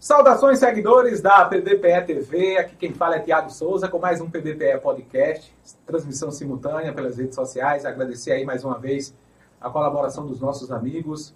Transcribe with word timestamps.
Saudações, 0.00 0.60
seguidores 0.60 1.20
da 1.20 1.44
PBPE 1.44 2.06
TV. 2.06 2.56
Aqui 2.56 2.76
quem 2.76 2.94
fala 2.94 3.16
é 3.16 3.18
Tiago 3.18 3.50
Souza 3.50 3.88
com 3.88 3.98
mais 3.98 4.20
um 4.20 4.30
PBPE 4.30 4.78
Podcast, 4.80 5.52
transmissão 5.84 6.30
simultânea 6.30 6.92
pelas 6.92 7.18
redes 7.18 7.34
sociais. 7.34 7.84
Agradecer 7.84 8.30
aí 8.30 8.44
mais 8.44 8.64
uma 8.64 8.78
vez 8.78 9.12
a 9.60 9.68
colaboração 9.68 10.24
dos 10.24 10.40
nossos 10.40 10.70
amigos, 10.70 11.34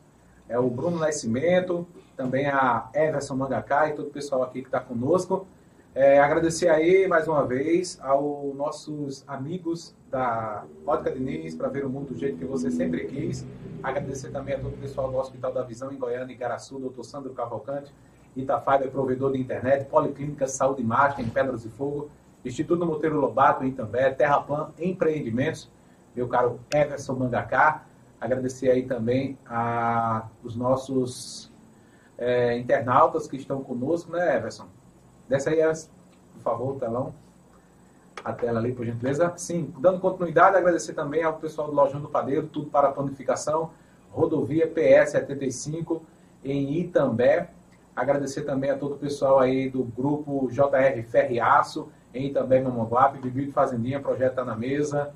é 0.49 0.57
o 0.61 0.71
Bruno 0.71 0.97
Nascimento, 0.97 1.85
também 2.17 2.47
a 2.47 2.89
Everson 2.95 3.35
Mangacá 3.35 3.89
e 3.89 3.95
todo 3.95 4.07
o 4.07 4.11
pessoal 4.11 4.45
aqui 4.45 4.61
que 4.61 4.69
está 4.69 4.79
conosco. 4.79 5.45
É, 5.93 6.21
agradecer 6.21 6.69
aí 6.69 7.09
mais 7.09 7.27
uma 7.27 7.45
vez 7.45 7.99
aos 8.01 8.55
nossos 8.55 9.25
amigos 9.27 9.93
da 10.09 10.63
Ótica 10.87 11.11
Diniz 11.11 11.57
para 11.57 11.67
ver 11.67 11.85
o 11.85 11.91
mundo 11.91 12.15
do 12.15 12.15
jeito 12.17 12.39
que 12.39 12.45
você 12.45 12.71
sempre 12.71 13.07
quis. 13.07 13.45
Agradecer 13.83 14.31
também 14.31 14.55
a 14.55 14.61
todo 14.61 14.75
o 14.75 14.79
pessoal 14.79 15.11
do 15.11 15.17
Hospital 15.17 15.53
da 15.53 15.65
Visão 15.65 15.91
em 15.91 15.99
Goiânia, 15.99 16.33
em 16.33 16.39
Garaçu, 16.39 16.79
doutor 16.79 17.03
Sandro 17.03 17.33
Cavalcante 17.33 17.93
Itafaga 18.35 18.85
é 18.85 18.89
provedor 18.89 19.33
de 19.33 19.41
internet, 19.41 19.85
Policlínica 19.87 20.47
Saúde 20.47 20.83
Mágica 20.83 21.21
em 21.23 21.29
Pedras 21.29 21.63
de 21.63 21.69
Fogo, 21.69 22.11
Instituto 22.45 22.85
Monteiro 22.87 23.21
Lobato 23.21 23.65
em 23.65 23.71
També, 23.71 24.11
Terraplan 24.11 24.71
Empreendimentos, 24.79 25.71
meu 26.15 26.29
caro 26.29 26.61
Everson 26.73 27.15
Mangacá. 27.15 27.85
Agradecer 28.21 28.71
aí 28.71 28.85
também 28.85 29.39
a 29.47 30.27
os 30.43 30.57
nossos 30.57 31.53
é, 32.17 32.57
internautas 32.59 33.27
que 33.27 33.37
estão 33.37 33.63
conosco, 33.63 34.13
né, 34.13 34.37
Everson? 34.37 34.67
Desce 35.29 35.49
aí, 35.49 35.61
por 36.35 36.43
favor, 36.43 36.77
o 36.77 36.79
telão. 36.79 37.15
A 38.25 38.33
tela 38.33 38.61
ali, 38.61 38.73
por 38.73 38.85
gentileza. 38.85 39.33
Sim, 39.37 39.75
dando 39.79 39.99
continuidade, 39.99 40.57
agradecer 40.57 40.93
também 40.93 41.25
ao 41.25 41.35
pessoal 41.35 41.69
do 41.69 41.75
Lojão 41.75 42.01
do 42.01 42.09
Padeiro, 42.09 42.47
tudo 42.47 42.71
para 42.71 42.89
a 42.89 42.93
planificação, 42.93 43.71
rodovia 44.11 44.69
PS 44.69 45.11
75 45.11 46.03
em 46.45 46.79
Itambé. 46.79 47.51
Agradecer 47.95 48.43
também 48.43 48.71
a 48.71 48.79
todo 48.79 48.95
o 48.95 48.99
pessoal 48.99 49.39
aí 49.39 49.69
do 49.69 49.85
grupo 49.85 50.49
JR 50.51 51.03
Ferriaço, 51.07 51.91
em 52.15 52.33
também 52.33 52.63
Mamanguape, 52.63 53.19
Bibi 53.19 53.51
Fazendinha, 53.51 54.01
projeto 54.01 54.31
está 54.31 54.43
na 54.45 54.57
mesa. 54.57 55.13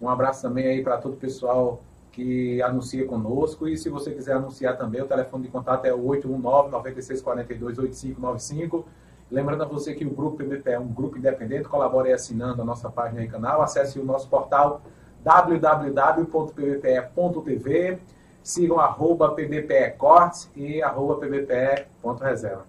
Um 0.00 0.08
abraço 0.08 0.42
também 0.42 0.66
aí 0.66 0.82
para 0.82 0.98
todo 0.98 1.14
o 1.14 1.16
pessoal 1.16 1.80
que 2.12 2.60
anuncia 2.62 3.04
conosco. 3.06 3.68
E 3.68 3.76
se 3.76 3.88
você 3.88 4.12
quiser 4.12 4.34
anunciar 4.34 4.76
também, 4.76 5.00
o 5.00 5.06
telefone 5.06 5.44
de 5.44 5.50
contato 5.50 5.84
é 5.84 5.94
o 5.94 6.00
819-9642-8595. 6.00 8.84
Lembrando 9.30 9.62
a 9.62 9.66
você 9.66 9.94
que 9.94 10.04
o 10.04 10.10
Grupo 10.10 10.38
PBP 10.38 10.70
é 10.70 10.78
um 10.78 10.88
grupo 10.88 11.16
independente, 11.18 11.68
colabore 11.68 12.12
assinando 12.12 12.62
a 12.62 12.64
nossa 12.64 12.90
página 12.90 13.22
e 13.22 13.28
canal. 13.28 13.62
Acesse 13.62 14.00
o 14.00 14.04
nosso 14.04 14.28
portal 14.28 14.82
www.pbpe.tv 15.22 16.18
Sigam 18.48 18.80
arroba 18.80 19.34
PBPE 19.34 19.90
Cortes 19.98 20.50
e 20.56 20.82
arroba 20.82 21.16
PBPE.reserva. 21.16 22.64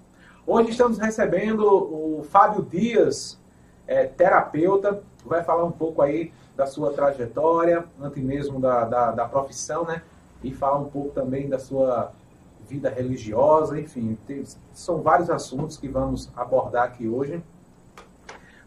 Hoje 0.45 0.71
estamos 0.71 0.97
recebendo 0.97 1.63
o 1.63 2.21
Fábio 2.29 2.63
Dias, 2.63 3.39
é, 3.87 4.03
terapeuta, 4.03 5.01
vai 5.25 5.41
falar 5.41 5.63
um 5.63 5.71
pouco 5.71 6.01
aí 6.01 6.33
da 6.53 6.67
sua 6.67 6.91
trajetória, 6.91 7.85
antes 7.97 8.21
mesmo 8.21 8.59
da, 8.59 8.83
da, 8.83 9.11
da 9.11 9.25
profissão, 9.25 9.85
né? 9.85 10.01
E 10.43 10.53
falar 10.53 10.79
um 10.79 10.89
pouco 10.89 11.11
também 11.11 11.47
da 11.47 11.57
sua 11.57 12.11
vida 12.67 12.89
religiosa, 12.89 13.79
enfim, 13.79 14.17
tem, 14.27 14.43
são 14.73 15.01
vários 15.01 15.29
assuntos 15.29 15.77
que 15.77 15.87
vamos 15.87 16.29
abordar 16.35 16.83
aqui 16.83 17.07
hoje. 17.07 17.41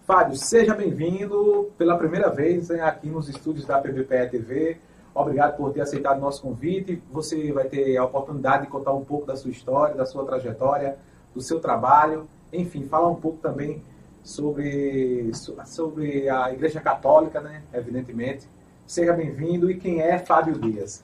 Fábio, 0.06 0.34
seja 0.34 0.74
bem-vindo 0.74 1.70
pela 1.76 1.98
primeira 1.98 2.30
vez 2.30 2.70
aqui 2.70 3.10
nos 3.10 3.28
estúdios 3.28 3.66
da 3.66 3.78
PBPE 3.78 4.30
TV. 4.30 4.80
Obrigado 5.14 5.56
por 5.56 5.72
ter 5.72 5.82
aceitado 5.82 6.18
o 6.18 6.20
nosso 6.20 6.42
convite. 6.42 7.02
Você 7.10 7.52
vai 7.52 7.64
ter 7.64 7.96
a 7.96 8.04
oportunidade 8.04 8.64
de 8.64 8.70
contar 8.70 8.92
um 8.92 9.04
pouco 9.04 9.26
da 9.26 9.36
sua 9.36 9.50
história, 9.50 9.94
da 9.94 10.06
sua 10.06 10.24
trajetória, 10.24 10.96
do 11.34 11.40
seu 11.40 11.60
trabalho, 11.60 12.26
enfim, 12.52 12.86
falar 12.86 13.08
um 13.08 13.14
pouco 13.14 13.38
também 13.38 13.82
sobre, 14.22 15.30
sobre 15.64 16.28
a 16.28 16.52
Igreja 16.52 16.80
Católica, 16.80 17.40
né? 17.40 17.62
Evidentemente. 17.72 18.48
Seja 18.86 19.12
bem-vindo. 19.12 19.70
E 19.70 19.76
quem 19.76 20.00
é 20.00 20.18
Fábio 20.18 20.58
Dias? 20.58 21.02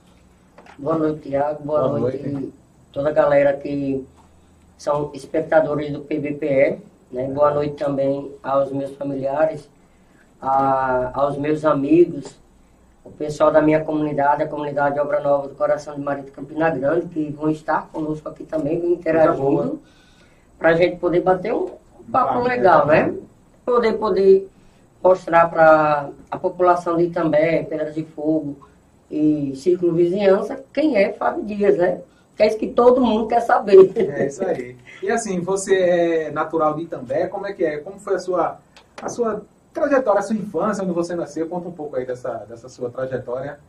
Boa 0.77 0.97
noite, 0.97 1.29
Tiago. 1.29 1.63
Boa, 1.63 1.87
Boa 1.87 1.99
noite, 1.99 2.27
noite, 2.27 2.53
toda 2.91 3.09
a 3.09 3.13
galera 3.13 3.53
que 3.57 4.05
são 4.77 5.11
espectadores 5.13 5.91
do 5.91 6.01
PBPE. 6.01 6.79
Né? 7.11 7.27
Boa 7.33 7.53
noite 7.53 7.75
também 7.75 8.31
aos 8.41 8.71
meus 8.71 8.95
familiares, 8.95 9.69
a, 10.41 11.11
aos 11.13 11.37
meus 11.37 11.65
amigos, 11.65 12.39
o 13.09 13.17
pessoal 13.17 13.51
da 13.51 13.61
minha 13.61 13.83
comunidade, 13.83 14.43
a 14.43 14.47
comunidade 14.47 14.95
de 14.95 15.01
Obra 15.01 15.19
Nova 15.19 15.47
do 15.47 15.55
Coração 15.55 15.95
de 15.95 16.01
Maria 16.01 16.23
de 16.23 16.31
Campina 16.31 16.69
Grande, 16.69 17.07
que 17.07 17.31
vão 17.31 17.49
estar 17.49 17.89
conosco 17.91 18.29
aqui 18.29 18.43
também, 18.43 18.93
interagindo, 18.93 19.81
para 20.57 20.69
a 20.69 20.73
gente 20.73 20.97
poder 20.97 21.21
bater 21.21 21.53
um 21.53 21.71
papo 22.11 22.41
legal, 22.41 22.85
né? 22.85 23.13
Poder, 23.65 23.93
poder 23.93 24.49
mostrar 25.03 25.49
para 25.49 26.09
a 26.29 26.37
população 26.37 26.97
de 26.97 27.03
Itambé, 27.05 27.63
Pedras 27.63 27.95
de 27.95 28.03
Fogo 28.03 28.57
e 29.09 29.53
Círculo 29.55 29.93
Vizinhança 29.93 30.63
quem 30.73 30.97
é 30.97 31.11
Fábio 31.13 31.43
Dias, 31.43 31.77
né? 31.77 32.01
Que 32.35 32.43
é 32.43 32.47
isso 32.47 32.57
que 32.57 32.67
todo 32.67 33.01
mundo 33.01 33.27
quer 33.27 33.41
saber. 33.41 33.91
É 33.97 34.27
isso 34.27 34.45
aí. 34.45 34.77
E 35.01 35.09
assim, 35.09 35.39
você 35.39 35.75
é 35.75 36.31
natural 36.31 36.75
de 36.75 36.83
Itambé, 36.83 37.27
como 37.27 37.47
é 37.47 37.53
que 37.53 37.65
é? 37.65 37.77
Como 37.77 37.99
foi 37.99 38.15
a 38.15 38.19
sua, 38.19 38.59
a 39.01 39.09
sua 39.09 39.41
trajetória, 39.73 40.21
sua 40.21 40.35
infância, 40.35 40.83
onde 40.83 40.93
você 40.93 41.15
nasceu, 41.15 41.47
conta 41.47 41.67
um 41.67 41.71
pouco 41.71 41.95
aí 41.95 42.05
dessa, 42.05 42.45
dessa 42.49 42.69
sua 42.69 42.89
trajetória. 42.89 43.59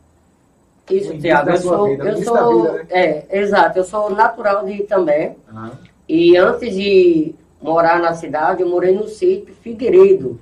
Isso, 0.89 1.17
Tiago, 1.17 1.49
eu 1.51 1.57
sou, 1.57 1.87
vida, 1.87 2.09
eu 2.09 2.23
sou, 2.23 2.63
vida, 2.63 2.73
né? 2.73 2.85
é, 2.89 3.39
exato, 3.39 3.77
eu 3.77 3.83
sou 3.83 4.09
natural 4.09 4.65
de 4.65 4.73
Itambé, 4.73 5.35
uhum. 5.51 5.71
e 6.09 6.35
antes 6.35 6.73
de 6.73 7.35
morar 7.61 7.99
na 7.99 8.13
cidade, 8.13 8.61
eu 8.61 8.67
morei 8.67 8.93
no 8.93 9.07
sítio 9.07 9.53
Figueiredo, 9.55 10.39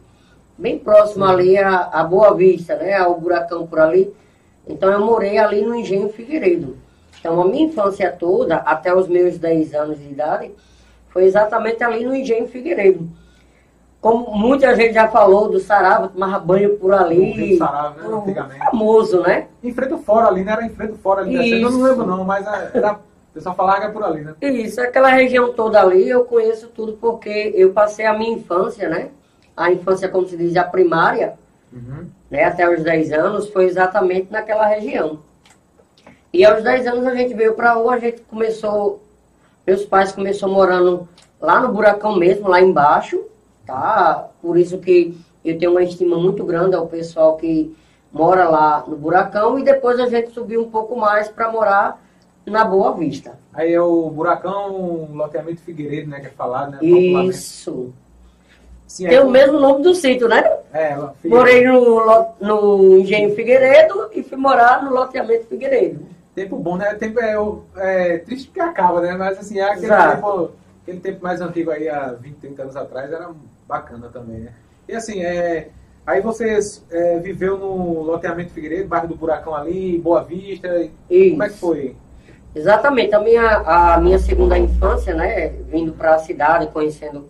bem 0.57 0.79
próximo 0.79 1.25
Sim. 1.25 1.31
ali 1.31 1.57
a, 1.57 1.81
a 1.91 2.03
Boa 2.03 2.33
Vista, 2.33 2.75
né, 2.77 2.95
ao 2.95 3.19
Buracão 3.19 3.67
por 3.67 3.79
ali, 3.79 4.11
então 4.67 4.91
eu 4.91 5.05
morei 5.05 5.37
ali 5.37 5.61
no 5.61 5.75
Engenho 5.75 6.09
Figueiredo. 6.09 6.77
Então 7.19 7.39
a 7.41 7.45
minha 7.45 7.65
infância 7.65 8.11
toda, 8.11 8.57
até 8.57 8.95
os 8.95 9.07
meus 9.07 9.37
10 9.37 9.73
anos 9.73 9.99
de 9.99 10.09
idade, 10.09 10.51
foi 11.09 11.25
exatamente 11.25 11.83
ali 11.83 12.05
no 12.05 12.15
Engenho 12.15 12.47
Figueiredo 12.47 13.09
como 14.01 14.31
muita 14.31 14.73
gente 14.75 14.93
já 14.93 15.09
falou 15.09 15.49
do 15.49 15.59
Sarava, 15.59 16.07
tomava 16.07 16.39
banho 16.39 16.77
por 16.77 16.93
ali. 16.93 17.55
O 17.55 17.57
Sarava, 17.57 18.01
né, 18.01 18.15
antigamente. 18.15 18.59
Famoso, 18.59 19.21
né? 19.21 19.47
Em 19.61 19.73
frente 19.73 19.97
fora 20.03 20.27
ali, 20.27 20.43
né? 20.43 20.53
Era 20.53 20.65
em 20.65 20.69
frente 20.69 20.97
fora 20.99 21.21
ali. 21.21 21.61
Eu 21.61 21.69
não 21.69 21.81
lembro 21.81 22.05
não, 22.05 22.23
mas 22.23 22.45
era, 22.47 22.93
o 22.93 23.33
pessoal 23.33 23.55
falava 23.55 23.81
que 23.81 23.87
é 23.87 23.89
por 23.89 24.03
ali, 24.03 24.21
né? 24.21 24.35
Isso, 24.41 24.79
aquela 24.81 25.09
região 25.09 25.51
toda 25.53 25.81
ali 25.81 26.09
eu 26.09 26.23
conheço 26.23 26.67
tudo 26.67 26.93
porque 26.93 27.53
eu 27.55 27.73
passei 27.73 28.05
a 28.05 28.17
minha 28.17 28.33
infância, 28.33 28.87
né? 28.87 29.09
A 29.55 29.69
infância, 29.71 30.07
como 30.07 30.25
se 30.25 30.37
diz, 30.37 30.55
a 30.55 30.63
primária, 30.63 31.33
uhum. 31.73 32.07
né? 32.31 32.45
Até 32.45 32.69
os 32.69 32.81
10 32.81 33.11
anos, 33.11 33.49
foi 33.49 33.65
exatamente 33.65 34.31
naquela 34.31 34.65
região. 34.65 35.19
E 36.31 36.45
aos 36.45 36.63
10 36.63 36.87
anos 36.87 37.05
a 37.05 37.13
gente 37.13 37.33
veio 37.33 37.53
para 37.53 37.73
rua, 37.73 37.95
a 37.95 37.99
gente 37.99 38.21
começou, 38.21 39.03
meus 39.67 39.83
pais 39.83 40.13
começaram 40.13 40.53
morando 40.53 41.07
lá 41.41 41.59
no 41.59 41.73
buracão 41.73 42.15
mesmo, 42.15 42.47
lá 42.47 42.61
embaixo, 42.61 43.21
tá? 43.69 44.29
Por 44.41 44.57
isso 44.57 44.79
que 44.79 45.15
eu 45.45 45.57
tenho 45.57 45.71
uma 45.71 45.83
estima 45.83 46.17
muito 46.17 46.43
grande 46.43 46.75
ao 46.75 46.87
pessoal 46.87 47.37
que 47.37 47.75
mora 48.11 48.49
lá 48.49 48.83
no 48.87 48.95
Buracão 48.95 49.59
e 49.59 49.63
depois 49.63 49.99
a 49.99 50.07
gente 50.07 50.31
subiu 50.31 50.61
um 50.61 50.69
pouco 50.69 50.95
mais 50.95 51.29
para 51.29 51.51
morar 51.51 52.03
na 52.45 52.65
Boa 52.65 52.93
Vista. 52.93 53.37
Aí 53.53 53.71
é 53.73 53.81
o 53.81 54.09
Buracão, 54.09 55.07
loteamento 55.13 55.61
Figueiredo, 55.61 56.09
né, 56.09 56.19
que 56.19 56.27
é 56.27 56.31
falado, 56.31 56.71
né? 56.71 56.79
Isso. 56.81 57.93
Sim, 58.87 59.05
Tem 59.07 59.17
é 59.17 59.21
o 59.21 59.29
mesmo 59.29 59.59
nome 59.59 59.83
do 59.83 59.93
sítio, 59.93 60.27
né? 60.27 60.43
É, 60.73 60.97
Morei 61.25 61.63
no, 61.63 62.25
no 62.41 62.97
Engenho 62.97 63.35
Figueiredo 63.35 64.09
e 64.11 64.23
fui 64.23 64.35
morar 64.35 64.83
no 64.83 64.91
loteamento 64.91 65.45
Figueiredo. 65.45 66.07
Tempo 66.33 66.57
bom, 66.57 66.75
né? 66.75 66.95
Tempo 66.95 67.19
é, 67.19 68.15
é 68.15 68.17
triste 68.17 68.47
porque 68.47 68.61
acaba, 68.61 68.99
né? 69.01 69.15
Mas 69.15 69.37
assim, 69.37 69.59
é 69.59 69.63
aquele 69.63 69.93
tempo, 69.95 70.51
aquele 70.89 70.99
tempo 70.99 71.23
mais 71.23 71.39
antigo 71.39 71.69
aí, 71.69 71.87
há 71.87 72.13
20, 72.13 72.35
30 72.37 72.61
anos 72.63 72.75
atrás, 72.75 73.11
era 73.11 73.29
bacana 73.67 74.09
também, 74.11 74.39
né? 74.39 74.51
E 74.87 74.95
assim, 74.95 75.21
é, 75.23 75.69
aí 76.05 76.19
você 76.19 76.59
é, 76.89 77.19
viveu 77.19 77.57
no 77.57 78.01
loteamento 78.01 78.51
Figueiredo, 78.51 78.89
bairro 78.89 79.07
do 79.07 79.15
Buracão 79.15 79.53
ali, 79.53 79.99
Boa 79.99 80.23
Vista, 80.23 80.67
Isso. 81.09 81.31
como 81.31 81.43
é 81.43 81.49
que 81.49 81.57
foi? 81.57 81.95
Exatamente, 82.55 83.13
a 83.13 83.19
minha, 83.19 83.57
a 83.57 84.01
minha 84.01 84.17
segunda 84.17 84.57
infância, 84.57 85.13
né, 85.13 85.49
vindo 85.69 85.93
para 85.93 86.15
a 86.15 86.19
cidade, 86.19 86.67
conhecendo 86.67 87.27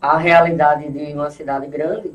a 0.00 0.18
realidade 0.18 0.90
de 0.90 1.14
uma 1.14 1.30
cidade 1.30 1.66
grande, 1.66 2.12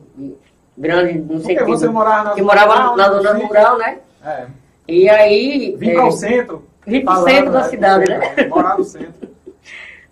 grande 0.77 1.17
no 1.17 1.27
Porque 1.27 1.43
sentido 1.43 1.65
você 1.65 1.87
morava 1.87 2.29
na 2.29 2.35
que 2.35 2.41
morava 2.43 2.73
rural, 2.75 2.95
na 2.95 3.09
zona 3.09 3.33
rural, 3.33 3.77
né? 3.79 3.97
É. 4.23 4.45
E 4.87 5.09
aí... 5.09 5.75
Vim 5.75 5.89
é, 5.89 5.93
para 5.95 6.05
o 6.05 6.11
centro. 6.11 6.63
Vim 6.85 7.03
para 7.03 7.19
o 7.19 7.23
centro 7.23 7.51
da 7.51 7.61
né? 7.61 7.69
cidade, 7.69 8.09
né? 8.09 8.47
Morar 8.47 8.77
no 8.77 8.83
centro. 8.83 9.29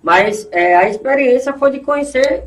Mas 0.07 0.47
é, 0.53 0.73
a 0.73 0.87
experiência 0.87 1.51
foi 1.51 1.69
de 1.69 1.81
conhecer 1.81 2.45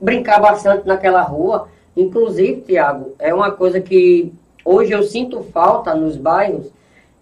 brincar 0.00 0.40
bastante 0.40 0.86
naquela 0.86 1.20
rua. 1.20 1.68
Inclusive, 1.94 2.62
Tiago, 2.62 3.14
é 3.18 3.34
uma 3.34 3.50
coisa 3.50 3.78
que 3.78 4.32
hoje 4.64 4.92
eu 4.92 5.02
sinto 5.02 5.42
falta 5.52 5.94
nos 5.94 6.16
bairros, 6.16 6.66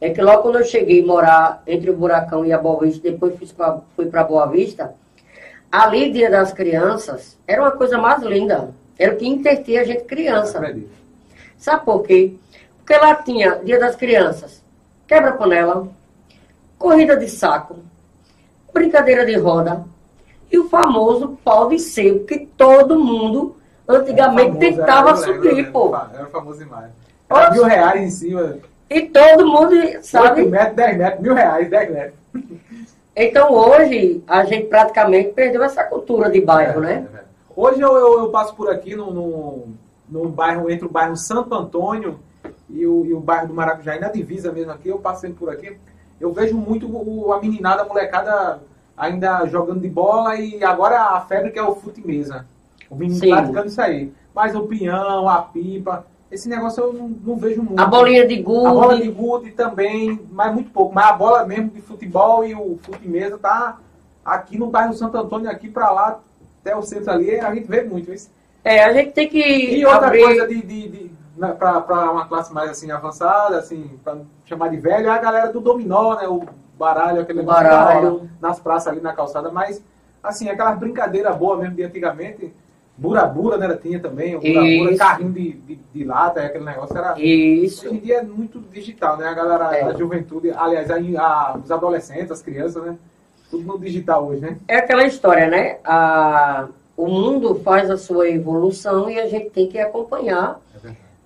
é 0.00 0.11
que 0.11 0.23
logo 0.23 0.43
quando 0.43 0.61
eu 0.61 0.64
cheguei 0.64 1.02
a 1.02 1.05
morar 1.05 1.62
entre 1.67 1.90
o 1.90 1.96
Buracão 1.96 2.44
e 2.44 2.52
a 2.52 2.58
Boa 2.58 2.79
Vista, 2.84 3.11
depois 3.11 3.34
fui 3.96 4.06
para 4.06 4.23
Boa 4.23 4.46
Vista, 4.46 4.94
ali, 5.73 6.12
Dia 6.12 6.31
das 6.31 6.52
Crianças, 6.52 7.37
era 7.44 7.61
uma 7.61 7.73
coisa 7.73 7.99
mais 7.99 8.23
linda. 8.23 8.70
Era 8.96 9.14
o 9.14 9.17
que 9.17 9.26
entretinha 9.26 9.81
a 9.81 9.84
gente 9.84 10.05
criança. 10.05 10.61
Sabe 11.58 11.84
por 11.84 12.05
quê? 12.05 12.34
Porque 12.79 12.96
lá 12.96 13.17
tinha 13.17 13.56
Dia 13.56 13.81
das 13.81 13.96
Crianças, 13.96 14.62
quebra-panela, 15.08 15.88
corrida 16.79 17.17
de 17.17 17.29
saco, 17.29 17.79
brincadeira 18.72 19.24
de 19.24 19.36
roda 19.36 19.84
e 20.50 20.58
o 20.58 20.69
famoso 20.69 21.38
pau 21.44 21.69
de 21.69 21.78
sebo, 21.78 22.24
que 22.24 22.46
todo 22.56 22.98
mundo 22.98 23.56
antigamente 23.88 24.58
tentava 24.58 25.16
subir, 25.16 25.54
lembro, 25.54 25.72
pô. 25.72 25.96
Era 25.96 26.26
famoso 26.26 26.58
demais. 26.58 26.90
Era 27.28 27.50
mil 27.50 27.64
reais 27.64 28.02
em 28.02 28.10
cima. 28.10 28.58
E 28.88 29.02
todo 29.02 29.46
mundo, 29.46 29.74
sabe? 30.02 30.42
8 30.42 30.50
metros, 30.50 30.76
10 30.76 30.98
metros, 30.98 31.20
mil 31.22 31.34
reais, 31.34 31.70
10 31.70 31.90
metros. 31.90 32.14
Então 33.16 33.52
hoje 33.52 34.22
a 34.26 34.44
gente 34.44 34.66
praticamente 34.66 35.32
perdeu 35.32 35.62
essa 35.62 35.84
cultura 35.84 36.30
de 36.30 36.40
bairro, 36.40 36.82
é, 36.84 36.86
né? 36.86 37.08
É, 37.14 37.16
é. 37.19 37.22
Hoje 37.54 37.80
eu, 37.80 37.94
eu, 37.94 38.20
eu, 38.20 38.30
passo 38.30 38.54
por 38.54 38.70
aqui 38.70 38.96
no, 38.96 39.10
no, 39.10 39.69
no, 40.08 40.28
bairro, 40.28 40.70
entre 40.70 40.86
o 40.86 40.90
bairro 40.90 41.16
Santo 41.16 41.54
Antônio 41.54 42.19
e 42.69 42.86
o, 42.86 43.04
e 43.04 43.12
o 43.12 43.20
bairro 43.20 43.48
do 43.48 43.54
Maracujaí, 43.54 44.00
na 44.00 44.08
divisa 44.08 44.50
mesmo 44.50 44.72
aqui, 44.72 44.88
eu 44.88 44.98
passei 44.98 45.30
por 45.30 45.50
aqui, 45.50 45.76
eu 46.22 46.32
vejo 46.32 46.56
muito 46.56 46.86
o, 46.86 47.32
a 47.32 47.40
meninada, 47.40 47.82
a 47.82 47.84
molecada 47.84 48.62
ainda 48.96 49.44
jogando 49.46 49.80
de 49.80 49.88
bola 49.88 50.36
e 50.36 50.62
agora 50.62 51.16
a 51.16 51.20
febre 51.22 51.50
que 51.50 51.58
é 51.58 51.62
o 51.62 51.74
fute 51.74 52.06
mesa. 52.06 52.46
O 52.88 52.94
menino 52.94 53.19
Sim. 53.19 53.30
praticando 53.30 53.66
isso 53.66 53.82
aí. 53.82 54.12
Mas 54.32 54.54
o 54.54 54.62
pinhão, 54.62 55.28
a 55.28 55.42
pipa, 55.42 56.06
esse 56.30 56.48
negócio 56.48 56.84
eu 56.84 56.92
não, 56.92 57.08
não, 57.08 57.36
vejo 57.36 57.62
muito. 57.64 57.80
A 57.80 57.86
bolinha 57.86 58.24
de 58.24 58.40
gude. 58.40 58.66
A 58.66 58.70
bola 58.70 59.00
de 59.00 59.08
gude 59.08 59.50
também, 59.50 60.20
mas 60.30 60.54
muito 60.54 60.70
pouco. 60.70 60.94
Mas 60.94 61.06
a 61.06 61.12
bola 61.12 61.44
mesmo 61.44 61.70
de 61.70 61.82
futebol 61.82 62.44
e 62.46 62.54
o 62.54 62.78
fute 62.80 63.08
mesa 63.08 63.36
tá 63.36 63.78
aqui 64.24 64.56
no 64.56 64.69
bairro 64.69 64.94
Santo 64.94 65.16
Antônio, 65.16 65.50
aqui 65.50 65.69
para 65.69 65.90
lá, 65.90 66.20
até 66.60 66.76
o 66.76 66.82
centro 66.82 67.10
ali, 67.10 67.40
a 67.40 67.52
gente 67.52 67.66
vê 67.66 67.82
muito 67.82 68.12
isso. 68.12 68.30
É, 68.62 68.84
a 68.84 68.92
gente 68.92 69.10
tem 69.10 69.28
que. 69.28 69.40
E 69.40 69.84
outra 69.84 70.06
abrir... 70.06 70.22
coisa 70.22 70.46
de, 70.46 70.62
de, 70.62 70.88
de 70.88 71.10
para 71.58 72.12
uma 72.12 72.26
classe 72.26 72.52
mais 72.52 72.70
assim 72.70 72.90
avançada, 72.92 73.58
assim, 73.58 73.98
para 74.04 74.19
chamar 74.52 74.69
de 74.69 74.76
velho, 74.76 75.08
é 75.08 75.10
a 75.10 75.19
galera 75.19 75.52
do 75.52 75.60
dominó, 75.60 76.14
né? 76.14 76.28
O 76.28 76.43
baralho, 76.78 77.22
aquele 77.22 77.43
baralho. 77.43 78.28
nas 78.40 78.60
praças 78.60 78.88
ali 78.88 79.00
na 79.00 79.12
calçada, 79.12 79.50
mas 79.50 79.82
assim, 80.22 80.49
aquelas 80.49 80.78
brincadeiras 80.78 81.37
boas 81.37 81.58
mesmo 81.58 81.75
de 81.75 81.82
antigamente. 81.82 82.52
Burabura, 82.94 83.56
né? 83.56 83.75
Tinha 83.82 83.99
também, 83.99 84.37
o 84.37 84.40
burabura, 84.40 84.96
carrinho 84.99 85.32
de, 85.32 85.52
de, 85.52 85.76
de, 85.94 86.04
lata, 86.04 86.43
aquele 86.43 86.64
negócio 86.64 86.96
era. 86.96 87.19
Isso. 87.19 87.87
Hoje 87.87 87.96
em 87.96 88.00
dia 88.00 88.19
é 88.19 88.22
muito 88.22 88.60
digital, 88.70 89.16
né? 89.16 89.26
A 89.26 89.34
galera, 89.34 89.75
é. 89.75 89.82
a 89.82 89.94
juventude, 89.94 90.50
aliás, 90.50 90.90
a, 90.90 90.96
a, 90.96 91.56
os 91.56 91.70
adolescentes, 91.70 92.31
as 92.31 92.43
crianças, 92.43 92.84
né? 92.84 92.96
Tudo 93.50 93.64
no 93.64 93.78
digital 93.78 94.26
hoje, 94.26 94.43
né? 94.43 94.58
É 94.69 94.76
aquela 94.76 95.05
história, 95.05 95.48
né? 95.48 95.78
A, 95.84 96.69
o 96.94 97.08
mundo 97.08 97.55
faz 97.64 97.90
a 97.90 97.96
sua 97.96 98.28
evolução 98.28 99.08
e 99.08 99.19
a 99.19 99.26
gente 99.26 99.50
tem 99.50 99.66
que 99.66 99.78
acompanhar 99.78 100.60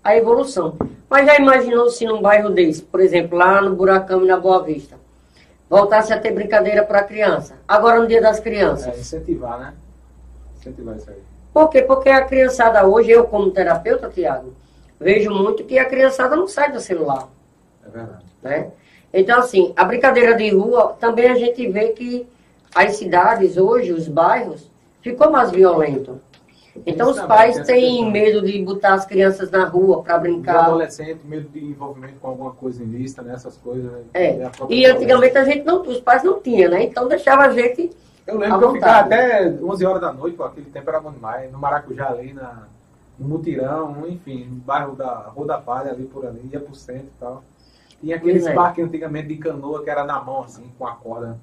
a 0.06 0.16
evolução. 0.16 0.76
Mas 1.10 1.26
já 1.26 1.36
imaginou 1.36 1.90
se 1.90 2.04
num 2.04 2.22
bairro 2.22 2.50
desse, 2.50 2.82
por 2.82 3.00
exemplo, 3.00 3.36
lá 3.36 3.60
no 3.60 3.74
Buracão 3.74 4.22
e 4.24 4.26
na 4.26 4.38
Boa 4.38 4.62
Vista, 4.62 4.96
voltasse 5.68 6.12
a 6.12 6.20
ter 6.20 6.32
brincadeira 6.32 6.84
para 6.84 7.02
criança. 7.02 7.54
Agora 7.66 8.00
no 8.00 8.06
dia 8.06 8.20
das 8.20 8.38
crianças. 8.38 8.86
É, 8.86 9.00
incentivar, 9.00 9.58
né? 9.58 9.74
Incentivar 10.58 10.96
isso 10.96 11.10
aí. 11.10 11.16
Por 11.52 11.68
quê? 11.70 11.82
Porque 11.82 12.08
a 12.08 12.24
criançada 12.24 12.86
hoje, 12.86 13.10
eu 13.10 13.24
como 13.24 13.50
terapeuta, 13.50 14.08
Tiago, 14.08 14.52
vejo 15.00 15.30
muito 15.30 15.64
que 15.64 15.78
a 15.78 15.84
criançada 15.84 16.36
não 16.36 16.46
sai 16.46 16.70
do 16.70 16.80
celular. 16.80 17.28
É 17.84 17.90
verdade. 17.90 18.24
Né? 18.42 18.70
Então, 19.12 19.40
assim, 19.40 19.72
a 19.76 19.84
brincadeira 19.84 20.34
de 20.34 20.50
rua, 20.50 20.96
também 21.00 21.28
a 21.30 21.34
gente 21.34 21.66
vê 21.68 21.88
que 21.88 22.28
as 22.74 22.96
cidades 22.96 23.56
hoje, 23.56 23.92
os 23.92 24.06
bairros, 24.06 24.70
ficou 25.00 25.30
mais 25.30 25.50
violento. 25.50 26.20
Então 26.84 27.10
os 27.10 27.20
pais 27.22 27.58
têm 27.66 28.10
medo 28.10 28.44
de 28.44 28.62
botar 28.62 28.94
as 28.94 29.06
crianças 29.06 29.50
na 29.50 29.64
rua 29.66 30.02
para 30.02 30.18
brincar. 30.18 30.62
Os 30.62 30.66
adolescentes, 30.66 31.24
medo 31.24 31.48
de 31.48 31.64
envolvimento 31.64 32.14
com 32.20 32.28
alguma 32.28 32.52
coisa 32.52 32.82
ilícita, 32.82 33.22
né? 33.22 33.34
Essas 33.34 33.56
coisas. 33.56 33.90
Né? 33.90 34.02
É. 34.14 34.50
E 34.68 34.84
antigamente 34.86 35.38
a 35.38 35.44
gente 35.44 35.64
não, 35.64 35.82
os 35.82 36.00
pais 36.00 36.22
não 36.22 36.40
tinham, 36.40 36.70
né? 36.70 36.84
Então 36.84 37.08
deixava 37.08 37.42
a 37.44 37.50
gente. 37.50 37.90
Eu 38.26 38.38
lembro 38.38 38.58
que 38.58 38.64
eu 38.64 38.72
ficava 38.72 38.98
até 38.98 39.48
11 39.48 39.86
horas 39.86 40.00
da 40.00 40.12
noite, 40.12 40.42
aquele 40.42 40.66
tempo 40.66 40.90
era 40.90 41.00
bom 41.00 41.12
demais, 41.12 41.50
no 41.52 41.58
Maracujá 41.58 42.08
ali, 42.08 42.32
na, 42.32 42.66
no 43.18 43.28
Mutirão, 43.28 44.04
enfim, 44.08 44.46
no 44.50 44.56
bairro 44.56 44.96
da 44.96 45.30
Rua 45.34 45.46
da 45.46 45.58
Palha, 45.58 45.92
ali 45.92 46.04
por 46.04 46.26
ali, 46.26 46.48
ia 46.52 46.58
pro 46.58 46.74
centro 46.74 47.06
e 47.06 47.20
tal. 47.20 47.44
Tinha 48.00 48.16
aqueles 48.16 48.46
é. 48.46 48.52
parques 48.52 48.84
antigamente 48.84 49.28
de 49.28 49.36
canoa 49.36 49.82
que 49.82 49.90
era 49.90 50.04
na 50.04 50.20
mão, 50.20 50.42
assim, 50.42 50.64
com 50.78 50.86
a 50.86 50.92
corda. 50.92 51.38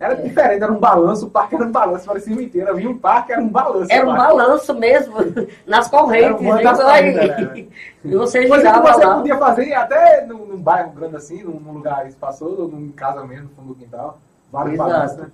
Era 0.00 0.14
diferente, 0.14 0.62
era 0.62 0.70
um 0.70 0.78
balanço, 0.78 1.26
o 1.26 1.30
parque 1.30 1.56
era 1.56 1.64
um 1.64 1.72
balanço, 1.72 2.06
parecia 2.06 2.34
mentira. 2.34 2.72
Vinha 2.72 2.88
um 2.88 2.96
parque, 2.96 3.32
era 3.32 3.40
um 3.40 3.48
balanço. 3.48 3.90
Era 3.90 4.08
um 4.08 4.14
balanço 4.14 4.72
mesmo, 4.74 5.16
nas 5.66 5.88
correntes. 5.88 6.46
Era 6.46 6.62
das 6.62 6.80
correntes, 6.80 7.14
né? 7.14 7.66
E 8.04 8.14
você 8.14 8.46
girava 8.46 8.92
você 8.92 9.04
lá. 9.04 9.16
podia 9.16 9.36
fazer 9.36 9.74
até 9.74 10.24
num, 10.24 10.46
num, 10.46 10.56
bairro 10.56 10.92
grande 10.92 11.16
assim, 11.16 11.42
num, 11.42 11.58
num 11.58 11.72
lugar 11.72 12.06
espaçoso, 12.06 12.62
ou 12.62 12.68
num 12.68 12.92
casa 12.92 13.24
mesmo, 13.24 13.48
no 13.48 13.56
fundo 13.56 13.68
do 13.68 13.74
quintal. 13.74 14.20
Vários 14.52 14.76
balanços, 14.76 15.18
né? 15.18 15.30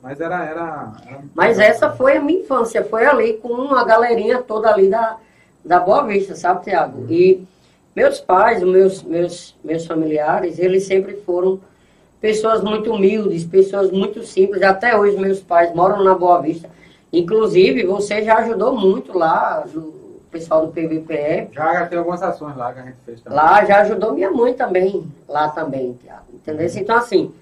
Mas 0.00 0.20
era, 0.20 0.44
era, 0.44 0.92
era 1.04 1.20
Mas 1.34 1.58
essa 1.58 1.90
foi 1.90 2.16
a 2.16 2.20
minha 2.20 2.40
infância, 2.40 2.84
foi 2.84 3.04
ali 3.06 3.34
com 3.34 3.74
a 3.74 3.82
galerinha 3.82 4.40
toda 4.40 4.72
ali 4.72 4.88
da, 4.88 5.16
da 5.64 5.80
Boa 5.80 6.04
Vista, 6.04 6.36
sabe, 6.36 6.62
Tiago? 6.62 7.00
Uhum. 7.00 7.10
E 7.10 7.48
meus 7.94 8.20
pais, 8.20 8.62
meus, 8.62 9.02
meus, 9.02 9.56
meus 9.64 9.84
familiares, 9.84 10.60
eles 10.60 10.86
sempre 10.86 11.16
foram 11.22 11.58
pessoas 12.20 12.62
muito 12.62 12.92
humildes, 12.92 13.44
pessoas 13.44 13.90
muito 13.90 14.22
simples. 14.22 14.62
Até 14.62 14.96
hoje 14.96 15.16
meus 15.16 15.40
pais 15.40 15.74
moram 15.74 16.02
na 16.02 16.14
Boa 16.14 16.40
Vista. 16.40 16.68
Inclusive, 17.12 17.84
você 17.84 18.22
já 18.22 18.38
ajudou 18.38 18.76
muito 18.76 19.16
lá, 19.16 19.64
o 19.74 20.20
pessoal 20.30 20.66
do 20.66 20.72
PVPE. 20.72 21.48
Já, 21.52 21.86
tem 21.86 21.98
algumas 21.98 22.22
ações 22.22 22.56
lá 22.56 22.72
que 22.72 22.80
a 22.80 22.82
gente 22.82 22.98
fez 23.04 23.20
também. 23.20 23.38
Lá 23.38 23.64
já 23.64 23.80
ajudou 23.80 24.12
minha 24.12 24.30
mãe 24.30 24.54
também, 24.54 25.06
lá 25.28 25.48
também, 25.48 25.94
Tiago. 26.02 26.24
Entendeu? 26.34 26.66
Uhum. 26.66 26.78
Então, 26.78 26.96
assim, 26.96 27.32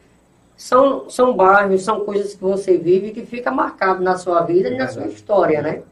são, 0.56 1.10
são 1.10 1.34
bairros, 1.34 1.82
são 1.82 2.04
coisas 2.04 2.34
que 2.34 2.42
você 2.42 2.76
vive 2.76 3.10
que 3.10 3.26
fica 3.26 3.50
marcado 3.50 4.02
na 4.02 4.16
sua 4.16 4.42
vida 4.42 4.68
e 4.68 4.76
na 4.76 4.88
sua 4.88 5.06
história, 5.06 5.60
né? 5.60 5.82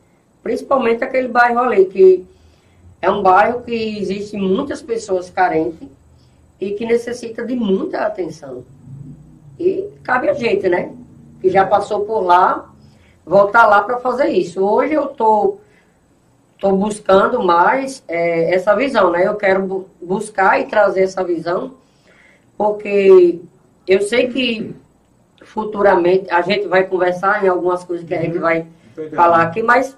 Principalmente 0.43 1.03
aquele 1.03 1.29
bairro 1.29 1.61
ali, 1.61 1.87
que 1.87 2.25
é 3.01 3.11
um 3.11 3.23
bairro 3.23 3.63
que 3.63 3.99
existe 3.99 4.37
muitas 4.37 4.81
pessoas 4.81 5.31
carentes 5.31 5.89
e 6.61 6.71
que 6.73 6.87
necessita 6.87 7.45
de 7.45 7.55
muita 7.57 8.07
atenção. 8.07 8.65
E 9.63 9.93
cabe 10.03 10.29
a 10.29 10.35
gente, 10.35 10.69
né? 10.69 10.93
Que 11.41 11.49
já 11.49 11.65
passou 11.65 12.01
por 12.01 12.21
lá, 12.21 12.69
voltar 13.25 13.67
lá 13.67 13.81
para 13.83 13.99
fazer 13.99 14.29
isso. 14.29 14.61
Hoje 14.61 14.95
eu 14.95 15.07
tô, 15.07 15.59
tô 16.59 16.73
buscando 16.73 17.43
mais 17.43 18.03
é, 18.09 18.53
essa 18.53 18.75
visão, 18.75 19.11
né? 19.11 19.27
Eu 19.27 19.37
quero 19.37 19.63
bu 19.63 19.87
buscar 20.01 20.61
e 20.61 20.65
trazer 20.65 21.03
essa 21.03 21.23
visão, 21.23 21.75
porque 22.59 23.41
eu 23.87 24.03
sei 24.03 24.29
que 24.29 24.75
futuramente 25.45 26.29
a 26.31 26.43
gente 26.43 26.67
vai 26.67 26.85
conversar 26.85 27.45
em 27.45 27.49
algumas 27.49 27.85
coisas 27.85 28.07
que 28.07 28.15
a 28.15 28.21
gente 28.21 28.37
uhum. 28.37 28.43
vai 28.43 28.67
falar 29.15 29.43
aqui, 29.43 29.63
mas 29.63 29.97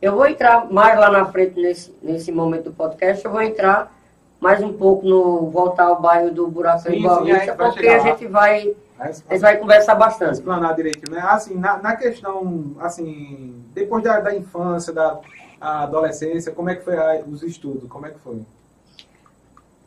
eu 0.00 0.14
vou 0.14 0.26
entrar 0.26 0.70
mais 0.70 0.98
lá 0.98 1.10
na 1.10 1.24
frente 1.24 1.60
nesse, 1.60 1.92
nesse 2.02 2.30
momento 2.30 2.64
do 2.64 2.72
podcast, 2.72 3.24
eu 3.24 3.30
vou 3.30 3.42
entrar 3.42 3.92
mais 4.40 4.62
um 4.62 4.72
pouco 4.72 5.06
no 5.06 5.48
voltar 5.50 5.84
ao 5.84 6.02
bairro 6.02 6.30
do 6.30 6.46
Buracão 6.46 6.92
sim, 6.92 7.00
Boa 7.00 7.24
Vista, 7.24 7.54
porque 7.54 7.88
a 7.88 7.98
gente 8.00 8.26
vai, 8.26 8.74
a 8.98 9.10
gente 9.10 9.40
vai 9.40 9.56
conversar 9.56 9.94
bastante. 9.96 10.34
Explanar 10.34 10.74
direitinho, 10.74 11.10
né? 11.10 11.20
Assim, 11.20 11.54
na, 11.54 11.78
na 11.78 11.96
questão, 11.96 12.76
assim, 12.80 13.62
depois 13.74 14.04
da, 14.04 14.20
da 14.20 14.34
infância, 14.34 14.92
da 14.92 15.18
adolescência, 15.60 16.52
como 16.52 16.70
é 16.70 16.76
que 16.76 16.84
foi 16.84 16.96
a, 16.96 17.22
os 17.26 17.42
estudos? 17.42 17.88
Como 17.88 18.06
é 18.06 18.10
que 18.10 18.18
foi? 18.20 18.40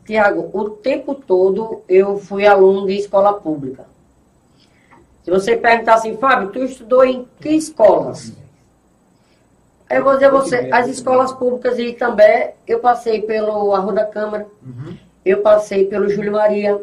Tiago, 0.05 0.49
o 0.53 0.69
tempo 0.69 1.15
todo 1.15 1.81
eu 1.87 2.17
fui 2.17 2.45
aluno 2.45 2.87
de 2.87 2.93
escola 2.93 3.33
pública. 3.33 3.85
Se 5.23 5.29
você 5.29 5.57
perguntar 5.57 5.95
assim, 5.95 6.15
Fábio, 6.17 6.51
tu 6.51 6.63
estudou 6.63 7.03
em 7.03 7.27
que 7.41 7.49
escolas? 7.49 8.31
Eu 9.89 10.03
vou 10.03 10.13
dizer 10.13 10.25
a 10.25 10.31
você, 10.31 10.69
as 10.71 10.87
escolas 10.87 11.33
públicas 11.33 11.77
e 11.77 11.93
também 11.93 12.51
eu 12.65 12.79
passei 12.79 13.21
pelo 13.21 13.73
Arroio 13.73 13.95
da 13.95 14.05
Câmara, 14.05 14.47
uhum. 14.61 14.97
eu 15.25 15.41
passei 15.41 15.85
pelo 15.85 16.09
Júlio 16.09 16.31
Maria, 16.33 16.81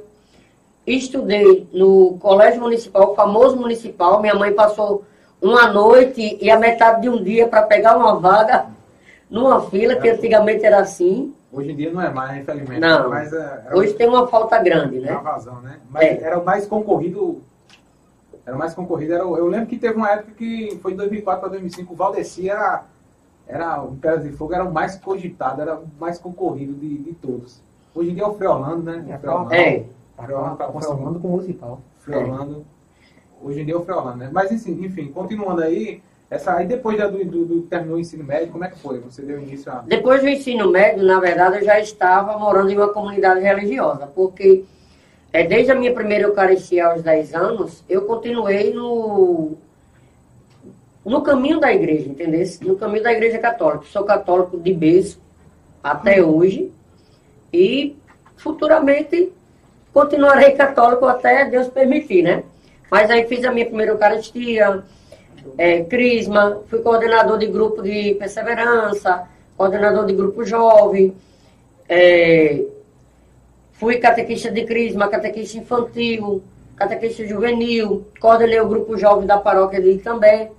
estudei 0.86 1.66
no 1.72 2.18
Colégio 2.18 2.60
Municipal, 2.60 3.12
o 3.12 3.14
famoso 3.14 3.56
municipal. 3.56 4.20
Minha 4.20 4.34
mãe 4.34 4.52
passou 4.52 5.04
uma 5.40 5.66
noite 5.72 6.38
e 6.40 6.50
a 6.50 6.58
metade 6.58 7.02
de 7.02 7.08
um 7.08 7.22
dia 7.22 7.48
para 7.48 7.62
pegar 7.62 7.96
uma 7.96 8.18
vaga 8.18 8.66
numa 9.30 9.62
fila, 9.68 9.96
que 9.96 10.08
antigamente 10.08 10.64
era 10.64 10.78
assim. 10.80 11.34
Hoje 11.52 11.72
em 11.72 11.76
dia 11.76 11.92
não 11.92 12.00
é 12.00 12.10
mais, 12.10 12.42
infelizmente. 12.42 12.80
Não, 12.80 13.08
mas, 13.08 13.32
é, 13.32 13.68
hoje 13.72 13.94
tem 13.94 14.08
uma 14.08 14.26
falta 14.26 14.58
grande, 14.58 14.98
né? 14.98 15.12
Uma 15.12 15.32
vazão, 15.32 15.60
né? 15.60 15.78
Mas 15.88 16.04
é. 16.04 16.22
era 16.22 16.38
o 16.38 16.44
mais 16.44 16.66
concorrido 16.66 17.40
era 18.46 18.56
mais 18.56 18.74
concorrido. 18.74 19.14
Era, 19.14 19.24
eu 19.24 19.46
lembro 19.46 19.66
que 19.66 19.78
teve 19.78 19.96
uma 19.96 20.10
época 20.10 20.32
que 20.36 20.78
foi 20.82 20.92
de 20.92 20.98
2004 20.98 21.40
para 21.40 21.50
2005, 21.50 21.92
o 21.92 21.96
Valdeci 21.96 22.50
era 22.50 22.84
era, 23.46 23.82
o 23.82 23.94
Pedras 23.96 24.24
de 24.24 24.32
Fogo 24.32 24.54
era 24.54 24.64
o 24.64 24.72
mais 24.72 24.96
cogitado, 24.96 25.60
era 25.60 25.76
o 25.76 25.86
mais 26.00 26.18
concorrido 26.18 26.72
de, 26.72 26.98
de 26.98 27.12
todos. 27.12 27.60
Hoje 27.94 28.10
em 28.10 28.14
dia 28.14 28.24
é 28.24 28.26
o 28.26 28.34
Freolando, 28.34 28.82
né? 28.82 29.04
É, 29.08 29.18
Freolando, 29.18 29.54
é. 29.54 29.84
Freolando, 30.16 30.56
tá 30.56 30.72
Freolando 30.72 31.20
com 31.20 31.28
o 31.28 31.30
municipal. 31.32 31.80
Freolando. 31.98 32.64
Hoje 33.42 33.60
em 33.60 33.64
dia 33.64 33.74
é 33.74 33.76
o 33.76 33.84
Freolano, 33.84 34.16
né? 34.16 34.30
Mas 34.32 34.50
enfim, 34.52 34.84
enfim, 34.84 35.08
continuando 35.08 35.62
aí, 35.62 36.00
essa, 36.30 36.54
aí 36.54 36.66
depois 36.66 36.96
já 36.96 37.06
do, 37.06 37.24
do, 37.24 37.44
do, 37.44 37.62
terminou 37.62 37.96
o 37.96 38.00
ensino 38.00 38.24
médio, 38.24 38.50
como 38.50 38.64
é 38.64 38.70
que 38.70 38.78
foi? 38.78 39.00
Você 39.00 39.22
deu 39.22 39.40
início 39.40 39.70
a... 39.70 39.80
Depois 39.80 40.22
do 40.22 40.28
ensino 40.28 40.70
médio, 40.70 41.04
na 41.04 41.20
verdade, 41.20 41.58
eu 41.58 41.64
já 41.64 41.78
estava 41.78 42.38
morando 42.38 42.70
em 42.70 42.76
uma 42.76 42.88
comunidade 42.88 43.40
religiosa, 43.40 44.06
porque 44.06 44.64
é, 45.32 45.44
desde 45.44 45.72
a 45.72 45.74
minha 45.74 45.92
primeira 45.92 46.24
Eucaristia 46.24 46.86
aos 46.86 47.02
10 47.02 47.34
anos, 47.34 47.84
eu 47.88 48.02
continuei 48.02 48.72
no, 48.72 49.54
no 51.04 51.22
caminho 51.22 51.58
da 51.58 51.74
igreja, 51.74 52.08
entendeu? 52.08 52.46
No 52.62 52.76
caminho 52.76 53.02
da 53.02 53.12
igreja 53.12 53.38
católica. 53.38 53.84
Sou 53.86 54.04
católico 54.04 54.56
de 54.58 54.72
berço 54.72 55.20
até 55.82 56.22
hoje 56.22 56.72
e 57.52 57.96
futuramente 58.36 59.32
continuarei 59.94 60.50
católico 60.52 61.06
até 61.06 61.44
Deus 61.44 61.68
permitir, 61.68 62.22
né? 62.22 62.42
Mas 62.90 63.08
aí 63.10 63.26
fiz 63.26 63.44
a 63.44 63.52
minha 63.52 63.64
primeira 63.64 63.92
Eucaristia, 63.92 64.82
é, 65.56 65.84
Crisma, 65.84 66.62
fui 66.68 66.80
coordenador 66.80 67.38
de 67.38 67.46
grupo 67.46 67.80
de 67.80 68.14
perseverança, 68.14 69.22
coordenador 69.56 70.04
de 70.04 70.12
grupo 70.12 70.44
jovem, 70.44 71.14
é, 71.88 72.64
fui 73.72 73.98
catequista 73.98 74.50
de 74.50 74.64
Crisma, 74.64 75.08
catequista 75.08 75.58
infantil, 75.58 76.42
catequista 76.76 77.24
juvenil, 77.24 78.04
coordenei 78.20 78.60
o 78.60 78.68
grupo 78.68 78.98
jovem 78.98 79.26
da 79.26 79.38
paróquia 79.38 79.80
de 79.80 79.90
Itambé, 79.90 80.50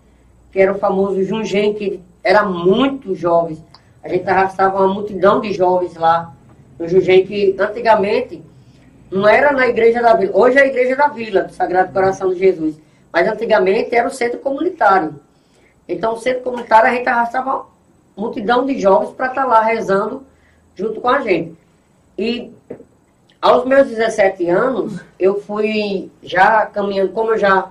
que 0.51 0.61
era 0.61 0.71
o 0.71 0.79
famoso 0.79 1.21
Jungem, 1.23 1.73
que 1.73 1.99
era 2.23 2.45
muito 2.45 3.13
jovens. 3.13 3.61
A 4.01 4.07
gente 4.07 4.27
arrastava 4.29 4.77
uma 4.77 4.93
multidão 4.93 5.41
de 5.41 5.51
jovens 5.51 5.95
lá 5.95 6.33
no 6.79 6.87
Jungem, 6.87 7.25
que 7.25 7.55
antigamente 7.59 8.41
não 9.12 9.27
era 9.27 9.51
na 9.51 9.67
igreja 9.67 10.01
da 10.01 10.13
vila. 10.13 10.31
Hoje 10.35 10.57
é 10.57 10.62
a 10.62 10.67
igreja 10.67 10.95
da 10.95 11.07
vila, 11.07 11.43
do 11.43 11.53
Sagrado 11.53 11.93
Coração 11.93 12.33
de 12.33 12.39
Jesus. 12.39 12.75
Mas 13.12 13.27
antigamente 13.27 13.95
era 13.95 14.07
o 14.07 14.12
centro 14.12 14.39
comunitário. 14.39 15.19
Então, 15.88 16.13
o 16.13 16.19
centro 16.19 16.43
comunitário 16.43 16.89
a 16.89 16.93
gente 16.93 17.07
arrastava 17.07 17.65
multidão 18.15 18.65
de 18.65 18.79
jovens 18.79 19.12
para 19.12 19.27
estar 19.27 19.43
tá 19.43 19.47
lá 19.47 19.62
rezando 19.62 20.25
junto 20.75 21.00
com 21.00 21.09
a 21.09 21.21
gente. 21.21 21.55
E 22.17 22.51
aos 23.41 23.65
meus 23.65 23.88
17 23.88 24.50
anos, 24.50 25.00
eu 25.19 25.39
fui 25.39 26.12
já 26.24 26.65
caminhando, 26.65 27.12
como 27.12 27.31
eu 27.31 27.38
já 27.38 27.69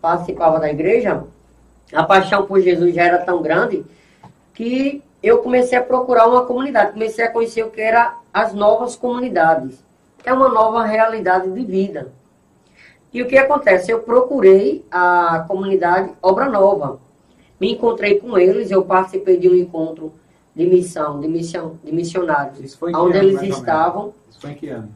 participava 0.00 0.60
da 0.60 0.70
igreja, 0.70 1.24
a 1.92 2.02
paixão 2.02 2.44
por 2.46 2.60
Jesus 2.60 2.94
já 2.94 3.04
era 3.04 3.18
tão 3.18 3.40
grande 3.40 3.84
que 4.52 5.02
eu 5.22 5.38
comecei 5.38 5.78
a 5.78 5.82
procurar 5.82 6.26
uma 6.26 6.44
comunidade, 6.44 6.92
comecei 6.92 7.24
a 7.24 7.30
conhecer 7.30 7.62
o 7.62 7.70
que 7.70 7.80
eram 7.80 8.12
as 8.32 8.52
novas 8.52 8.96
comunidades. 8.96 9.82
É 10.24 10.32
uma 10.32 10.48
nova 10.48 10.84
realidade 10.84 11.50
de 11.50 11.64
vida. 11.64 12.12
E 13.12 13.22
o 13.22 13.28
que 13.28 13.36
acontece? 13.36 13.92
Eu 13.92 14.00
procurei 14.00 14.84
a 14.90 15.44
comunidade 15.46 16.12
Obra 16.20 16.48
Nova. 16.48 16.98
Me 17.60 17.72
encontrei 17.72 18.18
com 18.18 18.36
eles, 18.36 18.70
eu 18.70 18.84
participei 18.84 19.38
de 19.38 19.48
um 19.48 19.54
encontro 19.54 20.12
de 20.54 20.66
missão, 20.66 21.20
de, 21.20 21.28
missão, 21.28 21.78
de 21.84 21.92
missionários. 21.92 22.58
Isso 22.60 22.78
foi 22.78 22.92
onde 22.94 23.18
ano, 23.18 23.28
eles 23.28 23.42
estavam. 23.42 24.14
Isso 24.28 24.40
foi 24.40 24.50
em 24.50 24.54
que 24.54 24.68
ano? 24.68 24.88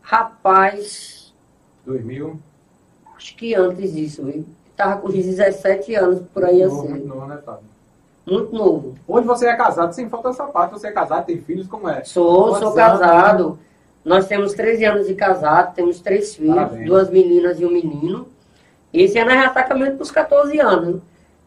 Rapaz. 0.00 1.34
2000? 1.84 2.38
Acho 3.16 3.36
que 3.36 3.54
antes 3.54 3.92
disso, 3.92 4.24
viu? 4.24 4.46
Estava 4.70 5.00
com 5.00 5.10
17 5.10 5.94
anos, 5.96 6.22
por 6.32 6.44
aí 6.44 6.66
muito 6.66 6.72
assim. 6.72 6.76
Novo, 6.76 6.90
muito 6.90 7.08
novo, 7.08 7.26
né, 7.26 7.38
Fábio? 7.44 7.64
Muito 8.24 8.54
novo. 8.54 8.94
Hoje 9.06 9.26
você 9.26 9.46
é 9.46 9.56
casado, 9.56 9.92
sem 9.92 10.08
falta 10.08 10.28
essa 10.28 10.46
parte, 10.46 10.70
você 10.70 10.88
é 10.88 10.92
casado, 10.92 11.26
tem 11.26 11.38
filhos, 11.40 11.66
como 11.66 11.88
é? 11.88 12.04
Sou, 12.04 12.50
Quantos 12.50 12.58
sou 12.60 12.80
anos? 12.80 13.58
Nós 14.08 14.26
temos 14.26 14.54
13 14.54 14.86
anos 14.86 15.06
de 15.06 15.14
casado, 15.14 15.74
temos 15.74 16.00
três 16.00 16.34
filhos, 16.34 16.54
Parabéns. 16.54 16.86
duas 16.86 17.10
meninas 17.10 17.60
e 17.60 17.66
um 17.66 17.70
menino. 17.70 18.26
Esse 18.90 19.18
ano 19.18 19.30
a 19.30 19.34
gente 19.34 19.42
já 19.42 19.48
está 19.48 19.62
caminhando 19.64 19.96
para 19.96 20.02
os 20.02 20.10
14 20.10 20.58
anos. 20.58 21.02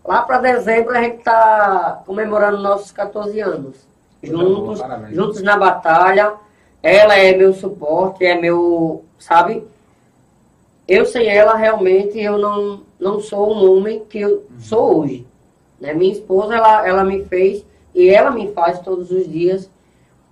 Lá 0.06 0.22
para 0.22 0.38
dezembro 0.38 0.96
a 0.96 1.02
gente 1.02 1.18
está 1.18 2.04
comemorando 2.06 2.62
nossos 2.62 2.92
14 2.92 3.40
anos. 3.40 3.78
Juntos, 4.22 4.80
boa, 4.80 5.10
juntos 5.12 5.42
na 5.42 5.58
batalha. 5.58 6.34
Ela 6.84 7.18
é 7.18 7.36
meu 7.36 7.52
suporte, 7.52 8.24
é 8.24 8.40
meu, 8.40 9.06
sabe? 9.18 9.64
Eu 10.88 11.08
sem 11.08 11.28
ela 11.28 11.56
realmente 11.56 12.20
eu 12.20 12.38
não, 12.38 12.82
não 13.00 13.20
sou 13.20 13.56
um 13.56 13.76
homem 13.76 14.06
que 14.08 14.22
eu 14.22 14.46
sou 14.60 15.00
hoje. 15.00 15.26
Né? 15.80 15.96
Minha 15.96 16.14
esposa, 16.14 16.58
ela, 16.58 16.88
ela 16.88 17.04
me 17.04 17.26
fez 17.26 17.66
e 17.96 18.08
ela 18.08 18.30
me 18.30 18.52
faz 18.54 18.78
todos 18.82 19.10
os 19.10 19.28
dias 19.28 19.68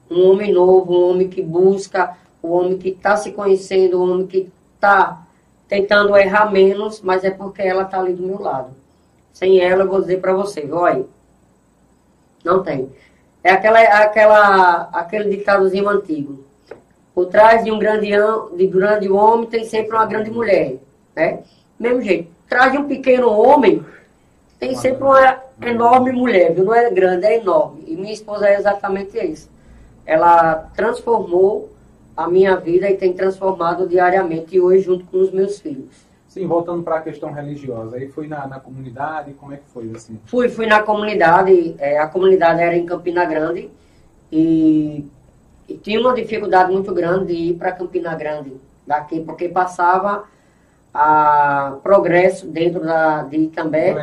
um 0.09 0.29
homem 0.29 0.51
novo, 0.51 0.93
um 0.93 1.09
homem 1.11 1.27
que 1.27 1.41
busca, 1.41 2.17
um 2.43 2.51
homem 2.51 2.77
que 2.77 2.89
está 2.89 3.15
se 3.15 3.31
conhecendo, 3.31 4.01
um 4.01 4.11
homem 4.11 4.27
que 4.27 4.49
está 4.75 5.21
tentando 5.67 6.15
errar 6.17 6.51
menos, 6.51 7.01
mas 7.01 7.23
é 7.23 7.29
porque 7.29 7.61
ela 7.61 7.83
está 7.83 7.99
ali 7.99 8.13
do 8.13 8.23
meu 8.23 8.41
lado. 8.41 8.71
Sem 9.31 9.59
ela, 9.59 9.83
eu 9.83 9.89
vou 9.89 10.01
dizer 10.01 10.19
para 10.19 10.33
você, 10.33 10.67
olha, 10.71 11.05
não 12.43 12.63
tem. 12.63 12.89
É 13.43 13.51
aquela, 13.51 13.79
aquela, 13.79 14.89
aquele 14.91 15.29
ditadozinho 15.37 15.87
antigo. 15.87 16.43
Por 17.13 17.27
trás 17.27 17.63
de 17.63 17.71
um 17.71 17.79
grande, 17.79 18.09
de 18.55 18.67
grande 18.67 19.09
homem 19.09 19.47
tem 19.47 19.65
sempre 19.65 19.95
uma 19.95 20.05
grande 20.05 20.31
mulher. 20.31 20.77
Né? 21.15 21.39
Mesmo 21.79 22.01
jeito. 22.01 22.29
Atrás 22.45 22.71
de 22.71 22.79
um 22.79 22.87
pequeno 22.87 23.29
homem 23.29 23.85
tem 24.59 24.75
sempre 24.75 25.03
uma 25.03 25.39
enorme 25.61 26.11
mulher, 26.11 26.53
viu? 26.53 26.65
Não 26.65 26.73
é 26.73 26.89
grande, 26.89 27.25
é 27.25 27.37
enorme. 27.37 27.83
E 27.87 27.95
minha 27.95 28.13
esposa 28.13 28.49
é 28.49 28.57
exatamente 28.57 29.17
isso. 29.17 29.49
Ela 30.09 30.55
transformou 30.75 31.69
a 32.17 32.27
minha 32.27 32.55
vida 32.55 32.89
e 32.89 32.97
tem 32.97 33.13
transformado 33.13 33.87
diariamente 33.87 34.55
e 34.55 34.59
hoje 34.59 34.81
junto 34.81 35.05
com 35.05 35.17
os 35.21 35.31
meus 35.31 35.59
filhos. 35.59 36.07
Sim, 36.27 36.47
voltando 36.47 36.81
para 36.81 36.97
a 36.97 37.01
questão 37.01 37.31
religiosa, 37.31 37.95
aí 37.97 38.07
foi 38.07 38.27
na, 38.27 38.47
na 38.47 38.59
comunidade, 38.59 39.33
como 39.33 39.53
é 39.53 39.57
que 39.57 39.69
foi 39.73 39.91
assim? 39.95 40.19
Fui, 40.25 40.49
fui 40.49 40.65
na 40.65 40.81
comunidade, 40.81 41.75
é, 41.77 41.99
a 41.99 42.07
comunidade 42.07 42.59
era 42.59 42.75
em 42.75 42.85
Campina 42.87 43.23
Grande 43.25 43.69
e, 44.31 45.05
e 45.67 45.77
tinha 45.77 45.99
uma 45.99 46.13
dificuldade 46.13 46.71
muito 46.71 46.91
grande 46.93 47.27
de 47.27 47.33
ir 47.33 47.53
para 47.53 47.71
Campina 47.71 48.15
Grande 48.15 48.53
daqui, 48.85 49.21
porque 49.21 49.47
passava 49.47 50.25
a 50.93 51.77
progresso 51.83 52.47
dentro 52.47 52.81
da, 52.81 53.23
de 53.23 53.37
Itambé. 53.37 53.93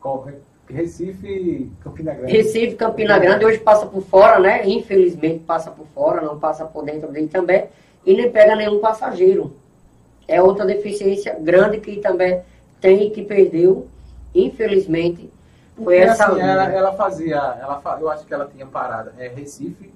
Qual- 0.00 0.26
Recife, 0.72 1.70
Campina 1.82 2.14
Grande. 2.14 2.32
Recife, 2.32 2.74
Campina 2.76 3.18
Grande, 3.18 3.44
hoje 3.44 3.58
passa 3.58 3.86
por 3.86 4.02
fora, 4.02 4.38
né? 4.38 4.66
Infelizmente 4.66 5.40
passa 5.40 5.70
por 5.70 5.86
fora, 5.94 6.20
não 6.20 6.38
passa 6.38 6.64
por 6.64 6.84
dentro 6.84 7.12
de 7.12 7.20
Itambé 7.20 7.70
e 8.04 8.14
nem 8.14 8.30
pega 8.30 8.56
nenhum 8.56 8.78
passageiro. 8.80 9.52
É 10.26 10.42
outra 10.42 10.64
deficiência 10.64 11.36
grande 11.40 11.80
que 11.80 11.92
Itambé 11.92 12.44
tem 12.80 13.08
e 13.08 13.10
que 13.10 13.22
perdeu, 13.22 13.88
infelizmente. 14.34 15.30
Foi 15.76 15.96
Porque, 15.96 16.10
essa 16.10 16.26
assim, 16.26 16.40
ela, 16.40 16.72
ela 16.72 16.92
fazia, 16.92 17.36
ela, 17.36 17.82
eu 18.00 18.10
acho 18.10 18.24
que 18.24 18.34
ela 18.34 18.46
tinha 18.46 18.66
parada, 18.66 19.14
é 19.18 19.28
Recife, 19.28 19.90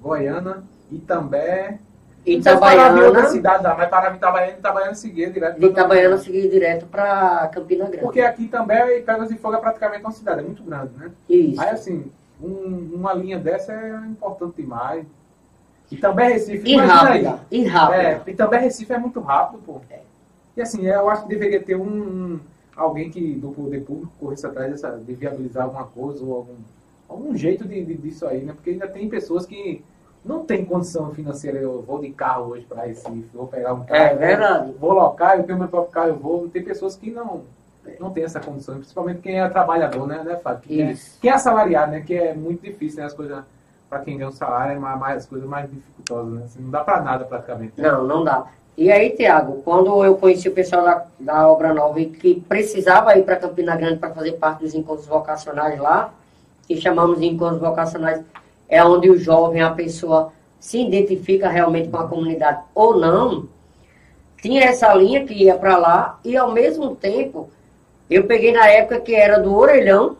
Goiânia, 0.00 0.62
Itambé, 0.90 1.78
não 2.26 2.42
sei 2.42 2.52
se 2.54 2.58
parava 2.60 2.98
em 2.98 3.02
outra 3.02 3.08
Itabaiana, 3.20 3.28
cidade, 3.28 3.62
não, 3.64 3.76
mas 3.76 3.88
parava 3.90 4.14
em 4.14 4.16
Itabaiana, 4.18 4.52
Itabaiana 4.58 4.94
seguia 4.94 5.30
direto. 5.30 5.60
de 5.60 5.66
Itabaiana 5.66 6.16
seguir 6.18 6.48
direto 6.48 6.86
para 6.86 7.48
Campina 7.48 7.84
Grande. 7.84 7.98
Porque 8.02 8.20
aqui 8.20 8.48
também, 8.48 9.02
Pedras 9.02 9.28
de 9.28 9.36
Fogo 9.36 9.56
é 9.56 9.58
praticamente 9.60 10.02
uma 10.02 10.12
cidade, 10.12 10.40
é 10.40 10.42
muito 10.42 10.62
grande, 10.62 10.90
né? 10.96 11.10
Isso. 11.28 11.60
Aí, 11.60 11.68
assim, 11.70 12.10
um- 12.42 12.90
uma 12.94 13.12
linha 13.12 13.38
dessa 13.38 13.72
é 13.72 13.90
importante 14.08 14.56
demais. 14.56 15.04
E 15.92 15.96
também 15.96 16.30
Recife, 16.32 16.66
E 16.66 16.72
imagina 16.74 17.10
aí. 17.10 17.40
E 17.50 17.64
rápida. 17.66 18.02
É, 18.02 18.20
e 18.26 18.34
também 18.34 18.60
Recife 18.60 18.92
é 18.92 18.98
muito 18.98 19.20
rápido, 19.20 19.60
pô. 19.64 19.80
E 20.56 20.62
assim, 20.62 20.86
eu 20.86 21.08
acho 21.10 21.22
que 21.24 21.28
deveria 21.28 21.62
ter 21.62 21.74
um, 21.76 21.82
um- 21.86 22.40
alguém 22.74 23.10
que 23.10 23.34
do 23.34 23.50
poder 23.50 23.82
público 23.84 24.12
corresse 24.18 24.46
atrás 24.46 24.70
dessa, 24.70 24.90
de 24.92 25.12
viabilizar 25.14 25.64
alguma 25.64 25.84
coisa 25.84 26.24
ou 26.24 26.34
algum, 26.36 26.54
algum 27.08 27.36
jeito 27.36 27.64
de, 27.68 27.84
de- 27.84 27.94
disso 27.94 28.26
aí, 28.26 28.40
né? 28.42 28.52
Porque 28.54 28.70
ainda 28.70 28.88
tem 28.88 29.08
pessoas 29.08 29.44
que 29.46 29.84
não 30.24 30.44
têm 30.44 30.64
condição 30.64 31.12
financeira. 31.12 31.58
Eu 31.58 31.82
vou 31.82 32.00
de 32.00 32.10
carro 32.10 32.52
hoje 32.52 32.64
para 32.64 32.84
Recife, 32.84 33.28
vou 33.34 33.46
pegar 33.46 33.74
um 33.74 33.84
carro. 33.84 34.00
É 34.00 34.14
verdade. 34.14 34.72
Vou 34.80 34.92
local, 34.92 35.36
eu 35.36 35.44
tenho 35.44 35.58
meu 35.58 35.68
próprio 35.68 35.92
carro, 35.92 36.08
eu 36.08 36.16
vou. 36.16 36.48
Tem 36.48 36.62
pessoas 36.62 36.96
que 36.96 37.10
não, 37.10 37.42
não 38.00 38.10
tem 38.10 38.24
essa 38.24 38.40
condição, 38.40 38.76
principalmente 38.76 39.20
quem 39.20 39.40
é 39.40 39.48
trabalhador, 39.48 40.06
né, 40.06 40.22
né 40.24 40.36
Fábio? 40.36 40.62
Quem 40.66 40.82
é, 40.82 40.94
quem 41.20 41.30
é 41.30 41.34
assalariado, 41.34 41.92
né? 41.92 42.00
Que 42.00 42.14
é 42.14 42.34
muito 42.34 42.62
difícil, 42.62 43.00
né? 43.00 43.06
As 43.06 43.12
coisas, 43.14 43.44
para 43.90 44.00
quem 44.00 44.16
ganha 44.16 44.28
um 44.28 44.32
salário, 44.32 44.76
é 44.76 44.78
mais, 44.78 44.98
mais- 44.98 45.16
as 45.18 45.26
coisas 45.26 45.48
mais 45.48 45.70
dificultosas, 45.70 46.32
né? 46.32 46.42
Assim, 46.46 46.62
não 46.62 46.70
dá 46.70 46.80
para 46.82 47.00
nada 47.02 47.24
praticamente. 47.24 47.74
né? 47.76 47.90
Não, 47.90 48.04
não 48.04 48.24
dá. 48.24 48.46
E 48.76 48.90
aí, 48.90 49.10
Tiago, 49.10 49.62
quando 49.64 50.04
eu 50.04 50.16
conheci 50.16 50.48
o 50.48 50.52
pessoal 50.52 50.82
da, 50.84 51.06
da 51.20 51.48
Obra 51.48 51.72
Nova 51.72 52.00
e 52.00 52.06
que 52.06 52.40
precisava 52.40 53.16
ir 53.16 53.22
para 53.22 53.36
Campina 53.36 53.76
Grande 53.76 53.98
para 53.98 54.10
fazer 54.10 54.32
parte 54.32 54.60
dos 54.64 54.74
encontros 54.74 55.06
vocacionais 55.06 55.78
lá, 55.78 56.12
que 56.66 56.76
chamamos 56.80 57.20
de 57.20 57.26
encontros 57.26 57.60
vocacionais, 57.60 58.20
é 58.68 58.82
onde 58.84 59.10
o 59.10 59.18
jovem, 59.18 59.62
a 59.62 59.70
pessoa 59.70 60.32
se 60.58 60.80
identifica 60.80 61.48
realmente 61.48 61.88
com 61.88 61.98
a 61.98 62.08
comunidade 62.08 62.60
ou 62.74 62.96
não, 62.96 63.48
tinha 64.40 64.64
essa 64.64 64.92
linha 64.94 65.24
que 65.24 65.34
ia 65.34 65.54
para 65.54 65.76
lá 65.76 66.18
e 66.24 66.36
ao 66.36 66.52
mesmo 66.52 66.94
tempo 66.96 67.50
eu 68.10 68.24
peguei 68.24 68.52
na 68.52 68.66
época 68.68 69.00
que 69.00 69.14
era 69.14 69.38
do 69.38 69.54
orelhão, 69.54 70.16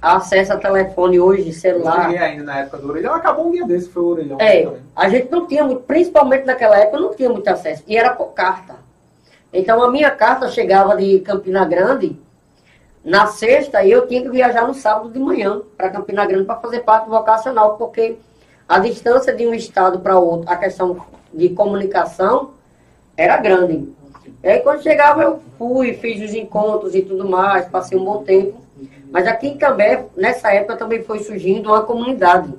acesso 0.00 0.52
a 0.52 0.56
telefone 0.56 1.18
hoje, 1.18 1.48
Eu 1.48 1.52
celular. 1.54 2.04
cheguei 2.04 2.18
ainda 2.18 2.44
na 2.44 2.58
época 2.60 2.78
do 2.78 2.88
orelhão, 2.88 3.14
acabou 3.14 3.48
um 3.48 3.50
dia 3.50 3.64
desse, 3.64 3.88
foi 3.88 4.02
o 4.02 4.06
orelhão. 4.06 4.40
É, 4.40 4.62
também. 4.62 4.80
a 4.94 5.08
gente 5.08 5.30
não 5.30 5.46
tinha 5.46 5.64
muito, 5.64 5.82
principalmente 5.82 6.44
naquela 6.44 6.76
época, 6.78 7.00
não 7.00 7.14
tinha 7.14 7.30
muito 7.30 7.48
acesso. 7.48 7.82
E 7.86 7.96
era 7.96 8.14
por 8.14 8.32
carta. 8.32 8.76
Então 9.52 9.82
a 9.82 9.90
minha 9.90 10.10
carta 10.10 10.48
chegava 10.48 10.96
de 10.96 11.20
Campina 11.20 11.64
Grande 11.64 12.18
na 13.06 13.28
sexta 13.28 13.86
eu 13.86 14.04
tinha 14.08 14.20
que 14.20 14.28
viajar 14.28 14.66
no 14.66 14.74
sábado 14.74 15.08
de 15.10 15.18
manhã 15.20 15.62
para 15.76 15.90
Campina 15.90 16.26
Grande 16.26 16.44
para 16.44 16.56
fazer 16.56 16.80
parte 16.80 17.08
vocacional, 17.08 17.76
porque 17.76 18.16
a 18.68 18.80
distância 18.80 19.32
de 19.32 19.46
um 19.46 19.54
estado 19.54 20.00
para 20.00 20.18
outro, 20.18 20.50
a 20.50 20.56
questão 20.56 21.06
de 21.32 21.50
comunicação 21.50 22.50
era 23.16 23.36
grande. 23.36 23.94
E 24.42 24.48
aí 24.48 24.58
quando 24.58 24.82
chegava 24.82 25.22
eu 25.22 25.40
fui, 25.56 25.92
fiz 25.94 26.20
os 26.20 26.34
encontros 26.34 26.96
e 26.96 27.02
tudo 27.02 27.28
mais, 27.28 27.66
passei 27.66 27.96
um 27.96 28.04
bom 28.04 28.24
tempo. 28.24 28.60
Mas 29.12 29.28
aqui 29.28 29.46
em 29.46 29.56
Cambé, 29.56 30.06
nessa 30.16 30.52
época 30.52 30.74
também 30.76 31.04
foi 31.04 31.20
surgindo 31.20 31.68
uma 31.68 31.84
comunidade, 31.84 32.52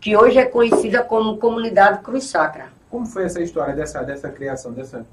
que 0.00 0.16
hoje 0.16 0.38
é 0.38 0.44
conhecida 0.44 1.02
como 1.02 1.38
Comunidade 1.38 2.04
Cruz 2.04 2.22
Sacra. 2.22 2.66
Como 2.88 3.04
foi 3.04 3.24
essa 3.24 3.42
história 3.42 3.74
dessa, 3.74 4.00
dessa 4.04 4.28
criação, 4.28 4.70
dessa... 4.70 5.04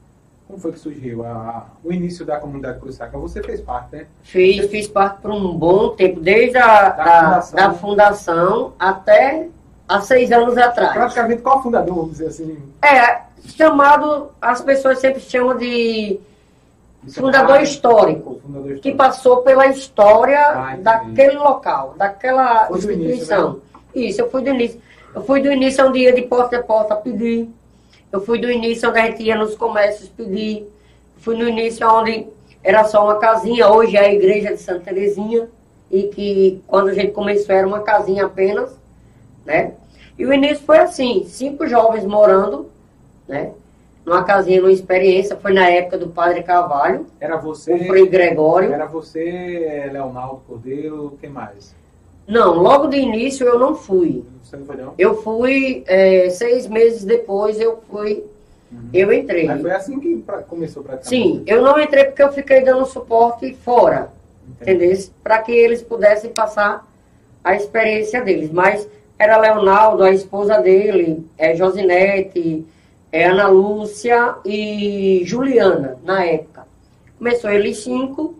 Como 0.52 0.60
foi 0.62 0.74
que 0.74 0.80
surgiu 0.80 1.26
a, 1.26 1.30
a, 1.30 1.64
o 1.82 1.94
início 1.94 2.26
da 2.26 2.38
Comunidade 2.38 2.78
Cruz 2.78 2.96
Sacra? 2.96 3.18
Você 3.18 3.42
fez 3.42 3.62
parte, 3.62 3.96
né? 3.96 4.08
Fiz, 4.22 4.70
fiz 4.70 4.86
parte 4.86 5.22
por 5.22 5.32
um 5.32 5.58
bom 5.58 5.92
tempo, 5.92 6.20
desde 6.20 6.58
a 6.58 6.90
da, 6.90 6.90
da, 6.90 7.42
fundação. 7.42 7.56
da 7.56 7.74
fundação 7.74 8.74
até 8.78 9.48
há 9.88 10.02
seis 10.02 10.30
anos 10.30 10.58
atrás. 10.58 10.92
Praticamente 10.92 11.42
qual 11.42 11.64
fundador, 11.64 11.96
vamos 11.96 12.12
dizer 12.12 12.28
assim? 12.28 12.62
É, 12.82 13.22
chamado, 13.46 14.32
as 14.42 14.60
pessoas 14.62 15.00
sempre 15.00 15.22
chamam 15.22 15.58
de 15.58 16.20
fundador 17.14 17.62
histórico, 17.62 18.42
fundador 18.42 18.72
histórico, 18.74 18.82
que 18.82 18.92
passou 18.94 19.38
pela 19.44 19.68
história 19.68 20.38
ah, 20.38 20.76
daquele 20.78 21.38
local, 21.38 21.96
daquela 21.98 22.66
foi 22.66 22.78
instituição. 22.80 23.52
Início, 23.52 23.62
né? 23.96 24.08
Isso, 24.10 24.22
eu 24.22 24.30
fui 24.30 24.42
do 24.42 24.50
início. 24.50 24.82
Eu 25.16 25.24
fui 25.24 25.42
do 25.42 25.50
início 25.50 25.88
um 25.88 25.94
dia 25.94 26.12
de 26.12 26.24
porta 26.24 26.58
a 26.58 26.62
porta 26.62 26.94
pedir. 26.98 27.50
Eu 28.12 28.20
fui 28.20 28.40
do 28.40 28.52
início 28.52 28.90
onde 28.90 29.00
a 29.00 29.06
gente 29.06 29.24
ia 29.24 29.36
nos 29.36 29.56
comércios 29.56 30.10
pedir. 30.10 30.68
Fui 31.18 31.38
no 31.38 31.48
início 31.48 31.88
onde 31.88 32.28
era 32.64 32.84
só 32.84 33.04
uma 33.04 33.18
casinha, 33.18 33.70
hoje 33.70 33.96
é 33.96 34.02
a 34.02 34.14
igreja 34.14 34.50
de 34.50 34.58
Santa 34.58 34.86
Terezinha, 34.86 35.48
e 35.90 36.04
que 36.04 36.62
quando 36.68 36.90
a 36.90 36.94
gente 36.94 37.12
começou 37.12 37.56
era 37.56 37.68
uma 37.68 37.82
casinha 37.82 38.26
apenas, 38.26 38.78
né? 39.46 39.74
E 40.18 40.26
o 40.26 40.34
início 40.34 40.64
foi 40.66 40.80
assim, 40.80 41.24
cinco 41.26 41.68
jovens 41.68 42.06
morando, 42.06 42.70
né? 43.28 43.52
Numa 44.06 44.24
casinha, 44.24 44.62
numa 44.62 44.72
experiência, 44.72 45.36
foi 45.36 45.54
na 45.54 45.70
época 45.70 45.98
do 45.98 46.08
Padre 46.10 46.44
Carvalho. 46.44 47.06
Era 47.20 47.38
você? 47.38 47.74
O 47.74 47.86
Frei 47.86 48.08
Gregório. 48.08 48.74
Era 48.74 48.86
você, 48.86 49.90
Leonardo 49.92 50.42
Cordeiro, 50.48 51.18
quem 51.22 51.30
mais? 51.30 51.76
Não, 52.28 52.56
logo 52.56 52.88
de 52.88 52.98
início 52.98 53.48
eu 53.48 53.60
não 53.60 53.76
fui. 53.76 54.24
Você 54.44 54.58
não 54.58 54.66
foi 54.66 54.76
não? 54.76 54.94
Eu 54.98 55.22
fui, 55.22 55.84
é, 55.88 56.30
seis 56.30 56.68
meses 56.68 57.04
depois 57.04 57.60
eu 57.60 57.80
fui, 57.90 58.24
uhum. 58.72 58.90
eu 58.94 59.12
entrei. 59.14 59.48
Mas 59.48 59.62
foi 59.62 59.72
assim 59.72 60.00
que 60.00 60.18
pra, 60.18 60.42
começou 60.42 60.84
praticamente? 60.84 61.24
Sim, 61.24 61.44
eu 61.46 61.62
não 61.62 61.80
entrei 61.80 62.06
porque 62.06 62.24
eu 62.24 62.32
fiquei 62.32 62.62
dando 62.62 62.86
suporte 62.86 63.54
fora, 63.56 64.12
entendeu? 64.62 64.98
Para 65.24 65.40
que 65.40 65.52
eles 65.52 65.82
pudessem 65.82 66.32
passar 66.32 66.88
a 67.44 67.56
experiência 67.56 68.22
deles. 68.22 68.52
Mas 68.52 68.88
era 69.18 69.38
Leonardo, 69.38 70.04
a 70.04 70.12
esposa 70.12 70.60
dele, 70.60 71.26
é 71.38 71.56
Josinete, 71.56 72.66
é 73.12 73.26
Ana 73.26 73.48
Lúcia 73.48 74.36
e 74.46 75.22
Juliana, 75.26 75.98
na 76.04 76.26
época. 76.26 76.66
Começou 77.18 77.52
eles 77.52 77.78
cinco 77.84 78.36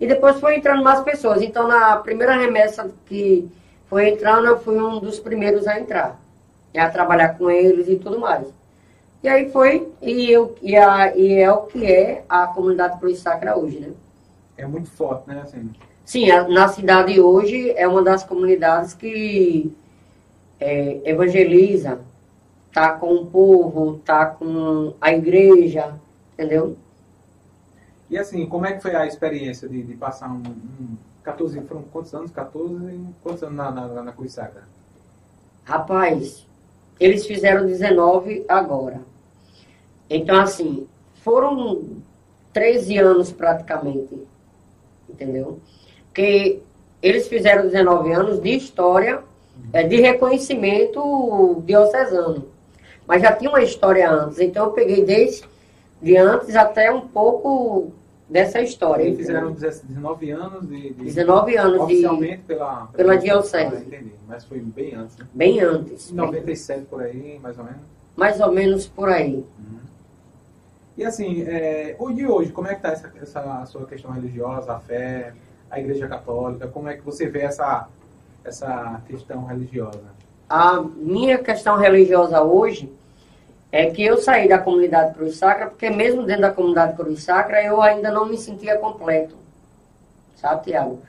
e 0.00 0.06
depois 0.06 0.38
foi 0.38 0.56
entrando 0.56 0.82
mais 0.82 1.00
pessoas. 1.00 1.42
Então, 1.42 1.66
na 1.66 1.96
primeira 1.96 2.36
remessa 2.36 2.90
que 3.06 3.48
foi 3.88 4.10
entrando, 4.10 4.46
eu 4.46 4.58
fui 4.60 4.80
um 4.80 5.00
dos 5.00 5.18
primeiros 5.18 5.66
a 5.66 5.78
entrar, 5.78 6.20
a 6.76 6.88
trabalhar 6.88 7.36
com 7.36 7.50
eles 7.50 7.88
e 7.88 7.96
tudo 7.96 8.20
mais. 8.20 8.46
E 9.22 9.28
aí 9.28 9.50
foi, 9.50 9.88
e, 10.00 10.30
eu, 10.30 10.54
e, 10.62 10.76
a, 10.76 11.16
e 11.16 11.34
é 11.34 11.50
o 11.50 11.62
que 11.62 11.84
é 11.84 12.24
a 12.28 12.46
comunidade 12.46 13.00
Cruz 13.00 13.18
Sacra 13.18 13.58
hoje, 13.58 13.80
né? 13.80 13.92
É 14.56 14.66
muito 14.66 14.88
forte, 14.90 15.28
né? 15.28 15.40
Assim. 15.42 15.70
Sim, 16.04 16.30
a, 16.30 16.46
na 16.48 16.68
cidade 16.68 17.20
hoje 17.20 17.72
é 17.76 17.88
uma 17.88 18.02
das 18.02 18.22
comunidades 18.22 18.94
que 18.94 19.74
é, 20.60 21.00
evangeliza, 21.04 22.00
tá 22.72 22.92
com 22.92 23.14
o 23.14 23.26
povo, 23.26 24.00
tá 24.04 24.26
com 24.26 24.94
a 25.00 25.12
igreja, 25.12 25.94
entendeu? 26.34 26.76
E 28.10 28.16
assim, 28.16 28.46
como 28.46 28.66
é 28.66 28.72
que 28.72 28.80
foi 28.80 28.94
a 28.94 29.06
experiência 29.06 29.68
de, 29.68 29.82
de 29.82 29.94
passar 29.94 30.30
um, 30.30 30.42
um 30.42 30.96
14, 31.22 31.60
foram 31.62 31.82
quantos 31.82 32.14
anos? 32.14 32.30
14, 32.30 33.00
quantos 33.22 33.42
anos 33.42 33.56
na, 33.56 33.70
na, 33.70 34.02
na? 34.02 34.14
Rapaz, 35.64 36.46
eles 36.98 37.26
fizeram 37.26 37.66
19 37.66 38.44
agora. 38.48 39.00
Então, 40.08 40.40
assim, 40.40 40.86
foram 41.22 41.82
13 42.52 42.96
anos 42.98 43.30
praticamente, 43.30 44.26
entendeu? 45.08 45.60
Que 46.14 46.62
eles 47.02 47.28
fizeram 47.28 47.64
19 47.64 48.12
anos 48.12 48.40
de 48.40 48.56
história 48.56 49.22
é, 49.72 49.82
de 49.82 50.00
reconhecimento 50.00 51.62
diocesano. 51.66 52.48
Mas 53.06 53.22
já 53.22 53.32
tinha 53.32 53.50
uma 53.50 53.62
história 53.62 54.10
antes, 54.10 54.38
então 54.38 54.66
eu 54.66 54.72
peguei 54.72 55.04
desde 55.04 55.46
de 56.00 56.16
antes 56.16 56.54
até 56.54 56.90
um 56.92 57.02
pouco 57.02 57.92
dessa 58.28 58.60
história. 58.60 59.04
Eles 59.04 59.18
fizeram 59.18 59.52
19 59.52 60.30
anos 60.30 60.68
de. 60.68 60.92
de 60.92 61.04
19 61.04 61.56
anos 61.56 61.80
oficialmente 61.80 62.38
de, 62.38 62.42
pela, 62.44 62.86
pela, 62.86 63.16
diocese. 63.16 63.76
Ah, 63.76 63.80
entendi. 63.80 64.12
Mas 64.26 64.44
foi 64.44 64.60
bem 64.60 64.94
antes. 64.94 65.16
Né? 65.16 65.26
Bem 65.32 65.60
antes. 65.60 66.10
Em 66.10 66.14
97 66.14 66.86
por 66.86 67.02
aí, 67.02 67.38
mais 67.42 67.58
ou 67.58 67.64
menos? 67.64 67.80
Mais 68.16 68.40
ou 68.40 68.52
menos 68.52 68.86
por 68.86 69.08
aí. 69.08 69.36
Uhum. 69.36 69.78
E 70.96 71.04
assim, 71.04 71.42
é, 71.42 71.94
hoje 71.98 72.26
hoje, 72.26 72.52
como 72.52 72.66
é 72.66 72.70
que 72.70 72.86
está 72.86 72.90
essa, 72.90 73.12
essa 73.22 73.66
sua 73.66 73.86
questão 73.86 74.10
religiosa, 74.10 74.72
a 74.72 74.80
fé, 74.80 75.32
a 75.70 75.78
igreja 75.78 76.08
católica? 76.08 76.66
Como 76.66 76.88
é 76.88 76.96
que 76.96 77.04
você 77.04 77.26
vê 77.28 77.42
essa 77.42 77.88
essa 78.44 79.00
questão 79.06 79.44
religiosa? 79.44 80.02
A 80.48 80.80
minha 80.80 81.38
questão 81.38 81.76
religiosa 81.76 82.42
hoje 82.42 82.90
é 83.70 83.90
que 83.90 84.02
eu 84.04 84.18
saí 84.18 84.48
da 84.48 84.58
comunidade 84.58 85.14
Cruz 85.14 85.36
Sacra, 85.36 85.66
porque 85.66 85.90
mesmo 85.90 86.22
dentro 86.22 86.42
da 86.42 86.50
comunidade 86.52 86.96
Cruz 86.96 87.22
Sacra, 87.22 87.62
eu 87.62 87.82
ainda 87.82 88.10
não 88.10 88.26
me 88.26 88.38
sentia 88.38 88.78
completo. 88.78 89.36
Sabe, 90.36 90.64
Tiago? 90.64 91.02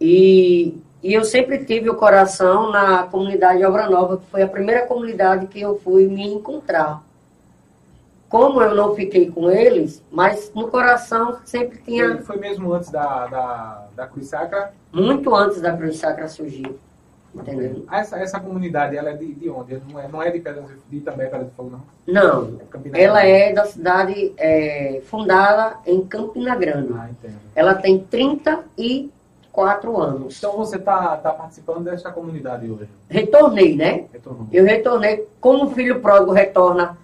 E, 0.00 0.78
e 1.02 1.12
eu 1.12 1.24
sempre 1.24 1.64
tive 1.64 1.90
o 1.90 1.96
coração 1.96 2.70
na 2.70 3.04
comunidade 3.04 3.64
Obra 3.64 3.88
Nova, 3.90 4.18
que 4.18 4.26
foi 4.26 4.42
a 4.42 4.48
primeira 4.48 4.86
comunidade 4.86 5.46
que 5.46 5.60
eu 5.60 5.78
fui 5.78 6.06
me 6.06 6.26
encontrar. 6.26 7.02
Como 8.28 8.62
eu 8.62 8.74
não 8.74 8.94
fiquei 8.94 9.30
com 9.30 9.50
eles, 9.50 10.02
mas 10.10 10.50
no 10.54 10.68
coração 10.68 11.38
sempre 11.44 11.78
tinha. 11.84 12.16
Foi, 12.16 12.22
foi 12.22 12.36
mesmo 12.38 12.72
antes 12.72 12.90
da, 12.90 13.26
da, 13.26 13.86
da 13.94 14.06
Cruz 14.06 14.28
Sacra? 14.28 14.72
muito 14.92 15.34
antes 15.34 15.60
da 15.60 15.76
Cruz 15.76 15.96
Sacra 15.98 16.28
surgir. 16.28 16.74
Entendeu? 17.34 17.84
Essa, 17.90 18.18
essa 18.18 18.38
comunidade, 18.38 18.96
ela 18.96 19.10
é 19.10 19.16
de, 19.16 19.32
de 19.32 19.48
onde? 19.48 19.80
Não 19.90 19.98
é, 19.98 20.08
não 20.08 20.22
é 20.22 20.30
de 20.30 20.38
Pedras 20.40 20.66
de 20.88 21.00
também 21.00 21.30
Pedra 21.30 21.44
de 21.44 21.50
Fogo, 21.52 21.70
não? 21.70 21.80
Não. 22.06 22.60
É 22.92 23.02
ela 23.02 23.24
é 23.24 23.52
da 23.52 23.64
cidade 23.64 24.34
é, 24.36 25.00
fundada 25.04 25.78
em 25.86 26.04
Campina 26.06 26.54
Grande. 26.54 26.92
Ah, 26.94 27.08
entendo. 27.10 27.38
Ela 27.54 27.74
tem 27.74 28.00
34 28.00 29.98
anos. 29.98 30.36
Então 30.36 30.58
você 30.58 30.76
está 30.76 31.16
tá 31.16 31.32
participando 31.32 31.84
dessa 31.84 32.12
comunidade 32.12 32.70
hoje? 32.70 32.88
Retornei, 33.08 33.76
né? 33.76 34.04
Retornou. 34.12 34.46
Eu 34.52 34.64
retornei, 34.64 35.26
como 35.40 35.64
o 35.64 35.70
filho 35.70 36.00
pródigo 36.00 36.32
retorna 36.32 36.98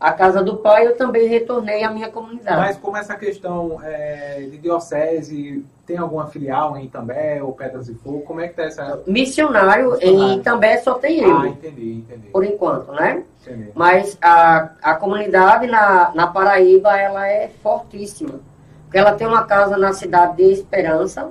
a 0.00 0.12
casa 0.12 0.42
do 0.42 0.56
pai, 0.56 0.86
eu 0.86 0.96
também 0.96 1.28
retornei 1.28 1.84
à 1.84 1.90
minha 1.90 2.08
comunidade. 2.08 2.56
Mas 2.56 2.76
como 2.78 2.96
essa 2.96 3.14
questão 3.14 3.78
é, 3.82 4.40
de 4.50 4.56
diocese, 4.56 5.62
tem 5.84 5.98
alguma 5.98 6.26
filial 6.28 6.74
em 6.74 6.86
Itambé 6.86 7.42
ou 7.42 7.52
Pedras 7.52 7.84
de 7.84 7.94
Fogo? 7.94 8.22
Como 8.22 8.40
é 8.40 8.48
que 8.48 8.52
está 8.52 8.62
essa... 8.62 9.02
Missionário, 9.06 9.90
Missionário. 9.90 10.34
em 10.34 10.38
Itambé 10.38 10.78
só 10.78 10.94
tem 10.94 11.20
eu. 11.20 11.36
Ah, 11.36 11.48
entendi, 11.48 11.92
entendi. 11.98 12.28
Por 12.28 12.42
enquanto, 12.42 12.90
né? 12.92 13.24
Entendi. 13.42 13.72
Mas 13.74 14.16
a, 14.22 14.70
a 14.82 14.94
comunidade 14.94 15.66
na, 15.66 16.12
na 16.14 16.26
Paraíba, 16.26 16.98
ela 16.98 17.28
é 17.28 17.50
fortíssima. 17.62 18.40
Porque 18.84 18.96
ela 18.96 19.12
tem 19.12 19.26
uma 19.26 19.44
casa 19.44 19.76
na 19.76 19.92
cidade 19.92 20.38
de 20.38 20.44
Esperança, 20.44 21.30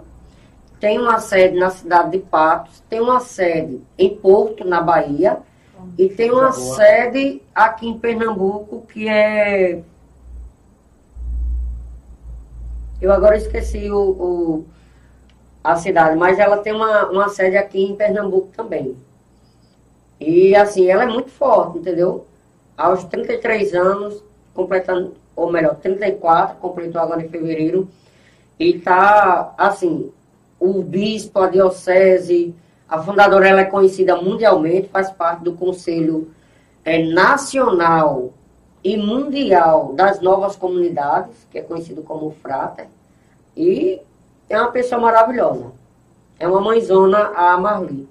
tem 0.79 0.99
uma 0.99 1.19
sede 1.19 1.57
na 1.57 1.71
cidade 1.71 2.11
de 2.11 2.19
Patos, 2.19 2.83
tem 2.87 3.01
uma 3.01 3.19
sede 3.19 3.81
em 3.97 4.15
Porto, 4.15 4.63
na 4.63 4.79
Bahia, 4.79 5.39
e 5.99 6.07
tem 6.07 6.31
uma 6.31 6.53
sede 6.53 7.41
aqui 7.53 7.85
em 7.85 7.99
Pernambuco 7.99 8.87
que 8.87 9.09
é. 9.09 9.83
Eu 13.01 13.11
agora 13.11 13.35
esqueci 13.35 13.91
o, 13.91 13.99
o, 13.99 14.65
a 15.61 15.75
cidade, 15.75 16.15
mas 16.15 16.39
ela 16.39 16.59
tem 16.59 16.71
uma, 16.71 17.09
uma 17.09 17.27
sede 17.27 17.57
aqui 17.57 17.83
em 17.83 17.97
Pernambuco 17.97 18.47
também. 18.55 18.95
E 20.21 20.55
assim, 20.55 20.89
ela 20.89 21.03
é 21.03 21.05
muito 21.05 21.31
forte, 21.31 21.79
entendeu? 21.79 22.25
Aos 22.77 23.03
33 23.03 23.73
anos, 23.73 24.23
completando, 24.53 25.15
ou 25.35 25.51
melhor, 25.51 25.75
34, 25.75 26.59
completou 26.59 27.01
agora 27.01 27.21
em 27.21 27.27
fevereiro, 27.27 27.89
e 28.57 28.79
tá 28.79 29.53
assim, 29.57 30.13
o 30.57 30.81
bispo, 30.81 31.41
a 31.41 31.49
diocese, 31.49 32.55
a 32.89 33.01
fundadora 33.03 33.47
ela 33.47 33.61
é 33.61 33.65
conhecida 33.65 34.15
mundialmente, 34.19 34.89
faz 34.89 35.11
parte 35.11 35.43
do 35.43 35.53
Conselho 35.53 36.31
é, 36.83 37.03
Nacional 37.03 38.33
e 38.83 38.97
mundial 38.97 39.93
das 39.93 40.19
novas 40.21 40.55
comunidades, 40.55 41.47
que 41.51 41.59
é 41.59 41.61
conhecido 41.61 42.01
como 42.01 42.31
Frater, 42.31 42.87
e 43.55 44.01
é 44.49 44.59
uma 44.59 44.71
pessoa 44.71 44.99
maravilhosa. 44.99 45.71
É 46.39 46.47
uma 46.47 46.61
mãezona, 46.61 47.31
a 47.35 47.57
Marli. 47.57 48.07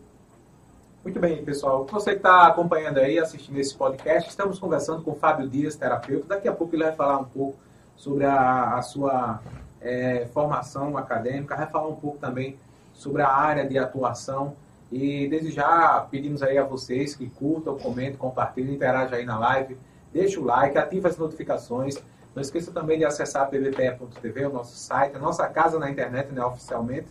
Muito 1.03 1.19
bem, 1.19 1.43
pessoal. 1.43 1.87
Você 1.91 2.11
que 2.11 2.19
está 2.19 2.47
acompanhando 2.47 2.99
aí, 2.99 3.19
assistindo 3.19 3.59
esse 3.59 3.75
podcast, 3.75 4.29
estamos 4.29 4.59
conversando 4.59 5.03
com 5.03 5.13
o 5.13 5.15
Fábio 5.15 5.49
Dias, 5.49 5.75
terapeuta. 5.75 6.27
Daqui 6.29 6.47
a 6.47 6.53
pouco 6.53 6.77
ele 6.77 6.85
vai 6.85 6.93
falar 6.95 7.19
um 7.19 7.25
pouco 7.25 7.57
sobre 7.97 8.27
a, 8.27 8.75
a 8.75 8.83
sua 8.83 9.41
é, 9.81 10.29
formação 10.33 10.97
acadêmica, 10.99 11.57
vai 11.57 11.67
falar 11.67 11.89
um 11.89 11.97
pouco 11.97 12.19
também 12.19 12.59
sobre 12.93 13.23
a 13.23 13.29
área 13.29 13.67
de 13.67 13.79
atuação. 13.79 14.55
E 14.91 15.29
desde 15.29 15.51
já 15.51 16.07
pedimos 16.11 16.43
aí 16.43 16.57
a 16.57 16.65
vocês 16.65 17.15
que 17.15 17.29
curtam, 17.29 17.77
comentem, 17.79 18.17
compartilhem, 18.17 18.75
interajam 18.75 19.19
aí 19.19 19.25
na 19.25 19.39
live, 19.39 19.77
deixe 20.13 20.39
o 20.39 20.45
like, 20.45 20.79
ative 20.79 21.07
as 21.07 21.19
notificações. 21.19 22.03
Não 22.35 22.41
esqueça 22.41 22.73
também 22.73 22.99
de 22.99 23.05
acessar 23.05 23.49
pvpe.tv, 23.49 24.47
o 24.47 24.53
nosso 24.53 24.77
site, 24.77 25.17
a 25.17 25.19
nossa 25.19 25.47
casa 25.49 25.79
na 25.79 25.91
internet, 25.91 26.33
né, 26.33 26.45
oficialmente 26.45 27.09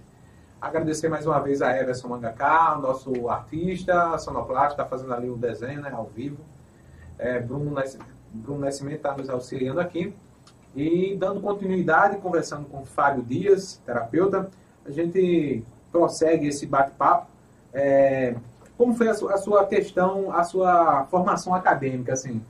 Agradecer 0.59 1.07
mais 1.07 1.27
uma 1.27 1.39
vez 1.39 1.61
a 1.61 1.77
Everson 1.77 2.07
Mangaká, 2.07 2.75
nosso 2.81 3.29
artista, 3.29 4.17
sonoplasta, 4.17 4.73
está 4.73 4.85
fazendo 4.85 5.13
ali 5.13 5.29
o 5.29 5.37
desenho 5.37 5.81
né, 5.81 5.91
ao 5.93 6.05
vivo. 6.05 6.39
É, 7.19 7.39
Bruno, 7.39 7.75
Bruno 8.33 8.61
Nascimento 8.61 8.95
está 8.95 9.15
nos 9.15 9.29
auxiliando 9.29 9.79
aqui. 9.79 10.15
E 10.75 11.15
dando 11.15 11.41
continuidade, 11.41 12.17
conversando 12.17 12.65
com 12.65 12.83
Fábio 12.83 13.21
Dias, 13.23 13.79
terapeuta, 13.85 14.49
a 14.83 14.89
gente 14.89 15.63
prossegue 15.91 16.47
esse 16.47 16.65
bate-papo. 16.65 17.27
É, 17.73 18.36
como 18.77 18.93
foi 18.93 19.10
a 19.10 19.13
sua, 19.13 19.34
a 19.34 19.38
sua, 19.38 19.65
questão, 19.65 20.32
a 20.32 20.43
sua 20.43 21.06
formação 21.06 21.53
acadêmica, 21.53 22.13
assim? 22.13 22.41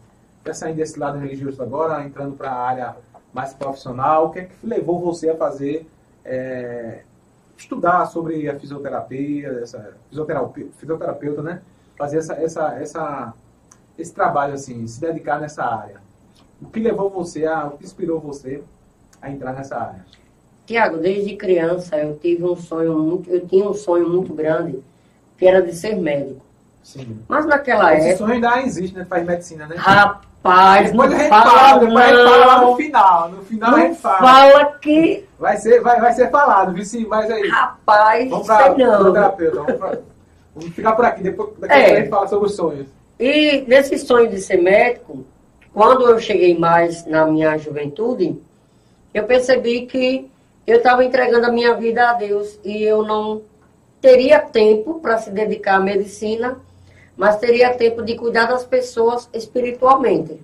Já 0.46 0.54
saindo 0.54 0.78
desse 0.78 1.00
lado 1.00 1.18
religioso 1.18 1.62
agora, 1.62 2.04
entrando 2.04 2.36
para 2.36 2.52
a 2.52 2.68
área 2.68 2.96
mais 3.34 3.54
profissional, 3.54 4.28
o 4.28 4.30
que 4.32 4.40
é 4.40 4.46
que 4.46 4.54
levou 4.66 5.00
você 5.00 5.30
a 5.30 5.36
fazer 5.36 5.88
é, 6.26 7.02
estudar 7.58 8.06
sobre 8.08 8.50
a 8.50 8.60
fisioterapia, 8.60 9.60
essa 9.62 9.94
fisioterapeuta, 10.10 10.72
fisioterapeuta 10.78 11.42
né? 11.42 11.62
Fazer 11.98 12.18
essa, 12.18 12.34
essa, 12.34 12.74
essa, 12.80 13.34
esse 13.98 14.14
trabalho 14.14 14.54
assim, 14.54 14.86
se 14.86 15.00
dedicar 15.00 15.40
nessa 15.40 15.64
área. 15.64 16.02
O 16.62 16.66
que 16.66 16.80
levou 16.80 17.10
você 17.10 17.46
a, 17.46 17.66
o 17.66 17.78
que 17.78 17.86
inspirou 17.86 18.20
você 18.20 18.64
a 19.22 19.32
entrar 19.32 19.54
nessa 19.54 19.78
área? 19.78 20.06
Tiago, 20.66 20.98
desde 20.98 21.36
criança 21.36 21.98
eu 21.98 22.18
tive 22.18 22.44
um 22.44 22.56
sonho 22.56 23.00
muito, 23.00 23.30
eu 23.30 23.48
tinha 23.48 23.68
um 23.70 23.74
sonho 23.74 24.10
muito 24.10 24.34
grande, 24.34 24.84
que 25.38 25.48
era 25.48 25.62
de 25.62 25.74
ser 25.74 25.96
médico. 25.96 26.46
Sim. 26.84 27.20
Mas 27.28 27.46
naquela 27.46 27.94
Esse 27.94 27.96
época. 27.96 28.10
Esse 28.10 28.18
sonho 28.18 28.34
ainda 28.34 28.62
existe, 28.62 28.98
né? 28.98 29.06
Faz 29.10 29.26
medicina, 29.26 29.68
né? 29.68 29.76
Rapaz, 29.78 30.90
depois 30.92 31.10
não 31.12 31.20
fala, 31.20 31.50
fala, 31.50 31.80
depois 31.80 32.06
fala 32.06 32.58
não. 32.62 32.70
no 32.72 32.76
final. 32.78 33.30
No 33.30 33.42
final 33.44 33.72
Não 33.72 33.78
a 33.78 33.82
gente 33.82 34.00
fala. 34.00 34.18
fala 34.20 34.66
que. 34.82 35.26
Vai 35.38 35.58
ser, 35.58 35.82
vai, 35.82 36.00
vai 36.00 36.14
ser 36.14 36.30
falado, 36.32 36.74
viu? 36.74 36.86
Sim, 36.86 37.06
mas 37.08 37.30
aí. 37.30 37.48
Rapaz, 37.50 38.30
Vamos 38.30 38.48
para 38.48 38.76
sei 38.76 38.86
não. 38.86 39.14
terapeuta. 39.14 39.56
Vamos, 39.58 39.76
pra, 39.76 39.98
vamos 40.56 40.74
ficar 40.76 40.92
por 40.94 41.06
aqui. 41.06 41.24
Depois 41.24 41.50
daqui 41.60 41.74
a 41.74 41.78
É. 41.78 41.82
pouco 41.84 41.96
a 41.96 42.00
gente 42.00 42.10
fala 42.10 42.28
sobre 42.28 42.46
os 42.48 42.56
sonhos. 42.56 42.88
E 43.20 43.66
nesse 43.68 43.98
sonho 44.00 44.30
de 44.30 44.40
ser 44.40 44.58
médico, 44.62 45.26
quando 45.74 46.08
eu 46.10 46.20
cheguei 46.20 46.58
mais 46.58 47.06
na 47.06 47.26
minha 47.26 47.58
juventude, 47.58 48.40
eu 49.14 49.24
percebi 49.26 49.86
que 49.88 50.30
eu 50.66 50.78
estava 50.78 51.04
entregando 51.04 51.48
a 51.48 51.52
minha 51.52 51.74
vida 51.74 52.10
a 52.10 52.14
Deus 52.14 52.58
e 52.64 52.82
eu 52.84 53.04
não 53.04 53.42
teria 54.08 54.40
tempo 54.40 55.02
para 55.02 55.18
se 55.18 55.30
dedicar 55.30 55.76
à 55.76 55.80
medicina, 55.82 56.58
mas 57.18 57.36
teria 57.36 57.74
tempo 57.74 58.02
de 58.02 58.16
cuidar 58.16 58.46
das 58.46 58.64
pessoas 58.64 59.30
espiritualmente. 59.34 60.42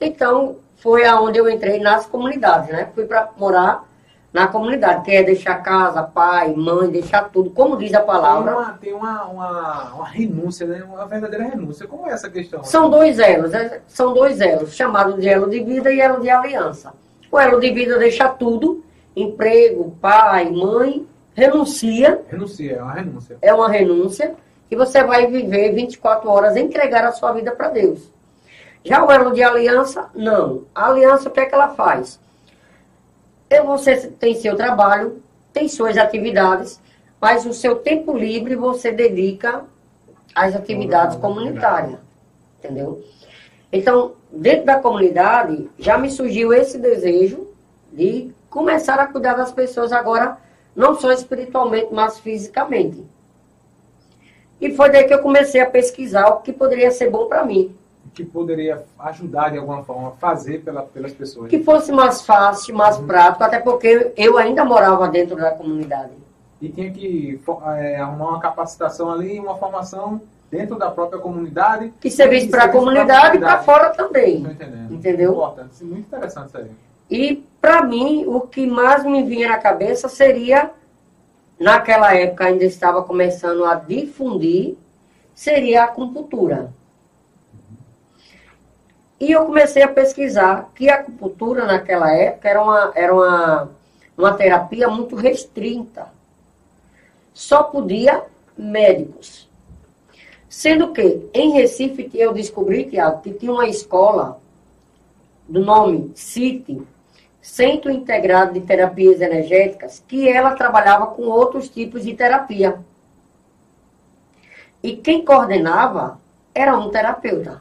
Então, 0.00 0.56
foi 0.76 1.04
aonde 1.04 1.38
eu 1.38 1.50
entrei 1.50 1.78
nas 1.80 2.06
comunidades, 2.06 2.70
né? 2.70 2.88
Fui 2.94 3.04
para 3.04 3.28
morar 3.36 3.86
na 4.32 4.46
comunidade, 4.46 5.04
que 5.04 5.10
é 5.10 5.22
deixar 5.22 5.56
casa, 5.56 6.02
pai, 6.02 6.54
mãe, 6.54 6.88
deixar 6.88 7.28
tudo, 7.28 7.50
como 7.50 7.76
diz 7.76 7.92
a 7.92 7.98
Tem, 7.98 8.06
palavra. 8.06 8.56
uma, 8.56 8.72
tem 8.72 8.94
uma, 8.94 9.24
uma, 9.24 9.94
uma 9.96 10.08
renúncia, 10.08 10.66
né? 10.66 10.82
Uma 10.82 11.04
verdadeira 11.04 11.44
renúncia. 11.44 11.86
Como 11.86 12.08
é 12.08 12.12
essa 12.12 12.30
questão? 12.30 12.64
São 12.64 12.88
dois 12.88 13.18
elos, 13.18 13.50
né? 13.50 13.82
são 13.86 14.14
dois 14.14 14.40
elos, 14.40 14.74
chamados 14.74 15.20
de 15.20 15.28
elo 15.28 15.50
de 15.50 15.62
vida 15.62 15.92
e 15.92 16.00
elo 16.00 16.22
de 16.22 16.30
aliança. 16.30 16.94
O 17.30 17.38
elo 17.38 17.60
de 17.60 17.70
vida 17.70 17.98
deixa 17.98 18.30
tudo, 18.30 18.82
emprego, 19.14 19.94
pai, 20.00 20.50
mãe, 20.50 21.06
renuncia, 21.34 22.22
Renuncia, 22.28 22.76
é 22.76 22.82
uma 22.82 22.92
renúncia. 22.94 23.38
é 23.40 23.54
uma 23.54 23.68
renúncia, 23.68 24.34
e 24.70 24.76
você 24.76 25.02
vai 25.02 25.26
viver 25.26 25.72
24 25.72 26.28
horas, 26.28 26.56
entregar 26.56 27.04
a 27.04 27.12
sua 27.12 27.32
vida 27.32 27.52
para 27.52 27.68
Deus. 27.68 28.10
Já 28.84 29.04
o 29.04 29.10
elo 29.10 29.32
de 29.32 29.42
aliança, 29.42 30.10
não. 30.14 30.64
A 30.74 30.88
aliança, 30.88 31.28
o 31.28 31.32
que 31.32 31.40
é 31.40 31.46
que 31.46 31.54
ela 31.54 31.68
faz? 31.68 32.18
É 33.48 33.62
Você 33.62 34.08
tem 34.08 34.34
seu 34.34 34.56
trabalho, 34.56 35.22
tem 35.52 35.68
suas 35.68 35.96
atividades, 35.98 36.80
mas 37.20 37.46
o 37.46 37.52
seu 37.52 37.76
tempo 37.76 38.16
livre 38.16 38.56
você 38.56 38.90
dedica 38.90 39.64
às 40.34 40.56
atividades 40.56 41.16
comunitárias. 41.16 41.98
Entendeu? 42.58 43.04
Então, 43.70 44.12
dentro 44.30 44.66
da 44.66 44.78
comunidade, 44.78 45.70
já 45.78 45.96
me 45.98 46.10
surgiu 46.10 46.52
esse 46.52 46.78
desejo 46.78 47.46
de 47.92 48.32
começar 48.48 48.98
a 48.98 49.06
cuidar 49.06 49.34
das 49.34 49.52
pessoas 49.52 49.92
agora, 49.92 50.38
não 50.74 50.94
só 50.98 51.12
espiritualmente, 51.12 51.88
mas 51.92 52.18
fisicamente. 52.18 53.04
E 54.60 54.74
foi 54.74 54.90
daí 54.90 55.04
que 55.04 55.12
eu 55.12 55.20
comecei 55.20 55.60
a 55.60 55.68
pesquisar 55.68 56.28
o 56.28 56.40
que 56.40 56.52
poderia 56.52 56.90
ser 56.90 57.10
bom 57.10 57.26
para 57.26 57.44
mim. 57.44 57.74
Que 58.14 58.24
poderia 58.24 58.84
ajudar 58.98 59.50
de 59.50 59.58
alguma 59.58 59.82
forma 59.82 60.08
a 60.08 60.12
fazer 60.12 60.62
pela, 60.62 60.82
pelas 60.82 61.12
pessoas. 61.12 61.48
Que 61.48 61.62
fosse 61.62 61.90
mais 61.90 62.22
fácil, 62.22 62.74
mais 62.74 62.96
prático, 62.98 63.42
até 63.42 63.58
porque 63.58 64.12
eu 64.16 64.38
ainda 64.38 64.64
morava 64.64 65.08
dentro 65.08 65.36
da 65.36 65.50
comunidade. 65.50 66.12
E 66.60 66.68
tinha 66.68 66.90
que 66.92 67.40
é, 67.76 67.96
arrumar 67.96 68.28
uma 68.28 68.40
capacitação 68.40 69.10
ali, 69.10 69.40
uma 69.40 69.56
formação 69.56 70.20
dentro 70.48 70.78
da 70.78 70.90
própria 70.90 71.18
comunidade. 71.18 71.92
Que 72.00 72.08
serviço 72.08 72.46
E 72.46 72.50
para 72.50 72.64
a 72.64 72.68
comunidade 72.68 73.38
e 73.38 73.40
para 73.40 73.62
fora 73.62 73.90
também. 73.90 74.44
Tô 74.44 74.50
entendendo. 74.50 74.94
Entendeu? 74.94 75.32
Importante, 75.32 75.82
muito 75.82 76.06
interessante 76.06 76.48
isso 76.48 76.58
aí. 76.58 76.70
E 77.12 77.44
para 77.60 77.82
mim, 77.82 78.24
o 78.26 78.40
que 78.40 78.66
mais 78.66 79.04
me 79.04 79.22
vinha 79.22 79.50
na 79.50 79.58
cabeça 79.58 80.08
seria, 80.08 80.70
naquela 81.60 82.14
época 82.14 82.46
ainda 82.46 82.64
estava 82.64 83.02
começando 83.02 83.66
a 83.66 83.74
difundir, 83.74 84.76
seria 85.34 85.82
a 85.82 85.84
acupuntura. 85.84 86.72
E 89.20 89.30
eu 89.30 89.44
comecei 89.44 89.82
a 89.82 89.88
pesquisar 89.88 90.70
que 90.74 90.88
a 90.88 90.94
acupuntura 90.94 91.66
naquela 91.66 92.10
época 92.10 92.48
era 92.48 92.62
uma, 92.62 92.92
era 92.94 93.14
uma, 93.14 93.70
uma 94.16 94.32
terapia 94.32 94.88
muito 94.88 95.14
restrita. 95.14 96.06
Só 97.34 97.62
podia 97.62 98.22
médicos. 98.56 99.50
Sendo 100.48 100.94
que 100.94 101.28
em 101.34 101.52
Recife 101.52 102.10
eu 102.14 102.32
descobri, 102.32 102.86
que 102.86 102.96
tinha 103.34 103.52
uma 103.52 103.68
escola 103.68 104.40
do 105.46 105.60
nome 105.60 106.10
CIT, 106.14 106.82
Centro 107.42 107.90
Integrado 107.90 108.52
de 108.54 108.60
Terapias 108.60 109.20
Energéticas, 109.20 110.02
que 110.06 110.28
ela 110.28 110.54
trabalhava 110.54 111.08
com 111.08 111.24
outros 111.24 111.68
tipos 111.68 112.04
de 112.04 112.14
terapia. 112.14 112.78
E 114.80 114.96
quem 114.96 115.24
coordenava 115.24 116.20
era 116.54 116.78
um 116.78 116.88
terapeuta. 116.88 117.60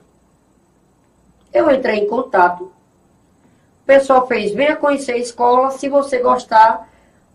Eu 1.51 1.69
entrei 1.71 1.97
em 1.97 2.07
contato. 2.07 2.65
O 2.65 3.85
pessoal 3.85 4.27
fez, 4.27 4.53
venha 4.53 4.75
conhecer 4.75 5.13
a 5.13 5.17
escola, 5.17 5.71
se 5.71 5.89
você 5.89 6.19
gostar, 6.19 6.87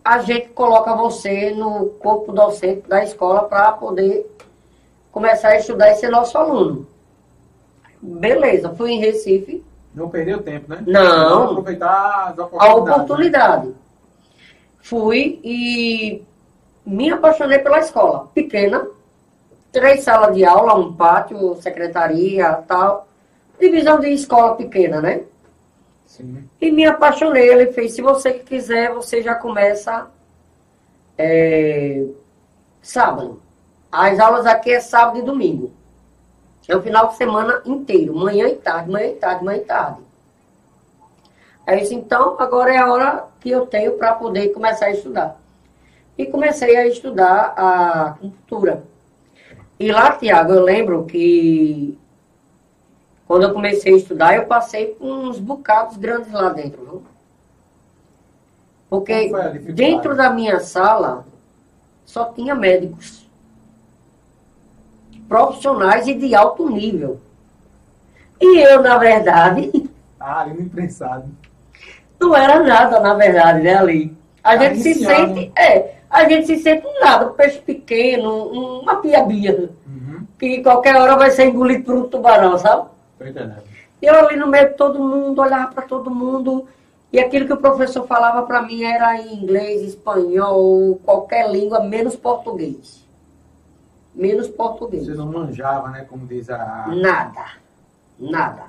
a 0.03 0.19
gente 0.19 0.47
coloca 0.49 0.95
você 0.95 1.51
no 1.51 1.87
corpo 1.99 2.31
docente 2.31 2.87
da 2.87 3.03
escola 3.03 3.43
para 3.43 3.73
poder 3.73 4.25
começar 5.11 5.49
a 5.49 5.57
estudar 5.57 5.91
e 5.91 5.95
ser 5.95 6.09
nosso 6.09 6.37
aluno. 6.37 6.87
Beleza, 8.01 8.73
fui 8.73 8.91
em 8.91 8.99
Recife, 8.99 9.63
Não 9.97 10.09
perdeu 10.09 10.43
tempo, 10.43 10.69
né? 10.69 10.83
Não. 10.85 11.45
Aproveitar 11.45 12.27
as 12.27 12.37
a 12.37 12.43
oportunidades. 12.45 12.93
oportunidade. 12.93 13.75
Fui 14.79 15.39
e 15.43 16.23
me 16.85 17.09
apaixonei 17.09 17.57
pela 17.57 17.79
escola. 17.79 18.29
Pequena, 18.31 18.87
três 19.71 20.03
salas 20.03 20.35
de 20.35 20.45
aula, 20.45 20.75
um 20.75 20.93
pátio, 20.93 21.55
secretaria, 21.55 22.63
tal. 22.67 23.07
Divisão 23.59 23.99
de 23.99 24.09
escola 24.09 24.55
pequena, 24.55 25.01
né? 25.01 25.23
Sim. 26.05 26.47
E 26.61 26.69
me 26.69 26.85
apaixonei. 26.85 27.49
Ele 27.49 27.73
fez, 27.73 27.93
se 27.93 28.01
você 28.03 28.33
quiser, 28.33 28.93
você 28.93 29.23
já 29.23 29.33
começa 29.33 30.11
é, 31.17 32.05
sábado. 32.83 33.41
As 33.91 34.19
aulas 34.19 34.45
aqui 34.45 34.69
é 34.73 34.79
sábado 34.79 35.17
e 35.17 35.23
domingo. 35.23 35.71
É 36.67 36.75
o 36.75 36.81
final 36.81 37.07
de 37.07 37.15
semana 37.15 37.61
inteiro, 37.65 38.15
manhã 38.15 38.47
e 38.47 38.55
tarde, 38.55 38.91
manhã 38.91 39.07
e 39.07 39.15
tarde, 39.15 39.43
manhã 39.43 39.57
e 39.57 39.65
tarde. 39.65 40.01
Aí 41.65 41.75
eu 41.75 41.81
disse, 41.81 41.95
então, 41.95 42.35
agora 42.39 42.73
é 42.73 42.77
a 42.77 42.91
hora 42.91 43.25
que 43.39 43.49
eu 43.49 43.65
tenho 43.65 43.93
para 43.97 44.13
poder 44.13 44.49
começar 44.49 44.87
a 44.87 44.91
estudar. 44.91 45.39
E 46.17 46.25
comecei 46.25 46.75
a 46.75 46.87
estudar 46.87 47.53
a 47.55 48.15
cultura. 48.19 48.83
E 49.79 49.91
lá, 49.91 50.11
Tiago, 50.11 50.53
eu 50.53 50.63
lembro 50.63 51.05
que 51.05 51.97
Quando 53.27 53.43
eu 53.43 53.53
comecei 53.53 53.93
a 53.93 53.97
estudar, 53.97 54.35
eu 54.35 54.45
passei 54.45 54.87
por 54.87 55.05
uns 55.05 55.37
bocados 55.37 55.97
grandes 55.97 56.31
lá 56.31 56.49
dentro, 56.49 56.81
viu? 56.81 57.03
Porque 58.89 59.29
dentro 59.73 60.15
da 60.15 60.29
minha 60.29 60.61
sala 60.61 61.25
só 62.05 62.31
tinha 62.31 62.55
médicos. 62.55 63.26
Profissionais 65.27 66.07
e 66.07 66.13
de 66.13 66.33
alto 66.33 66.69
nível. 66.69 67.19
E 68.39 68.59
eu, 68.59 68.81
na 68.81 68.97
verdade. 68.97 69.71
Ah, 70.19 70.41
ali 70.41 70.55
no 70.55 70.61
imprensado. 70.61 71.25
Não 72.19 72.35
era 72.35 72.59
nada, 72.61 72.99
na 72.99 73.13
verdade, 73.13 73.61
né, 73.61 73.77
ali. 73.77 74.17
A 74.43 74.57
tá 74.57 74.63
gente 74.63 74.81
se 74.81 74.95
sente. 74.95 75.51
É, 75.55 75.97
a 76.09 76.27
gente 76.27 76.47
se 76.47 76.57
sente 76.57 76.87
nada, 76.99 77.27
um 77.27 77.33
peixe 77.33 77.59
pequeno, 77.59 78.47
uma 78.81 78.95
piabinha. 78.95 79.69
Uhum. 79.85 80.25
Que 80.39 80.63
qualquer 80.63 80.95
hora 80.95 81.15
vai 81.15 81.29
ser 81.29 81.45
engolido 81.45 81.83
por 81.83 81.95
um 81.95 82.09
tubarão, 82.09 82.57
sabe? 82.57 82.89
Tô 83.19 83.25
entendendo. 83.25 83.61
Eu 84.01 84.15
ali 84.15 84.35
no 84.35 84.47
meio 84.47 84.69
de 84.69 84.73
todo 84.75 84.99
mundo, 84.99 85.41
olhava 85.41 85.71
para 85.71 85.83
todo 85.83 86.09
mundo. 86.09 86.67
E 87.11 87.19
aquilo 87.19 87.45
que 87.45 87.53
o 87.53 87.57
professor 87.57 88.05
falava 88.05 88.43
para 88.43 88.61
mim 88.61 88.83
era 88.83 89.17
em 89.21 89.35
inglês, 89.35 89.81
espanhol, 89.81 90.99
qualquer 91.05 91.49
língua, 91.49 91.79
menos 91.79 92.15
português. 92.15 93.06
Menos 94.17 94.47
português. 94.47 95.05
Você 95.05 95.13
não 95.13 95.27
manjava, 95.27 95.89
né? 95.89 96.03
Como 96.09 96.25
diz 96.25 96.49
a. 96.49 96.87
Nada. 96.87 97.51
Nada. 98.19 98.63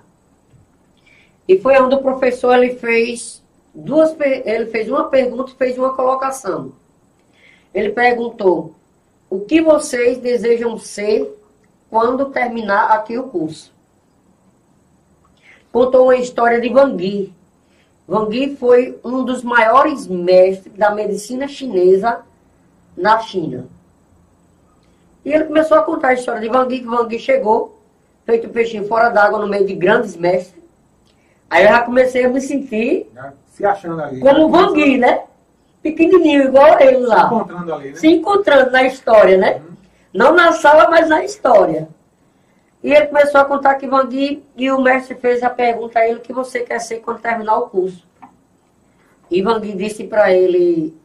E 1.48 1.58
foi 1.58 1.80
onde 1.80 1.94
o 1.94 2.02
professor 2.02 2.54
ele 2.54 2.74
fez 2.74 3.42
duas 3.74 4.14
ele 4.20 4.66
fez 4.66 4.90
uma 4.90 5.04
pergunta 5.04 5.50
e 5.50 5.54
fez 5.54 5.78
uma 5.78 5.94
colocação. 5.94 6.72
Ele 7.72 7.88
perguntou: 7.88 8.74
"O 9.30 9.40
que 9.40 9.62
vocês 9.62 10.18
desejam 10.18 10.76
ser 10.76 11.34
quando 11.88 12.26
terminar 12.26 12.90
aqui 12.90 13.16
o 13.16 13.28
curso?" 13.28 13.72
Contou 15.72 16.04
uma 16.04 16.16
história 16.16 16.61
de. 16.61 16.68
Van 16.68 18.24
Gogh 18.24 18.56
foi 18.58 18.98
um 19.02 19.24
dos 19.24 19.42
maiores 19.42 20.06
mestres 20.06 20.74
da 20.76 20.90
medicina 20.90 21.48
chinesa 21.48 22.20
na 22.94 23.18
China. 23.20 23.66
E 25.24 25.33
ele 25.33 25.44
começou 25.44 25.76
a 25.78 25.83
contar 25.83 26.09
a 26.09 26.14
história 26.14 26.40
de 26.40 26.48
Van 26.48 26.64
Gogh, 26.64 26.70
que 26.70 26.87
Van 26.87 27.09
Gogh 27.09 27.18
chegou, 27.18 27.78
feito 28.24 28.48
peixinho 28.48 28.87
fora 28.87 29.09
d'água 29.09 29.38
no 29.38 29.48
meio 29.48 29.66
de 29.66 29.74
grandes 29.74 30.16
mestres. 30.16 30.62
Aí 31.50 31.64
eu 31.64 31.70
já 31.70 31.83
comecei 31.83 32.24
a 32.24 32.28
me 32.28 32.40
sentir 32.40 33.11
se 33.50 33.64
achando 33.64 34.00
ali. 34.02 34.20
Como 34.20 34.46
o 34.46 34.48
Van 34.50 34.68
Gogh, 34.68 34.98
né? 34.98 35.24
Pequenininho, 35.83 36.44
igual 36.44 36.81
ele 36.81 36.98
lá. 36.98 37.28
Se 37.28 37.35
encontrando 37.35 37.74
ali, 37.74 37.88
né? 37.90 37.96
Se 37.96 38.07
encontrando 38.09 38.70
na 38.70 38.83
história, 38.85 39.37
né? 39.37 39.54
Uhum. 39.57 39.76
Não 40.12 40.35
na 40.35 40.52
sala, 40.52 40.88
mas 40.90 41.09
na 41.09 41.24
história. 41.24 41.88
E 42.83 42.92
ele 42.92 43.07
começou 43.07 43.40
a 43.40 43.44
contar 43.44 43.74
que 43.74 43.87
Van 43.87 44.04
Gogh, 44.04 44.42
e 44.57 44.70
o 44.70 44.81
mestre 44.81 45.14
fez 45.16 45.42
a 45.42 45.50
pergunta 45.50 45.98
a 45.98 46.09
ele, 46.09 46.18
o 46.18 46.22
que 46.22 46.33
você 46.33 46.61
quer 46.61 46.78
ser 46.78 47.00
quando 47.00 47.20
terminar 47.20 47.59
o 47.59 47.68
curso? 47.68 48.07
E 49.31 49.42
Van 49.42 49.61
Gogh 49.61 49.76
disse 49.76 50.04
para 50.04 50.33
ele, 50.33 50.96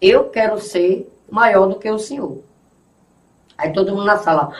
eu 0.00 0.24
quero 0.28 0.60
ser 0.60 1.10
maior 1.30 1.66
do 1.66 1.78
que 1.78 1.90
o 1.90 1.98
senhor. 1.98 2.38
Aí 3.58 3.72
todo 3.72 3.92
mundo 3.92 4.06
na 4.06 4.18
sala 4.18 4.52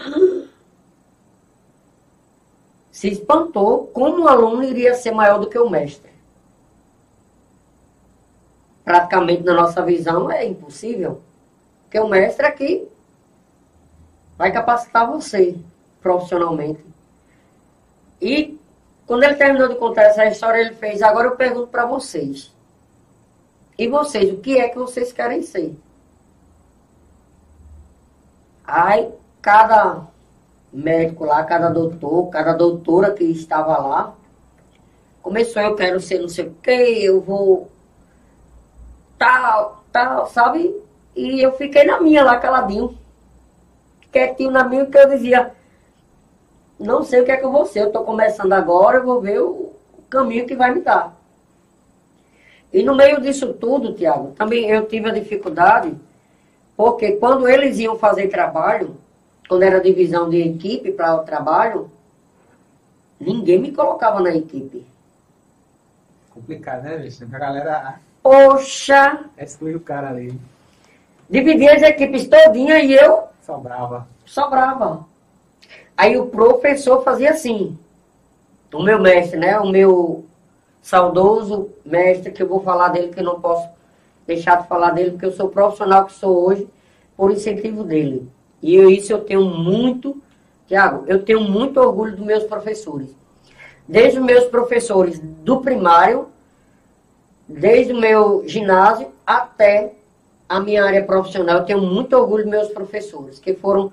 se 2.90 3.08
espantou 3.08 3.86
como 3.86 4.24
o 4.24 4.28
aluno 4.28 4.62
iria 4.64 4.92
ser 4.94 5.12
maior 5.12 5.38
do 5.38 5.48
que 5.48 5.58
o 5.58 5.70
mestre 5.70 6.18
praticamente 8.88 9.42
na 9.42 9.52
nossa 9.52 9.82
visão 9.82 10.30
é 10.30 10.46
impossível. 10.46 11.20
Porque 11.82 12.00
o 12.00 12.08
mestre 12.08 12.46
aqui 12.46 12.88
vai 14.38 14.50
capacitar 14.50 15.06
você 15.06 15.58
profissionalmente. 16.00 16.82
E 18.18 18.58
quando 19.06 19.24
ele 19.24 19.34
terminou 19.34 19.68
de 19.68 19.74
contar 19.74 20.04
essa 20.04 20.24
história, 20.24 20.62
ele 20.62 20.74
fez: 20.74 21.02
Agora 21.02 21.28
eu 21.28 21.36
pergunto 21.36 21.66
para 21.66 21.84
vocês. 21.84 22.50
E 23.78 23.86
vocês, 23.86 24.32
o 24.32 24.38
que 24.38 24.58
é 24.58 24.70
que 24.70 24.78
vocês 24.78 25.12
querem 25.12 25.42
ser? 25.42 25.76
Aí, 28.70 29.08
cada 29.40 30.02
médico 30.70 31.24
lá, 31.24 31.42
cada 31.42 31.70
doutor, 31.70 32.28
cada 32.28 32.52
doutora 32.52 33.12
que 33.12 33.24
estava 33.24 33.78
lá, 33.78 34.14
começou: 35.22 35.62
Eu 35.62 35.74
quero 35.74 35.98
ser 35.98 36.18
não 36.20 36.28
sei 36.28 36.48
o 36.48 36.54
quê, 36.62 36.98
eu 37.00 37.18
vou 37.18 37.70
tal, 39.16 39.82
tal, 39.90 40.26
sabe? 40.26 40.76
E 41.16 41.40
eu 41.40 41.52
fiquei 41.54 41.84
na 41.84 41.98
minha 41.98 42.22
lá, 42.22 42.36
caladinho. 42.36 42.94
Quietinho 44.12 44.50
na 44.50 44.64
minha, 44.64 44.84
que 44.84 44.98
eu 44.98 45.08
dizia, 45.08 45.52
não 46.78 47.02
sei 47.02 47.22
o 47.22 47.24
que 47.24 47.30
é 47.30 47.38
que 47.38 47.44
eu 47.44 47.52
vou 47.52 47.64
ser, 47.64 47.80
eu 47.80 47.92
tô 47.92 48.04
começando 48.04 48.52
agora, 48.52 48.98
eu 48.98 49.04
vou 49.04 49.20
ver 49.20 49.40
o 49.40 49.72
caminho 50.10 50.46
que 50.46 50.54
vai 50.54 50.74
me 50.74 50.82
dar. 50.82 51.16
E 52.70 52.82
no 52.82 52.94
meio 52.94 53.18
disso 53.20 53.54
tudo, 53.54 53.94
Tiago, 53.94 54.32
também 54.32 54.68
eu 54.70 54.86
tive 54.86 55.08
a 55.08 55.14
dificuldade, 55.14 55.94
porque 56.78 57.16
quando 57.16 57.48
eles 57.48 57.76
iam 57.80 57.98
fazer 57.98 58.28
trabalho, 58.28 58.96
quando 59.48 59.64
era 59.64 59.80
divisão 59.80 60.30
de 60.30 60.40
equipe 60.40 60.92
para 60.92 61.16
o 61.16 61.24
trabalho, 61.24 61.90
ninguém 63.18 63.58
me 63.58 63.72
colocava 63.72 64.20
na 64.20 64.32
equipe. 64.32 64.86
Complicado, 66.30 66.84
né, 66.84 66.98
bicho? 66.98 67.24
A 67.24 67.38
galera 67.38 67.98
Poxa! 68.22 69.24
Exclui 69.36 69.74
o 69.74 69.80
cara 69.80 70.10
ali. 70.10 70.40
Dividi 71.28 71.68
as 71.68 71.82
equipes 71.82 72.28
todinha 72.28 72.78
e 72.78 72.94
eu... 72.94 73.24
Sobrava. 73.42 74.06
Sobrava. 74.24 75.04
Aí 75.96 76.16
o 76.16 76.26
professor 76.26 77.02
fazia 77.02 77.30
assim. 77.30 77.76
O 78.72 78.84
meu 78.84 79.00
mestre, 79.00 79.36
né? 79.36 79.58
O 79.58 79.66
meu 79.66 80.24
saudoso 80.80 81.70
mestre, 81.84 82.30
que 82.30 82.40
eu 82.40 82.48
vou 82.48 82.62
falar 82.62 82.90
dele, 82.90 83.08
que 83.08 83.18
eu 83.18 83.24
não 83.24 83.40
posso 83.40 83.68
deixar 84.28 84.62
de 84.62 84.68
falar 84.68 84.90
dele, 84.90 85.10
porque 85.10 85.26
eu 85.26 85.32
sou 85.32 85.48
profissional 85.48 86.04
que 86.04 86.12
sou 86.12 86.46
hoje, 86.46 86.68
por 87.16 87.32
incentivo 87.32 87.82
dele. 87.82 88.28
E 88.62 88.76
eu, 88.76 88.88
isso 88.88 89.12
eu 89.12 89.24
tenho 89.24 89.44
muito, 89.44 90.16
Tiago, 90.68 91.02
eu 91.08 91.24
tenho 91.24 91.40
muito 91.40 91.80
orgulho 91.80 92.14
dos 92.14 92.24
meus 92.24 92.44
professores. 92.44 93.12
Desde 93.88 94.20
os 94.20 94.24
meus 94.24 94.44
professores 94.44 95.18
do 95.18 95.60
primário 95.60 96.28
desde 97.48 97.94
o 97.94 97.96
meu 97.96 98.46
ginásio 98.46 99.10
até 99.26 99.94
a 100.48 100.60
minha 100.60 100.84
área 100.84 101.04
profissional. 101.04 101.58
Eu 101.58 101.64
tenho 101.64 101.80
muito 101.80 102.14
orgulho 102.14 102.44
dos 102.44 102.50
meus 102.50 102.68
professores, 102.68 103.38
que 103.38 103.54
foram 103.54 103.90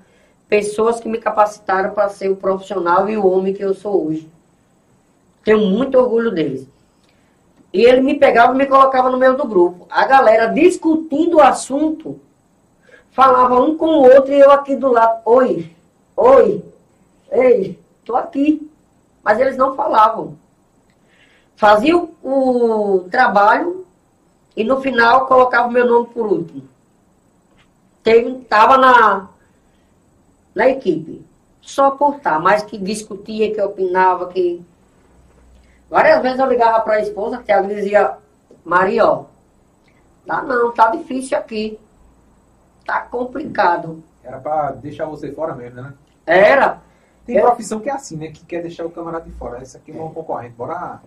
pessoas 0.49 0.99
que 0.99 1.07
me 1.07 1.17
capacitaram 1.17 1.91
para 1.91 2.09
ser 2.09 2.29
o 2.29 2.35
profissional 2.35 3.09
e 3.09 3.17
o 3.17 3.25
homem 3.25 3.53
que 3.53 3.63
eu 3.63 3.73
sou 3.73 4.07
hoje. 4.07 4.29
Tenho 5.43 5.59
muito 5.59 5.97
orgulho 5.97 6.31
deles. 6.31 6.67
E 7.75 7.85
ele 7.85 8.01
me 8.01 8.15
pegava 8.17 8.53
e 8.53 8.57
me 8.57 8.65
colocava 8.65 9.09
no 9.09 9.17
meio 9.17 9.35
do 9.35 9.45
grupo. 9.45 9.85
A 9.89 10.05
galera 10.05 10.47
discutindo 10.47 11.37
o 11.37 11.41
assunto, 11.41 12.19
falava 13.11 13.59
um 13.59 13.77
com 13.77 13.87
o 13.87 14.03
outro 14.03 14.31
e 14.31 14.39
eu 14.39 14.51
aqui 14.51 14.75
do 14.75 14.91
lado. 14.91 15.21
Oi, 15.25 15.69
oi, 16.15 16.63
ei, 17.31 17.79
tô 18.05 18.15
aqui. 18.15 18.69
Mas 19.23 19.39
eles 19.39 19.57
não 19.57 19.75
falavam 19.75 20.37
fazia 21.55 21.97
o, 21.97 23.07
trabalho 23.09 23.85
e 24.55 24.63
no 24.63 24.81
final 24.81 25.25
colocava 25.25 25.67
o 25.67 25.71
meu 25.71 25.85
nome 25.85 26.07
por 26.07 26.27
último. 26.27 26.63
Estava 28.05 28.77
na, 28.77 29.27
na 30.53 30.69
equipe. 30.69 31.25
Só 31.61 31.91
por 31.91 32.17
estar, 32.17 32.39
mas 32.39 32.61
que 32.61 32.77
discutia, 32.77 33.53
que 33.53 33.59
opinava, 33.59 34.27
que. 34.27 34.61
Várias 35.95 36.21
vezes 36.21 36.39
eu 36.39 36.47
ligava 36.47 36.81
para 36.81 36.95
a 36.95 36.99
esposa, 36.99 37.41
que 37.41 37.49
ela 37.49 37.65
dizia, 37.65 38.17
Maria, 38.65 39.05
ó, 39.05 39.23
tá 40.27 40.41
não, 40.41 40.69
tá 40.73 40.89
difícil 40.89 41.37
aqui. 41.37 41.79
Tá 42.85 42.99
complicado. 42.99 44.03
Era 44.21 44.37
para 44.37 44.71
deixar 44.71 45.05
você 45.05 45.31
fora 45.31 45.55
mesmo, 45.55 45.81
né? 45.81 45.93
Era. 46.25 46.81
Tem 47.25 47.39
profissão 47.39 47.79
que 47.79 47.89
é 47.89 47.93
assim, 47.93 48.17
né? 48.17 48.27
Que 48.27 48.43
quer 48.43 48.61
deixar 48.61 48.85
o 48.85 48.91
camarada 48.91 49.23
de 49.23 49.31
fora. 49.37 49.63
Esse 49.63 49.77
aqui 49.77 49.97
é 49.97 50.01
um 50.01 50.13
concorrente. 50.13 50.55
Bora 50.57 50.99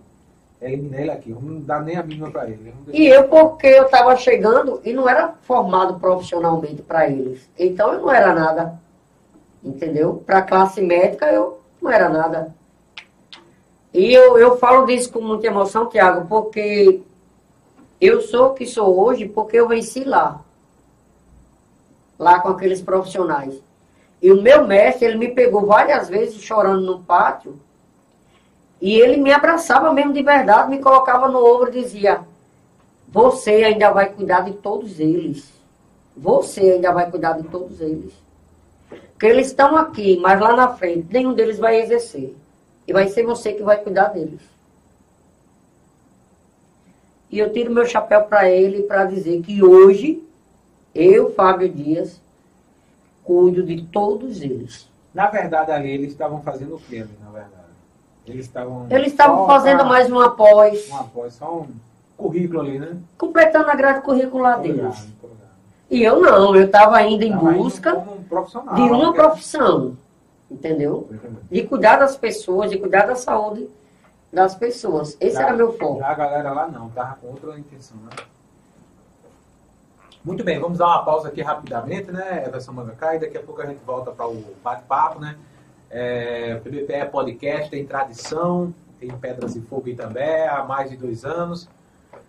eliminar 0.59 1.01
ele 1.01 1.11
aqui, 1.11 1.29
não 1.29 1.61
dá 1.61 1.79
nem 1.79 1.95
a 1.95 2.01
mínima 2.01 2.31
para 2.31 2.49
ele. 2.49 2.73
E 2.91 3.05
eu, 3.05 3.27
porque 3.27 3.67
eu 3.67 3.85
estava 3.85 4.17
chegando 4.17 4.81
e 4.83 4.91
não 4.91 5.07
era 5.07 5.35
formado 5.43 5.99
profissionalmente 5.99 6.81
para 6.81 7.07
eles. 7.07 7.47
Então 7.59 7.93
eu 7.93 8.01
não 8.01 8.11
era 8.11 8.33
nada. 8.33 8.73
Entendeu? 9.63 10.23
Para 10.25 10.39
a 10.39 10.41
classe 10.41 10.81
médica 10.81 11.27
eu 11.27 11.61
não 11.79 11.91
era 11.91 12.09
nada. 12.09 12.57
E 13.93 14.13
eu, 14.13 14.37
eu 14.37 14.57
falo 14.57 14.85
disso 14.85 15.11
com 15.11 15.21
muita 15.21 15.47
emoção, 15.47 15.87
Tiago, 15.87 16.27
porque 16.27 17.01
eu 17.99 18.21
sou 18.21 18.47
o 18.47 18.53
que 18.53 18.65
sou 18.65 18.99
hoje 18.99 19.27
porque 19.27 19.57
eu 19.57 19.67
venci 19.67 20.03
lá. 20.03 20.41
Lá 22.17 22.39
com 22.39 22.49
aqueles 22.49 22.81
profissionais. 22.81 23.61
E 24.21 24.31
o 24.31 24.41
meu 24.41 24.67
mestre, 24.67 25.05
ele 25.05 25.17
me 25.17 25.29
pegou 25.29 25.65
várias 25.65 26.09
vezes 26.09 26.41
chorando 26.41 26.81
no 26.81 26.99
pátio 26.99 27.59
e 28.81 28.95
ele 28.95 29.17
me 29.17 29.31
abraçava 29.31 29.93
mesmo 29.93 30.13
de 30.13 30.21
verdade, 30.21 30.69
me 30.69 30.79
colocava 30.79 31.27
no 31.27 31.45
ombro 31.45 31.69
e 31.69 31.81
dizia: 31.81 32.21
Você 33.07 33.51
ainda 33.51 33.91
vai 33.91 34.09
cuidar 34.09 34.41
de 34.41 34.53
todos 34.53 34.99
eles. 34.99 35.49
Você 36.15 36.61
ainda 36.61 36.91
vai 36.91 37.09
cuidar 37.09 37.33
de 37.33 37.47
todos 37.47 37.79
eles. 37.81 38.13
Que 39.17 39.25
eles 39.25 39.47
estão 39.47 39.75
aqui, 39.75 40.17
mas 40.17 40.39
lá 40.39 40.55
na 40.55 40.69
frente, 40.69 41.07
nenhum 41.11 41.33
deles 41.33 41.59
vai 41.59 41.81
exercer. 41.81 42.35
E 42.89 42.93
vai 42.93 43.07
ser 43.07 43.23
você 43.23 43.53
que 43.53 43.61
vai 43.61 43.77
cuidar 43.77 44.07
deles. 44.07 44.41
E 47.29 47.37
eu 47.37 47.53
tiro 47.53 47.71
meu 47.71 47.85
chapéu 47.85 48.23
para 48.23 48.49
ele 48.49 48.81
para 48.81 49.05
dizer 49.05 49.43
que 49.43 49.63
hoje, 49.63 50.23
eu, 50.95 51.31
Fábio 51.35 51.69
Dias, 51.69 52.19
cuido 53.23 53.61
de 53.61 53.83
todos 53.83 54.41
eles. 54.41 54.89
Na 55.13 55.27
verdade, 55.27 55.71
ali, 55.71 55.91
eles 55.91 56.13
estavam 56.13 56.41
fazendo 56.41 56.77
o 56.77 56.79
quê, 56.79 57.05
na 57.23 57.29
verdade? 57.29 57.53
Eles 58.25 58.45
estavam. 58.47 58.87
Eles 58.89 59.11
estavam 59.11 59.45
fazendo 59.45 59.85
mais 59.85 60.11
um 60.11 60.19
após. 60.19 60.89
Um 60.89 60.97
após, 60.97 61.35
só 61.35 61.59
um 61.59 61.67
currículo 62.17 62.61
ali, 62.61 62.79
né? 62.79 62.97
Completando 63.19 63.69
a 63.69 63.75
grade 63.75 64.01
curricular 64.01 64.59
deles. 64.61 65.07
E 65.91 66.01
eu 66.01 66.19
não, 66.19 66.55
eu 66.55 66.65
estava 66.65 67.03
indo 67.03 67.23
em 67.23 67.31
tava 67.31 67.51
busca 67.51 67.95
um 67.95 68.23
de 68.73 68.81
uma 68.81 69.13
profissão. 69.13 69.95
Entendeu? 70.49 71.09
De 71.49 71.63
cuidar 71.63 71.97
das 71.97 72.17
pessoas, 72.17 72.71
de 72.71 72.77
cuidar 72.77 73.05
da 73.05 73.15
saúde 73.15 73.69
das 74.31 74.55
pessoas. 74.55 75.17
Esse 75.19 75.35
já, 75.35 75.43
era 75.43 75.53
meu 75.53 75.73
foco. 75.73 76.03
A 76.03 76.13
galera 76.13 76.51
lá 76.51 76.67
não, 76.67 76.89
tava 76.89 77.15
com 77.15 77.27
outra 77.27 77.57
intenção, 77.57 77.97
né? 77.97 78.09
Muito 80.23 80.43
bem, 80.43 80.59
vamos 80.59 80.77
dar 80.77 80.87
uma 80.87 81.05
pausa 81.05 81.29
aqui 81.29 81.41
rapidamente, 81.41 82.11
né, 82.11 82.43
Everson 82.45 82.73
Mangacá, 82.73 83.15
e 83.15 83.19
daqui 83.19 83.37
a 83.37 83.41
pouco 83.41 83.61
a 83.61 83.65
gente 83.65 83.79
volta 83.85 84.11
para 84.11 84.27
o 84.27 84.43
bate-papo, 84.61 85.19
né? 85.19 85.37
É, 85.89 86.59
o 86.59 86.61
PBPE 86.61 87.09
Podcast 87.09 87.71
tem 87.71 87.85
tradição, 87.85 88.73
tem 88.99 89.09
Pedras 89.17 89.55
e 89.55 89.61
Fogo 89.61 89.95
também 89.95 90.45
há 90.47 90.63
mais 90.63 90.89
de 90.89 90.97
dois 90.97 91.23
anos. 91.23 91.69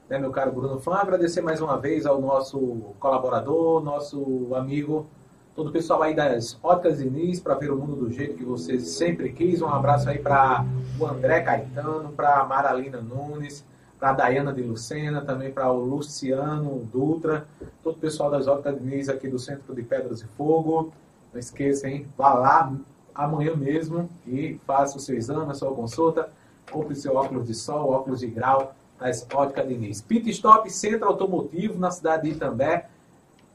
Né, 0.08 0.18
meu 0.18 0.30
caro 0.30 0.52
Bruno 0.52 0.80
Fã, 0.80 0.94
agradecer 0.94 1.40
mais 1.40 1.60
uma 1.60 1.78
vez 1.78 2.06
ao 2.06 2.20
nosso 2.20 2.94
colaborador, 2.98 3.82
nosso 3.82 4.54
amigo 4.54 5.06
todo 5.54 5.68
o 5.68 5.72
pessoal 5.72 6.02
aí 6.02 6.14
das 6.14 6.58
Óticas 6.62 6.98
Diniz 6.98 7.40
para 7.40 7.54
ver 7.54 7.70
o 7.70 7.76
mundo 7.76 7.96
do 7.96 8.10
jeito 8.10 8.36
que 8.36 8.44
você 8.44 8.78
sempre 8.78 9.30
quis. 9.32 9.60
Um 9.60 9.68
abraço 9.68 10.08
aí 10.08 10.18
para 10.18 10.64
o 10.98 11.06
André 11.06 11.40
Caetano, 11.40 12.12
para 12.12 12.40
a 12.40 12.44
Maralina 12.44 13.00
Nunes, 13.00 13.64
para 13.98 14.10
a 14.10 14.12
Dayana 14.12 14.52
de 14.52 14.62
Lucena, 14.62 15.20
também 15.20 15.52
para 15.52 15.70
o 15.70 15.78
Luciano 15.84 16.88
Dutra, 16.92 17.46
todo 17.82 17.96
o 17.96 17.98
pessoal 17.98 18.30
das 18.30 18.46
Óticas 18.46 18.78
Diniz 18.78 19.08
aqui 19.08 19.28
do 19.28 19.38
Centro 19.38 19.74
de 19.74 19.82
Pedras 19.82 20.22
e 20.22 20.26
Fogo. 20.26 20.92
Não 21.32 21.38
esqueça, 21.38 21.88
hein? 21.88 22.06
Vá 22.16 22.32
lá 22.34 22.72
amanhã 23.14 23.54
mesmo 23.54 24.08
e 24.26 24.58
faça 24.66 24.96
o 24.96 25.00
seu 25.00 25.16
exame, 25.16 25.50
a 25.50 25.54
sua 25.54 25.72
consulta. 25.74 26.30
Compre 26.70 26.94
seu 26.94 27.16
óculos 27.16 27.46
de 27.46 27.54
sol, 27.54 27.90
óculos 27.90 28.20
de 28.20 28.28
grau 28.28 28.74
das 28.98 29.26
Óticas 29.34 29.68
Diniz. 29.68 30.00
Pit 30.00 30.30
Stop 30.30 30.70
Centro 30.70 31.08
Automotivo 31.08 31.78
na 31.78 31.90
cidade 31.90 32.28
de 32.28 32.36
Itambé 32.36 32.88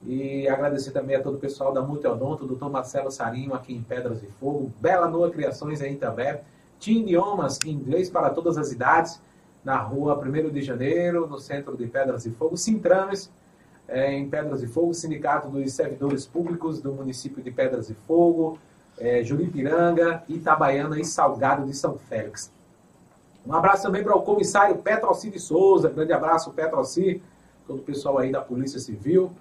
e 0.04 0.48
agradecer 0.48 0.92
também 0.92 1.16
a 1.16 1.22
todo 1.22 1.36
o 1.36 1.40
pessoal 1.40 1.74
da 1.74 1.82
Multiodonto, 1.82 2.46
doutor 2.46 2.70
Marcelo 2.70 3.10
Sarinho, 3.12 3.54
aqui 3.54 3.74
em 3.74 3.82
Pedras 3.82 4.22
de 4.22 4.28
Fogo. 4.28 4.72
Bela 4.80 5.08
Noa 5.08 5.32
Criações 5.32 5.82
aí 5.82 5.96
também. 5.96 6.38
Tim 6.80 7.02
Idiomas, 7.02 7.60
inglês 7.66 8.10
para 8.10 8.30
todas 8.30 8.58
as 8.58 8.72
idades, 8.72 9.20
na 9.64 9.78
rua 9.78 10.16
1 10.16 10.50
de 10.52 10.62
Janeiro, 10.62 11.26
no 11.26 11.40
centro 11.40 11.76
de 11.76 11.88
Pedras 11.88 12.24
de 12.24 12.32
Fogo. 12.32 12.56
Sintrames, 12.56 13.32
é, 13.88 14.14
em 14.14 14.30
Pedras 14.30 14.62
de 14.62 14.68
Fogo, 14.68 14.94
Sindicato 14.94 15.50
dos 15.50 15.74
Servidores 15.74 16.26
Públicos 16.26 16.82
do 16.82 16.94
município 16.94 17.42
de 17.42 17.50
Pedras 17.50 17.88
de 17.88 17.94
Fogo, 17.94 18.60
é, 18.98 19.24
Juripiranga, 19.24 20.24
Itabaiana 20.30 21.00
e 21.00 21.06
Salgado 21.06 21.66
de 21.66 21.76
São 21.76 21.98
Félix. 21.98 22.52
Um 23.46 23.54
abraço 23.54 23.84
também 23.84 24.04
para 24.04 24.16
o 24.16 24.22
comissário 24.22 24.78
Petrocir 24.78 25.32
de 25.32 25.40
Souza. 25.40 25.90
Grande 25.90 26.14
abraço, 26.14 26.52
Petrocir, 26.52 27.22
todo 27.68 27.80
o 27.80 27.84
pessoal 27.84 28.18
aí 28.18 28.32
da 28.32 28.42
Polícia 28.42 28.80
Civil. 28.80 29.32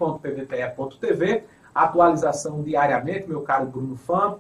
atualização 1.75 2.62
diariamente, 2.62 3.29
meu 3.29 3.40
caro 3.42 3.66
Bruno 3.66 3.97
Fã. 3.97 4.37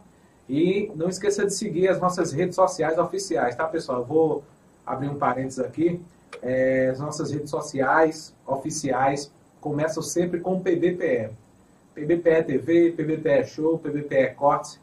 E 0.48 0.92
não 0.94 1.08
esqueça 1.08 1.44
de 1.44 1.52
seguir 1.52 1.88
as 1.88 1.98
nossas 2.00 2.32
redes 2.32 2.54
sociais 2.54 2.96
oficiais, 2.98 3.56
tá, 3.56 3.66
pessoal? 3.66 3.98
Eu 4.00 4.04
vou 4.04 4.44
abrir 4.86 5.08
um 5.08 5.16
parênteses 5.16 5.58
aqui. 5.58 6.00
É, 6.40 6.90
as 6.90 7.00
nossas 7.00 7.32
redes 7.32 7.50
sociais 7.50 8.32
oficiais 8.46 9.32
começam 9.60 10.02
sempre 10.02 10.40
com 10.40 10.54
o 10.56 10.60
PBPE. 10.60 11.30
PBPE 11.94 12.42
TV, 12.44 12.92
PBPE 12.92 13.44
Show, 13.44 13.78
PBPE 13.78 14.34
Cortes, 14.34 14.80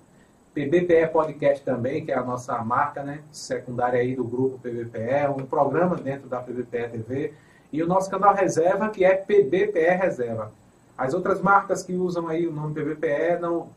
PBPE 0.54 1.08
Podcast 1.12 1.64
também, 1.64 2.06
que 2.06 2.12
é 2.12 2.16
a 2.16 2.24
nossa 2.24 2.58
marca 2.64 3.04
né, 3.04 3.22
secundária 3.32 4.00
aí 4.00 4.16
do 4.16 4.24
grupo 4.24 4.60
PBPE, 4.60 5.30
um 5.38 5.46
programa 5.46 5.96
dentro 5.96 6.28
da 6.28 6.40
PBPE 6.40 6.90
TV, 6.90 7.34
e 7.72 7.84
o 7.84 7.88
nosso 7.88 8.10
canal 8.10 8.34
reserva, 8.34 8.90
que 8.90 9.06
é 9.06 9.16
PBPE 9.16 9.96
Reserva. 10.02 10.52
As 10.98 11.14
outras 11.14 11.40
marcas 11.40 11.84
que 11.84 11.94
usam 11.94 12.28
aí 12.28 12.46
o 12.48 12.52
nome 12.52 12.74
PBPE, 12.74 13.40
não, 13.40 13.70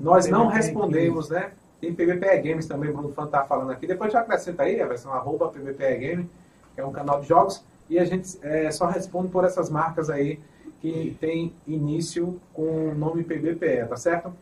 nós 0.00 0.26
não 0.28 0.46
respondemos, 0.46 1.30
né? 1.30 1.50
Tem 1.80 1.94
PBPE 1.94 2.42
Games 2.42 2.66
também, 2.66 2.90
o 2.90 2.92
Bruno 2.92 3.12
Fan 3.12 3.24
está 3.24 3.44
falando 3.44 3.70
aqui. 3.70 3.86
Depois 3.86 4.12
já 4.12 4.20
acrescenta 4.20 4.64
aí 4.64 4.80
a 4.80 4.86
versão 4.86 5.12
arroba 5.12 5.48
PBPE 5.48 5.96
Game, 5.96 6.30
que 6.74 6.80
é 6.80 6.84
um 6.84 6.92
canal 6.92 7.20
de 7.20 7.28
jogos, 7.28 7.64
e 7.88 7.98
a 7.98 8.04
gente 8.04 8.38
é, 8.42 8.70
só 8.70 8.86
responde 8.86 9.28
por 9.28 9.44
essas 9.44 9.70
marcas 9.70 10.10
aí 10.10 10.38
que 10.80 11.16
tem 11.20 11.52
início 11.66 12.40
com 12.52 12.90
o 12.90 12.94
nome 12.94 13.24
PBPE, 13.24 13.86
tá 13.88 13.96
certo? 13.96 14.32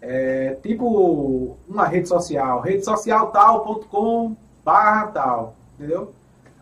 É, 0.00 0.56
tipo 0.62 1.56
uma 1.68 1.86
rede 1.86 2.08
social, 2.08 2.60
rede 2.60 2.84
social 2.84 3.30
tal.com 3.30 4.36
barra 4.64 5.06
tal, 5.08 5.56
entendeu? 5.74 6.12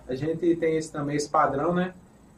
A 0.08 0.14
gente 0.14 0.54
tem 0.56 0.76
esse, 0.76 0.90
também 0.92 1.16
esse 1.16 1.28
padrão, 1.28 1.74
né? 1.74 1.94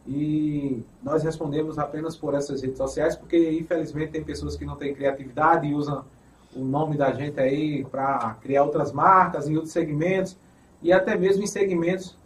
E 0.07 0.83
nós 1.03 1.23
respondemos 1.23 1.79
apenas 1.79 2.15
por 2.17 2.35
essas 2.35 2.63
redes 2.63 2.77
sociais, 2.77 3.17
porque 3.17 3.53
infelizmente 3.53 4.13
tem 4.13 4.23
pessoas 4.23 4.57
que 4.57 4.65
não 4.65 4.77
têm 4.77 4.95
criatividade 4.95 5.67
e 5.67 5.75
usam 5.75 6.05
o 6.55 6.63
nome 6.63 6.97
da 6.97 7.13
gente 7.13 7.41
aí 7.41 7.85
para 7.85 8.37
criar 8.43 8.65
outras 8.65 8.93
marcas 8.93 9.49
em 9.49 9.55
outros 9.55 9.73
segmentos 9.73 10.37
e 10.83 10.93
até 10.93 11.17
mesmo 11.17 11.43
em 11.43 11.47
segmentos 11.47 12.17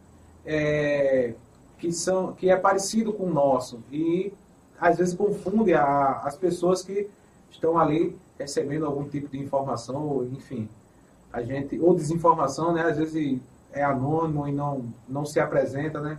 é, 0.44 1.34
que 1.78 1.92
são 1.92 2.32
que 2.32 2.50
é 2.50 2.56
parecido 2.56 3.12
com 3.12 3.24
o 3.24 3.32
nosso 3.32 3.80
e 3.90 4.32
às 4.80 4.98
vezes 4.98 5.14
confunde 5.14 5.74
a, 5.74 6.20
as 6.24 6.36
pessoas 6.36 6.82
que 6.82 7.08
estão 7.50 7.78
ali 7.78 8.16
recebendo 8.38 8.86
algum 8.86 9.08
tipo 9.08 9.28
de 9.28 9.38
informação, 9.38 10.06
ou, 10.06 10.24
enfim, 10.26 10.68
a 11.32 11.42
gente, 11.42 11.78
ou 11.80 11.94
desinformação, 11.94 12.72
né? 12.72 12.82
Às 12.82 12.96
vezes 12.96 13.40
é 13.72 13.82
anônimo 13.82 14.46
e 14.46 14.52
não, 14.52 14.84
não 15.08 15.26
se 15.26 15.40
apresenta, 15.40 16.00
né? 16.00 16.18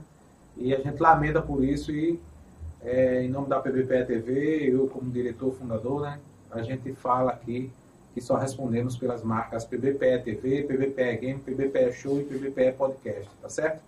E 0.58 0.74
a 0.74 0.80
gente 0.80 1.00
lamenta 1.00 1.42
por 1.42 1.64
isso 1.64 1.92
e, 1.92 2.20
é, 2.82 3.24
em 3.24 3.30
nome 3.30 3.48
da 3.48 3.60
PBPE 3.60 4.06
TV, 4.06 4.70
eu 4.74 4.88
como 4.88 5.10
diretor 5.10 5.54
fundador, 5.54 6.02
né? 6.02 6.20
A 6.52 6.62
gente 6.62 6.94
fala 6.94 7.32
aqui 7.32 7.72
que 8.14 8.22
só 8.22 8.36
respondemos 8.36 8.98
pelas 8.98 9.24
marcas 9.24 9.64
PBPE 9.66 10.24
TV, 10.24 10.64
PBPE 10.64 11.18
Game, 11.18 11.40
PBPE 11.40 11.94
Show 11.94 12.20
e 12.20 12.24
PBPE 12.24 12.74
Podcast, 12.78 13.30
tá 13.42 13.50
certo? 13.50 13.82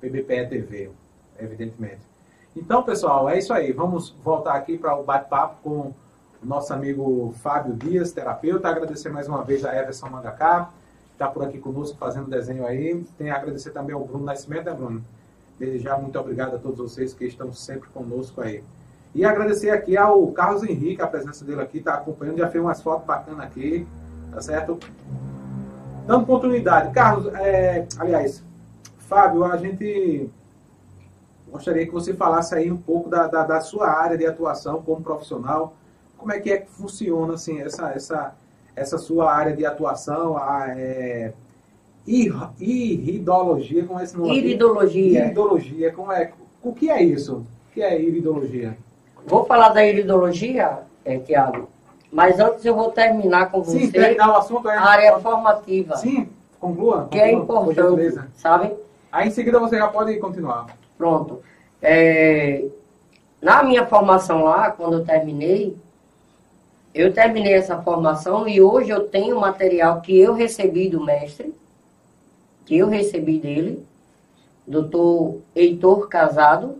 PBPE 0.00 0.46
TV, 0.48 0.90
evidentemente. 1.38 2.00
Então, 2.56 2.82
pessoal, 2.82 3.28
é 3.28 3.38
isso 3.38 3.52
aí. 3.52 3.72
Vamos 3.72 4.14
voltar 4.24 4.54
aqui 4.54 4.78
para 4.78 4.96
o 4.96 5.04
bate-papo 5.04 5.56
com 5.62 5.92
nosso 6.42 6.72
amigo 6.72 7.34
Fábio 7.42 7.74
Dias, 7.74 8.12
terapeuta. 8.12 8.68
Agradecer 8.68 9.10
mais 9.10 9.28
uma 9.28 9.42
vez 9.42 9.64
a 9.64 9.76
Everson 9.76 10.08
Mandacá, 10.08 10.70
que 11.08 11.12
está 11.12 11.28
por 11.28 11.44
aqui 11.44 11.58
conosco 11.58 11.98
fazendo 11.98 12.30
desenho 12.30 12.66
aí. 12.66 13.04
Tem 13.18 13.30
a 13.30 13.36
agradecer 13.36 13.70
também 13.70 13.94
ao 13.94 14.04
Bruno 14.04 14.24
Nascimento, 14.24 14.66
né, 14.66 14.72
Bruno? 14.72 15.04
Desejar 15.58 15.98
muito 15.98 16.18
obrigado 16.18 16.56
a 16.56 16.58
todos 16.58 16.78
vocês 16.78 17.12
que 17.12 17.24
estão 17.24 17.52
sempre 17.52 17.88
conosco 17.90 18.40
aí. 18.40 18.62
E 19.14 19.24
agradecer 19.24 19.70
aqui 19.70 19.96
ao 19.96 20.30
Carlos 20.32 20.62
Henrique, 20.62 21.00
a 21.00 21.06
presença 21.06 21.44
dele 21.44 21.62
aqui, 21.62 21.78
está 21.78 21.94
acompanhando, 21.94 22.38
já 22.38 22.48
fez 22.48 22.62
umas 22.62 22.82
fotos 22.82 23.06
bacanas 23.06 23.40
aqui, 23.40 23.86
tá 24.30 24.40
certo? 24.40 24.78
Dando 26.06 26.26
continuidade. 26.26 26.92
Carlos, 26.92 27.26
é, 27.34 27.86
aliás, 27.98 28.44
Fábio, 28.98 29.44
a 29.44 29.56
gente 29.56 30.30
gostaria 31.56 31.86
que 31.86 31.92
você 31.92 32.14
falasse 32.14 32.54
aí 32.54 32.70
um 32.70 32.76
pouco 32.76 33.10
da, 33.10 33.26
da, 33.26 33.44
da 33.44 33.60
sua 33.60 33.88
área 33.88 34.16
de 34.16 34.26
atuação 34.26 34.80
como 34.82 35.02
profissional, 35.02 35.74
como 36.16 36.32
é 36.32 36.40
que 36.40 36.50
é 36.50 36.58
que 36.58 36.70
funciona 36.70 37.34
assim, 37.34 37.60
essa, 37.60 37.90
essa, 37.90 38.34
essa 38.74 38.98
sua 38.98 39.32
área 39.32 39.54
de 39.54 39.66
atuação? 39.66 40.36
A, 40.36 40.66
é, 40.70 41.32
iridologia, 42.06 43.84
como 43.84 43.98
é 43.98 44.04
esse 44.04 44.16
nome? 44.16 44.38
Iridologia. 44.38 45.24
Iridologia, 45.24 45.92
como 45.92 46.12
é, 46.12 46.32
o 46.62 46.72
que 46.72 46.88
é 46.88 47.02
isso? 47.02 47.44
que 47.76 47.82
é 47.82 48.00
iridologia? 48.00 48.74
Vou 49.26 49.44
falar 49.44 49.68
da 49.68 49.84
iridologia, 49.84 50.78
é, 51.04 51.18
Tiago, 51.18 51.68
mas 52.10 52.40
antes 52.40 52.64
eu 52.64 52.74
vou 52.74 52.90
terminar 52.90 53.50
com 53.50 53.62
Sim, 53.62 53.80
você 53.80 53.92
terminar 53.92 54.30
o 54.30 54.36
assunto 54.36 54.66
é. 54.70 54.76
a 54.76 54.82
área 54.82 55.18
formativa, 55.18 55.94
Sim, 55.98 56.26
conclua. 56.58 57.06
que 57.10 57.18
é 57.18 57.32
conclua, 57.32 57.64
por 57.64 57.72
importante, 57.72 58.18
sabe? 58.34 58.72
Aí 59.12 59.28
em 59.28 59.30
seguida 59.30 59.58
você 59.58 59.76
já 59.76 59.88
pode 59.88 60.16
continuar. 60.18 60.68
Pronto. 60.96 61.42
É, 61.80 62.64
na 63.40 63.62
minha 63.62 63.86
formação 63.86 64.44
lá, 64.44 64.70
quando 64.70 64.94
eu 64.94 65.04
terminei, 65.04 65.76
eu 66.94 67.12
terminei 67.12 67.52
essa 67.52 67.80
formação 67.82 68.48
e 68.48 68.60
hoje 68.60 68.90
eu 68.90 69.08
tenho 69.08 69.38
material 69.38 70.00
que 70.00 70.18
eu 70.18 70.32
recebi 70.32 70.88
do 70.88 71.04
mestre, 71.04 71.54
que 72.64 72.76
eu 72.76 72.88
recebi 72.88 73.38
dele, 73.38 73.84
doutor 74.66 75.40
Heitor 75.54 76.08
Casado, 76.08 76.76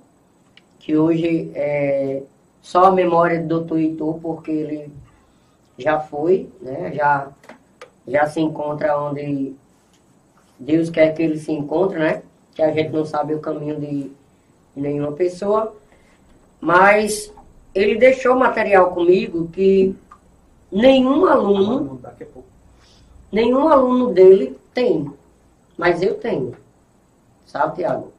que 0.78 0.96
hoje 0.96 1.50
é 1.54 2.22
só 2.62 2.86
a 2.86 2.90
memória 2.90 3.40
do 3.40 3.48
doutor 3.48 3.78
Heitor, 3.78 4.18
porque 4.18 4.50
ele 4.50 4.92
já 5.78 6.00
foi, 6.00 6.48
né? 6.60 6.92
já, 6.94 7.28
já 8.08 8.26
se 8.26 8.40
encontra 8.40 8.98
onde 8.98 9.54
Deus 10.58 10.88
quer 10.88 11.14
que 11.14 11.22
ele 11.22 11.38
se 11.38 11.52
encontre, 11.52 11.98
né? 11.98 12.22
Que 12.56 12.62
a 12.62 12.72
gente 12.72 12.90
não 12.90 13.04
sabe 13.04 13.34
o 13.34 13.38
caminho 13.38 13.78
de 13.78 14.10
nenhuma 14.74 15.12
pessoa. 15.12 15.76
Mas 16.60 17.32
ele 17.72 17.96
deixou 17.96 18.34
material 18.34 18.92
comigo 18.92 19.48
que 19.52 19.94
nenhum 20.72 21.26
aluno, 21.26 22.00
nenhum 23.30 23.68
aluno 23.68 24.12
dele 24.12 24.58
tem. 24.72 25.08
Mas 25.76 26.02
eu 26.02 26.14
tenho. 26.14 26.56
Sabe, 27.46 27.76
Tiago? 27.76 28.12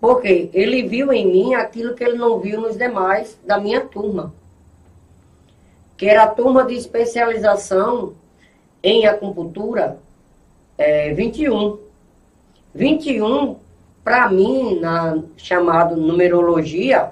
Porque 0.00 0.50
ele 0.52 0.82
viu 0.82 1.12
em 1.12 1.26
mim 1.26 1.54
aquilo 1.54 1.94
que 1.94 2.02
ele 2.02 2.16
não 2.16 2.40
viu 2.40 2.60
nos 2.60 2.76
demais 2.76 3.38
da 3.44 3.58
minha 3.58 3.80
turma. 3.82 4.32
Que 5.96 6.06
era 6.06 6.24
a 6.24 6.28
turma 6.28 6.64
de 6.64 6.74
especialização 6.74 8.14
em 8.82 9.06
acupuntura 9.06 9.98
é, 10.76 11.12
21. 11.12 11.78
21, 12.74 13.56
para 14.02 14.28
mim, 14.30 14.80
na 14.80 15.18
chamado 15.36 15.96
numerologia, 15.96 17.10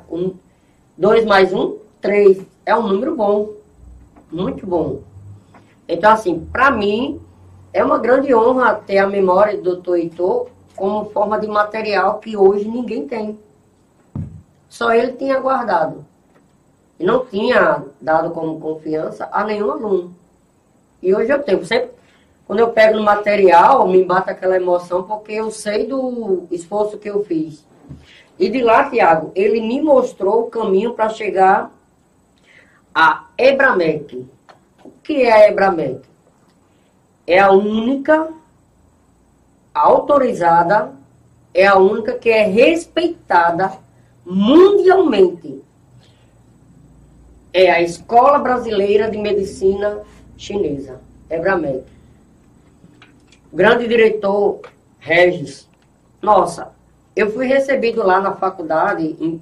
2 0.97 1.25
mais 1.25 1.53
1, 1.53 1.77
3. 2.01 2.43
É 2.65 2.75
um 2.77 2.87
número 2.87 3.15
bom. 3.15 3.51
Muito 4.31 4.67
bom. 4.67 5.01
Então, 5.89 6.13
assim, 6.13 6.47
para 6.53 6.71
mim, 6.71 7.21
é 7.73 7.85
uma 7.85 7.99
grande 7.99 8.35
honra 8.35 8.75
ter 8.75 8.99
a 8.99 9.07
memória 9.07 9.59
do 9.61 9.77
Dr. 9.77 9.97
Heitor 9.97 10.49
como 10.77 11.11
forma 11.11 11.39
de 11.39 11.47
material 11.47 12.19
que 12.19 12.37
hoje 12.37 12.67
ninguém 12.67 13.07
tem. 13.07 13.39
Só 14.69 14.93
ele 14.93 15.13
tinha 15.13 15.39
guardado. 15.39 16.05
E 16.99 17.05
não 17.05 17.25
tinha 17.25 17.85
dado 18.01 18.31
como 18.31 18.61
confiança 18.61 19.29
a 19.33 19.45
nenhum 19.45 19.71
aluno. 19.71 20.15
E 21.03 21.15
hoje 21.15 21.33
eu 21.33 21.43
tenho. 21.43 21.65
Sempre, 21.65 21.91
quando 22.51 22.59
eu 22.59 22.73
pego 22.73 22.97
no 22.97 23.05
material, 23.05 23.87
me 23.87 24.03
bate 24.03 24.29
aquela 24.29 24.57
emoção, 24.57 25.05
porque 25.05 25.35
eu 25.35 25.53
sei 25.53 25.87
do 25.87 26.49
esforço 26.51 26.99
que 26.99 27.09
eu 27.09 27.25
fiz. 27.25 27.65
E 28.37 28.49
de 28.49 28.61
lá, 28.61 28.91
Tiago, 28.91 29.31
ele 29.37 29.61
me 29.61 29.81
mostrou 29.81 30.41
o 30.41 30.51
caminho 30.51 30.93
para 30.93 31.11
chegar 31.11 31.71
a 32.93 33.27
Ebramec. 33.39 34.27
O 34.85 34.91
que 35.01 35.23
é 35.23 35.33
a 35.33 35.49
Ebramec? 35.49 36.01
É 37.25 37.39
a 37.39 37.53
única 37.53 38.31
autorizada, 39.73 40.91
é 41.55 41.69
a 41.69 41.79
única 41.79 42.15
que 42.15 42.31
é 42.31 42.43
respeitada 42.43 43.75
mundialmente. 44.27 45.63
É 47.53 47.71
a 47.71 47.81
Escola 47.81 48.41
Brasileira 48.41 49.09
de 49.09 49.19
Medicina 49.19 50.01
Chinesa, 50.37 51.01
Ebramec. 51.31 52.00
O 53.53 53.57
grande 53.57 53.89
diretor 53.89 54.61
Regis, 55.01 55.69
nossa, 56.23 56.73
eu 57.17 57.33
fui 57.33 57.47
recebido 57.47 58.01
lá 58.07 58.21
na 58.21 58.37
faculdade, 58.37 59.41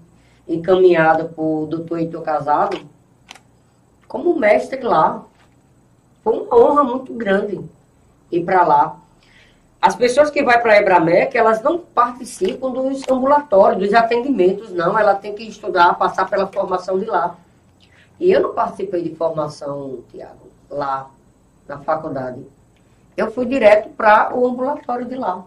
encaminhado 0.48 1.28
por 1.28 1.66
doutor 1.66 1.98
Heitor 1.98 2.22
Casado, 2.22 2.80
como 4.06 4.38
mestre 4.38 4.80
lá. 4.80 5.24
Foi 6.24 6.38
uma 6.38 6.56
honra 6.56 6.84
muito 6.84 7.12
grande 7.12 7.60
ir 8.32 8.44
para 8.44 8.64
lá. 8.64 8.96
As 9.80 9.94
pessoas 9.94 10.30
que 10.30 10.42
vão 10.42 10.58
para 10.58 10.72
a 10.72 10.78
Ebramec, 10.78 11.36
elas 11.36 11.62
não 11.62 11.78
participam 11.78 12.70
dos 12.70 13.02
ambulatórios, 13.08 13.82
dos 13.82 13.94
atendimentos, 13.94 14.72
não. 14.72 14.98
Ela 14.98 15.14
tem 15.14 15.34
que 15.34 15.44
estudar, 15.44 15.94
passar 15.98 16.28
pela 16.28 16.46
formação 16.46 16.98
de 16.98 17.04
lá. 17.04 17.36
E 18.18 18.32
eu 18.32 18.40
não 18.40 18.54
participei 18.54 19.02
de 19.02 19.14
formação, 19.14 20.00
Tiago, 20.10 20.48
lá 20.70 21.10
na 21.68 21.78
faculdade. 21.78 22.44
Eu 23.18 23.32
fui 23.32 23.46
direto 23.46 23.88
para 23.96 24.32
o 24.32 24.46
ambulatório 24.46 25.04
de 25.04 25.16
lá. 25.16 25.44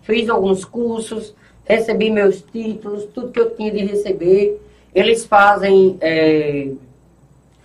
Fiz 0.00 0.30
alguns 0.30 0.64
cursos, 0.64 1.34
recebi 1.62 2.10
meus 2.10 2.40
títulos, 2.40 3.04
tudo 3.12 3.30
que 3.30 3.38
eu 3.38 3.54
tinha 3.54 3.70
de 3.70 3.84
receber. 3.84 4.58
Eles 4.94 5.26
fazem 5.26 5.98
é, 6.00 6.70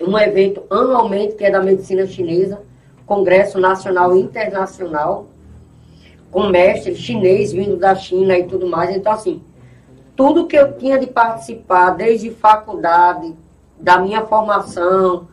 um 0.01 0.19
evento 0.19 0.63
anualmente 0.69 1.35
que 1.35 1.45
é 1.45 1.49
da 1.49 1.63
medicina 1.63 2.05
chinesa, 2.05 2.61
Congresso 3.05 3.57
Nacional 3.57 4.17
e 4.17 4.19
Internacional, 4.19 5.27
com 6.29 6.49
mestre 6.49 6.93
chinês 6.93 7.53
vindo 7.53 7.77
da 7.77 7.95
China 7.95 8.37
e 8.37 8.43
tudo 8.43 8.67
mais. 8.67 8.93
Então, 8.93 9.13
assim, 9.13 9.41
tudo 10.13 10.45
que 10.45 10.57
eu 10.57 10.77
tinha 10.77 10.99
de 10.99 11.07
participar, 11.07 11.91
desde 11.91 12.31
faculdade, 12.31 13.33
da 13.79 13.97
minha 13.97 14.25
formação, 14.25 15.29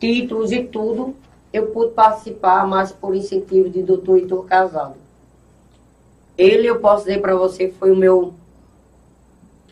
títulos 0.00 0.50
e 0.50 0.64
tudo, 0.64 1.14
eu 1.52 1.68
pude 1.68 1.92
participar, 1.92 2.66
mas 2.66 2.92
por 2.92 3.14
incentivo 3.14 3.68
de 3.68 3.82
doutor 3.82 4.18
Heitor 4.18 4.44
Casado. 4.44 4.96
Ele, 6.36 6.66
eu 6.66 6.80
posso 6.80 7.06
dizer 7.06 7.20
para 7.20 7.34
você, 7.34 7.70
foi 7.70 7.90
o 7.90 7.96
meu 7.96 8.34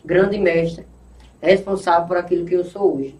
grande 0.03 0.37
mestre, 0.37 0.85
responsável 1.41 2.07
por 2.07 2.17
aquilo 2.17 2.45
que 2.45 2.55
eu 2.55 2.65
sou 2.65 2.97
hoje. 2.97 3.15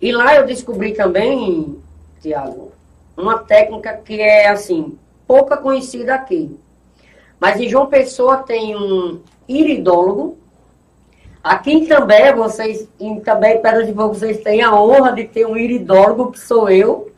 E 0.00 0.10
lá 0.12 0.34
eu 0.34 0.46
descobri 0.46 0.92
também, 0.92 1.78
Tiago, 2.20 2.72
uma 3.16 3.38
técnica 3.38 3.96
que 3.96 4.20
é, 4.20 4.48
assim, 4.48 4.98
pouca 5.26 5.56
conhecida 5.56 6.14
aqui. 6.14 6.56
Mas 7.38 7.60
em 7.60 7.68
João 7.68 7.86
Pessoa 7.86 8.38
tem 8.38 8.76
um 8.76 9.20
iridólogo. 9.48 10.38
Aqui 11.42 11.72
em 11.72 11.86
També, 11.86 12.32
vocês, 12.32 12.88
em 13.00 13.18
També, 13.20 13.56
Pedra 13.56 13.84
de 13.84 13.92
Fogo, 13.92 14.14
vocês 14.14 14.40
têm 14.42 14.62
a 14.62 14.74
honra 14.74 15.12
de 15.12 15.24
ter 15.24 15.44
um 15.46 15.56
iridólogo, 15.56 16.30
que 16.32 16.38
sou 16.38 16.70
eu, 16.70 17.10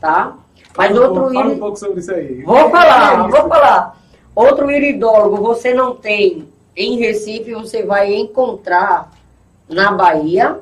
tá? 0.00 0.34
Mas 0.76 0.92
Fala 0.92 1.00
outro 1.06 1.20
pouco- 1.22 1.34
Fala 1.34 1.52
um 1.52 1.58
pouco 1.58 1.76
sobre 1.78 2.00
isso 2.00 2.12
aí. 2.14 2.42
Vou 2.42 2.70
falar, 2.70 3.26
É 3.26 3.28
vou 3.28 3.48
falar. 3.48 4.00
Outro 4.34 4.70
iridólogo 4.70 5.36
você 5.42 5.74
não 5.74 5.94
tem 5.94 6.48
em 6.74 6.96
Recife, 6.98 7.52
você 7.52 7.82
vai 7.82 8.14
encontrar 8.14 9.10
na 9.68 9.92
Bahia 9.92 10.58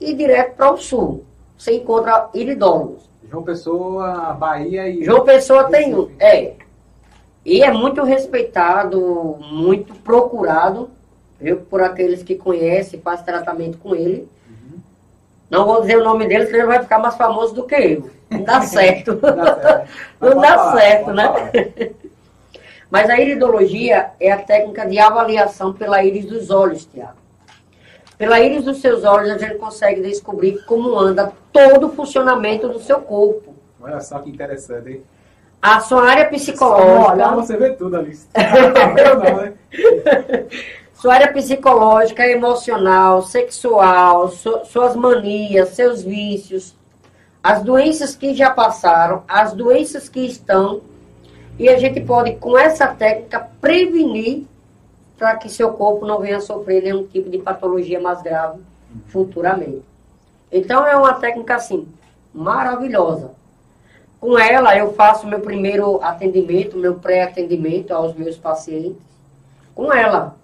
e 0.00 0.14
direto 0.14 0.54
para 0.56 0.70
o 0.72 0.76
sul. 0.76 1.24
Você 1.58 1.74
encontra 1.76 2.28
iridólogos. 2.32 3.10
João 3.28 3.42
Pessoa, 3.42 4.32
Bahia 4.34 4.88
e. 4.88 5.04
João 5.04 5.24
Pessoa 5.24 5.64
tem 5.64 5.94
um, 5.94 6.02
Recife. 6.02 6.16
é. 6.20 6.52
E 7.44 7.62
é 7.62 7.72
muito 7.72 8.02
respeitado, 8.04 9.36
muito 9.50 9.94
procurado, 9.94 10.90
viu, 11.40 11.58
por 11.58 11.82
aqueles 11.82 12.22
que 12.22 12.34
conhecem, 12.34 13.00
faz 13.00 13.22
tratamento 13.22 13.78
com 13.78 13.94
ele. 13.94 14.28
Não 15.50 15.66
vou 15.66 15.80
dizer 15.80 15.98
o 15.98 16.04
nome 16.04 16.26
dele, 16.28 16.46
senão 16.46 16.60
ele 16.60 16.68
vai 16.68 16.80
ficar 16.80 17.00
mais 17.00 17.16
famoso 17.16 17.52
do 17.52 17.64
que 17.64 17.74
eu. 17.74 18.10
Não 18.30 18.44
dá 18.44 18.60
certo. 18.62 19.14
Dá 19.16 19.60
certo. 19.60 19.88
Mas 20.20 20.30
Não 20.34 20.40
dá 20.40 20.54
falar, 20.54 20.80
certo, 20.80 21.12
né? 21.12 21.24
falar. 21.24 21.50
Mas 22.88 23.10
a 23.10 23.20
iridologia 23.20 24.10
é 24.20 24.30
a 24.30 24.38
técnica 24.38 24.86
de 24.86 24.98
avaliação 24.98 25.72
pela 25.72 26.04
íris 26.04 26.26
dos 26.26 26.50
olhos, 26.50 26.86
Tiago. 26.86 27.18
Pela 28.16 28.38
íris 28.40 28.64
dos 28.64 28.80
seus 28.80 29.02
olhos, 29.04 29.30
a 29.30 29.38
gente 29.38 29.56
consegue 29.56 30.02
descobrir 30.02 30.62
como 30.66 30.96
anda 30.96 31.32
todo 31.52 31.88
o 31.88 31.92
funcionamento 31.92 32.68
do 32.68 32.78
seu 32.78 33.00
corpo. 33.00 33.54
Olha 33.80 34.00
só 34.00 34.18
que 34.18 34.30
interessante, 34.30 34.90
hein? 34.90 35.02
A 35.62 35.80
sua 35.80 36.08
área 36.08 36.24
Só 36.24 36.30
psicológica, 36.30 37.30
você 37.34 37.56
vê 37.56 37.70
tudo 37.70 37.96
ali. 37.96 38.18
Não, 38.34 39.36
né? 39.36 39.52
sua 41.00 41.14
área 41.14 41.32
psicológica, 41.32 42.26
emocional, 42.28 43.22
sexual, 43.22 44.28
su- 44.28 44.66
suas 44.66 44.94
manias, 44.94 45.70
seus 45.70 46.02
vícios, 46.02 46.74
as 47.42 47.62
doenças 47.62 48.14
que 48.14 48.34
já 48.34 48.50
passaram, 48.50 49.22
as 49.26 49.54
doenças 49.54 50.10
que 50.10 50.20
estão, 50.20 50.82
e 51.58 51.70
a 51.70 51.78
gente 51.78 52.02
pode, 52.02 52.36
com 52.36 52.58
essa 52.58 52.86
técnica, 52.88 53.48
prevenir 53.62 54.44
para 55.16 55.36
que 55.36 55.48
seu 55.48 55.72
corpo 55.72 56.04
não 56.04 56.20
venha 56.20 56.38
sofrer 56.38 56.82
nenhum 56.82 57.06
tipo 57.06 57.30
de 57.30 57.38
patologia 57.38 57.98
mais 57.98 58.20
grave 58.20 58.60
futuramente. 59.06 59.82
Então 60.52 60.86
é 60.86 60.94
uma 60.94 61.14
técnica 61.14 61.54
assim, 61.54 61.88
maravilhosa. 62.34 63.30
Com 64.20 64.38
ela 64.38 64.76
eu 64.76 64.92
faço 64.92 65.26
meu 65.26 65.40
primeiro 65.40 65.98
atendimento, 66.02 66.76
meu 66.76 66.96
pré-atendimento 66.96 67.92
aos 67.92 68.14
meus 68.14 68.36
pacientes. 68.36 69.00
Com 69.74 69.90
ela. 69.90 70.38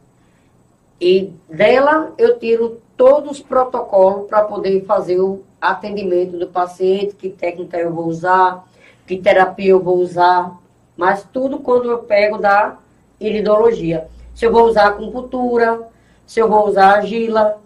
E 1.01 1.32
dela 1.49 2.12
eu 2.16 2.38
tiro 2.38 2.80
todos 2.97 3.32
os 3.32 3.40
protocolos 3.40 4.28
para 4.28 4.44
poder 4.44 4.84
fazer 4.84 5.20
o 5.20 5.42
atendimento 5.61 6.38
do 6.38 6.47
paciente, 6.47 7.14
que 7.14 7.28
técnica 7.28 7.78
eu 7.78 7.92
vou 7.92 8.07
usar, 8.07 8.66
que 9.07 9.18
terapia 9.18 9.70
eu 9.70 9.80
vou 9.80 9.99
usar, 9.99 10.57
mas 10.97 11.26
tudo 11.32 11.59
quando 11.59 11.90
eu 11.90 11.99
pego 11.99 12.38
da 12.38 12.78
iridologia. 13.20 14.09
Se 14.34 14.47
eu 14.47 14.53
vou 14.53 14.64
usar 14.64 14.88
acupuntura, 14.88 15.88
se 16.26 16.40
eu 16.40 16.49
vou 16.49 16.66
usar 16.66 16.97
argila, 16.97 17.59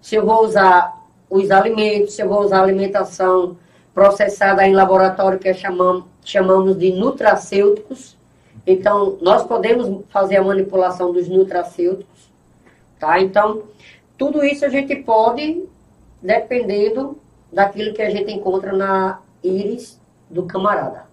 se 0.00 0.14
eu 0.16 0.24
vou 0.24 0.44
usar 0.44 1.02
os 1.28 1.50
alimentos, 1.50 2.14
se 2.14 2.22
eu 2.22 2.28
vou 2.28 2.42
usar 2.42 2.62
alimentação 2.62 3.56
processada 3.94 4.66
em 4.66 4.74
laboratório, 4.74 5.38
que 5.38 5.48
é 5.48 5.54
chamamos, 5.54 6.04
chamamos 6.24 6.78
de 6.78 6.92
nutracêuticos. 6.92 8.16
Então, 8.66 9.18
nós 9.20 9.44
podemos 9.44 10.04
fazer 10.08 10.36
a 10.36 10.42
manipulação 10.42 11.12
dos 11.12 11.28
nutracêuticos, 11.28 12.13
tá? 13.04 13.20
Então, 13.20 13.62
tudo 14.16 14.44
isso 14.44 14.64
a 14.64 14.68
gente 14.68 14.96
pode, 14.96 15.64
dependendo 16.22 17.18
daquilo 17.52 17.94
que 17.94 18.02
a 18.02 18.10
gente 18.10 18.32
encontra 18.32 18.72
na 18.72 19.20
íris 19.42 20.00
do 20.30 20.44
camarada. 20.44 21.04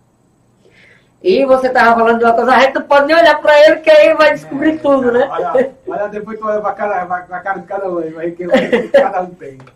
E 1.21 1.45
você 1.45 1.67
estava 1.67 1.99
falando 1.99 2.17
de 2.17 2.25
uma 2.25 2.33
coisa, 2.33 2.51
a 2.51 2.59
gente 2.61 2.75
não 2.75 2.81
pode 2.83 3.05
nem 3.05 3.15
olhar 3.15 3.39
para 3.39 3.67
ele, 3.67 3.81
que 3.81 3.91
aí 3.91 4.13
vai 4.15 4.33
descobrir 4.33 4.71
é, 4.71 4.77
tudo, 4.77 5.11
né? 5.11 5.27
Olha, 5.29 5.71
olha, 5.87 6.07
depois 6.07 6.39
tu 6.39 6.47
olha 6.47 6.61
para 6.61 6.71
a 6.71 7.39
cara 7.39 7.59
de 7.59 7.67
cada 7.67 7.89
um, 7.89 8.11
vai 8.11 8.31
que 8.31 8.47
cada 8.89 9.21
um 9.21 9.31
tem. 9.31 9.57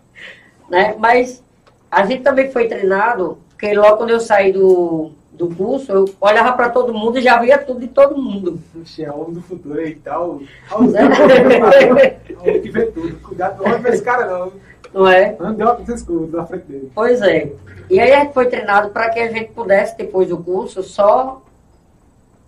Né? 0.68 0.96
Mas 0.98 1.44
a 1.88 2.04
gente 2.04 2.24
também 2.24 2.50
foi 2.50 2.66
treinado, 2.66 3.38
porque 3.50 3.72
logo 3.72 3.98
quando 3.98 4.10
eu 4.10 4.18
saí 4.18 4.52
do, 4.52 5.12
do 5.36 5.54
curso, 5.54 5.92
eu 5.92 6.04
olhava 6.20 6.52
para 6.54 6.70
todo 6.70 6.94
mundo 6.94 7.18
e 7.18 7.22
já 7.22 7.38
via 7.38 7.58
tudo 7.58 7.80
de 7.80 7.88
todo 7.88 8.16
mundo. 8.16 8.58
Puxa, 8.72 9.02
é 9.02 9.10
homem 9.10 9.34
do 9.34 9.42
futuro 9.42 9.78
aí, 9.78 9.94
tal. 9.96 10.40
Olha 10.72 12.60
que 12.60 12.70
vê 12.70 12.86
tudo. 12.86 13.16
Cuidado, 13.20 13.62
não 13.62 13.70
olha 13.70 13.80
pra 13.80 13.90
esse 13.90 14.02
cara 14.02 14.26
não. 14.26 14.52
Não 14.94 15.06
é? 15.06 15.36
Não 15.38 15.54
deu 15.54 15.68
uma 15.68 15.94
escudo 15.94 16.36
na 16.36 16.46
frente 16.46 16.64
dele. 16.64 16.90
Pois 16.94 17.20
é. 17.20 17.52
E 17.90 18.00
aí 18.00 18.12
a 18.12 18.20
gente 18.20 18.32
foi 18.32 18.46
treinado 18.46 18.90
para 18.90 19.10
que 19.10 19.20
a 19.20 19.30
gente 19.30 19.52
pudesse, 19.52 19.96
depois 19.96 20.28
do 20.28 20.38
curso, 20.38 20.82
só 20.82 21.42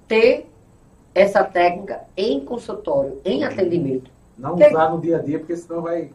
ter 0.06 0.48
essa 1.14 1.44
técnica 1.44 2.00
em 2.16 2.40
consultório, 2.40 3.20
em 3.24 3.44
atendimento. 3.44 4.10
Não 4.36 4.50
porque... 4.50 4.68
usar 4.68 4.90
no 4.90 5.00
dia 5.00 5.18
a 5.18 5.22
dia, 5.22 5.38
porque 5.38 5.56
senão 5.56 5.82
vai 5.82 6.10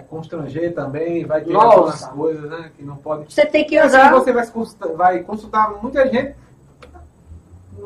é 0.00 0.02
constranger 0.02 0.74
também, 0.74 1.24
vai 1.24 1.42
ter 1.42 1.54
algumas 1.54 2.04
coisas, 2.06 2.50
né? 2.50 2.70
Que 2.76 2.82
não 2.82 2.96
pode. 2.96 3.32
Você 3.32 3.46
tem 3.46 3.64
que 3.64 3.78
usar. 3.78 4.06
Assim 4.06 4.14
você 4.14 4.32
vai 4.32 4.46
consultar, 4.46 4.88
vai 4.94 5.20
consultar 5.20 5.82
muita 5.82 6.06
gente, 6.08 6.34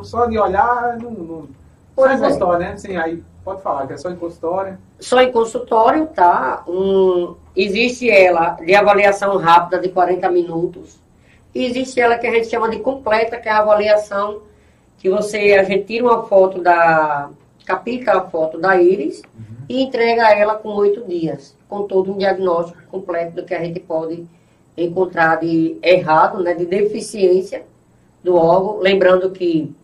só 0.02 0.26
de 0.26 0.38
olhar, 0.38 0.96
não. 0.98 1.10
não 1.10 1.48
só 1.94 2.10
em 2.10 2.14
é. 2.14 2.18
consultório, 2.18 2.58
né? 2.58 2.76
Sim, 2.76 2.96
aí 2.96 3.22
pode 3.44 3.62
falar 3.62 3.86
que 3.86 3.92
é 3.92 3.96
só 3.96 4.10
em 4.10 4.16
consultório. 4.16 4.78
Só 4.98 5.20
em 5.20 5.30
consultório, 5.30 6.06
tá? 6.06 6.64
Um, 6.66 7.36
existe 7.54 8.10
ela 8.10 8.50
de 8.50 8.74
avaliação 8.74 9.36
rápida 9.36 9.78
de 9.78 9.90
40 9.90 10.28
minutos. 10.30 10.98
E 11.54 11.64
existe 11.64 12.00
ela 12.00 12.18
que 12.18 12.26
a 12.26 12.32
gente 12.32 12.48
chama 12.48 12.68
de 12.68 12.80
completa, 12.80 13.38
que 13.38 13.48
é 13.48 13.52
a 13.52 13.58
avaliação 13.58 14.42
que 14.98 15.08
você, 15.08 15.54
a 15.54 15.62
gente 15.62 15.84
tira 15.84 16.04
uma 16.04 16.24
foto 16.24 16.60
da. 16.60 17.30
capica 17.64 18.18
a 18.18 18.22
foto 18.22 18.58
da 18.58 18.76
íris 18.80 19.22
uhum. 19.34 19.53
E 19.68 19.82
entrega 19.82 20.30
ela 20.30 20.54
com 20.54 20.70
oito 20.70 21.04
dias, 21.04 21.56
com 21.68 21.82
todo 21.84 22.12
um 22.12 22.18
diagnóstico 22.18 22.82
completo 22.90 23.36
do 23.36 23.44
que 23.44 23.54
a 23.54 23.62
gente 23.62 23.80
pode 23.80 24.26
encontrar 24.76 25.36
de 25.36 25.78
errado, 25.82 26.42
né, 26.42 26.54
de 26.54 26.66
deficiência 26.66 27.64
do 28.22 28.34
órgão. 28.36 28.78
Lembrando 28.78 29.30
que 29.30 29.74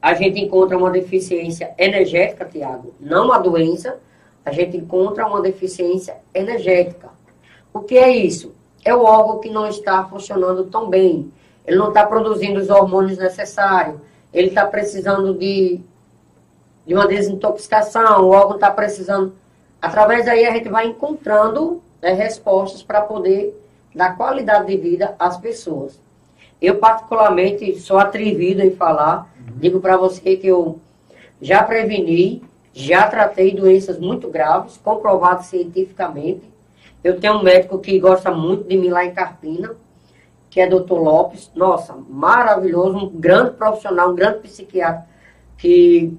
a 0.00 0.12
gente 0.14 0.40
encontra 0.40 0.76
uma 0.76 0.90
deficiência 0.90 1.72
energética, 1.78 2.44
Tiago, 2.44 2.94
não 3.00 3.26
uma 3.26 3.38
doença, 3.38 3.98
a 4.44 4.52
gente 4.52 4.76
encontra 4.76 5.26
uma 5.26 5.40
deficiência 5.40 6.16
energética. 6.34 7.08
O 7.72 7.80
que 7.80 7.96
é 7.96 8.14
isso? 8.14 8.54
É 8.84 8.94
o 8.94 9.02
órgão 9.02 9.40
que 9.40 9.48
não 9.48 9.66
está 9.66 10.04
funcionando 10.04 10.64
tão 10.64 10.90
bem. 10.90 11.32
Ele 11.66 11.78
não 11.78 11.88
está 11.88 12.06
produzindo 12.06 12.60
os 12.60 12.68
hormônios 12.68 13.16
necessários. 13.16 13.98
Ele 14.32 14.48
está 14.48 14.66
precisando 14.66 15.32
de, 15.32 15.80
de 16.86 16.94
uma 16.94 17.06
desintoxicação. 17.06 18.22
O 18.24 18.30
órgão 18.30 18.56
está 18.56 18.70
precisando. 18.70 19.34
Através 19.80 20.26
daí 20.26 20.46
a 20.46 20.52
gente 20.52 20.68
vai 20.68 20.86
encontrando 20.86 21.82
né, 22.00 22.12
respostas 22.12 22.82
para 22.82 23.00
poder 23.00 23.54
dar 23.94 24.16
qualidade 24.16 24.66
de 24.66 24.76
vida 24.76 25.14
às 25.18 25.36
pessoas. 25.36 26.00
Eu, 26.60 26.76
particularmente, 26.78 27.78
sou 27.78 27.98
atrevido 27.98 28.62
em 28.62 28.70
falar. 28.70 29.30
Uhum. 29.38 29.58
Digo 29.58 29.80
para 29.80 29.96
você 29.96 30.36
que 30.36 30.46
eu 30.46 30.78
já 31.40 31.62
preveni 31.62 32.42
já 32.74 33.06
tratei 33.06 33.54
doenças 33.54 34.00
muito 34.00 34.28
graves, 34.28 34.76
comprovadas 34.76 35.46
cientificamente. 35.46 36.42
Eu 37.04 37.20
tenho 37.20 37.34
um 37.34 37.42
médico 37.42 37.78
que 37.78 38.00
gosta 38.00 38.32
muito 38.32 38.64
de 38.64 38.76
mim 38.76 38.88
lá 38.88 39.04
em 39.04 39.14
Carpina, 39.14 39.76
que 40.50 40.60
é 40.60 40.66
Dr. 40.66 40.94
Lopes. 40.94 41.52
Nossa, 41.54 41.94
maravilhoso, 41.94 42.96
um 42.96 43.08
grande 43.08 43.52
profissional, 43.52 44.10
um 44.10 44.16
grande 44.16 44.40
psiquiatra, 44.40 45.06
que 45.56 46.18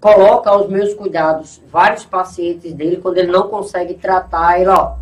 coloca 0.00 0.50
aos 0.50 0.68
meus 0.68 0.94
cuidados 0.94 1.60
vários 1.70 2.04
pacientes 2.04 2.72
dele, 2.72 2.98
quando 2.98 3.18
ele 3.18 3.32
não 3.32 3.48
consegue 3.48 3.94
tratar, 3.94 4.60
ele, 4.60 4.70
ó, 4.70 4.94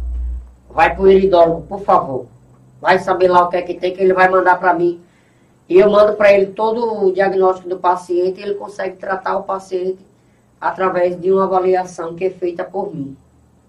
vai 0.70 0.94
para 0.94 1.02
o 1.02 1.10
iridólogo, 1.10 1.62
por 1.62 1.80
favor. 1.80 2.26
Vai 2.80 2.98
saber 2.98 3.28
lá 3.28 3.44
o 3.44 3.48
que 3.48 3.56
é 3.56 3.62
que 3.62 3.74
tem, 3.74 3.94
que 3.94 4.02
ele 4.02 4.12
vai 4.12 4.28
mandar 4.28 4.58
para 4.58 4.74
mim. 4.74 5.00
E 5.68 5.78
eu 5.78 5.90
mando 5.90 6.14
para 6.14 6.32
ele 6.32 6.46
todo 6.46 7.04
o 7.04 7.12
diagnóstico 7.12 7.68
do 7.68 7.78
paciente 7.78 8.40
e 8.40 8.42
ele 8.42 8.54
consegue 8.54 8.96
tratar 8.96 9.36
o 9.36 9.42
paciente 9.42 9.98
através 10.60 11.20
de 11.20 11.32
uma 11.32 11.44
avaliação 11.44 12.14
que 12.14 12.24
é 12.24 12.30
feita 12.30 12.64
por 12.64 12.94
mim. 12.94 13.16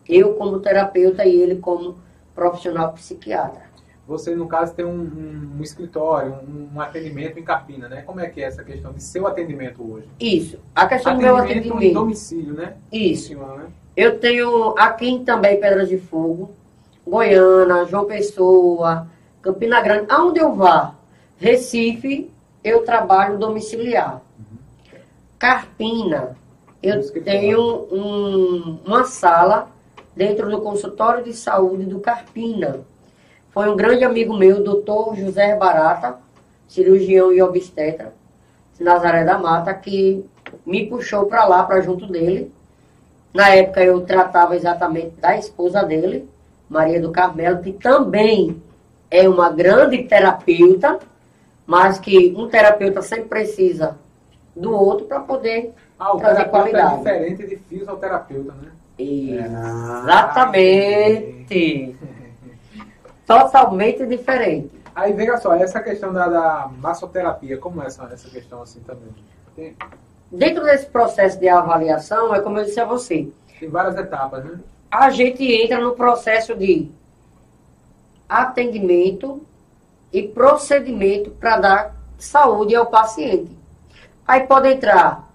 Eu 0.08 0.36
como 0.36 0.60
terapeuta 0.60 1.26
e 1.26 1.36
ele 1.36 1.56
como 1.56 1.98
profissional 2.36 2.94
psiquiatra. 2.94 3.67
Você, 4.08 4.34
no 4.34 4.48
caso, 4.48 4.74
tem 4.74 4.86
um, 4.86 5.02
um, 5.02 5.58
um 5.60 5.62
escritório, 5.62 6.36
um, 6.48 6.76
um, 6.76 6.80
atendimento 6.80 7.38
em 7.38 7.44
Capina, 7.44 7.90
né? 7.90 8.04
Como 8.04 8.22
é 8.22 8.30
que 8.30 8.42
é 8.42 8.46
essa 8.46 8.64
questão 8.64 8.94
de 8.94 9.04
seu 9.04 9.28
atendimento 9.28 9.84
hoje? 9.84 10.08
Isso. 10.18 10.58
A 10.74 10.88
questão 10.88 11.12
atendimento 11.12 11.36
do 11.36 11.36
meu 11.36 11.44
atendimento. 11.44 11.84
em 11.84 11.94
domicílio, 11.94 12.54
né? 12.54 12.78
Isso. 12.90 13.36
né? 13.36 13.66
Eu 13.98 14.18
tenho 14.18 14.74
aqui 14.78 15.22
também 15.26 15.60
Pedras 15.60 15.90
de 15.90 15.98
Fogo, 15.98 16.52
Goiânia, 17.06 17.86
João 17.86 18.06
Pessoa, 18.06 19.08
Campina 19.42 19.82
Grande, 19.82 20.06
aonde 20.10 20.40
eu 20.40 20.56
vá, 20.56 20.96
Recife, 21.38 22.32
eu 22.64 22.86
trabalho 22.86 23.38
domiciliar. 23.38 24.22
Uhum. 24.40 25.00
Carpina, 25.38 26.38
eu 26.82 27.12
tenho 27.12 27.88
um, 27.92 28.80
uma 28.86 29.04
sala 29.04 29.70
dentro 30.16 30.50
do 30.50 30.62
consultório 30.62 31.26
de 31.26 31.34
saúde 31.34 31.86
do 31.86 32.00
Carpina. 32.00 32.86
Foi 33.58 33.68
um 33.72 33.76
grande 33.76 34.04
amigo 34.04 34.38
meu, 34.38 34.64
doutor 34.64 35.16
José 35.16 35.56
Barata, 35.56 36.20
cirurgião 36.68 37.34
e 37.34 37.42
obstetra, 37.42 38.14
de 38.78 38.84
Nazaré 38.84 39.24
da 39.24 39.40
Mata, 39.40 39.74
que 39.74 40.24
me 40.64 40.86
puxou 40.86 41.26
para 41.26 41.44
lá, 41.44 41.64
para 41.64 41.82
junto 41.82 42.06
dele. 42.06 42.54
Na 43.34 43.50
época 43.50 43.84
eu 43.84 44.00
tratava 44.02 44.56
exatamente 44.56 45.20
da 45.20 45.36
esposa 45.36 45.82
dele, 45.82 46.30
Maria 46.70 47.02
do 47.02 47.12
Carmelo, 47.12 47.64
que 47.64 47.72
também 47.72 48.62
é 49.10 49.28
uma 49.28 49.50
grande 49.50 50.04
terapeuta, 50.04 51.00
mas 51.66 51.98
que 51.98 52.36
um 52.38 52.48
terapeuta 52.48 53.02
sempre 53.02 53.26
precisa 53.26 53.98
do 54.56 54.72
outro 54.72 55.08
para 55.08 55.22
poder 55.22 55.74
ah, 55.98 56.16
o 56.16 56.20
trazer 56.20 56.44
é 56.44 56.46
qualidade. 56.46 56.94
é 56.94 56.98
diferente 56.98 57.48
de 57.48 57.56
fisioterapeuta, 57.56 58.54
né? 58.54 58.70
Exatamente. 59.00 61.96
Totalmente 63.28 64.06
diferente. 64.06 64.72
Aí, 64.96 65.12
veja 65.12 65.38
só, 65.38 65.54
essa 65.54 65.82
questão 65.82 66.14
da, 66.14 66.28
da 66.28 66.72
massoterapia, 66.80 67.58
como 67.58 67.84
é 67.84 67.88
essa, 67.88 68.10
essa 68.12 68.30
questão 68.30 68.62
assim 68.62 68.80
também? 68.80 69.10
Tem... 69.56 69.76
Dentro 70.32 70.64
desse 70.64 70.88
processo 70.88 71.38
de 71.38 71.48
avaliação, 71.48 72.34
é 72.34 72.40
como 72.40 72.58
eu 72.58 72.66
disse 72.66 72.80
a 72.80 72.86
você. 72.86 73.28
Tem 73.60 73.70
várias 73.70 73.98
etapas, 73.98 74.44
né? 74.46 74.60
A 74.90 75.10
gente 75.10 75.44
entra 75.44 75.80
no 75.80 75.92
processo 75.92 76.56
de 76.56 76.90
atendimento 78.28 79.42
e 80.12 80.24
procedimento 80.24 81.32
para 81.32 81.58
dar 81.58 81.96
saúde 82.18 82.76
ao 82.76 82.86
paciente. 82.86 83.52
Aí 84.26 84.48
pode 84.48 84.70
entrar 84.70 85.30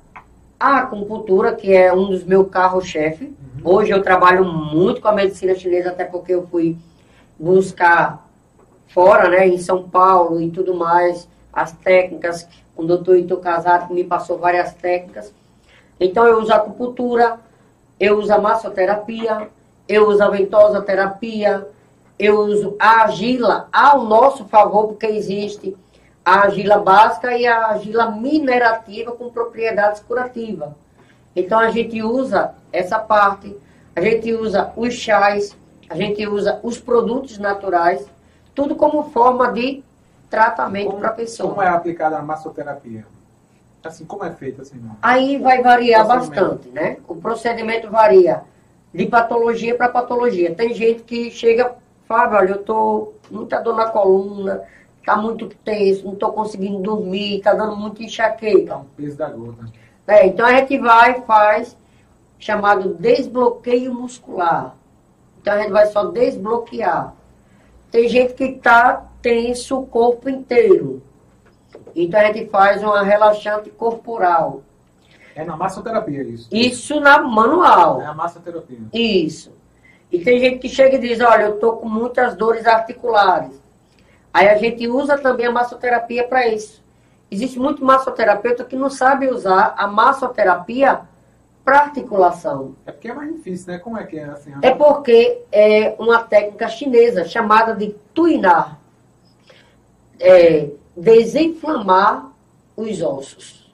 a 0.59 0.79
acupuntura, 0.79 1.55
que 1.55 1.75
é 1.75 1.93
um 1.93 2.07
dos 2.07 2.25
meus 2.25 2.49
carros-chefe. 2.49 3.25
Uhum. 3.25 3.61
Hoje 3.65 3.91
eu 3.91 4.03
trabalho 4.03 4.45
muito 4.45 5.01
com 5.01 5.09
a 5.09 5.13
medicina 5.13 5.55
chinesa, 5.55 5.91
até 5.91 6.05
porque 6.05 6.33
eu 6.33 6.47
fui 6.47 6.77
buscar 7.43 8.29
fora, 8.87 9.29
né, 9.29 9.49
em 9.49 9.59
São 9.59 9.89
Paulo 9.89 10.41
e 10.41 10.49
tudo 10.49 10.77
mais, 10.77 11.29
as 11.53 11.73
técnicas, 11.73 12.47
o 12.77 12.85
doutor 12.85 13.17
Ito 13.17 13.37
Casado, 13.39 13.93
me 13.93 14.05
passou 14.05 14.39
várias 14.39 14.73
técnicas. 14.75 15.35
Então 15.99 16.25
eu 16.25 16.41
uso 16.41 16.53
acupuntura, 16.53 17.41
eu 17.99 18.17
uso 18.21 18.33
a 18.33 18.39
massoterapia, 18.39 19.49
eu 19.89 20.09
uso 20.09 20.23
a 20.23 20.29
ventosa 20.29 20.81
terapia, 20.83 21.67
eu 22.17 22.39
uso 22.39 22.77
a 22.79 23.03
argila 23.03 23.69
ao 23.73 24.05
nosso 24.05 24.45
favor, 24.45 24.87
porque 24.87 25.07
existe 25.07 25.77
a 26.25 26.43
argila 26.43 26.79
básica 26.79 27.37
e 27.37 27.45
a 27.45 27.71
argila 27.71 28.09
minerativa 28.13 29.11
com 29.11 29.31
propriedades 29.31 30.01
curativas. 30.01 30.71
Então 31.35 31.59
a 31.59 31.71
gente 31.71 32.01
usa 32.03 32.55
essa 32.71 33.01
parte, 33.01 33.57
a 33.97 34.01
gente 34.01 34.33
usa 34.33 34.73
os 34.77 34.95
chás, 34.95 35.57
a 35.93 35.95
gente 35.95 36.27
usa 36.27 36.59
os 36.63 36.79
produtos 36.79 37.37
naturais, 37.39 38.07
tudo 38.55 38.75
como 38.75 39.11
forma 39.11 39.53
de 39.53 39.85
tratamento 40.31 40.97
para 40.97 41.09
a 41.09 41.13
pessoa. 41.13 41.51
Como 41.51 41.63
é 41.63 41.69
aplicada 41.69 42.17
a 42.17 42.23
massoterapia? 42.23 43.05
Assim, 43.85 44.05
como 44.05 44.25
é 44.25 44.31
feito 44.31 44.63
assim? 44.63 44.81
Aí 45.03 45.39
vai 45.39 45.63
variar 45.63 46.07
bastante, 46.07 46.69
né? 46.69 46.97
O 47.07 47.17
procedimento 47.17 47.91
varia 47.91 48.43
de 48.95 49.07
patologia 49.07 49.75
para 49.75 49.89
patologia. 49.89 50.55
Tem 50.55 50.73
gente 50.73 51.03
que 51.03 51.31
chega, 51.31 51.75
fala, 52.07 52.39
olha, 52.39 52.53
eu 52.53 52.63
tô 52.63 53.13
muita 53.31 53.61
dor 53.61 53.77
na 53.77 53.87
coluna, 53.87 54.63
tá 55.05 55.17
muito 55.17 55.49
tenso, 55.65 56.07
não 56.07 56.15
tô 56.15 56.33
conseguindo 56.33 56.79
dormir, 56.79 57.43
tá 57.43 57.53
dando 57.53 57.77
muito 57.77 58.03
enxaqueca. 58.03 58.79
o 58.79 58.85
peso 58.97 59.17
da 59.17 59.29
gota. 59.29 59.67
É, 60.07 60.27
então 60.27 60.47
a 60.47 60.55
gente 60.55 60.79
vai 60.79 61.19
e 61.19 61.23
faz 61.23 61.77
chamado 62.39 62.95
desbloqueio 62.95 63.93
muscular. 63.93 64.75
Então 65.43 65.55
a 65.55 65.59
gente 65.59 65.73
vai 65.73 65.87
só 65.87 66.05
desbloquear. 66.05 67.13
Tem 67.91 68.09
gente 68.09 68.33
que 68.35 68.53
tá 68.55 69.05
tenso 69.21 69.81
o 69.81 69.87
corpo 69.87 70.31
inteiro. 70.31 71.03
Então 71.95 72.21
a 72.21 72.25
gente 72.27 72.49
faz 72.49 72.83
uma 72.83 73.03
relaxante 73.03 73.69
corporal. 73.69 74.63
É 75.35 75.45
na 75.45 75.57
massoterapia 75.57 76.23
isso? 76.23 76.49
Isso 76.51 77.01
na 77.01 77.21
manual. 77.21 78.01
É 78.01 78.07
a 78.07 78.15
massoterapia. 78.15 78.79
Isso. 78.93 79.53
E 80.11 80.21
tem 80.21 80.39
gente 80.39 80.59
que 80.59 80.69
chega 80.69 80.97
e 80.97 81.01
diz, 81.01 81.21
olha, 81.21 81.45
eu 81.45 81.59
tô 81.59 81.73
com 81.73 81.89
muitas 81.89 82.37
dores 82.37 82.67
articulares. 82.67 83.61
Aí 84.33 84.49
a 84.49 84.57
gente 84.57 84.87
usa 84.87 85.19
também 85.19 85.47
a 85.47 85.51
massoterapia 85.53 86.27
para 86.27 86.47
isso. 86.47 86.83
Existe 87.31 87.59
muito 87.59 87.85
massoterapeuta 87.85 88.63
que 88.63 88.77
não 88.77 88.91
sabe 88.91 89.29
usar 89.29 89.75
a 89.77 89.87
massoterapia 89.87 91.01
para 91.65 91.81
articulação. 91.81 92.75
É 92.87 92.93
porque 92.93 93.09
é 93.09 93.15
mais 93.15 93.33
difícil, 93.33 93.73
né? 93.73 93.79
Como 93.79 93.99
é 93.99 94.05
que 94.05 94.19
é 94.19 94.25
assim? 94.25 94.53
É 94.63 94.71
porque 94.73 95.43
é 95.51 95.95
uma 95.99 96.23
técnica 96.23 96.69
chinesa 96.69 97.25
chamada 97.25 97.75
de 97.75 97.95
tuinar. 98.13 98.81
É, 100.19 100.71
desinflamar 100.97 102.31
os 102.77 103.03
ossos. 103.03 103.73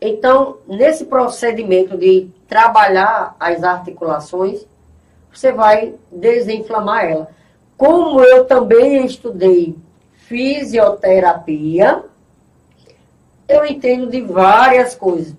Então, 0.00 0.58
nesse 0.66 1.04
procedimento 1.04 1.96
de 1.96 2.30
trabalhar 2.48 3.36
as 3.38 3.62
articulações, 3.62 4.66
você 5.32 5.52
vai 5.52 5.94
desinflamar 6.10 7.04
ela. 7.04 7.30
Como 7.76 8.22
eu 8.22 8.44
também 8.46 9.04
estudei 9.04 9.76
fisioterapia, 10.26 12.04
eu 13.48 13.66
entendo 13.66 14.06
de 14.06 14.22
várias 14.22 14.94
coisas. 14.94 15.34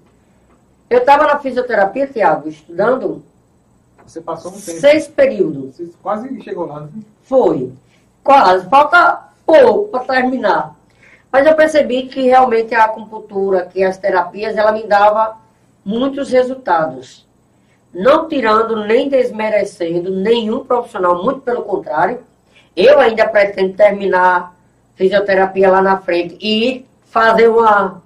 Eu 0.92 0.98
estava 0.98 1.26
na 1.26 1.40
fisioterapia, 1.40 2.06
Tiago, 2.06 2.50
estudando. 2.50 3.24
Você 4.06 4.20
passou 4.20 4.52
um 4.52 4.56
tempo. 4.56 4.78
Seis 4.78 5.08
períodos. 5.08 5.78
Você 5.78 5.90
quase 6.04 6.42
chegou 6.42 6.66
lá. 6.66 6.82
Né? 6.82 6.90
Foi. 7.24 7.72
Quase. 8.22 8.68
Falta 8.68 9.30
pouco 9.46 9.88
para 9.88 10.04
terminar. 10.04 10.76
Mas 11.32 11.48
eu 11.48 11.56
percebi 11.56 12.08
que 12.08 12.24
realmente 12.24 12.76
a 12.76 12.84
acupuntura, 12.84 13.68
que 13.68 13.82
as 13.82 13.98
terapias, 13.98 14.58
ela 14.58 14.74
me 14.74 14.84
dava 14.86 15.38
muitos 15.86 16.30
resultados. 16.30 17.26
Não 17.94 18.28
tirando 18.28 18.86
nem 18.86 19.08
desmerecendo 19.08 20.12
nenhum 20.12 20.66
profissional, 20.66 21.24
muito 21.24 21.40
pelo 21.40 21.62
contrário. 21.62 22.20
Eu 22.76 23.00
ainda 23.00 23.26
pretendo 23.30 23.76
terminar 23.76 24.54
fisioterapia 24.96 25.72
lá 25.72 25.82
na 25.82 26.02
frente 26.02 26.38
e 26.42 26.86
fazer 27.06 27.48
uma, 27.48 28.02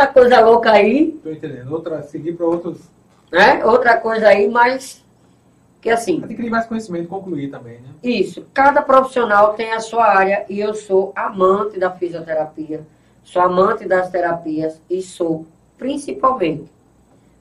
uma 0.00 0.06
coisa 0.06 0.40
louca 0.40 0.72
aí. 0.72 1.08
Estou 1.16 1.32
entendendo. 1.32 1.72
Outra, 1.72 2.02
seguir 2.02 2.32
para 2.32 2.46
outros. 2.46 2.78
Né? 3.30 3.64
Outra 3.64 3.96
coisa 3.96 4.28
aí, 4.28 4.48
mas 4.48 5.02
que 5.80 5.90
assim. 5.90 6.22
Adquirir 6.22 6.50
mais 6.50 6.66
conhecimento, 6.66 7.08
concluir 7.08 7.50
também, 7.50 7.74
né? 7.80 7.88
Isso. 8.02 8.46
Cada 8.54 8.82
profissional 8.82 9.54
tem 9.54 9.72
a 9.72 9.80
sua 9.80 10.04
área 10.06 10.44
e 10.48 10.60
eu 10.60 10.74
sou 10.74 11.12
amante 11.16 11.78
da 11.78 11.90
fisioterapia, 11.90 12.82
sou 13.24 13.42
amante 13.42 13.86
das 13.86 14.10
terapias 14.10 14.80
e 14.88 15.00
sou, 15.02 15.46
principalmente, 15.78 16.70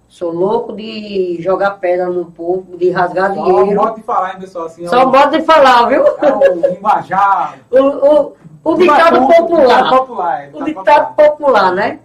sou 0.08 0.32
louco 0.32 0.74
de 0.74 1.38
jogar 1.42 1.72
pedra 1.72 2.08
no 2.08 2.26
povo, 2.32 2.78
de 2.78 2.90
rasgar 2.90 3.34
Só 3.36 3.44
dinheiro. 3.44 3.76
modo 3.82 3.96
de 3.96 4.02
falar, 4.04 4.34
hein, 4.34 4.40
pessoal? 4.40 4.66
Assim, 4.66 4.88
Só 4.88 5.02
é 5.02 5.06
o- 5.06 5.12
modo 5.12 5.38
de 5.38 5.44
falar, 5.44 5.86
viu? 5.88 6.04
É 6.06 6.34
o 6.34 6.70
linguajar. 6.74 7.60
O, 7.70 7.80
o, 7.80 8.34
o 8.64 8.76
ditado 8.76 9.20
Ditado 9.20 9.28
popular. 9.28 9.90
popular. 9.90 10.42
é, 10.44 10.50
O 10.54 10.64
ditado 10.64 10.80
ditado 10.84 11.16
popular, 11.16 11.72
né? 11.74 12.00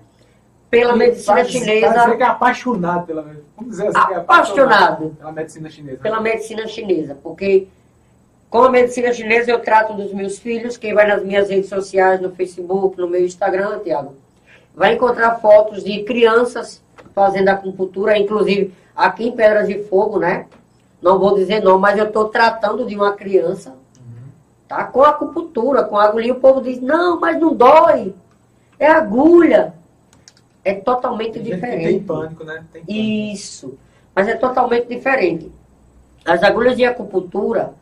Pela 0.81 0.95
E 0.95 0.99
medicina 0.99 1.45
chinesa. 1.45 1.89
dizer 1.93 2.17
que 2.17 2.23
é 2.23 2.27
apaixonado 2.27 3.07
pela 3.07 3.23
Vamos 3.57 3.71
dizer 3.71 3.89
assim, 3.89 4.13
é 4.13 4.17
Apaixonado. 4.17 5.17
pela 5.19 5.33
medicina 5.33 5.71
chinesa. 5.71 5.99
pela 6.03 6.21
medicina 6.21 6.67
chinesa, 6.67 7.17
porque 7.23 7.69
com 8.51 8.63
a 8.63 8.71
medicina 8.71 9.13
chinesa 9.13 9.51
eu 9.51 9.61
trato 9.61 9.95
dos 9.95 10.13
meus 10.13 10.39
filhos, 10.39 10.77
quem 10.77 10.95
vai 10.95 11.07
nas 11.07 11.23
minhas 11.25 11.49
redes 11.49 11.69
sociais, 11.69 12.21
no 12.21 12.31
Facebook, 12.31 12.99
no 12.99 13.09
meu 13.09 13.25
Instagram, 13.25 13.79
Tiago, 13.81 14.15
vai 14.75 14.95
encontrar 14.95 15.37
fotos 15.41 15.83
de 15.83 16.03
crianças 16.05 16.83
fazendo 17.15 17.49
acupuntura, 17.49 18.17
inclusive 18.19 18.73
aqui 18.95 19.29
em 19.29 19.33
Pedras 19.33 19.67
de 19.69 19.83
Fogo, 19.85 20.19
né? 20.19 20.47
Não 21.01 21.19
vou 21.19 21.35
dizer 21.35 21.63
não, 21.63 21.79
mas 21.79 21.99
eu 21.99 22.07
estou 22.07 22.29
tratando 22.29 22.87
de 22.87 22.95
uma 22.95 23.13
criança, 23.13 23.75
tá? 24.69 24.85
Com 24.85 25.03
acupuntura, 25.03 25.85
com 25.85 25.97
agulhinha, 25.99 26.35
o 26.35 26.41
povo 26.41 26.61
diz, 26.61 26.81
não, 26.81 27.19
mas 27.19 27.39
não 27.41 27.55
dói, 27.55 28.15
é 28.79 28.87
agulha. 28.87 29.75
É 30.67 30.75
totalmente 30.75 31.39
diferente. 31.39 31.85
tem 31.85 32.03
pânico, 32.03 32.43
né? 32.43 32.65
Tem 32.73 32.83
pânico. 32.85 32.91
Isso. 33.33 33.79
Mas 34.13 34.27
é 34.27 34.35
totalmente 34.35 34.89
diferente. 34.89 35.53
As 36.25 36.43
agulhas 36.43 36.77
de 36.77 36.85
acupuntura, 36.85 37.73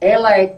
ela 0.00 0.38
é 0.38 0.56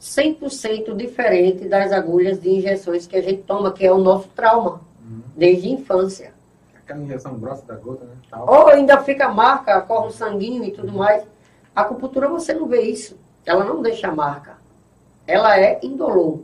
100% 0.00 0.94
diferente 0.94 1.66
das 1.66 1.90
agulhas 1.90 2.40
de 2.40 2.50
injeções 2.50 3.04
que 3.08 3.16
a 3.16 3.20
gente 3.20 3.42
toma, 3.42 3.72
que 3.72 3.84
é 3.84 3.92
o 3.92 3.98
nosso 3.98 4.28
trauma, 4.28 4.80
Uhum. 5.02 5.22
desde 5.36 5.66
a 5.68 5.72
infância. 5.72 6.32
Aquela 6.76 7.00
injeção 7.00 7.34
grossa 7.36 7.64
da 7.66 7.74
gota, 7.74 8.04
né? 8.04 8.12
Tal. 8.30 8.48
Ou 8.48 8.68
ainda 8.68 8.98
fica 9.02 9.28
marca, 9.28 9.80
corre 9.80 10.06
o 10.06 10.12
sanguinho 10.12 10.62
e 10.64 10.70
tudo 10.70 10.92
mais. 10.92 11.24
A 11.74 11.80
acupuntura 11.80 12.28
você 12.28 12.54
não 12.54 12.66
vê 12.66 12.82
isso. 12.82 13.16
Ela 13.44 13.64
não 13.64 13.82
deixa 13.82 14.12
marca. 14.12 14.56
Ela 15.26 15.58
é 15.58 15.80
indolor. 15.82 16.40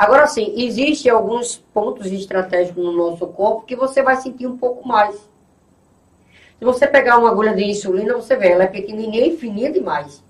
Agora 0.00 0.26
sim, 0.26 0.54
existem 0.56 1.12
alguns 1.12 1.58
pontos 1.74 2.06
estratégicos 2.06 2.82
no 2.82 2.90
nosso 2.90 3.26
corpo 3.26 3.66
que 3.66 3.76
você 3.76 4.02
vai 4.02 4.16
sentir 4.16 4.46
um 4.46 4.56
pouco 4.56 4.88
mais. 4.88 5.14
Se 5.14 6.64
você 6.64 6.86
pegar 6.86 7.18
uma 7.18 7.28
agulha 7.28 7.54
de 7.54 7.64
insulina, 7.64 8.14
você 8.14 8.34
vê, 8.34 8.48
ela 8.48 8.64
é 8.64 8.66
pequenininha 8.66 9.26
e 9.26 9.36
fininha 9.36 9.70
demais. 9.70 10.24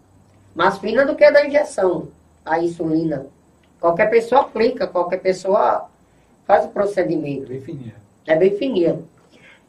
Mais 0.57 0.77
fina 0.79 1.07
do 1.07 1.15
que 1.15 1.23
a 1.23 1.31
da 1.31 1.47
injeção, 1.47 2.09
a 2.45 2.59
insulina. 2.59 3.29
Qualquer 3.79 4.11
pessoa 4.11 4.41
aplica, 4.41 4.89
qualquer 4.89 5.19
pessoa 5.19 5.89
faz 6.45 6.65
o 6.65 6.71
procedimento. 6.71 7.47
Bem 7.47 7.61
fininha. 7.61 7.95
É 8.27 8.35
bem 8.35 8.57
fininha. 8.57 8.99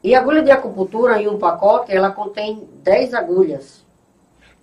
E 0.03 0.15
a 0.15 0.19
agulha 0.19 0.41
de 0.41 0.49
acupuntura 0.49 1.21
em 1.21 1.27
um 1.27 1.37
pacote, 1.37 1.95
ela 1.95 2.09
contém 2.09 2.67
10 2.81 3.13
agulhas. 3.13 3.85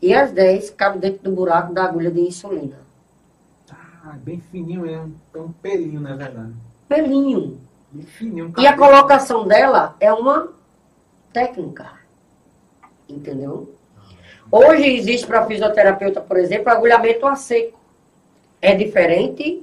E 0.02 0.12
as 0.12 0.32
10 0.32 0.70
cabem 0.70 0.98
dentro 0.98 1.30
do 1.30 1.30
buraco 1.30 1.72
da 1.72 1.84
agulha 1.84 2.10
de 2.10 2.22
insulina. 2.22 2.87
Ah, 4.10 4.16
bem 4.16 4.40
fininho 4.40 4.80
mesmo. 4.80 5.14
É 5.34 5.38
um 5.38 5.52
pelinho, 5.52 6.00
na 6.00 6.16
verdade. 6.16 6.54
Pelinho. 6.88 7.60
Bem 7.92 8.06
fininho. 8.06 8.54
um 8.56 8.60
E 8.60 8.66
a 8.66 8.74
colocação 8.74 9.46
dela 9.46 9.94
é 10.00 10.10
uma 10.10 10.48
técnica. 11.30 11.90
Entendeu? 13.06 13.74
Hoje 14.50 14.86
existe 14.86 15.26
para 15.26 15.44
fisioterapeuta, 15.44 16.22
por 16.22 16.38
exemplo, 16.38 16.70
agulhamento 16.70 17.26
a 17.26 17.36
seco. 17.36 17.78
É 18.62 18.74
diferente 18.74 19.62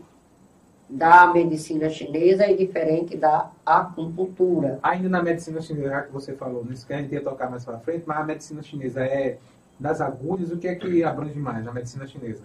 da 0.87 1.25
medicina 1.33 1.89
chinesa 1.89 2.45
e 2.45 2.55
diferente 2.55 3.17
da 3.17 3.49
acupuntura. 3.65 4.77
Ainda 4.83 5.09
na 5.09 5.23
medicina 5.23 5.59
chinesa, 5.59 5.89
já 5.89 6.01
que 6.03 6.13
você 6.13 6.33
falou, 6.33 6.63
nisso 6.63 6.85
que 6.85 6.93
a 6.93 7.01
gente 7.01 7.11
ia 7.11 7.21
tocar 7.21 7.49
mais 7.49 7.65
pra 7.65 7.79
frente, 7.79 8.03
mas 8.05 8.17
a 8.17 8.23
medicina 8.23 8.61
chinesa 8.61 9.03
é 9.03 9.39
das 9.79 10.01
agulhas, 10.01 10.51
o 10.51 10.57
que 10.57 10.67
é 10.67 10.75
que 10.75 11.03
abrange 11.03 11.39
mais 11.39 11.65
na 11.65 11.73
medicina 11.73 12.05
chinesa? 12.05 12.43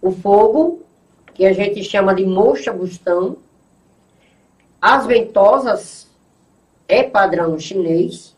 o 0.00 0.10
fogo, 0.10 0.82
que 1.34 1.46
a 1.46 1.52
gente 1.52 1.82
chama 1.82 2.14
de 2.14 2.24
mocha 2.24 2.72
bustão. 2.72 3.36
As 4.80 5.06
ventosas 5.06 6.10
é 6.88 7.02
padrão 7.02 7.58
chinês, 7.58 8.36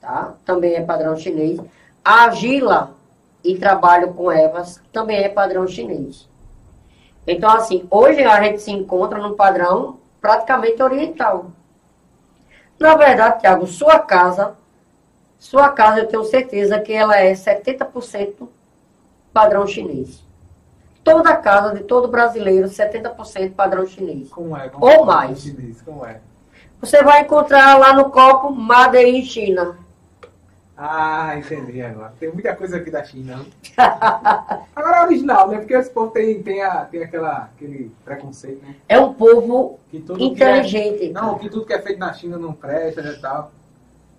tá? 0.00 0.34
Também 0.44 0.74
é 0.74 0.80
padrão 0.82 1.16
chinês. 1.16 1.60
A 2.04 2.24
argila 2.24 2.94
e 3.44 3.56
trabalho 3.56 4.12
com 4.14 4.30
ervas 4.30 4.80
também 4.92 5.18
é 5.18 5.28
padrão 5.28 5.66
chinês. 5.66 6.28
Então, 7.26 7.50
assim, 7.50 7.86
hoje 7.90 8.22
a 8.22 8.42
gente 8.42 8.60
se 8.60 8.70
encontra 8.70 9.18
num 9.18 9.34
padrão 9.34 9.98
praticamente 10.20 10.82
oriental. 10.82 11.46
Na 12.78 12.96
verdade, 12.96 13.40
Tiago, 13.40 13.66
sua 13.66 13.98
casa, 14.00 14.56
sua 15.38 15.68
casa 15.68 16.00
eu 16.00 16.08
tenho 16.08 16.24
certeza 16.24 16.80
que 16.80 16.92
ela 16.92 17.16
é 17.16 17.32
70% 17.32 18.48
padrão 19.32 19.66
chinês. 19.66 20.22
Toda 21.04 21.36
casa 21.36 21.74
de 21.74 21.82
todo 21.82 22.08
brasileiro, 22.08 22.68
70% 22.68 23.54
padrão 23.54 23.86
chinês. 23.86 24.28
Como 24.30 24.56
é? 24.56 24.70
Ou 24.80 25.04
mais. 25.04 25.40
Chinês, 25.40 25.82
como 25.82 26.06
é? 26.06 26.20
você 26.82 27.00
vai 27.00 27.22
encontrar 27.22 27.78
lá 27.78 27.94
no 27.94 28.10
copo 28.10 28.50
Made 28.50 28.98
in 28.98 29.22
China. 29.24 29.76
Ah, 30.76 31.38
entendi 31.38 31.80
agora. 31.80 32.12
Tem 32.18 32.32
muita 32.32 32.56
coisa 32.56 32.78
aqui 32.78 32.90
da 32.90 33.04
China. 33.04 33.46
Agora 34.74 34.96
é 34.96 35.02
original, 35.04 35.48
né? 35.48 35.58
Porque 35.58 35.74
esse 35.74 35.90
povo 35.90 36.10
tem, 36.10 36.42
tem, 36.42 36.60
a, 36.60 36.84
tem 36.86 37.04
aquela, 37.04 37.50
aquele 37.54 37.92
preconceito, 38.04 38.66
né? 38.66 38.74
É 38.88 38.98
um 38.98 39.14
povo 39.14 39.78
inteligente. 39.92 40.98
Que 40.98 41.04
é, 41.10 41.12
não, 41.12 41.38
que 41.38 41.48
tudo 41.48 41.66
que 41.66 41.72
é 41.72 41.80
feito 41.80 42.00
na 42.00 42.12
China 42.12 42.36
não 42.36 42.52
presta 42.52 43.00
e 43.00 43.04
né, 43.04 43.18
tal. 43.22 43.52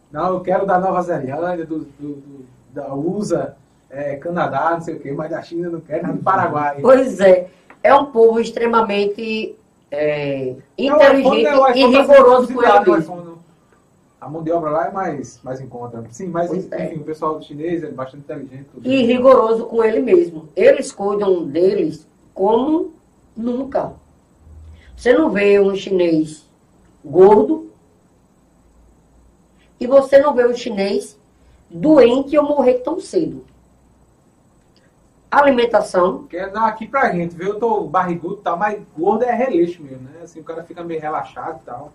Não, 0.09 0.35
eu 0.35 0.39
quero 0.39 0.65
da 0.65 0.79
Nova 0.79 1.01
Zelândia, 1.01 1.65
do, 1.65 1.79
do, 1.79 2.15
do 2.15 2.45
da 2.71 2.93
USA, 2.93 3.57
é, 3.93 4.15
Canadá, 4.15 4.71
não 4.71 4.81
sei 4.81 4.95
o 4.95 4.99
quê, 4.99 5.11
mas 5.11 5.29
da 5.29 5.41
China 5.41 5.69
não 5.69 5.79
quero, 5.79 6.13
do 6.13 6.23
Paraguai. 6.23 6.79
Pois 6.81 7.19
é. 7.19 7.47
É 7.83 7.93
um 7.93 8.05
povo 8.05 8.39
extremamente 8.39 9.55
é, 9.91 10.55
inteligente 10.77 11.43
não, 11.43 11.69
iPhone, 11.69 11.79
e 11.79 11.97
rigoroso 11.97 12.53
com 12.53 12.63
ele 12.63 12.79
mesmo. 12.89 13.33
A 14.19 14.29
mão 14.29 14.41
de 14.41 14.51
obra 14.51 14.69
lá 14.71 14.87
é 14.87 14.91
mais, 14.91 15.39
mais 15.43 15.59
em 15.59 15.67
conta. 15.67 16.03
Sim, 16.09 16.27
mas 16.27 16.51
é. 16.51 16.55
enfim, 16.55 16.95
é. 16.95 17.01
o 17.01 17.03
pessoal 17.03 17.41
chinês 17.41 17.83
é 17.83 17.91
bastante 17.91 18.23
inteligente. 18.23 18.67
E 18.81 19.03
rigoroso 19.03 19.65
com 19.65 19.83
ele 19.83 19.99
mesmo. 19.99 20.47
Eles 20.55 20.91
cuidam 20.91 21.45
deles 21.45 22.07
como 22.33 22.93
nunca. 23.35 23.93
Você 24.95 25.13
não 25.13 25.29
vê 25.29 25.59
um 25.59 25.75
chinês 25.75 26.47
gordo 27.03 27.69
e 29.77 29.85
você 29.85 30.19
não 30.19 30.33
vê 30.33 30.47
um 30.47 30.55
chinês 30.55 31.17
doente 31.69 32.37
ou 32.37 32.45
morrer 32.45 32.75
tão 32.75 32.99
cedo. 32.99 33.43
Alimentação. 35.39 36.25
Quer 36.29 36.51
dar 36.51 36.67
aqui 36.67 36.87
pra 36.87 37.11
gente, 37.11 37.35
viu? 37.35 37.49
Eu 37.49 37.59
tô 37.59 37.81
barrigudo 37.85 38.35
e 38.35 38.43
tal, 38.43 38.57
mas 38.57 38.79
gordo 38.95 39.23
é 39.23 39.33
releixo 39.33 39.81
mesmo, 39.81 40.03
né? 40.03 40.19
Assim, 40.23 40.39
o 40.39 40.43
cara 40.43 40.63
fica 40.63 40.83
meio 40.83 41.01
relaxado 41.01 41.59
e 41.61 41.65
tal. 41.65 41.91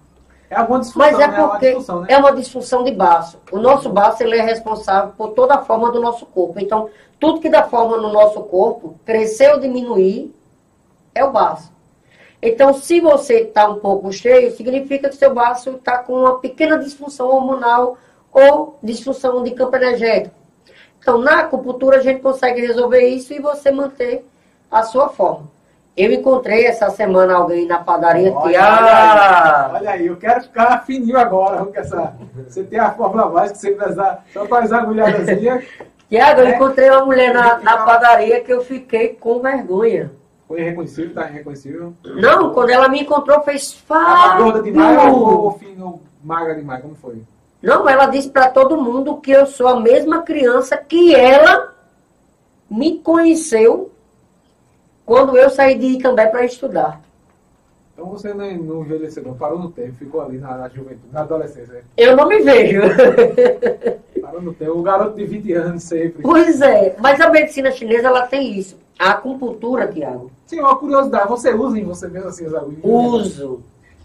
É 0.50 0.56
alguma 0.56 0.80
disfunção, 0.80 1.12
Mas 1.12 1.20
é 1.20 1.28
né? 1.28 1.36
porque 1.36 1.40
é 1.40 1.44
uma, 1.44 1.58
disfunção, 1.58 2.00
né? 2.00 2.06
é 2.10 2.18
uma 2.18 2.32
disfunção 2.32 2.84
de 2.84 2.90
baço. 2.90 3.38
O 3.52 3.58
nosso 3.58 3.90
baço 3.90 4.22
ele 4.22 4.36
é 4.36 4.42
responsável 4.42 5.12
por 5.16 5.30
toda 5.30 5.54
a 5.54 5.62
forma 5.62 5.92
do 5.92 6.00
nosso 6.00 6.24
corpo. 6.26 6.58
Então, 6.58 6.88
tudo 7.20 7.40
que 7.40 7.50
dá 7.50 7.62
forma 7.64 7.96
no 7.98 8.12
nosso 8.12 8.40
corpo, 8.42 8.98
crescer 9.04 9.52
ou 9.52 9.60
diminuir, 9.60 10.34
é 11.14 11.22
o 11.24 11.30
baço. 11.30 11.70
Então, 12.40 12.72
se 12.72 13.00
você 13.00 13.40
está 13.40 13.68
um 13.68 13.78
pouco 13.78 14.12
cheio, 14.12 14.56
significa 14.56 15.08
que 15.08 15.16
seu 15.16 15.34
baço 15.34 15.70
está 15.70 15.98
com 15.98 16.14
uma 16.14 16.38
pequena 16.38 16.78
disfunção 16.78 17.28
hormonal 17.28 17.96
ou 18.32 18.78
disfunção 18.82 19.42
de 19.42 19.50
campo 19.50 19.76
energético. 19.76 20.37
Então, 21.00 21.18
na 21.18 21.40
acupuntura, 21.40 21.98
a 21.98 22.00
gente 22.00 22.20
consegue 22.20 22.60
resolver 22.60 23.06
isso 23.06 23.32
e 23.32 23.40
você 23.40 23.70
manter 23.70 24.24
a 24.70 24.82
sua 24.82 25.08
forma. 25.08 25.46
Eu 25.96 26.12
encontrei 26.12 26.64
essa 26.64 26.90
semana 26.90 27.34
alguém 27.34 27.66
na 27.66 27.78
padaria. 27.78 28.32
Olha, 28.32 28.60
olha, 28.60 29.70
olha 29.74 29.90
aí, 29.90 30.06
eu 30.06 30.16
quero 30.16 30.42
ficar 30.42 30.84
fininho 30.86 31.18
agora. 31.18 31.64
Com 31.64 31.76
essa, 31.76 32.14
você 32.46 32.62
tem 32.62 32.78
a 32.78 32.92
fórmula 32.92 33.28
básica, 33.28 33.58
você 33.58 33.72
precisa 33.72 34.18
só 34.32 34.46
faz 34.46 34.72
a 34.72 34.78
agulhadazinha. 34.78 35.60
Tiago, 36.08 36.40
eu 36.40 36.50
encontrei 36.50 36.88
uma 36.88 37.04
mulher 37.04 37.34
na, 37.34 37.58
na 37.58 37.78
padaria 37.78 38.40
que 38.40 38.52
eu 38.52 38.62
fiquei 38.62 39.08
com 39.08 39.40
vergonha. 39.40 40.12
Foi 40.46 40.62
reconhecível, 40.62 41.14
tá 41.14 41.24
reconhecível? 41.24 41.92
Não, 42.02 42.54
quando 42.54 42.70
ela 42.70 42.88
me 42.88 43.02
encontrou, 43.02 43.42
fez 43.42 43.74
fácil. 43.74 44.32
A 44.32 44.38
gorda 44.38 44.62
demais 44.62 45.12
ou, 45.12 45.60
ou 45.78 46.02
magra 46.22 46.54
demais? 46.54 46.80
Como 46.80 46.94
foi? 46.94 47.22
Não, 47.68 47.86
ela 47.86 48.06
disse 48.06 48.30
para 48.30 48.48
todo 48.48 48.80
mundo 48.80 49.18
que 49.18 49.30
eu 49.30 49.44
sou 49.44 49.68
a 49.68 49.78
mesma 49.78 50.22
criança 50.22 50.74
que 50.74 51.14
ela 51.14 51.74
me 52.70 52.98
conheceu 53.00 53.92
quando 55.04 55.36
eu 55.36 55.50
saí 55.50 55.76
de 55.76 55.84
Itambé 55.88 56.28
para 56.28 56.46
estudar. 56.46 56.98
Então 57.92 58.06
você 58.06 58.32
não, 58.32 58.50
não 58.56 58.80
envelheceu, 58.80 59.22
não 59.22 59.34
parou 59.34 59.58
no 59.58 59.70
tempo, 59.70 59.92
ficou 59.98 60.22
ali 60.22 60.38
na, 60.38 60.56
na 60.56 60.68
juventude, 60.70 61.12
na 61.12 61.20
adolescência. 61.20 61.84
Eu 61.94 62.16
não 62.16 62.26
me 62.26 62.38
vejo. 62.38 62.80
parou 64.22 64.40
no 64.40 64.54
tempo, 64.54 64.72
o 64.72 64.82
garoto 64.82 65.16
de 65.16 65.26
20 65.26 65.52
anos 65.52 65.82
sempre. 65.82 66.22
Pois 66.22 66.62
é, 66.62 66.96
mas 66.98 67.20
a 67.20 67.28
medicina 67.28 67.70
chinesa 67.70 68.08
ela 68.08 68.26
tem 68.26 68.58
isso. 68.58 68.78
A 68.98 69.10
acupuntura, 69.10 69.86
Tiago. 69.88 70.30
Sim, 70.46 70.60
uma 70.60 70.74
curiosidade, 70.76 71.28
você 71.28 71.52
usa 71.52 71.78
em 71.78 71.84
você 71.84 72.08
mesmo 72.08 72.30
assim 72.30 72.46
as 72.46 72.54
agulhas? 72.54 72.80
Uso. 72.82 73.60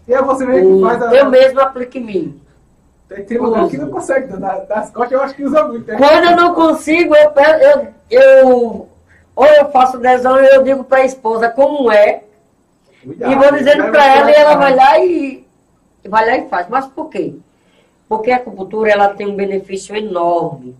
E 0.06 0.12
é 0.12 0.20
você 0.20 0.44
mesmo 0.44 0.76
que 0.76 0.82
faz 0.82 1.02
a... 1.02 1.14
Eu 1.14 1.30
mesmo 1.30 1.60
aplico 1.60 1.96
em 1.96 2.04
mim. 2.04 2.43
Tem, 3.22 3.38
lugar 3.38 3.68
que 3.68 3.76
não 3.76 3.90
consegue, 3.90 4.26
das 4.26 4.90
costas 4.90 5.12
eu 5.12 5.22
acho 5.22 5.34
que 5.34 5.44
usa 5.44 5.64
muito. 5.68 5.86
Né? 5.86 5.96
Quando 5.96 6.24
eu 6.24 6.36
não 6.36 6.54
consigo, 6.54 7.14
eu, 7.14 7.32
eu, 7.60 7.94
eu 8.10 8.88
ou 9.36 9.46
eu 9.46 9.70
faço 9.70 9.96
adesão 9.96 10.40
e 10.40 10.46
eu 10.46 10.62
digo 10.62 10.84
para 10.84 10.98
a 10.98 11.04
esposa 11.04 11.50
como 11.50 11.90
é. 11.90 12.22
Cuidado, 13.02 13.32
e 13.32 13.34
vou 13.34 13.52
dizendo 13.52 13.90
para 13.90 14.16
ela 14.16 14.30
e 14.30 14.34
ela 14.34 14.54
vai 14.56 14.74
lá 14.74 14.98
e 14.98 15.46
vai 16.04 16.26
lá 16.26 16.36
e 16.38 16.48
faz. 16.48 16.68
Mas 16.68 16.86
por 16.86 17.08
quê? 17.08 17.34
Porque 18.08 18.30
a 18.30 18.36
acupuntura 18.36 18.90
ela 18.90 19.08
tem 19.08 19.26
um 19.26 19.36
benefício 19.36 19.96
enorme, 19.96 20.76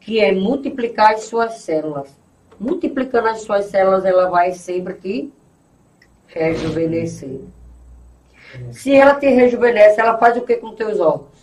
que 0.00 0.20
é 0.20 0.32
multiplicar 0.32 1.14
as 1.14 1.24
suas 1.24 1.58
células. 1.58 2.08
Multiplicando 2.58 3.28
as 3.28 3.42
suas 3.42 3.66
células, 3.66 4.04
ela 4.04 4.30
vai 4.30 4.52
sempre 4.52 4.94
te 4.94 5.32
rejuvenescer. 6.28 7.40
Se 8.72 8.94
ela 8.94 9.14
te 9.14 9.26
rejuvenesce, 9.26 10.00
ela 10.00 10.18
faz 10.18 10.36
o 10.36 10.42
que 10.42 10.56
com 10.56 10.74
teus 10.74 11.00
órgãos? 11.00 11.34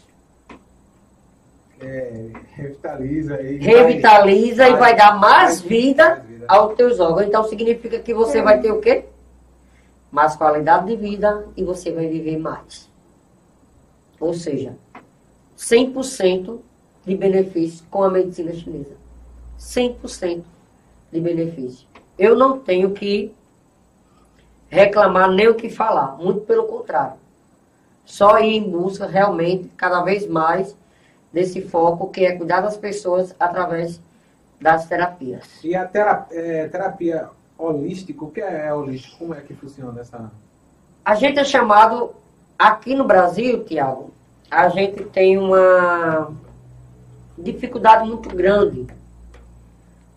é, 1.82 2.30
revitaliza 2.55 3.41
e 3.41 3.57
revitaliza 3.57 4.64
vai, 4.64 4.74
e 4.74 4.76
vai 4.78 4.95
dar 4.95 5.20
mais, 5.20 5.43
mais 5.43 5.62
vida, 5.62 6.07
mais 6.09 6.26
vida 6.28 6.45
aos 6.47 6.76
teus 6.76 6.99
órgãos. 6.99 7.28
Então 7.28 7.43
significa 7.43 7.99
que 7.99 8.14
você 8.14 8.38
é. 8.38 8.41
vai 8.41 8.62
ter 8.62 8.72
o 8.72 8.80
quê? 8.80 9.05
Mais 10.12 10.36
qualidade 10.36 10.88
de 10.88 10.95
vida 10.95 11.45
e 11.57 11.64
você 11.64 11.91
vai 11.91 12.07
viver 12.07 12.38
mais. 12.38 12.89
Ou 14.20 14.34
seja, 14.34 14.76
100% 15.57 16.59
de 17.05 17.16
benefício 17.16 17.84
com 17.89 18.03
a 18.03 18.09
medicina 18.09 18.53
chinesa. 18.53 18.95
100% 19.59 20.43
de 21.12 21.20
benefício. 21.20 21.88
Eu 22.18 22.36
não 22.36 22.59
tenho 22.59 22.91
que 22.91 23.34
reclamar 24.72 25.30
nem 25.30 25.49
o 25.49 25.55
que 25.55 25.69
falar, 25.69 26.17
muito 26.17 26.41
pelo 26.41 26.63
contrário. 26.63 27.19
Só 28.05 28.39
ir 28.39 28.55
em 28.55 28.69
busca 28.69 29.05
realmente 29.05 29.69
cada 29.76 30.01
vez 30.01 30.26
mais 30.26 30.76
desse 31.32 31.61
foco 31.61 32.09
que 32.09 32.26
é 32.26 32.36
cuidar 32.36 32.61
das 32.61 32.78
pessoas 32.78 33.36
através 33.38 34.01
das 34.59 34.88
terapias. 34.88 35.45
E 35.63 35.76
a 35.76 35.86
terapia, 35.86 36.38
é, 36.38 36.67
terapia 36.69 37.30
holística, 37.57 38.24
o 38.24 38.32
que 38.32 38.41
é 38.41 38.74
holístico? 38.74 39.17
Como 39.19 39.36
é 39.36 39.41
que 39.41 39.53
funciona 39.53 39.99
essa? 39.99 40.32
A 41.03 41.15
gente 41.15 41.39
é 41.39 41.43
chamado, 41.43 42.13
aqui 42.57 42.95
no 42.95 43.03
Brasil, 43.03 43.63
Tiago, 43.65 44.11
a 44.49 44.69
gente 44.69 45.03
tem 45.05 45.38
uma 45.38 46.32
dificuldade 47.38 48.07
muito 48.07 48.30
grande. 48.30 48.88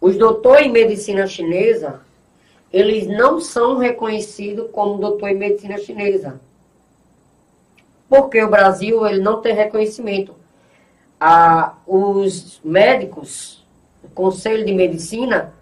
Os 0.01 0.17
doutores 0.17 0.67
em 0.67 0.73
medicina 0.73 1.27
chinesa, 1.27 2.01
eles 2.75 3.07
não 3.07 3.41
são 3.41 3.79
reconhecidos 3.79 4.69
como 4.73 4.99
doutor 4.99 5.29
em 5.29 5.37
medicina 5.37 5.79
chinesa. 5.79 6.41
Porque 8.09 8.43
o 8.43 8.51
Brasil 8.51 9.07
ele 9.07 9.21
não 9.21 9.41
tem 9.41 9.55
reconhecimento 9.55 10.35
a, 11.21 11.75
os 11.87 12.61
médicos, 12.65 13.65
o 14.03 14.09
Conselho 14.09 14.67
de 14.67 14.75
Medicina, 14.75 15.55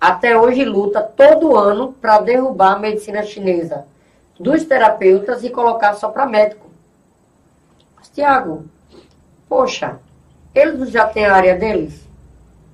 até 0.00 0.40
hoje 0.40 0.64
luta 0.64 1.02
todo 1.02 1.54
ano 1.54 1.92
para 2.00 2.20
derrubar 2.20 2.76
a 2.76 2.78
medicina 2.78 3.22
chinesa 3.22 3.84
dos 4.40 4.64
terapeutas 4.64 5.44
e 5.44 5.50
colocar 5.50 5.92
só 5.92 6.08
para 6.08 6.24
médico. 6.24 6.66
Mas, 7.94 8.08
Tiago, 8.08 8.64
poxa, 9.46 10.00
eles 10.54 10.90
já 10.90 11.06
têm 11.06 11.26
a 11.26 11.34
área 11.34 11.58
deles? 11.58 12.08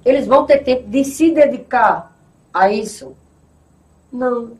Eles 0.04 0.28
vão 0.28 0.46
ter 0.46 0.58
tempo 0.58 0.88
de 0.88 1.04
se 1.04 1.32
dedicar 1.32 2.14
a 2.54 2.70
isso? 2.70 3.16
Não. 4.12 4.52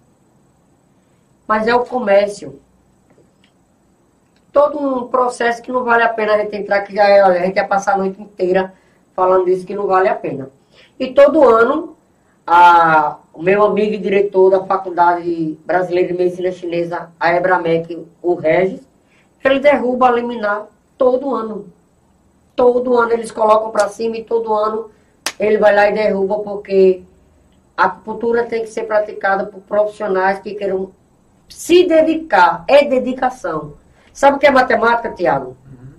Mas 1.47 1.67
é 1.67 1.75
o 1.75 1.85
comércio 1.85 2.61
todo 4.53 4.79
um 4.79 5.07
processo 5.09 5.63
que 5.63 5.73
não 5.73 5.85
vale 5.85 6.03
a 6.03 6.09
pena 6.09 6.35
a 6.35 6.39
gente 6.39 6.57
entrar, 6.57 6.83
que 6.83 6.95
já 6.95 7.09
é, 7.09 7.21
a 7.21 7.47
gente 7.47 7.57
ia 7.57 7.67
passar 7.67 7.95
a 7.95 7.99
noite 7.99 8.21
inteira 8.21 8.73
falando 9.15 9.45
disso 9.45 9.67
que 9.67 9.75
não 9.75 9.87
vale 9.87 10.09
a 10.09 10.15
pena. 10.15 10.51
E 10.99 11.13
todo 11.13 11.49
ano, 11.49 11.97
a, 12.47 13.19
o 13.33 13.43
meu 13.43 13.63
amigo 13.63 13.95
e 13.95 13.99
diretor 13.99 14.51
da 14.51 14.65
Faculdade 14.65 15.59
Brasileira 15.65 16.13
de 16.13 16.19
Medicina 16.19 16.53
Chinesa, 16.53 17.11
a 17.19 17.35
Ebramec, 17.35 18.07
o 18.23 18.35
Regis, 18.35 18.81
ele 19.43 19.61
derruba 19.61 20.09
a 20.09 20.13
liminar 20.13 20.67
todo 20.99 21.35
ano. 21.35 21.67
Todo 22.55 22.97
ano 22.99 23.13
eles 23.13 23.31
colocam 23.31 23.71
para 23.71 23.89
cima 23.89 24.17
e 24.19 24.25
todo 24.25 24.53
ano 24.53 24.91
ele 25.39 25.57
vai 25.57 25.75
lá 25.75 25.89
e 25.89 25.95
derruba, 25.95 26.41
porque 26.41 27.03
a 27.81 27.85
acupuntura 27.87 28.45
tem 28.45 28.61
que 28.61 28.69
ser 28.69 28.83
praticada 28.83 29.47
por 29.47 29.63
profissionais 29.63 30.39
que 30.39 30.55
queiram 30.55 30.93
se 31.49 31.87
dedicar. 31.87 32.63
É 32.69 32.85
dedicação. 32.85 33.73
Sabe 34.13 34.37
o 34.37 34.39
que 34.39 34.47
é 34.47 34.51
matemática, 34.51 35.11
Tiago? 35.11 35.57
Uhum. 35.65 35.95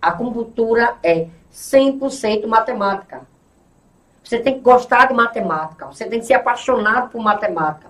A 0.00 0.10
acupuntura 0.10 0.94
é 1.02 1.26
100% 1.52 2.46
matemática. 2.46 3.22
Você 4.22 4.38
tem 4.38 4.54
que 4.54 4.60
gostar 4.60 5.08
de 5.08 5.14
matemática. 5.14 5.86
Você 5.86 6.04
tem 6.04 6.20
que 6.20 6.26
ser 6.26 6.34
apaixonado 6.34 7.10
por 7.10 7.20
matemática. 7.20 7.88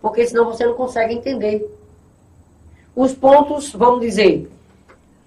Porque 0.00 0.24
senão 0.24 0.44
você 0.44 0.64
não 0.64 0.74
consegue 0.74 1.14
entender. 1.14 1.68
os 2.94 3.12
pontos, 3.12 3.72
vamos 3.72 4.02
dizer, 4.02 4.48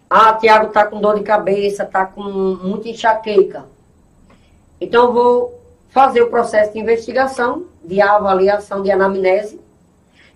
ah, 0.09 0.33
Tiago 0.35 0.67
está 0.67 0.85
com 0.85 1.01
dor 1.01 1.17
de 1.17 1.23
cabeça, 1.23 1.83
está 1.83 2.05
com 2.05 2.23
muita 2.23 2.87
enxaqueca. 2.87 3.65
Então, 4.79 5.07
eu 5.07 5.13
vou 5.13 5.58
fazer 5.89 6.21
o 6.21 6.29
processo 6.29 6.73
de 6.73 6.79
investigação, 6.79 7.65
de 7.83 8.01
avaliação, 8.01 8.81
de 8.81 8.91
anamnese. 8.91 9.59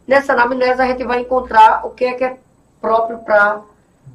Nessa 0.05 0.33
anamnese, 0.33 0.81
a 0.81 0.87
gente 0.87 1.03
vai 1.03 1.21
encontrar 1.21 1.85
o 1.85 1.91
que 1.91 2.05
é 2.05 2.13
que 2.13 2.23
é 2.23 2.37
próprio 2.81 3.19
para 3.19 3.61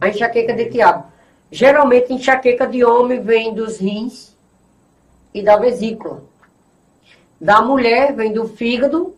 a 0.01 0.09
enxaqueca 0.09 0.53
de 0.53 0.67
Tiago. 0.67 1.05
Geralmente, 1.51 2.13
enxaqueca 2.13 2.67
de 2.67 2.85
homem 2.85 3.23
vem 3.23 3.55
dos 3.55 3.79
rins 3.79 4.37
e 5.33 5.43
da 5.43 5.57
vesícula. 5.57 6.23
Da 7.41 7.63
mulher, 7.63 8.13
vem 8.13 8.33
do 8.33 8.47
fígado 8.49 9.15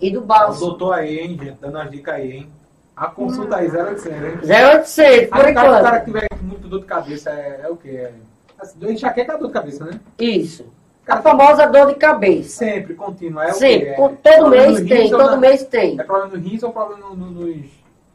e 0.00 0.10
do 0.10 0.20
baço. 0.20 0.64
O 0.64 0.68
doutor 0.68 0.92
aí, 0.94 1.18
hein, 1.18 1.38
gente, 1.40 1.58
dando 1.60 1.78
as 1.78 1.90
dicas 1.90 2.14
aí, 2.14 2.32
hein? 2.32 2.50
A 2.94 3.06
consulta 3.06 3.56
aí, 3.56 3.68
0800, 3.68 4.06
hein? 4.06 4.12
0800, 4.44 5.28
por 5.28 5.44
Aí, 5.44 5.50
enquanto. 5.50 5.80
o 5.80 5.82
cara 5.82 6.00
que 6.00 6.04
tiver 6.06 6.28
muito 6.42 6.68
dor 6.68 6.80
de 6.80 6.86
cabeça, 6.86 7.30
é, 7.30 7.62
é 7.64 7.68
o 7.68 7.76
quê? 7.76 7.88
É, 7.88 8.12
assim, 8.60 8.92
enxaqueca 8.92 9.32
é 9.32 9.38
dor 9.38 9.46
de 9.48 9.54
cabeça, 9.54 9.84
né? 9.86 9.98
Isso. 10.18 10.66
A 11.08 11.20
famosa 11.20 11.66
dor 11.66 11.86
de 11.88 11.94
cabeça. 11.96 12.48
Sempre, 12.64 12.94
contínua. 12.94 13.46
É 13.46 13.50
o 13.50 13.54
Sempre. 13.54 13.88
É 13.88 13.94
Todo 13.96 14.16
problema 14.18 14.66
mês 14.66 14.88
tem, 14.88 15.10
todo 15.10 15.24
na- 15.30 15.36
mês 15.36 15.64
tem. 15.64 16.00
É 16.00 16.04
problema 16.04 16.36
no 16.36 16.40
rins 16.42 16.62
ou 16.62 16.70
problema 16.72 17.08
no, 17.08 17.16
no, 17.16 17.30
nos, 17.32 17.56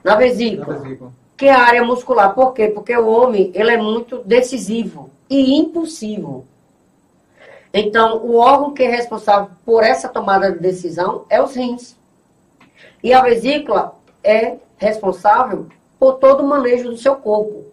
Na 0.04 0.12
na 0.12 0.16
vesícula. 0.16 0.78
vesícula? 0.80 1.12
Que 1.36 1.48
é 1.48 1.52
a 1.52 1.60
área 1.62 1.84
muscular. 1.84 2.34
Por 2.34 2.54
quê? 2.54 2.70
Porque 2.70 2.96
o 2.96 3.08
homem, 3.08 3.52
ele 3.54 3.72
é 3.72 3.78
muito 3.78 4.20
decisivo 4.20 5.10
e 5.30 5.56
impulsivo. 5.60 6.46
Então, 7.74 8.18
o 8.26 8.38
órgão 8.38 8.74
que 8.74 8.84
é 8.84 8.90
responsável 8.90 9.50
por 9.66 9.84
essa 9.84 10.08
tomada 10.08 10.52
de 10.52 10.60
decisão 10.60 11.26
é 11.30 11.42
os 11.42 11.54
rins. 11.56 11.96
E 13.04 13.14
a 13.14 13.22
vesícula 13.22 13.96
é 14.24 14.56
responsável 14.78 15.68
por 16.00 16.14
todo 16.14 16.42
o 16.44 16.48
manejo 16.48 16.90
do 16.90 16.98
seu 16.98 17.16
corpo. 17.16 17.66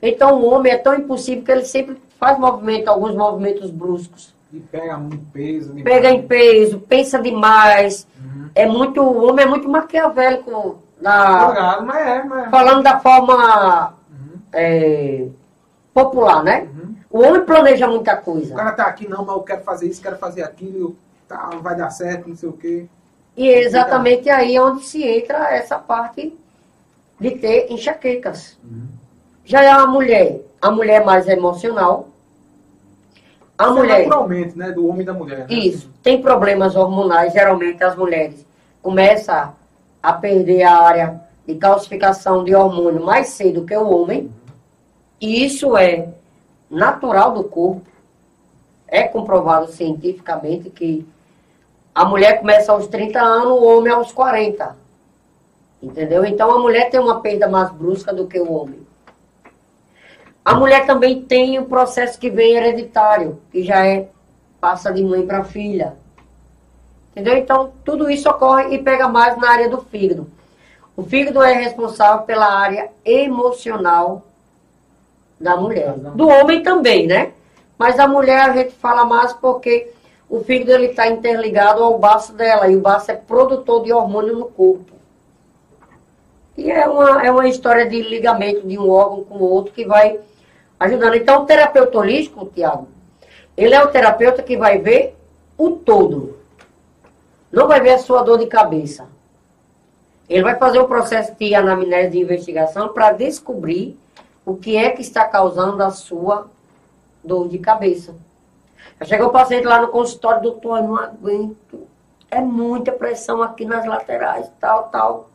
Então, 0.00 0.40
o 0.40 0.46
homem 0.50 0.72
é 0.72 0.78
tão 0.78 0.94
impulsivo 0.94 1.42
que 1.42 1.50
ele 1.50 1.64
sempre 1.64 2.00
faz 2.18 2.38
movimento, 2.38 2.88
alguns 2.88 3.14
movimentos 3.14 3.70
bruscos. 3.70 4.32
E 4.52 4.60
pega 4.60 4.96
muito 4.98 5.24
peso. 5.32 5.68
demais. 5.72 5.84
Pega 5.84 6.10
em 6.10 6.26
peso, 6.26 6.80
pensa 6.80 7.20
demais. 7.20 8.06
Uhum. 8.18 8.50
É 8.54 8.66
muito, 8.66 9.00
o 9.02 9.28
homem 9.28 9.44
é 9.44 9.48
muito 9.48 9.68
maquiavélico 9.68 10.78
na, 11.00 11.46
Folgado, 11.46 11.86
mas 11.86 12.06
é, 12.06 12.24
mas 12.24 12.46
é. 12.46 12.50
falando 12.50 12.82
da 12.82 12.98
forma 13.00 13.94
Uhum, 14.10 14.38
é, 14.52 15.26
popular, 15.94 16.42
né? 16.42 16.62
uhum. 16.74 16.94
O 17.10 17.20
homem 17.22 17.44
planeja 17.44 17.88
muita 17.88 18.14
O 18.14 18.22
coisa. 18.22 18.54
cara 18.54 18.72
tá 18.72 18.84
aqui, 18.84 19.08
não, 19.08 19.24
mas 19.24 19.34
eu 19.36 19.42
quero 19.42 19.62
fazer 19.62 19.86
isso, 19.88 20.02
quero 20.02 20.16
fazer 20.18 20.42
aquilo, 20.42 20.94
tá, 21.26 21.50
vai 21.62 21.74
dar 21.76 21.90
certo, 21.90 22.28
não 22.28 22.36
sei 22.36 22.48
o 22.48 22.52
quê. 22.52 22.86
E 23.36 23.48
é 23.48 23.62
exatamente 23.62 24.28
aí 24.28 24.58
onde 24.58 24.84
se 24.84 25.02
entra 25.02 25.52
essa 25.54 25.78
parte 25.78 26.36
de 27.18 27.30
ter 27.32 27.70
enxaquecas. 27.72 28.58
Já 29.44 29.62
é 29.62 29.70
a 29.70 29.86
mulher, 29.86 30.40
a 30.60 30.70
mulher 30.70 31.04
mais 31.04 31.26
emocional. 31.26 32.08
A 33.60 33.66
é 33.66 33.70
mulher, 33.70 33.98
Naturalmente, 34.04 34.56
né? 34.56 34.72
Do 34.72 34.88
homem 34.88 35.02
e 35.02 35.04
da 35.04 35.12
mulher. 35.12 35.40
Né? 35.40 35.46
isso, 35.50 35.90
tem 36.02 36.22
problemas 36.22 36.74
hormonais, 36.74 37.34
geralmente 37.34 37.84
as 37.84 37.94
mulheres 37.94 38.46
começam 38.80 39.52
a 40.02 40.12
perder 40.14 40.62
a 40.62 40.80
área 40.80 41.20
de 41.46 41.54
calcificação 41.56 42.42
de 42.42 42.54
hormônio 42.54 43.04
mais 43.04 43.28
cedo 43.28 43.66
que 43.66 43.76
o 43.76 43.86
homem. 43.86 44.32
E 45.20 45.44
isso 45.44 45.76
é 45.76 46.08
natural 46.70 47.32
do 47.34 47.44
corpo. 47.44 47.82
É 48.88 49.02
comprovado 49.02 49.70
cientificamente 49.70 50.70
que 50.70 51.06
a 51.94 52.06
mulher 52.06 52.40
começa 52.40 52.72
aos 52.72 52.86
30 52.86 53.20
anos, 53.20 53.60
o 53.60 53.64
homem 53.64 53.92
aos 53.92 54.10
40. 54.10 54.74
Entendeu? 55.82 56.24
Então 56.24 56.50
a 56.50 56.58
mulher 56.58 56.88
tem 56.88 56.98
uma 56.98 57.20
perda 57.20 57.46
mais 57.46 57.70
brusca 57.70 58.10
do 58.10 58.26
que 58.26 58.40
o 58.40 58.50
homem. 58.50 58.80
A 60.50 60.54
mulher 60.54 60.84
também 60.84 61.22
tem 61.22 61.60
o 61.60 61.66
processo 61.66 62.18
que 62.18 62.28
vem 62.28 62.56
hereditário, 62.56 63.40
que 63.52 63.62
já 63.62 63.86
é 63.86 64.08
passa 64.60 64.92
de 64.92 65.00
mãe 65.00 65.24
para 65.24 65.44
filha. 65.44 65.94
Entendeu? 67.12 67.36
Então 67.36 67.72
tudo 67.84 68.10
isso 68.10 68.28
ocorre 68.28 68.74
e 68.74 68.78
pega 68.82 69.06
mais 69.06 69.36
na 69.36 69.48
área 69.48 69.68
do 69.68 69.80
fígado. 69.80 70.26
O 70.96 71.04
fígado 71.04 71.40
é 71.40 71.52
responsável 71.52 72.24
pela 72.24 72.52
área 72.52 72.90
emocional 73.04 74.24
da 75.38 75.56
mulher. 75.56 75.92
Do 75.92 76.26
homem 76.26 76.64
também, 76.64 77.06
né? 77.06 77.30
Mas 77.78 78.00
a 78.00 78.08
mulher 78.08 78.40
a 78.40 78.52
gente 78.52 78.72
fala 78.72 79.04
mais 79.04 79.32
porque 79.32 79.92
o 80.28 80.40
fígado 80.40 80.72
ele 80.72 80.86
está 80.86 81.06
interligado 81.06 81.84
ao 81.84 81.96
baço 81.96 82.32
dela 82.32 82.66
e 82.68 82.74
o 82.74 82.80
baço 82.80 83.12
é 83.12 83.14
produtor 83.14 83.84
de 83.84 83.92
hormônio 83.92 84.36
no 84.36 84.46
corpo. 84.46 84.94
E 86.56 86.72
é 86.72 86.88
uma, 86.88 87.24
é 87.24 87.30
uma 87.30 87.46
história 87.46 87.88
de 87.88 88.02
ligamento 88.02 88.66
de 88.66 88.76
um 88.76 88.90
órgão 88.90 89.22
com 89.22 89.36
o 89.36 89.48
outro 89.48 89.72
que 89.72 89.86
vai 89.86 90.18
ajudando. 90.80 91.14
Então, 91.14 91.42
o 91.42 91.46
terapeuta 91.46 91.98
holístico, 91.98 92.46
Tiago, 92.46 92.88
ele 93.54 93.74
é 93.74 93.84
o 93.84 93.88
terapeuta 93.88 94.42
que 94.42 94.56
vai 94.56 94.78
ver 94.78 95.14
o 95.58 95.72
todo. 95.72 96.38
Não 97.52 97.68
vai 97.68 97.80
ver 97.80 97.90
a 97.90 97.98
sua 97.98 98.22
dor 98.22 98.38
de 98.38 98.46
cabeça. 98.46 99.06
Ele 100.28 100.42
vai 100.42 100.56
fazer 100.56 100.78
o 100.78 100.88
processo 100.88 101.34
de 101.34 101.54
anamnese 101.54 102.12
de 102.12 102.20
investigação 102.20 102.88
para 102.88 103.12
descobrir 103.12 103.98
o 104.46 104.56
que 104.56 104.76
é 104.76 104.90
que 104.90 105.02
está 105.02 105.24
causando 105.24 105.82
a 105.82 105.90
sua 105.90 106.48
dor 107.22 107.48
de 107.48 107.58
cabeça. 107.58 108.14
Chega 109.04 109.26
o 109.26 109.30
paciente 109.30 109.66
lá 109.66 109.82
no 109.82 109.88
consultório, 109.88 110.42
doutor, 110.42 110.78
eu 110.78 110.84
não 110.84 110.96
aguento. 110.96 111.86
É 112.30 112.40
muita 112.40 112.92
pressão 112.92 113.42
aqui 113.42 113.64
nas 113.64 113.84
laterais, 113.84 114.48
tal, 114.60 114.84
tal. 114.84 115.30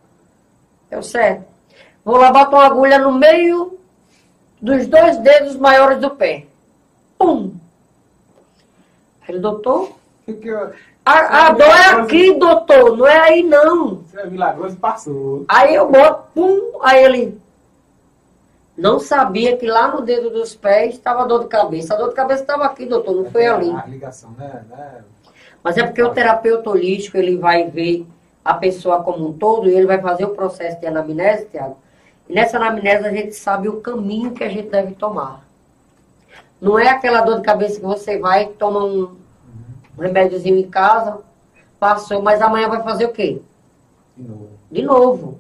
Eu 0.89 1.04
certo. 1.04 1.46
Vou 2.04 2.18
lá, 2.18 2.32
boto 2.32 2.56
uma 2.56 2.66
agulha 2.66 2.98
no 2.98 3.12
meio 3.12 3.78
dos 4.62 4.88
dois 4.88 5.18
dedos 5.18 5.56
maiores 5.56 5.99
do 5.99 6.10
pé. 6.12 6.45
Pum! 7.18 7.51
Aí, 9.28 9.39
doutor, 9.39 9.91
Que 10.26 10.34
que 10.34 10.47
eu- 10.47 10.72
a, 11.06 11.47
a 11.47 11.49
dor 11.51 11.68
é 11.68 11.89
aqui, 12.01 12.34
doutor, 12.34 12.97
não 12.97 13.08
é 13.08 13.20
aí 13.20 13.43
não. 13.43 13.97
Você 13.97 14.20
é 14.20 14.26
milagroso 14.28 14.76
passou. 14.78 15.45
Aí 15.47 15.76
eu 15.76 15.89
boto, 15.89 16.24
pum, 16.34 16.80
aí 16.82 17.03
ele 17.03 17.39
não 18.78 18.99
sabia 18.99 19.56
que 19.56 19.68
lá 19.68 19.88
no 19.88 20.01
dedo 20.01 20.30
dos 20.32 20.56
pés 20.56 20.95
estava 20.95 21.26
dor 21.28 21.43
de 21.43 21.47
cabeça. 21.47 21.93
A 21.93 21.97
dor 21.97 22.10
de 22.10 22.16
cabeça 22.16 22.41
estava 22.41 22.66
aqui, 22.66 22.86
doutor, 22.86 23.16
não 23.16 23.26
foi 23.32 23.45
ali. 23.45 23.70
A 23.72 23.86
ligação, 23.86 24.32
né? 24.32 24.64
né? 24.70 25.03
Mas 25.64 25.78
é 25.78 25.84
porque 25.84 26.01
o 26.03 26.10
terapeuta 26.14 26.70
holístico, 26.70 27.18
ele 27.18 27.38
vai 27.38 27.70
ver 27.70 28.06
a 28.43 28.53
pessoa 28.53 29.01
como 29.03 29.28
um 29.28 29.34
todo 29.34 29.70
e 29.70 29.74
ele 29.74 29.88
vai 29.88 29.99
fazer 30.01 30.26
o 30.26 30.36
processo 30.36 30.80
de 30.80 30.86
anamnese, 30.88 31.45
Tiago. 31.45 31.78
E 32.28 32.34
nessa 32.34 32.57
anamnese 32.57 33.05
a 33.05 33.11
gente 33.11 33.34
sabe 33.34 33.69
o 33.69 33.82
caminho 33.82 34.32
que 34.32 34.43
a 34.43 34.49
gente 34.49 34.69
deve 34.69 34.93
tomar. 34.93 35.45
Não 36.59 36.80
é 36.80 36.89
aquela 36.89 37.21
dor 37.21 37.38
de 37.38 37.43
cabeça 37.43 37.80
que 37.80 37.86
você 37.86 38.17
vai, 38.17 38.47
toma 38.47 38.84
um, 38.84 39.15
um 39.97 40.01
remédiozinho 40.01 40.57
em 40.57 40.69
casa, 40.69 41.19
passou, 41.80 42.21
mas 42.21 42.41
amanhã 42.41 42.67
vai 42.67 42.82
fazer 42.82 43.05
o 43.05 43.11
quê? 43.11 43.41
De 44.17 44.23
novo. 44.23 44.49
de 44.71 44.82
novo. 44.82 45.39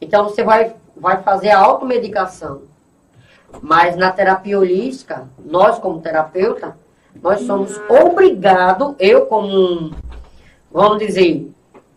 Então 0.00 0.24
você 0.24 0.42
vai, 0.42 0.74
vai 0.96 1.22
fazer 1.22 1.50
a 1.50 1.60
automedicação. 1.60 2.62
Mas 3.60 3.96
na 3.96 4.10
terapia 4.10 4.58
holística, 4.58 5.28
nós 5.38 5.78
como 5.78 6.00
terapeuta, 6.00 6.76
nós 7.22 7.42
somos 7.42 7.78
obrigados, 7.88 8.94
eu 8.98 9.26
como, 9.26 9.94
vamos 10.70 10.98
dizer, 10.98 11.52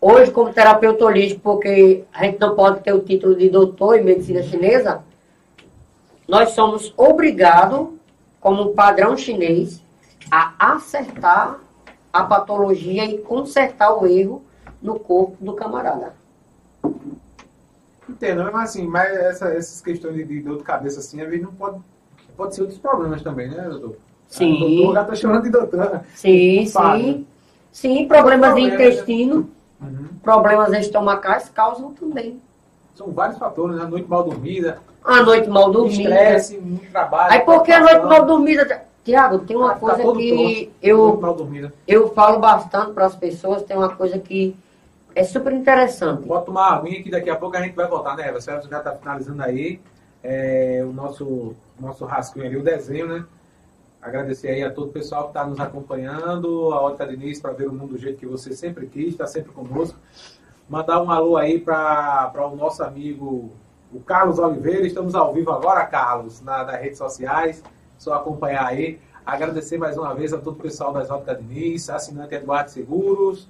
hoje 0.06 0.30
como 0.30 0.52
terapeuta 0.52 1.04
holístico, 1.04 1.40
porque 1.42 2.04
a 2.12 2.24
gente 2.24 2.38
não 2.38 2.54
pode 2.54 2.80
ter 2.80 2.92
o 2.92 3.00
título 3.00 3.34
de 3.34 3.48
doutor 3.50 3.98
em 3.98 4.04
medicina 4.04 4.42
chinesa, 4.42 5.02
nós 6.28 6.50
somos 6.50 6.94
obrigados, 6.96 7.88
como 8.40 8.72
padrão 8.72 9.16
chinês, 9.16 9.82
a 10.30 10.74
acertar 10.74 11.58
a 12.12 12.22
patologia 12.24 13.04
e 13.04 13.18
consertar 13.18 13.92
o 14.00 14.06
erro 14.06 14.42
no 14.80 14.98
corpo 14.98 15.36
do 15.44 15.54
camarada. 15.54 16.14
Entendo, 18.08 18.44
mas 18.52 18.70
assim, 18.70 18.86
mas 18.86 19.10
essa- 19.12 19.48
essas 19.48 19.80
questões 19.80 20.14
de, 20.14 20.24
de 20.24 20.40
dor 20.40 20.58
de 20.58 20.62
cabeça 20.62 21.00
assim, 21.00 21.20
às 21.20 21.28
vezes 21.28 21.44
não 21.44 21.52
pode. 21.52 21.80
Pode 22.36 22.54
ser 22.54 22.60
outros 22.62 22.78
problemas 22.78 23.22
também, 23.22 23.48
né, 23.48 23.62
doutor? 23.68 23.96
Sim. 24.28 24.54
O 24.54 24.58
doutor 24.68 24.94
já 24.94 25.04
tá 25.04 25.14
chamando 25.14 25.42
de 25.42 25.50
doutor. 25.50 26.00
Sim, 26.14 26.66
Fábio. 26.66 27.04
sim. 27.04 27.26
Sim, 27.72 28.08
problemas 28.08 28.54
de 28.54 28.62
né? 28.62 28.74
intestino, 28.74 29.50
Uhum. 29.80 30.08
problemas 30.22 30.72
estomacais 30.72 31.48
causam 31.48 31.92
também. 31.92 32.40
São 32.94 33.10
vários 33.12 33.38
fatores, 33.38 33.76
né? 33.76 33.82
A 33.82 33.86
noite 33.86 34.08
mal 34.08 34.22
dormida, 34.24 34.78
A 35.04 35.22
noite 35.22 35.48
mal 35.48 35.70
dormida. 35.70 36.02
estresse, 36.02 36.58
muito 36.58 36.90
trabalho. 36.90 37.32
Aí 37.32 37.40
por 37.40 37.62
que 37.62 37.72
a 37.72 37.80
noite 37.80 38.02
mal 38.06 38.24
dormida? 38.24 38.82
Tiago, 39.04 39.38
tem 39.40 39.56
uma 39.56 39.74
Tá 39.74 39.78
coisa 39.80 40.02
todo 40.02 40.18
que 40.18 40.72
eu, 40.82 41.16
mal 41.20 41.34
dormida. 41.34 41.72
eu 41.86 42.08
falo 42.12 42.38
bastante 42.40 42.92
para 42.92 43.06
as 43.06 43.14
pessoas, 43.14 43.62
tem 43.62 43.76
uma 43.76 43.90
coisa 43.94 44.18
que 44.18 44.56
é 45.14 45.22
super 45.22 45.52
interessante. 45.52 46.26
Pode 46.26 46.44
tomar 46.46 46.70
uma 46.70 46.76
aguinha 46.78 47.02
que 47.02 47.10
daqui 47.10 47.30
a 47.30 47.36
pouco 47.36 47.56
a 47.56 47.60
gente 47.60 47.74
vai 47.76 47.86
voltar, 47.86 48.16
né? 48.16 48.32
Você 48.32 48.50
já 48.50 48.78
está 48.78 48.92
finalizando 48.92 49.42
aí 49.42 49.78
é, 50.24 50.82
o 50.84 50.92
nosso, 50.92 51.54
nosso 51.78 52.04
rascunho 52.04 52.46
ali, 52.46 52.56
o 52.56 52.62
desenho, 52.64 53.06
né? 53.06 53.24
Agradecer 54.06 54.50
aí 54.50 54.62
a 54.62 54.70
todo 54.70 54.90
o 54.90 54.92
pessoal 54.92 55.24
que 55.24 55.30
está 55.30 55.44
nos 55.44 55.58
acompanhando, 55.58 56.72
a 56.72 56.80
Ótica 56.80 57.08
Diniz 57.08 57.40
para 57.40 57.52
ver 57.52 57.66
o 57.66 57.72
mundo 57.72 57.94
do 57.94 57.98
jeito 57.98 58.20
que 58.20 58.26
você 58.26 58.52
sempre 58.52 58.86
quis, 58.86 59.08
está 59.08 59.26
sempre 59.26 59.50
conosco. 59.50 59.98
Mandar 60.68 61.02
um 61.02 61.10
alô 61.10 61.36
aí 61.36 61.58
para 61.58 62.32
o 62.36 62.54
nosso 62.54 62.84
amigo 62.84 63.50
o 63.92 63.98
Carlos 63.98 64.38
Oliveira. 64.38 64.86
Estamos 64.86 65.16
ao 65.16 65.34
vivo 65.34 65.50
agora, 65.50 65.84
Carlos, 65.86 66.40
na, 66.40 66.62
nas 66.62 66.80
redes 66.80 66.98
sociais. 66.98 67.64
Só 67.98 68.14
acompanhar 68.14 68.66
aí. 68.66 69.00
Agradecer 69.26 69.76
mais 69.76 69.98
uma 69.98 70.14
vez 70.14 70.32
a 70.32 70.38
todo 70.38 70.54
o 70.54 70.62
pessoal 70.62 70.92
da 70.92 71.02
Exótica 71.02 71.34
Diniz, 71.34 71.90
assinante 71.90 72.36
Eduardo 72.36 72.70
Seguros, 72.70 73.48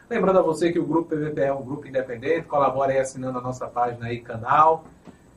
Lembrando 0.10 0.40
a 0.40 0.42
você 0.42 0.72
que 0.72 0.80
o 0.80 0.86
Grupo 0.86 1.16
PBPE 1.16 1.42
é 1.42 1.54
um 1.54 1.64
grupo 1.64 1.88
independente, 1.88 2.48
colabora 2.48 2.92
aí 2.92 3.00
assinando 3.00 3.38
a 3.40 3.42
nossa 3.42 3.68
página 3.68 4.12
e 4.12 4.20
canal. 4.20 4.84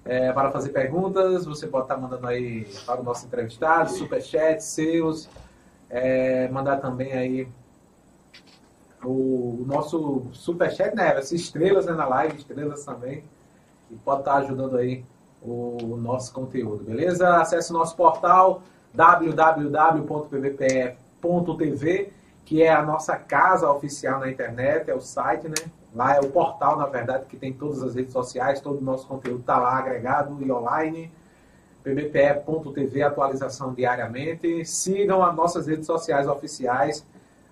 É, 0.05 0.33
para 0.33 0.53
fazer 0.53 0.71
perguntas, 0.71 1.45
você 1.45 1.67
pode 1.67 1.85
estar 1.85 1.97
mandando 1.97 2.27
aí 2.27 2.65
para 2.85 3.01
o 3.01 3.05
nosso 3.05 3.27
entrevistado, 3.27 3.91
superchat, 3.91 4.63
seus, 4.63 5.29
é, 5.91 6.49
mandar 6.49 6.77
também 6.77 7.13
aí 7.13 7.49
o, 9.03 9.63
o 9.63 9.65
nosso 9.67 10.27
superchat, 10.33 10.95
né? 10.95 11.13
As 11.13 11.33
estrelas 11.33 11.87
né, 11.87 11.93
na 11.93 12.07
live, 12.07 12.37
estrelas 12.37 12.85
também. 12.85 13.25
E 13.91 13.97
pode 13.97 14.21
estar 14.21 14.37
ajudando 14.37 14.77
aí 14.77 15.05
o, 15.43 15.77
o 15.83 15.97
nosso 15.97 16.33
conteúdo, 16.33 16.85
beleza? 16.85 17.37
Acesse 17.37 17.71
o 17.71 17.75
nosso 17.75 17.97
portal 17.97 18.63
www.pvpe.tv, 18.95 20.13
que 22.47 22.63
é 22.63 22.73
a 22.73 22.81
nossa 22.81 23.17
casa 23.17 23.69
oficial 23.69 24.21
na 24.21 24.31
internet, 24.31 24.89
é 24.89 24.95
o 24.95 25.01
site, 25.01 25.49
né? 25.49 25.57
Lá 25.93 26.15
é 26.15 26.21
o 26.21 26.31
portal, 26.31 26.77
na 26.79 26.87
verdade, 26.87 27.27
que 27.27 27.37
tem 27.37 27.53
todas 27.53 27.83
as 27.83 27.97
redes 27.97 28.13
sociais, 28.13 28.61
todo 28.61 28.79
o 28.79 28.85
nosso 28.85 29.09
conteúdo 29.09 29.41
está 29.41 29.59
lá 29.59 29.77
agregado 29.77 30.41
e 30.41 30.51
online. 30.53 31.13
pbpe.tv, 31.83 33.03
atualização 33.03 33.75
diariamente. 33.75 34.65
Sigam 34.65 35.25
as 35.25 35.35
nossas 35.35 35.67
redes 35.67 35.87
sociais 35.87 36.29
oficiais. 36.29 37.05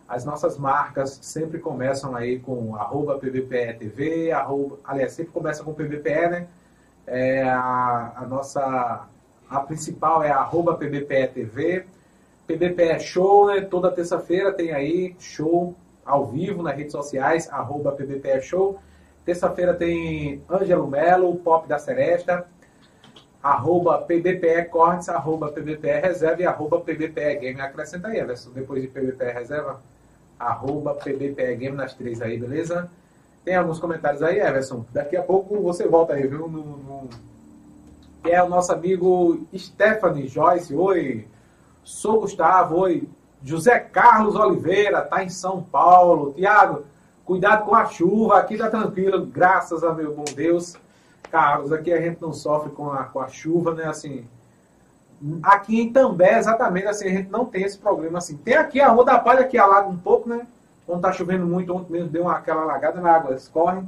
As 0.08 0.24
nossas 0.24 0.56
marcas 0.56 1.18
sempre 1.22 1.58
começam 1.58 2.14
aí 2.14 2.38
com 2.38 2.76
arroba 2.76 3.18
pbpe.tv, 3.18 4.30
arroba, 4.30 4.78
aliás, 4.84 5.12
sempre 5.12 5.32
começa 5.32 5.64
com 5.64 5.74
pbpe, 5.74 6.28
né? 6.28 6.46
É, 7.04 7.42
a, 7.42 8.12
a 8.16 8.26
nossa, 8.26 9.08
a 9.50 9.60
principal 9.60 10.22
é 10.22 10.30
arroba 10.30 10.76
pbpe.tv. 10.76 11.84
PBPE 12.46 13.00
Show, 13.00 13.46
né? 13.46 13.60
Toda 13.62 13.90
terça-feira 13.90 14.52
tem 14.52 14.72
aí 14.72 15.16
show 15.18 15.74
ao 16.04 16.26
vivo 16.26 16.62
nas 16.62 16.76
redes 16.76 16.92
sociais, 16.92 17.48
arroba 17.50 17.92
PBPE 17.92 18.42
Show. 18.42 18.78
Terça-feira 19.24 19.72
tem 19.72 20.42
Ângelo 20.50 20.86
Melo, 20.86 21.34
Pop 21.36 21.66
da 21.66 21.78
Seresta, 21.78 22.46
arroba 23.42 23.98
PBPE 23.98 24.66
Cortes, 24.70 25.08
arroba 25.08 25.50
PBPE 25.50 26.00
Reserva 26.00 26.42
e 26.42 26.46
arroba 26.46 26.80
PBPE 26.80 27.36
Game. 27.36 27.60
Acrescenta 27.60 28.08
aí, 28.08 28.18
Everson, 28.18 28.50
depois 28.50 28.82
de 28.82 28.88
PBPE 28.88 29.32
Reserva, 29.32 29.80
arroba 30.38 30.94
PBPE 30.94 31.56
Game 31.56 31.76
nas 31.76 31.94
três 31.94 32.20
aí, 32.20 32.38
beleza? 32.38 32.90
Tem 33.44 33.56
alguns 33.56 33.78
comentários 33.78 34.22
aí, 34.22 34.38
Everson. 34.38 34.84
Daqui 34.92 35.16
a 35.16 35.22
pouco 35.22 35.60
você 35.60 35.86
volta 35.86 36.14
aí, 36.14 36.26
viu? 36.26 36.48
No, 36.48 36.62
no... 36.62 37.08
É 38.24 38.42
o 38.42 38.48
nosso 38.48 38.72
amigo 38.72 39.46
Stephanie 39.54 40.28
Joyce. 40.28 40.74
Oi, 40.74 41.26
sou 41.84 42.20
Gustavo. 42.20 42.78
Oi, 42.78 43.08
José 43.42 43.78
Carlos 43.78 44.34
Oliveira, 44.34 45.02
tá 45.02 45.22
em 45.22 45.28
São 45.28 45.62
Paulo. 45.62 46.32
Tiago, 46.32 46.84
cuidado 47.24 47.66
com 47.66 47.74
a 47.74 47.84
chuva, 47.84 48.38
aqui 48.38 48.56
tá 48.56 48.70
tranquilo, 48.70 49.26
graças 49.26 49.84
a 49.84 49.92
meu 49.92 50.14
bom 50.14 50.24
Deus. 50.34 50.76
Carlos, 51.30 51.72
aqui 51.72 51.92
a 51.92 52.00
gente 52.00 52.20
não 52.20 52.32
sofre 52.32 52.70
com 52.70 52.90
a, 52.90 53.04
com 53.04 53.20
a 53.20 53.28
chuva, 53.28 53.74
né? 53.74 53.84
Assim, 53.84 54.24
aqui 55.42 55.80
em 55.80 55.92
També, 55.92 56.38
exatamente 56.38 56.86
assim, 56.86 57.06
a 57.06 57.10
gente 57.10 57.30
não 57.30 57.44
tem 57.44 57.64
esse 57.64 57.78
problema 57.78 58.18
assim. 58.18 58.36
Tem 58.36 58.54
aqui 58.54 58.80
a 58.80 58.88
Rua 58.88 59.04
da 59.04 59.18
Palha 59.18 59.44
que 59.44 59.58
alaga 59.58 59.88
um 59.88 59.96
pouco, 59.96 60.28
né? 60.28 60.46
Quando 60.86 61.02
tá 61.02 61.12
chovendo 61.12 61.46
muito, 61.46 61.74
ontem 61.74 61.92
mesmo 61.92 62.08
deu 62.08 62.22
uma, 62.22 62.36
aquela 62.36 62.62
alagada 62.62 63.00
na 63.00 63.12
água, 63.12 63.34
escorre. 63.34 63.82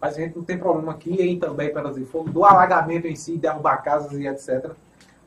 Mas 0.00 0.16
a 0.16 0.20
gente 0.20 0.36
não 0.36 0.44
tem 0.44 0.58
problema 0.58 0.92
aqui 0.92 1.14
em 1.14 1.38
També, 1.38 1.68
Pedras 1.68 1.96
de 1.96 2.04
Fogo, 2.04 2.30
do 2.30 2.44
alagamento 2.44 3.06
em 3.06 3.14
si, 3.14 3.36
derrubar 3.36 3.82
casas 3.82 4.12
e 4.12 4.26
etc. 4.26 4.72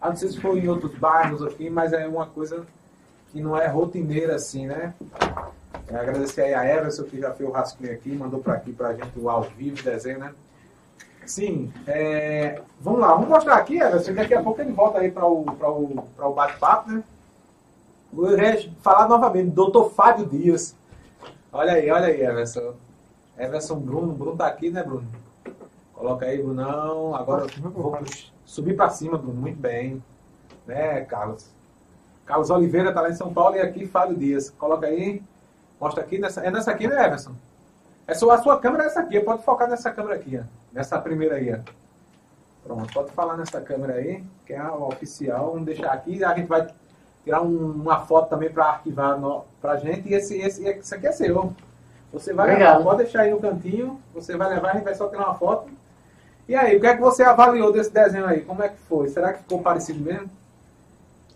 A 0.03 0.09
não 0.09 0.17
sei 0.17 0.27
se 0.27 0.41
foi 0.41 0.59
em 0.59 0.67
outros 0.67 0.93
bairros 0.95 1.41
aqui, 1.41 1.69
mas 1.69 1.93
é 1.93 2.05
uma 2.05 2.25
coisa 2.25 2.67
que 3.31 3.39
não 3.39 3.55
é 3.55 3.67
rotineira 3.67 4.35
assim, 4.35 4.67
né? 4.67 4.93
É, 5.87 5.95
agradecer 5.95 6.41
aí 6.41 6.53
a 6.53 6.65
Everson 6.65 7.03
que 7.03 7.21
já 7.21 7.31
fez 7.31 7.49
o 7.49 7.53
rascunho 7.53 7.93
aqui, 7.93 8.11
mandou 8.11 8.41
para 8.41 8.55
aqui 8.55 8.73
para 8.73 8.89
a 8.89 8.93
gente 8.93 9.17
o 9.17 9.29
ao 9.29 9.43
vivo, 9.43 9.81
desenho, 9.81 10.19
né? 10.19 10.33
Sim, 11.25 11.71
é, 11.87 12.61
vamos 12.81 12.99
lá, 12.99 13.13
vamos 13.13 13.29
mostrar 13.29 13.55
aqui, 13.55 13.77
Everson, 13.77 14.13
daqui 14.13 14.33
a 14.33 14.43
pouco 14.43 14.59
ele 14.59 14.73
volta 14.73 14.99
aí 14.99 15.09
para 15.09 15.25
o, 15.25 15.45
o, 15.45 16.07
o 16.19 16.33
bate-papo, 16.33 16.91
né? 16.91 17.01
Vou 18.11 18.27
falar 18.81 19.07
novamente, 19.07 19.51
doutor 19.51 19.89
Fábio 19.91 20.25
Dias. 20.25 20.75
Olha 21.49 21.75
aí, 21.75 21.89
olha 21.89 22.07
aí, 22.07 22.21
Everson. 22.21 22.73
Everson 23.37 23.79
Bruno, 23.79 24.11
Bruno 24.11 24.35
tá 24.35 24.47
aqui, 24.47 24.69
né, 24.69 24.83
Bruno? 24.83 25.07
Coloca 25.93 26.25
aí, 26.25 26.43
Brunão. 26.43 27.15
Agora 27.15 27.47
vou 27.57 27.97
subir 28.53 28.75
para 28.75 28.89
cima, 28.89 29.17
Bruno, 29.17 29.41
muito 29.41 29.59
bem. 29.59 30.01
Né, 30.67 31.01
Carlos? 31.01 31.49
Carlos 32.23 32.51
Oliveira 32.51 32.89
está 32.89 33.01
lá 33.01 33.09
em 33.09 33.15
São 33.15 33.33
Paulo 33.33 33.55
e 33.55 33.59
aqui 33.59 33.87
Fábio 33.87 34.15
Dias. 34.15 34.51
Coloca 34.51 34.85
aí. 34.85 35.21
Mostra 35.81 36.03
aqui. 36.03 36.19
Nessa, 36.19 36.41
é 36.41 36.51
nessa 36.51 36.71
aqui, 36.71 36.87
né, 36.87 37.03
Everson? 37.03 37.31
É 38.07 38.13
só 38.13 38.29
a 38.29 38.41
sua 38.41 38.59
câmera 38.59 38.83
é 38.83 38.87
essa 38.87 38.99
aqui. 38.99 39.19
Pode 39.19 39.43
focar 39.43 39.67
nessa 39.67 39.91
câmera 39.91 40.15
aqui, 40.15 40.39
ó. 40.39 40.43
Nessa 40.71 40.99
primeira 40.99 41.35
aí, 41.35 41.51
ó. 41.51 41.57
Pronto, 42.63 42.93
pode 42.93 43.11
falar 43.11 43.35
nessa 43.35 43.59
câmera 43.59 43.95
aí, 43.95 44.23
que 44.45 44.53
é 44.53 44.57
a 44.57 44.73
oficial. 44.73 45.51
Vamos 45.51 45.65
deixar 45.65 45.91
aqui. 45.91 46.23
A 46.23 46.35
gente 46.35 46.47
vai 46.47 46.67
tirar 47.23 47.41
um, 47.41 47.71
uma 47.71 48.05
foto 48.05 48.29
também 48.29 48.51
para 48.51 48.65
arquivar 48.65 49.19
no, 49.19 49.45
pra 49.59 49.77
gente. 49.77 50.07
E 50.07 50.13
esse, 50.13 50.37
esse, 50.37 50.63
esse 50.63 50.95
aqui 50.95 51.07
é 51.07 51.11
seu. 51.11 51.53
Você 52.13 52.31
vai 52.33 52.51
Obrigado. 52.51 52.77
levar, 52.77 52.89
pode 52.89 53.03
deixar 53.03 53.21
aí 53.21 53.31
no 53.31 53.39
cantinho. 53.39 53.99
Você 54.13 54.37
vai 54.37 54.47
levar, 54.53 54.69
a 54.69 54.73
gente 54.75 54.83
vai 54.83 54.93
só 54.93 55.09
tirar 55.09 55.25
uma 55.25 55.35
foto. 55.35 55.69
E 56.47 56.55
aí, 56.55 56.75
o 56.75 56.81
que 56.81 56.87
é 56.87 56.95
que 56.95 57.01
você 57.01 57.23
avaliou 57.23 57.71
desse 57.71 57.91
desenho 57.91 58.25
aí? 58.25 58.41
Como 58.41 58.61
é 58.61 58.69
que 58.69 58.77
foi? 58.89 59.07
Será 59.09 59.31
que 59.33 59.43
ficou 59.43 59.61
parecido 59.61 59.99
mesmo? 59.99 60.29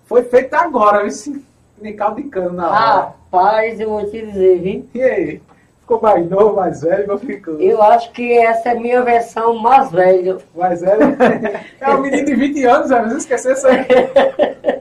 Foi 0.06 0.24
feito 0.24 0.54
agora? 0.54 1.08
Nem 1.80 1.96
caldo 1.96 2.22
de 2.22 2.28
cano 2.30 2.54
na 2.54 2.68
hora. 2.68 2.78
Rapaz, 2.78 3.80
eu 3.80 3.90
vou 3.90 4.10
te 4.10 4.26
dizer, 4.26 4.60
viu? 4.60 4.90
E 4.94 5.02
aí? 5.02 5.42
Ficou 5.82 6.02
mais 6.02 6.30
novo, 6.30 6.56
mais 6.56 6.82
velho, 6.82 7.12
ou 7.14 7.18
ficou? 7.18 7.62
Eu 7.62 7.82
acho 7.82 8.12
que 8.12 8.38
essa 8.38 8.70
é 8.70 8.72
a 8.74 8.80
minha 8.80 9.02
versão 9.04 9.56
mais 9.56 9.90
velha. 9.90 10.38
Mais 10.54 10.82
velha? 10.82 11.16
É 11.80 11.90
um 11.92 12.02
menino 12.02 12.26
de 12.26 12.36
20 12.36 12.66
anos, 12.66 12.90
velho. 12.90 13.08
Não 13.08 13.18
esquecer 13.18 13.54
isso 13.54 13.68
aí. 13.68 13.86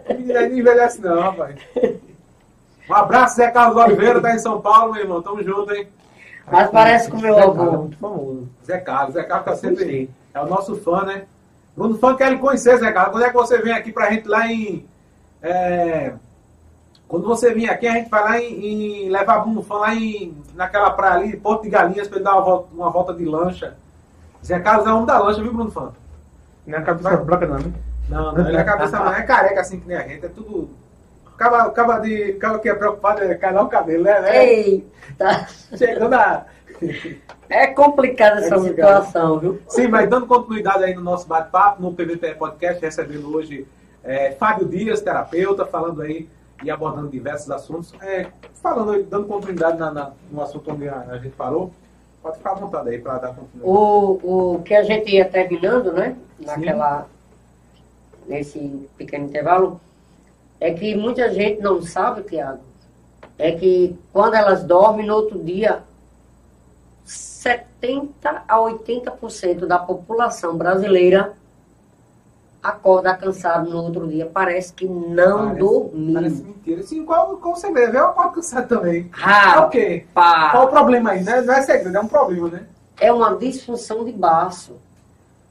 O 0.08 0.14
menino 0.18 0.38
aí 0.38 0.48
não 0.48 0.58
envelhece 0.58 1.00
não, 1.00 1.20
rapaz. 1.20 1.54
Um 2.88 2.94
abraço, 2.94 3.36
Zé 3.36 3.50
Carlos 3.50 3.76
Oliveira, 3.76 4.20
tá 4.20 4.34
em 4.34 4.38
São 4.38 4.60
Paulo, 4.60 4.94
meu 4.94 5.02
irmão. 5.02 5.22
Tamo 5.22 5.42
junto, 5.44 5.72
hein? 5.72 5.86
Mas 6.50 6.70
parece 6.70 7.10
com 7.10 7.16
o 7.16 7.20
meu 7.20 7.38
avô. 7.38 7.62
É 7.62 7.76
muito 7.76 7.98
famoso. 7.98 8.48
Zé 8.64 8.78
Carlos, 8.78 9.14
Zé 9.14 9.22
Carlos 9.24 9.44
tá 9.44 9.56
sempre 9.56 9.84
aí. 9.84 10.10
É 10.32 10.40
o 10.40 10.46
nosso 10.46 10.76
fã, 10.76 11.04
né? 11.04 11.24
Bruno 11.76 11.98
Fã 11.98 12.16
quer 12.16 12.30
lhe 12.30 12.38
conhecer, 12.38 12.78
Zé 12.78 12.90
Carlos. 12.92 13.12
Quando 13.12 13.24
é 13.24 13.28
que 13.28 13.36
você 13.36 13.58
vem 13.58 13.72
aqui 13.72 13.92
pra 13.92 14.10
gente 14.10 14.26
lá 14.28 14.46
em 14.50 14.86
é, 15.42 16.14
quando 17.08 17.26
você 17.26 17.54
vir 17.54 17.70
aqui, 17.70 17.86
a 17.86 17.92
gente 17.92 18.10
vai 18.10 18.22
lá 18.22 18.40
em, 18.40 19.04
em 19.06 19.10
levar 19.10 19.38
Bruno 19.38 19.62
Fã 19.62 19.76
lá 19.76 19.94
em, 19.94 20.36
naquela 20.54 20.90
praia 20.90 21.14
ali, 21.14 21.36
Porto 21.36 21.62
de 21.62 21.70
Galinhas, 21.70 22.08
para 22.08 22.16
ele 22.16 22.24
dar 22.24 22.34
uma 22.34 22.42
volta, 22.42 22.74
uma 22.74 22.90
volta 22.90 23.14
de 23.14 23.24
lancha. 23.24 23.76
Zé 24.44 24.58
Carlos 24.58 24.86
é 24.86 24.92
um 24.92 25.04
da 25.04 25.18
lancha, 25.18 25.40
viu, 25.40 25.52
Bruno 25.52 25.70
Fã? 25.70 25.92
Não 26.66 26.78
é 26.78 26.80
a 26.80 26.84
cabeça 26.84 27.16
branca, 27.18 27.46
não, 27.46 27.58
né? 27.58 27.72
Não, 28.08 28.32
não, 28.32 28.48
ele 28.48 28.56
é 28.56 28.60
a 28.60 28.64
cabeça 28.64 28.98
não 28.98 29.12
é 29.12 29.22
careca 29.22 29.60
assim 29.60 29.80
que 29.80 29.86
nem 29.86 29.96
a 29.96 30.06
gente, 30.06 30.26
é 30.26 30.28
tudo. 30.28 30.70
Acaba, 31.36 31.62
acaba 31.64 31.98
de. 31.98 32.32
Acaba 32.32 32.58
que 32.58 32.68
é 32.68 32.74
preocupado 32.74 33.22
é 33.22 33.34
cair 33.34 33.56
o 33.58 33.68
cabelo, 33.68 34.04
né? 34.04 34.44
Eita! 34.44 35.46
Chegando 35.76 36.14
a. 36.14 36.46
É 37.48 37.68
complicada 37.68 38.40
essa 38.40 38.54
é 38.54 38.58
complicado. 38.58 39.04
situação, 39.04 39.38
viu? 39.38 39.60
Sim, 39.68 39.88
mas 39.88 40.08
dando 40.08 40.26
continuidade 40.26 40.82
aí 40.82 40.94
no 40.94 41.02
nosso 41.02 41.28
bate-papo, 41.28 41.80
no 41.80 41.92
PVP 41.92 42.34
Podcast, 42.34 42.82
recebendo 42.82 43.34
hoje 43.34 43.66
é, 44.02 44.32
Fábio 44.32 44.66
Dias, 44.66 45.00
terapeuta, 45.00 45.64
falando 45.64 46.02
aí 46.02 46.28
e 46.64 46.70
abordando 46.70 47.08
diversos 47.08 47.50
assuntos. 47.50 47.92
É, 48.00 48.26
falando, 48.54 49.02
dando 49.04 49.26
continuidade 49.26 49.78
na, 49.78 49.90
na, 49.90 50.12
no 50.30 50.42
assunto 50.42 50.72
onde 50.72 50.88
a, 50.88 51.00
a, 51.00 51.18
gente 51.18 51.36
parou. 51.36 51.70
Pode 52.22 52.38
ficar 52.38 52.52
à 52.52 52.54
vontade 52.54 52.88
aí 52.88 52.98
para 52.98 53.18
dar 53.18 53.28
continuidade. 53.28 53.62
O, 53.62 54.54
o 54.56 54.62
que 54.62 54.74
a 54.74 54.82
gente 54.82 55.10
ia 55.14 55.26
terminando, 55.26 55.92
né? 55.92 56.16
Naquela, 56.40 57.06
nesse 58.26 58.88
pequeno 58.96 59.26
intervalo, 59.26 59.80
é 60.60 60.70
que 60.72 60.94
muita 60.94 61.32
gente 61.32 61.60
não 61.60 61.82
sabe, 61.82 62.22
Tiago, 62.22 62.60
é 63.38 63.52
que 63.52 63.96
quando 64.12 64.34
elas 64.34 64.64
dormem, 64.64 65.06
no 65.06 65.14
outro 65.14 65.38
dia 65.42 65.82
70 67.04 68.42
a 68.48 68.56
80% 68.58 69.66
da 69.66 69.78
população 69.78 70.56
brasileira 70.56 71.32
acorda 72.62 73.14
cansado 73.14 73.70
no 73.70 73.80
outro 73.84 74.08
dia. 74.08 74.26
Parece 74.26 74.72
que 74.72 74.86
não 74.86 75.38
Parece- 75.50 75.58
dormiu. 75.60 76.14
Parece 76.14 76.42
mentira. 76.42 76.82
Sim, 76.82 77.04
qual, 77.04 77.36
qual 77.36 77.54
você 77.54 77.70
vê? 77.72 77.86
Eu 77.96 78.06
acordo 78.06 78.32
cansado 78.32 78.66
também. 78.68 79.08
Ah, 79.22 79.54
É 79.56 79.60
o 79.60 79.68
quê? 79.68 80.06
Qual 80.12 80.64
o 80.66 80.68
problema 80.68 81.10
aí? 81.10 81.22
né? 81.22 81.42
Não 81.42 81.54
é 81.54 81.62
segredo, 81.62 81.96
é 81.96 82.00
um 82.00 82.08
problema, 82.08 82.48
né? 82.48 82.66
é 82.98 83.12
uma 83.12 83.36
disfunção 83.36 84.04
de 84.06 84.10
baço. 84.12 84.72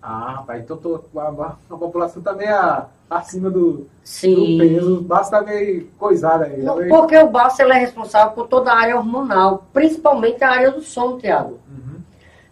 Ah, 0.08 0.34
rapaz, 0.38 0.62
então 0.64 0.78
tô, 0.78 1.02
a, 1.18 1.22
a- 1.24 1.56
a 1.72 1.78
população 1.78 2.22
tá 2.22 2.32
meio 2.32 2.54
a- 2.56 2.88
acima 3.10 3.50
do, 3.50 3.88
do 4.36 4.58
peso. 4.60 4.98
O 5.00 5.02
baço 5.02 5.32
tá 5.32 5.42
meio 5.42 5.88
coisado 5.98 6.44
aí. 6.44 6.64
tá 6.64 6.76
meio- 6.76 6.90
Porque 6.90 7.18
o 7.18 7.28
baço 7.28 7.60
ele 7.64 7.72
é 7.72 7.78
responsável 7.80 8.34
por 8.34 8.48
toda 8.48 8.72
a 8.72 8.78
área 8.78 8.98
hormonal, 8.98 9.66
principalmente 9.74 10.44
a 10.44 10.52
área 10.52 10.72
do 10.72 10.82
sono, 10.82 11.18
Tiago. 11.18 11.58
Uhum. 11.68 11.96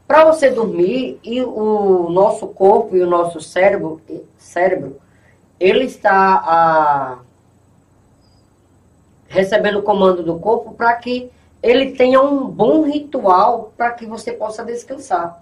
Para 0.07 0.25
você 0.25 0.49
dormir, 0.49 1.19
e 1.23 1.41
o 1.43 2.09
nosso 2.09 2.47
corpo 2.47 2.95
e 2.95 3.03
o 3.03 3.09
nosso 3.09 3.39
cérebro, 3.39 4.01
cérebro 4.37 4.97
ele 5.59 5.85
está 5.85 6.43
ah, 6.45 7.17
recebendo 9.27 9.79
o 9.79 9.83
comando 9.83 10.23
do 10.23 10.39
corpo 10.39 10.73
para 10.73 10.93
que 10.95 11.29
ele 11.61 11.91
tenha 11.91 12.21
um 12.21 12.45
bom 12.47 12.81
ritual 12.83 13.71
para 13.77 13.91
que 13.91 14.05
você 14.05 14.31
possa 14.33 14.63
descansar. 14.65 15.41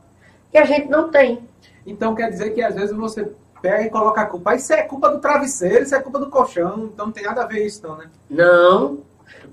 E 0.53 0.57
a 0.57 0.65
gente 0.65 0.87
não 0.89 1.09
tem. 1.09 1.49
Então 1.85 2.15
quer 2.15 2.29
dizer 2.29 2.51
que 2.51 2.61
às 2.61 2.75
vezes 2.75 2.95
você 2.95 3.31
pega 3.61 3.83
e 3.83 3.89
coloca 3.89 4.21
a 4.21 4.25
culpa. 4.25 4.55
Isso 4.55 4.73
é 4.73 4.83
culpa 4.83 5.09
do 5.09 5.19
travesseiro, 5.19 5.83
isso 5.83 5.95
é 5.95 5.99
culpa 5.99 6.19
do 6.19 6.29
colchão. 6.29 6.89
Então 6.93 7.07
não 7.07 7.13
tem 7.13 7.23
nada 7.23 7.43
a 7.43 7.47
ver 7.47 7.65
isso, 7.65 7.85
não, 7.85 7.97
né? 7.97 8.09
Não. 8.29 8.99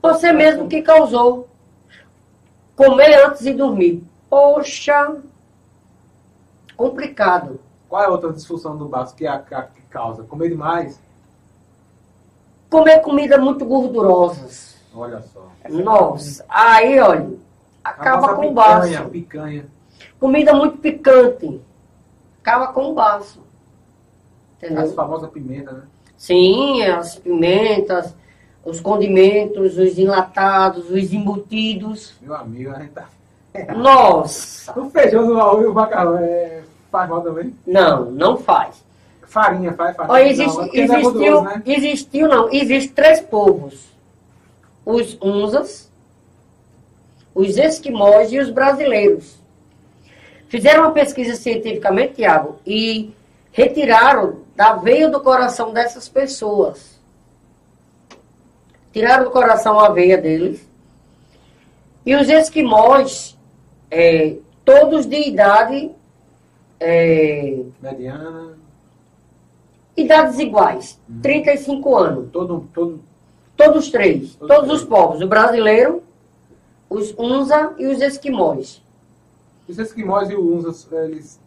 Você 0.02 0.32
mesmo 0.32 0.68
que 0.68 0.82
causou. 0.82 1.48
Comer 2.74 3.26
antes 3.26 3.42
de 3.42 3.52
dormir. 3.52 4.04
Poxa, 4.30 5.16
complicado. 6.76 7.58
Qual 7.88 8.02
é 8.02 8.06
a 8.06 8.10
outra 8.10 8.32
disfunção 8.32 8.76
do 8.76 8.86
baço 8.86 9.16
que, 9.16 9.26
é 9.26 9.30
a, 9.30 9.38
que 9.38 9.82
causa? 9.90 10.22
Comer 10.22 10.50
demais? 10.50 11.00
Comer 12.70 13.00
comida 13.00 13.38
muito 13.38 13.64
gordurosas. 13.64 14.76
Olha 14.94 15.22
só. 15.22 15.48
Nossa, 15.68 16.44
aí, 16.48 17.00
olha, 17.00 17.30
acaba 17.82 18.34
com 18.34 18.46
o 18.46 18.48
picanha, 18.50 18.98
baço. 18.98 19.10
picanha. 19.10 19.66
Comida 20.20 20.52
muito 20.52 20.78
picante. 20.78 21.60
Acaba 22.48 22.72
com 22.72 22.92
o 22.92 22.94
baço. 22.94 23.40
As 24.62 24.70
Entendeu? 24.70 24.92
famosas 24.94 25.30
pimentas, 25.30 25.76
né? 25.76 25.82
Sim, 26.16 26.82
as 26.82 27.16
pimentas, 27.16 28.14
os 28.64 28.80
condimentos, 28.80 29.76
os 29.76 29.98
enlatados, 29.98 30.90
os 30.90 31.12
embutidos. 31.12 32.14
Meu 32.22 32.34
amigo, 32.34 32.70
a 32.70 32.78
gente 32.78 32.92
tá... 32.92 33.06
Nossa! 33.76 34.78
O 34.80 34.88
feijão 34.88 35.26
no 35.26 35.38
arroz 35.38 35.64
e 35.64 35.68
o 35.68 35.74
macarrão 35.74 36.16
é... 36.18 36.62
faz 36.90 37.10
mal 37.10 37.20
também? 37.20 37.54
Não, 37.66 38.10
não 38.10 38.38
faz. 38.38 38.82
Farinha, 39.24 39.74
faz 39.74 39.94
farinha. 39.94 40.14
Olha, 40.14 40.28
existe- 40.28 40.56
não, 40.56 40.64
é 40.64 40.66
não 40.66 40.74
é 40.74 40.78
existiu, 40.78 41.02
gorduroso, 41.02 41.44
né? 41.44 41.62
existiu, 41.66 42.28
não, 42.28 42.48
existe 42.50 42.92
três 42.94 43.20
povos. 43.20 43.88
Os 44.86 45.18
unzas, 45.22 45.92
os 47.34 47.58
esquimós 47.58 48.32
e 48.32 48.38
os 48.38 48.48
brasileiros. 48.48 49.36
Fizeram 50.48 50.84
uma 50.84 50.92
pesquisa 50.92 51.34
cientificamente, 51.34 52.14
Tiago, 52.14 52.56
e 52.66 53.10
retiraram 53.52 54.40
da 54.56 54.72
veia 54.74 55.08
do 55.08 55.20
coração 55.20 55.72
dessas 55.72 56.08
pessoas. 56.08 56.98
Tiraram 58.92 59.24
do 59.24 59.30
coração 59.30 59.78
a 59.78 59.90
veia 59.90 60.16
deles. 60.16 60.66
E 62.04 62.14
os 62.16 62.28
esquimós, 62.28 63.36
é, 63.90 64.36
todos 64.64 65.04
de 65.04 65.28
idade, 65.28 65.90
é, 66.80 67.58
Mediana, 67.82 68.56
idades 69.96 70.38
iguais, 70.38 70.98
35 71.22 71.96
anos. 71.96 72.30
todo, 72.30 72.68
todo... 72.72 73.08
Todos 73.56 73.90
três, 73.90 74.36
Todos 74.36 74.56
todos 74.56 74.82
os 74.82 74.84
povos, 74.88 75.20
o 75.20 75.26
brasileiro, 75.26 76.00
os 76.88 77.12
Unza 77.18 77.74
e 77.76 77.88
os 77.88 78.00
esquimós. 78.00 78.80
Os 79.68 79.78
esquimós 79.78 80.30
e 80.30 80.34
o 80.34 80.54
Unza, 80.56 80.74
eles 81.04 81.38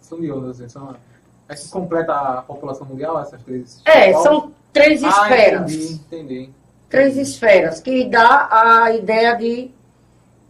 são 0.00 0.20
de 0.20 0.30
onde? 0.32 0.50
Assim, 0.50 0.68
são... 0.68 0.94
É 1.48 1.54
que 1.54 1.68
completa 1.70 2.12
a 2.12 2.42
população 2.42 2.86
mundial, 2.86 3.18
essas 3.20 3.42
três? 3.42 3.80
É, 3.86 4.12
são 4.14 4.52
três 4.72 5.02
Ah, 5.02 5.08
esferas. 5.08 5.72
entendi, 5.72 5.92
entendi. 5.94 6.50
Três 6.90 7.16
esferas, 7.16 7.80
que 7.80 8.04
dá 8.04 8.48
a 8.50 8.92
ideia 8.94 9.34
de 9.34 9.70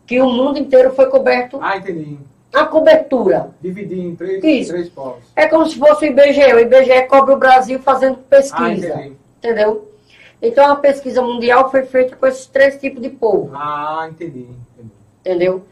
que 0.06 0.20
o 0.20 0.28
mundo 0.28 0.58
inteiro 0.58 0.92
foi 0.94 1.06
coberto. 1.06 1.58
Ah, 1.62 1.76
entendi. 1.76 2.18
A 2.52 2.64
cobertura. 2.64 3.50
Dividir 3.60 3.98
em 4.00 4.16
três, 4.16 4.42
Isso. 4.42 4.72
três 4.72 4.88
povos. 4.88 5.22
É 5.36 5.46
como 5.46 5.66
se 5.68 5.78
fosse 5.78 6.06
o 6.06 6.08
IBGE. 6.08 6.52
O 6.54 6.58
IBGE 6.60 7.02
cobre 7.08 7.34
o 7.34 7.38
Brasil 7.38 7.78
fazendo 7.80 8.18
Ah, 8.20 8.28
pesquisa. 8.30 8.88
entendi. 8.88 9.16
entendeu? 9.38 9.92
Então 10.40 10.70
a 10.72 10.76
pesquisa 10.76 11.20
mundial 11.20 11.70
foi 11.70 11.84
feita 11.84 12.16
com 12.16 12.26
esses 12.26 12.46
três 12.46 12.80
tipos 12.80 13.02
de 13.02 13.10
povo. 13.10 13.50
Ah, 13.54 14.08
entendi. 14.10 14.48
entendi. 14.76 14.90
entendeu? 15.20 15.62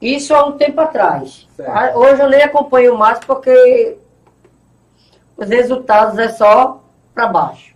Isso 0.00 0.34
há 0.34 0.46
um 0.46 0.52
tempo 0.52 0.80
atrás. 0.80 1.48
Certo. 1.56 1.70
Ah, 1.70 1.92
Hoje 1.96 2.22
eu 2.22 2.28
nem 2.28 2.42
acompanho 2.42 2.96
mais 2.96 3.18
porque 3.20 3.96
os 5.36 5.48
resultados 5.48 6.18
é 6.18 6.28
só 6.30 6.82
para 7.14 7.26
baixo. 7.28 7.74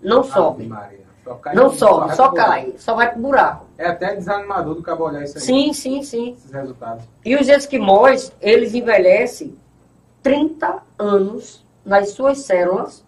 Não 0.00 0.20
Ave 0.20 0.30
sobe. 0.30 0.66
Maria. 0.66 1.04
Só 1.24 1.34
cai, 1.36 1.54
Não 1.54 1.70
sobe, 1.72 2.14
só 2.14 2.28
buraco. 2.28 2.36
cai. 2.50 2.74
Só 2.76 2.94
vai 2.94 3.10
pro 3.10 3.20
buraco. 3.22 3.66
É 3.78 3.86
até 3.88 4.14
desanimador 4.14 4.74
do 4.74 4.82
cabo 4.82 5.04
olhar 5.04 5.24
isso 5.24 5.38
aí, 5.38 5.42
Sim, 5.44 5.72
sim, 5.72 6.02
sim. 6.02 6.32
esses 6.32 6.52
resultados. 6.52 7.04
E 7.24 7.34
os 7.34 7.48
esquimós, 7.48 8.30
eles 8.42 8.74
envelhecem 8.74 9.56
30 10.22 10.82
anos 10.98 11.64
nas 11.84 12.10
suas 12.10 12.38
células, 12.40 13.02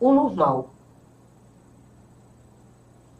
o 0.00 0.12
normal. 0.12 0.70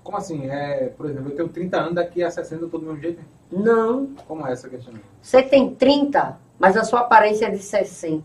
Como 0.03 0.19
assim? 0.19 0.49
É, 0.51 0.89
por 0.97 1.07
exemplo, 1.07 1.31
eu 1.31 1.37
tenho 1.37 1.49
30 1.49 1.77
anos, 1.79 1.95
daqui 1.95 2.23
a 2.23 2.31
60 2.31 2.65
eu 2.65 2.69
tô 2.69 2.79
do 2.79 2.87
mesmo 2.87 3.01
jeito? 3.01 3.21
Não. 3.51 4.07
Como 4.27 4.47
é 4.47 4.53
essa 4.53 4.69
questão? 4.69 4.95
Você 5.23 5.43
tem 5.43 5.75
30, 5.75 6.37
mas 6.59 6.77
a 6.77 6.85
sua 6.85 7.01
aparência 7.01 7.47
é 7.47 7.51
de 7.51 7.59
60. 7.59 8.23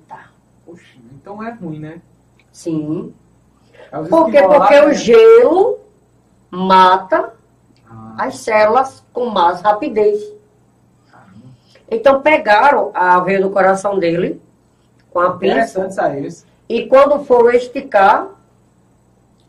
Poxa, 0.66 0.98
então 1.14 1.44
é 1.44 1.52
ruim, 1.52 1.80
né? 1.80 2.02
Sim. 2.52 3.14
Por 4.10 4.30
quê? 4.32 4.38
esquimó 4.38 4.54
lá, 4.54 4.60
Porque 4.60 4.80
o 4.80 4.88
né? 4.88 4.94
gelo 4.94 5.80
mata 6.50 7.34
Ah, 7.90 8.16
as 8.26 8.38
células 8.40 9.04
com 9.14 9.26
mais 9.28 9.62
rapidez. 9.62 10.22
caramba. 11.12 11.46
Então 11.90 12.22
pegaram 12.22 12.92
a 12.94 13.20
veia 13.20 13.42
do 13.42 13.50
coração 13.50 14.00
dele 14.00 14.42
com 15.12 15.20
a 15.20 15.38
pinça 15.38 15.80
Interessante 15.82 16.28
isso 16.28 16.46
e 16.70 16.88
quando 16.88 17.24
for 17.26 17.54
esticar, 17.54 18.30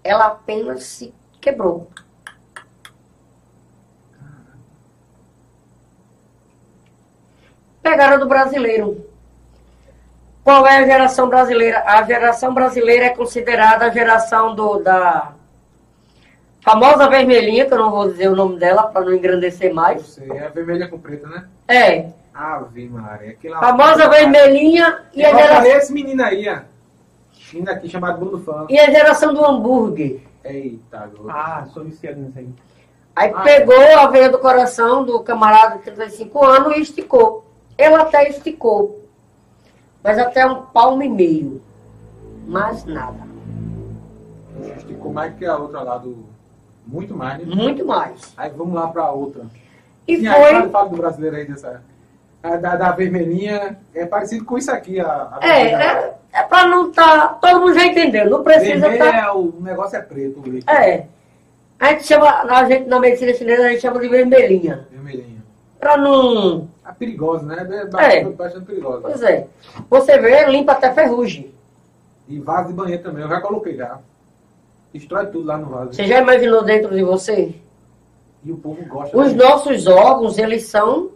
ela 0.03 0.27
apenas 0.27 0.83
se 0.83 1.15
quebrou. 1.41 1.89
Pegaram 7.83 8.19
do 8.19 8.27
brasileiro. 8.29 9.05
Qual 10.45 10.67
é 10.67 10.79
a 10.79 10.87
geração 10.87 11.29
brasileira? 11.29 11.83
A 11.87 12.03
geração 12.03 12.53
brasileira 12.53 13.07
é 13.07 13.11
considerada 13.11 13.87
a 13.87 13.91
geração 13.91 14.55
do, 14.55 14.79
da 14.81 15.33
famosa 16.61 17.09
vermelhinha, 17.09 17.67
que 17.67 17.73
eu 17.75 17.79
não 17.79 17.91
vou 17.91 18.11
dizer 18.11 18.29
o 18.29 18.37
nome 18.37 18.59
dela 18.59 18.85
para 18.85 19.05
não 19.05 19.13
engrandecer 19.15 19.71
Eu 19.71 19.75
mais. 19.75 20.03
sei, 20.07 20.31
é 20.31 20.49
vermelha 20.49 20.89
com 20.89 20.99
preto, 20.99 21.29
né? 21.29 21.47
É, 21.69 22.07
Ave 22.35 22.89
Maria. 22.89 23.31
Aquilo 23.33 23.55
lá- 23.55 23.61
famosa 23.61 24.09
vermelhinha 24.09 25.03
e 25.15 25.25
a, 25.25 25.35
geração, 25.35 25.67
esse 25.67 25.93
menino 25.93 26.23
aí, 26.25 26.49
ó. 26.49 26.61
Menino 27.53 27.71
aqui 27.71 27.89
chamado 27.89 28.19
Bruno 28.19 28.43
Fã. 28.43 28.67
e 28.69 28.79
a 28.81 28.91
geração 28.91 29.35
do 29.35 29.45
hambúrguer. 29.45 30.21
Eita, 30.45 31.07
grosso. 31.13 31.31
Ah, 31.31 31.67
sou 31.73 31.85
viciado 31.85 32.19
nisso 32.21 32.39
aí. 32.39 32.49
Aí 33.15 33.31
Ah, 33.33 33.43
pegou 33.43 33.79
a 33.99 34.07
veia 34.09 34.29
do 34.31 34.39
coração 34.39 35.05
do 35.05 35.21
camarada 35.21 35.77
de 35.77 35.83
35 35.85 36.45
anos 36.45 36.77
e 36.77 36.81
esticou. 36.81 37.45
Ele 37.79 37.95
até 37.95 38.29
esticou. 38.29 39.03
Mas 40.03 40.19
até 40.19 40.45
um 40.47 40.63
palmo 40.63 41.03
e 41.03 41.09
meio. 41.09 41.63
Mais 42.47 42.85
nada. 42.85 43.21
Esticou 44.77 45.13
mais 45.13 45.35
que 45.35 45.45
a 45.45 45.57
outra 45.57 45.83
lá 45.83 45.99
do. 45.99 46.27
Muito 46.87 47.15
mais, 47.15 47.39
né? 47.39 47.55
Muito 47.55 47.87
mais. 47.87 48.33
Aí 48.37 48.51
vamos 48.51 48.75
lá 48.75 48.89
pra 48.89 49.11
outra. 49.11 49.45
E 50.07 50.17
Sim, 50.19 50.27
aí 50.27 50.71
fala, 50.71 50.71
foi. 50.71 50.89
do 50.91 50.97
brasileiro 50.97 51.37
aí 51.37 51.47
dessa. 51.47 51.83
a 52.43 52.57
da, 52.57 52.77
da 52.77 52.91
vermelhinha. 52.93 53.79
É 53.95 54.05
parecido 54.05 54.45
com 54.45 54.59
isso 54.59 54.71
aqui. 54.71 54.99
A, 55.01 55.07
a 55.07 55.39
É, 55.41 55.73
é, 55.73 56.15
é 56.33 56.43
pra 56.43 56.67
não 56.67 56.91
tá. 56.91 57.29
Todo 57.41 57.61
mundo 57.61 57.75
já 57.75 57.87
entendeu. 57.87 58.29
Não 58.29 58.43
precisa 58.43 58.89
Vermelho 58.89 58.99
tá. 58.99 59.17
é 59.17 59.33
o, 59.33 59.55
negócio 59.61 59.97
é 59.97 60.03
preto, 60.03 60.41
o. 60.41 60.71
É. 60.71 61.07
A 61.79 61.91
gente 61.93 62.07
chama, 62.07 62.29
a 62.29 62.65
gente 62.65 62.89
na 62.89 63.01
medicina 63.01 63.35
chinesa, 63.35 63.67
a 63.67 63.69
gente 63.71 63.81
chama 63.81 64.01
de 64.01 64.09
vermelhinha. 64.09 64.87
Vermelhinha. 64.91 65.43
Pra 65.79 65.97
não. 65.97 66.69
É 66.85 66.93
perigosa, 66.93 67.47
né? 67.47 67.57
É 67.61 67.87
bastante, 67.87 68.37
bastante 68.37 68.67
perigosa. 68.67 69.03
Pois 69.03 69.23
é. 69.23 69.47
Você 69.89 70.19
vê, 70.19 70.47
limpa 70.47 70.73
até 70.73 70.93
ferrugem. 70.93 71.55
E 72.29 72.41
vaso 72.41 72.69
de 72.69 72.75
banheiro 72.75 73.03
também, 73.03 73.23
eu 73.23 73.29
já 73.29 73.41
coloquei 73.41 73.77
já. 73.77 73.99
Destrói 74.93 75.27
tudo 75.27 75.47
lá 75.47 75.57
no 75.57 75.67
vaso. 75.67 75.93
Você 75.93 76.07
já 76.07 76.21
imaginou 76.21 76.63
dentro 76.65 76.95
de 76.95 77.03
você? 77.03 77.55
E 78.45 78.51
o 78.51 78.57
povo 78.57 78.85
gosta. 78.87 79.17
Os 79.17 79.33
nossos 79.33 79.87
órgãos, 79.87 80.39
eles 80.39 80.67
são 80.67 81.11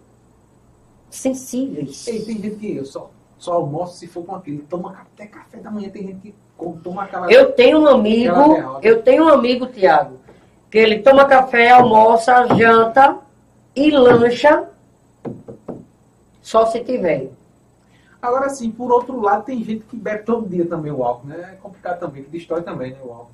sensíveis. 1.11 2.07
Ei, 2.07 2.25
tem 2.25 2.41
gente 2.41 2.57
que 2.57 2.85
só, 2.85 3.11
só 3.37 3.55
almoça 3.55 3.97
se 3.97 4.07
for 4.07 4.25
com 4.25 4.37
aquele. 4.37 4.59
Toma 4.59 4.97
até 5.01 5.27
café 5.27 5.59
da 5.59 5.71
manhã, 5.71 5.89
tem 5.89 6.07
gente 6.07 6.21
que 6.21 6.35
toma 6.83 7.03
aquela. 7.03 7.31
Eu 7.31 7.53
tenho 7.53 7.81
um 7.81 7.89
amigo, 7.89 8.79
eu 8.83 9.03
tenho 9.03 9.25
um 9.25 9.29
amigo, 9.29 9.67
Tiago, 9.67 10.19
que 10.71 10.79
ele 10.79 11.01
toma 11.01 11.25
café, 11.25 11.71
almoça, 11.71 12.47
janta 12.55 13.19
e 13.75 13.91
lancha 13.91 14.69
só 16.47 16.65
se 16.67 16.79
tiver. 16.79 17.29
Agora 18.23 18.49
sim, 18.51 18.71
por 18.71 18.93
outro 18.93 19.21
lado, 19.21 19.45
tem 19.45 19.63
gente 19.65 19.85
que 19.85 19.97
bebe 19.97 20.23
todo 20.23 20.49
dia 20.49 20.65
também 20.65 20.93
o 20.93 21.03
álcool, 21.03 21.27
né? 21.27 21.55
É 21.55 21.57
complicado 21.57 21.99
também, 21.99 22.23
que 22.23 22.31
destrói 22.31 22.63
também, 22.63 22.93
né, 22.93 22.99
o 23.05 23.11
álcool. 23.11 23.31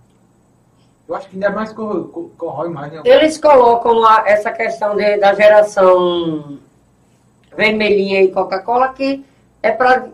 Eu 1.06 1.14
acho 1.14 1.28
que 1.28 1.36
ainda 1.36 1.50
mais 1.50 1.72
cor- 1.74 2.08
cor- 2.08 2.30
corrói 2.38 2.70
mais, 2.70 2.90
né? 2.90 3.02
Eles 3.04 3.36
colocam 3.36 4.02
a- 4.02 4.24
essa 4.26 4.50
questão 4.50 4.96
de- 4.96 5.18
da 5.18 5.34
geração 5.34 6.58
vermelhinha 7.54 8.22
e 8.22 8.28
Coca-Cola 8.32 8.88
que 8.94 9.22
é 9.62 9.70
para 9.70 10.08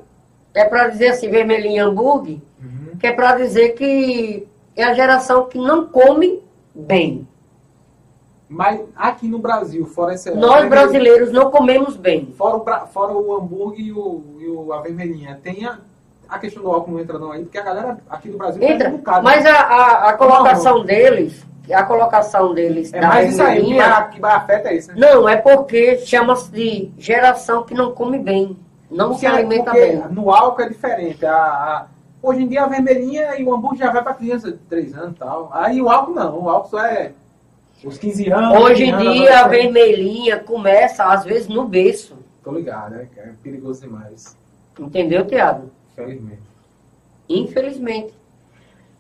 é 0.55 0.65
pra 0.65 0.89
dizer 0.89 1.09
assim, 1.11 1.29
vermelhinha 1.29 1.85
hambúrguer, 1.85 2.39
Uhum. 2.61 2.97
que 2.99 3.07
é 3.07 3.13
para 3.13 3.37
dizer 3.37 3.75
que 3.75 4.45
é 4.75 4.83
a 4.83 4.93
geração 4.95 5.47
que 5.47 5.57
não 5.57 5.87
come 5.87 6.43
bem. 6.75 7.29
Mas 8.49 8.81
aqui 8.97 9.29
no 9.29 9.39
Brasil, 9.39 9.85
fora 9.87 10.15
essa. 10.15 10.35
Nós 10.35 10.69
brasileiros 10.69 11.31
não 11.31 11.51
comemos 11.51 11.97
bem. 11.97 12.33
Fora 12.37 12.57
o, 12.57 12.87
fora 12.87 13.13
o 13.13 13.37
hambúrguer 13.37 13.81
e, 13.87 13.93
o, 13.93 14.23
e 14.41 14.49
o- 14.49 14.73
a 14.73 14.81
vermelhinha, 14.81 15.39
tem 15.43 15.67
a, 15.67 15.79
a 16.29 16.39
questão 16.39 16.63
do 16.63 16.71
álcool 16.71 16.93
não 16.93 17.01
entra 17.01 17.19
não 17.19 17.31
aí, 17.33 17.43
porque 17.43 17.59
a 17.59 17.63
galera 17.63 17.99
aqui 18.09 18.31
do 18.31 18.39
Brasil 18.39 18.63
Entra, 18.63 18.85
bebe 18.89 18.95
um 18.95 18.99
bocado, 18.99 19.23
mas 19.25 19.45
né? 19.45 19.51
a, 19.51 19.61
a, 19.61 20.09
a 20.11 20.13
colocação 20.15 20.83
deles, 20.83 21.45
a 21.71 21.83
colocação 21.83 22.55
deles 22.55 22.91
É 22.95 23.01
da 23.01 23.09
mais 23.09 23.33
isso 23.33 23.43
aí, 23.43 23.63
que 23.65 23.75
que 24.19 24.25
afeta 24.25 24.69
é 24.71 24.77
isso, 24.77 24.89
né? 24.89 24.95
não, 24.99 25.29
é 25.29 25.37
porque 25.37 25.99
chama-se 25.99 26.51
de 26.51 26.91
geração 26.97 27.65
que 27.65 27.75
não 27.75 27.93
come 27.93 28.19
bem, 28.19 28.57
não 28.91 29.09
se 29.13 29.21
Porque- 29.21 29.27
alimenta 29.27 29.71
porque 29.73 29.87
bem. 29.87 30.03
no 30.11 30.31
álcool 30.33 30.63
é 30.63 30.69
diferente. 30.71 31.27
A, 31.27 31.35
a- 31.37 31.87
hoje 32.23 32.43
em 32.45 32.49
dia 32.49 32.63
a 32.65 32.67
vermelhinha 32.67 33.37
e 33.39 33.45
o 33.45 33.55
hambúrguer 33.55 33.81
já 33.87 33.93
vai 33.93 34.03
pra 34.03 34.15
criança 34.15 34.51
de 34.53 34.57
3 34.59 34.95
anos 34.97 35.13
e 35.17 35.19
tal. 35.19 35.51
Aí 35.53 35.81
o 35.83 35.91
álcool 35.91 36.15
não, 36.15 36.45
o 36.45 36.49
álcool 36.49 36.71
só 36.71 36.81
é 36.85 37.13
os 37.85 37.99
15 37.99 38.31
anos. 38.31 38.61
Hoje 38.61 38.85
em 38.85 38.93
15 38.93 39.07
anos, 39.07 39.19
dia 39.19 39.41
a 39.41 39.49
vermelhinha 39.49 40.39
começa, 40.39 41.05
às 41.05 41.25
vezes, 41.25 41.49
no 41.49 41.67
berço. 41.67 42.17
Tô 42.43 42.53
ligado, 42.53 42.93
né? 42.93 43.09
É 43.17 43.31
perigoso 43.43 43.83
demais. 43.83 44.37
Entendeu, 44.79 45.27
Tiago? 45.27 45.71
Infelizmente. 45.93 46.43
Infelizmente. 47.29 48.15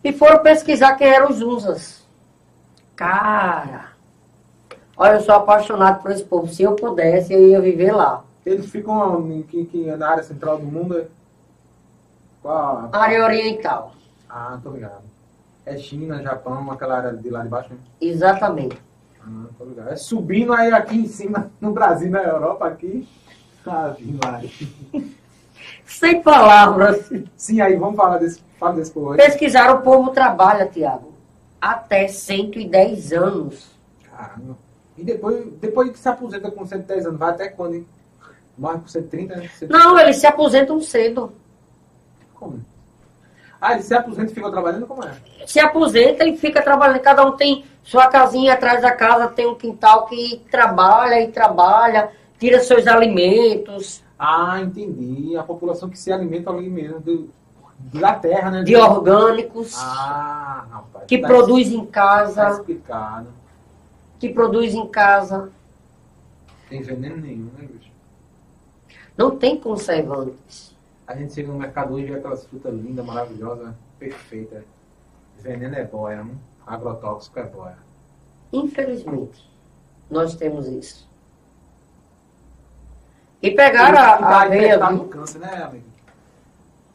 E 0.02 0.12
foram 0.12 0.42
pesquisar 0.42 0.94
quem 0.94 1.08
eram 1.08 1.30
os 1.30 1.42
Unzas. 1.42 2.06
Cara, 2.94 3.92
olha, 4.96 5.14
eu 5.14 5.20
sou 5.20 5.34
apaixonado 5.34 6.02
por 6.02 6.10
esse 6.10 6.24
povo. 6.24 6.48
Se 6.48 6.62
eu 6.62 6.74
pudesse, 6.74 7.32
eu 7.32 7.48
ia 7.48 7.60
viver 7.60 7.92
lá. 7.92 8.24
Eles 8.44 8.70
ficam 8.70 9.30
em, 9.30 9.42
que, 9.42 9.64
que 9.66 9.84
na 9.96 10.10
área 10.10 10.22
central 10.22 10.58
do 10.58 10.66
mundo. 10.66 10.98
é? 10.98 11.06
Qual 12.42 12.88
Área 12.92 13.24
Oriental. 13.24 13.92
Ah, 14.28 14.58
tô 14.62 14.70
ligado. 14.70 15.07
É 15.68 15.76
China, 15.76 16.22
Japão, 16.22 16.70
aquela 16.70 16.96
área 16.96 17.12
de 17.12 17.28
lá 17.28 17.42
de 17.42 17.50
baixo, 17.50 17.68
né? 17.70 17.78
Exatamente. 18.00 18.80
Ah, 19.20 19.44
ligado. 19.60 19.90
É 19.90 19.96
subindo 19.96 20.54
aí 20.54 20.72
aqui 20.72 20.96
em 20.96 21.06
cima, 21.06 21.50
no 21.60 21.72
Brasil, 21.72 22.10
na 22.10 22.22
Europa, 22.22 22.66
aqui. 22.66 23.06
Ah, 23.66 23.94
Maria. 24.24 24.50
Sem 25.84 26.22
palavras. 26.22 27.10
Sim, 27.36 27.60
aí 27.60 27.76
vamos 27.76 27.96
falar 27.96 28.16
desse, 28.16 28.42
fala 28.58 28.76
desse 28.76 28.90
povo 28.90 29.12
aí. 29.12 29.18
Pesquisaram, 29.18 29.80
o 29.80 29.82
povo 29.82 30.10
trabalha, 30.10 30.64
Tiago, 30.66 31.12
até 31.60 32.08
110 32.08 33.12
anos. 33.12 33.70
Caramba. 34.04 34.56
E 34.96 35.04
depois, 35.04 35.52
depois 35.60 35.90
que 35.90 35.98
se 35.98 36.08
aposenta 36.08 36.50
com 36.50 36.64
110 36.64 37.06
anos, 37.08 37.18
vai 37.18 37.30
até 37.30 37.48
quando, 37.48 37.74
hein? 37.74 37.86
Morre 38.56 38.78
com 38.78 38.88
130, 38.88 39.36
né? 39.36 39.50
Não, 39.68 39.98
eles 40.00 40.16
se 40.16 40.26
aposentam 40.26 40.80
cedo. 40.80 41.30
Como? 42.34 42.64
Ah, 43.60 43.72
ele 43.72 43.82
se 43.82 43.94
aposenta 43.94 44.30
e 44.30 44.34
fica 44.34 44.50
trabalhando? 44.50 44.86
Como 44.86 45.02
é? 45.04 45.12
Se 45.46 45.58
aposenta 45.58 46.24
e 46.24 46.36
fica 46.36 46.62
trabalhando. 46.62 47.00
Cada 47.00 47.26
um 47.26 47.32
tem 47.36 47.64
sua 47.82 48.06
casinha 48.06 48.54
atrás 48.54 48.82
da 48.82 48.92
casa, 48.92 49.28
tem 49.28 49.46
um 49.46 49.54
quintal 49.54 50.06
que 50.06 50.42
trabalha 50.50 51.20
e 51.22 51.32
trabalha, 51.32 52.10
tira 52.38 52.60
seus 52.60 52.86
alimentos 52.86 54.02
Ah, 54.18 54.60
entendi. 54.60 55.36
A 55.36 55.42
população 55.42 55.88
que 55.88 55.98
se 55.98 56.12
alimenta 56.12 56.50
ali 56.50 56.68
mesmo, 56.68 57.00
do, 57.00 57.30
da 57.78 58.14
terra, 58.14 58.50
né? 58.50 58.62
de 58.62 58.76
orgânicos, 58.76 59.74
Ah, 59.78 60.66
rapaz. 60.70 61.04
que 61.06 61.18
tá- 61.18 61.26
produz 61.28 61.68
em 61.72 61.84
Tá 61.86 61.92
casa, 61.92 62.48
explicado. 62.50 63.28
que 64.20 64.28
produz 64.28 64.74
em 64.74 64.86
casa. 64.88 65.50
Tem 66.68 66.82
veneno 66.82 67.16
nenhum, 67.16 67.50
né, 67.56 67.66
bicho? 67.72 67.90
Não 69.16 69.36
tem 69.36 69.56
conservantes. 69.56 70.67
A 71.08 71.16
gente 71.16 71.32
chega 71.32 71.50
no 71.50 71.58
mercado 71.58 71.94
hoje 71.94 72.04
e 72.04 72.10
vê 72.10 72.18
aquelas 72.18 72.44
frutas 72.44 72.74
lindas, 72.74 73.02
maravilosas, 73.02 73.74
perfeitas. 73.98 74.62
Veneno 75.40 75.74
é 75.74 75.84
boia, 75.84 76.20
hein? 76.20 76.38
agrotóxico 76.66 77.38
é 77.38 77.44
boia. 77.44 77.78
Infelizmente, 78.52 79.42
nós 80.10 80.34
temos 80.34 80.68
isso. 80.68 81.08
E 83.40 83.50
pegaram 83.52 83.98
a, 83.98 84.14
a 84.16 84.18
tá 84.18 84.48
viu? 84.48 84.98
no 84.98 85.04
câncer, 85.06 85.38
né, 85.38 85.62
amigo? 85.62 85.84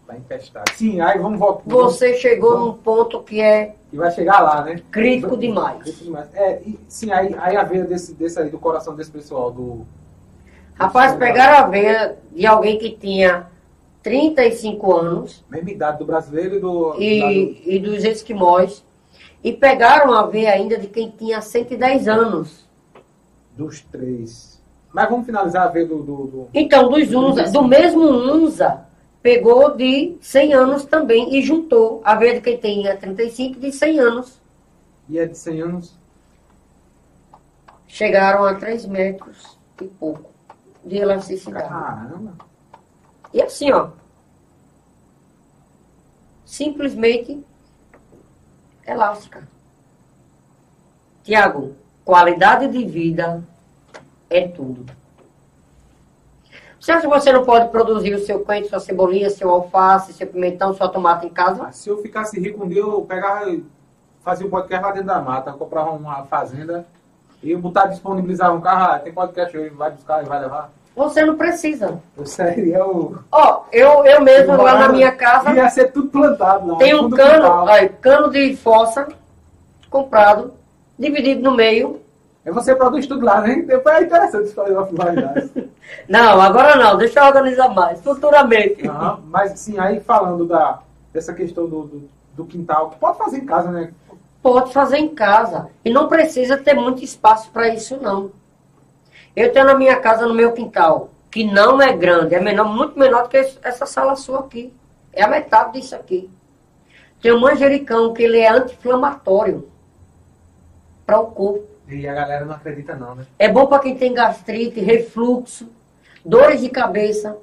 Tá 0.05 0.15
infestado. 0.15 0.71
Sim, 0.75 1.01
aí 1.01 1.17
vamos 1.17 1.39
voltar. 1.39 1.63
Você 1.65 2.13
chegou 2.15 2.59
num 2.59 2.73
ponto 2.73 3.23
que 3.23 3.41
é 3.41 3.75
E 3.91 3.97
vai 3.97 4.11
chegar 4.11 4.41
lá, 4.41 4.63
né? 4.63 4.79
crítico 4.91 5.35
demais. 5.35 5.81
Crítico 5.81 6.03
demais. 6.03 6.29
É, 6.35 6.61
e, 6.61 6.79
sim, 6.87 7.11
aí, 7.11 7.33
aí 7.39 7.55
a 7.55 7.63
veia 7.63 7.85
desse, 7.85 8.13
desse 8.13 8.39
aí, 8.39 8.49
do 8.49 8.59
coração 8.59 8.95
desse 8.95 9.09
pessoal, 9.09 9.49
do. 9.49 9.87
Rapaz, 10.75 11.15
pegaram 11.15 11.65
a 11.65 11.67
veia 11.67 12.15
de 12.31 12.45
alguém 12.45 12.77
que 12.77 12.91
tinha 12.91 13.47
35 14.03 14.93
anos 14.95 15.43
Mesma 15.49 15.71
idade 15.71 15.97
do 15.99 16.05
brasileiro 16.05 16.55
e 16.55 16.59
do. 16.59 16.95
e, 17.01 17.63
e 17.75 17.79
dos 17.79 18.03
esquimós 18.03 18.83
e 19.43 19.51
pegaram 19.53 20.13
a 20.13 20.25
veia 20.27 20.51
ainda 20.53 20.77
de 20.77 20.87
quem 20.87 21.09
tinha 21.09 21.41
110 21.41 22.07
anos. 22.07 22.67
do- 23.55 23.65
dos 23.65 23.81
três. 23.81 24.61
Mas 24.93 25.09
vamos 25.09 25.25
finalizar 25.25 25.63
a 25.63 25.69
veia 25.69 25.85
do. 25.87 26.03
do, 26.03 26.15
do- 26.27 26.47
Então, 26.53 26.89
dos 26.89 27.11
Unza, 27.13 27.43
do 27.51 27.63
mesmo 27.67 28.03
Unza, 28.03 28.85
pegou 29.21 29.75
de 29.75 30.15
100 30.21 30.53
anos 30.53 30.85
também 30.85 31.33
e 31.35 31.41
juntou 31.41 32.01
a 32.03 32.13
veia 32.15 32.35
de 32.35 32.41
quem 32.41 32.57
tinha 32.57 32.95
35 32.97 33.59
de 33.59 33.71
100 33.71 33.99
anos. 33.99 34.39
E 35.09 35.17
é 35.17 35.25
de 35.25 35.37
100 35.37 35.61
anos. 35.61 35.97
Chegaram 37.87 38.43
a 38.43 38.55
3 38.55 38.85
metros 38.85 39.57
e 39.81 39.85
pouco 39.85 40.29
de 40.85 40.97
elasticidade. 40.97 41.69
Caramba. 41.69 42.33
E 43.33 43.41
assim, 43.41 43.71
ó. 43.71 43.89
Simplesmente 46.45 47.43
elástica. 48.85 49.47
Tiago, 51.23 51.75
qualidade 52.05 52.67
de 52.67 52.85
vida 52.85 53.43
é 54.29 54.47
tudo. 54.47 54.85
Que 56.79 57.07
você 57.07 57.31
não 57.31 57.45
pode 57.45 57.69
produzir 57.69 58.13
o 58.13 58.19
seu 58.19 58.41
coentro, 58.41 58.69
sua 58.69 58.79
cebolinha, 58.81 59.29
seu 59.29 59.49
alface, 59.49 60.11
seu 60.11 60.27
pimentão, 60.27 60.73
sua 60.73 60.89
tomate 60.89 61.25
em 61.25 61.29
casa? 61.29 61.63
Ah, 61.63 61.71
Se 61.71 61.89
eu 61.89 62.01
ficasse 62.01 62.37
rico 62.37 62.65
um 62.65 62.67
dia, 62.67 62.81
eu 62.81 63.01
pegava 63.03 63.49
fazia 64.21 64.47
um 64.47 64.49
podcast 64.49 64.83
lá 64.83 64.91
dentro 64.91 65.07
da 65.07 65.21
mata, 65.21 65.51
comprava 65.53 65.91
uma 65.91 66.23
fazenda 66.25 66.85
e 67.41 67.53
botar, 67.55 67.87
disponibilizava 67.87 68.53
um 68.53 68.61
carro, 68.61 68.93
ah, 68.93 68.99
tem 68.99 69.13
podcast 69.13 69.55
hoje, 69.55 69.69
vai 69.69 69.91
buscar 69.91 70.23
e 70.23 70.25
vai 70.25 70.39
levar. 70.39 70.71
Você 70.95 71.25
não 71.25 71.35
precisa. 71.35 72.01
Eu 72.15 72.25
seria 72.25 72.85
o. 72.85 73.17
Ó, 73.31 73.63
eu, 73.71 74.05
eu 74.05 74.21
mesmo 74.21 74.55
lá 74.55 74.77
na 74.77 74.89
minha 74.89 75.11
casa 75.11 75.51
Ia 75.51 75.69
ser 75.69 75.91
tudo 75.91 76.09
plantado 76.09 76.67
lá. 76.67 76.77
tem 76.77 76.93
um 76.93 77.09
cano, 77.09 77.45
ó, 77.47 77.67
cano 77.99 78.29
de 78.29 78.55
fossa 78.55 79.07
comprado, 79.89 80.53
dividido 80.97 81.41
no 81.41 81.55
meio, 81.55 82.03
Aí 82.45 82.51
você 82.51 82.75
produz 82.75 83.07
tudo 83.07 83.25
lá, 83.25 83.39
né? 83.39 83.63
Depois 83.65 83.95
é 83.95 84.03
interessante 84.03 84.53
fazer 84.53 84.73
uma 84.73 84.85
finalidade. 84.85 85.49
Não, 86.09 86.41
agora 86.41 86.75
não, 86.75 86.97
deixa 86.97 87.19
eu 87.19 87.25
organizar 87.25 87.69
mais, 87.69 88.01
futuramente. 88.01 88.85
Aham, 88.87 89.19
Mas 89.27 89.59
sim, 89.59 89.79
aí 89.79 90.01
falando 90.01 90.45
da, 90.45 90.79
dessa 91.13 91.33
questão 91.33 91.67
do, 91.67 91.83
do, 91.83 92.09
do 92.33 92.45
quintal, 92.45 92.89
que 92.89 92.97
pode 92.97 93.17
fazer 93.17 93.37
em 93.37 93.45
casa, 93.45 93.71
né? 93.71 93.93
Pode 94.41 94.73
fazer 94.73 94.97
em 94.97 95.09
casa. 95.09 95.69
E 95.85 95.89
não 95.89 96.09
precisa 96.09 96.57
ter 96.57 96.73
muito 96.73 97.01
espaço 97.01 97.49
para 97.51 97.69
isso, 97.69 97.97
não. 98.01 98.31
Eu 99.35 99.51
tenho 99.51 99.65
na 99.65 99.75
minha 99.75 99.99
casa, 99.99 100.25
no 100.25 100.33
meu 100.33 100.51
quintal, 100.51 101.09
que 101.31 101.43
não 101.43 101.81
é 101.81 101.95
grande, 101.95 102.35
é 102.35 102.39
menor, 102.39 102.65
muito 102.65 102.97
menor 102.97 103.23
do 103.23 103.29
que 103.29 103.37
essa 103.37 103.85
sala 103.85 104.15
sua 104.15 104.39
aqui. 104.39 104.73
É 105.11 105.23
a 105.23 105.27
metade 105.27 105.73
disso 105.73 105.95
aqui. 105.95 106.29
Tem 107.21 107.31
um 107.31 107.39
manjericão, 107.39 108.13
que 108.13 108.23
ele 108.23 108.39
é 108.39 108.49
anti-inflamatório 108.49 109.67
para 111.05 111.19
o 111.19 111.27
corpo. 111.27 111.67
E 111.87 112.07
a 112.07 112.13
galera 112.13 112.45
não 112.45 112.55
acredita 112.55 112.95
não, 112.95 113.15
né? 113.15 113.25
É 113.37 113.47
bom 113.47 113.67
para 113.67 113.79
quem 113.79 113.95
tem 113.95 114.13
gastrite, 114.13 114.79
refluxo, 114.79 115.69
dores 116.23 116.61
de 116.61 116.69
cabeça, 116.69 117.37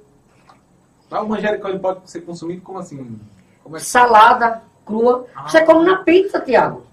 Mas 1.09 1.23
o 1.23 1.29
manjericão 1.29 1.71
ele 1.71 1.79
pode 1.79 2.11
ser 2.11 2.21
consumido 2.23 2.63
como 2.63 2.79
assim? 2.79 3.19
Como 3.63 3.77
é 3.77 3.81
que... 3.81 3.87
salada 3.87 4.63
crua. 4.91 5.27
Você 5.47 5.65
come 5.65 5.85
na 5.85 6.03
pizza, 6.03 6.41
Tiago. 6.41 6.85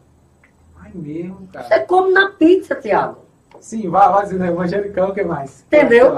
Ai 0.79 0.91
mesmo, 0.93 1.47
cara. 1.47 1.67
Você 1.67 1.79
come 1.81 2.11
na 2.11 2.31
pizza, 2.31 2.75
Tiago. 2.75 3.26
Sim, 3.59 3.89
vai, 3.89 4.09
vai 4.09 4.23
dizendo 4.23 4.43
aí, 4.43 4.51
manjericão, 4.51 5.09
o 5.09 5.13
que 5.13 5.23
mais? 5.23 5.63
Entendeu? 5.67 6.17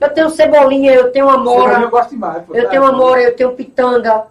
Eu 0.00 0.10
tenho 0.12 0.30
cebolinha, 0.30 0.92
eu 0.92 1.12
tenho 1.12 1.28
amora. 1.28 1.80
Eu 1.80 1.90
gosto 1.90 2.10
demais. 2.10 2.42
Eu 2.52 2.68
tenho 2.68 2.84
amora, 2.84 3.22
eu 3.22 3.36
tenho 3.36 3.52
pitanga. 3.52 4.24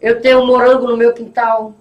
Eu 0.00 0.20
tenho 0.20 0.46
morango 0.46 0.86
no 0.86 0.96
meu 0.96 1.12
quintal. 1.12 1.72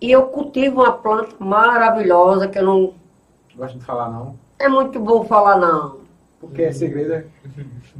E 0.00 0.10
eu 0.10 0.22
cultivo 0.24 0.82
uma 0.82 0.92
planta 0.92 1.34
maravilhosa 1.38 2.46
que 2.48 2.58
eu 2.58 2.64
não. 2.64 2.94
Gosto 3.56 3.78
de 3.78 3.84
falar, 3.84 4.08
não. 4.08 4.36
É 4.58 4.68
muito 4.68 5.00
bom 5.00 5.24
falar, 5.24 5.56
não. 5.56 5.98
Porque 6.40 6.62
é 6.62 6.72
segredo, 6.72 7.12
é? 7.12 7.24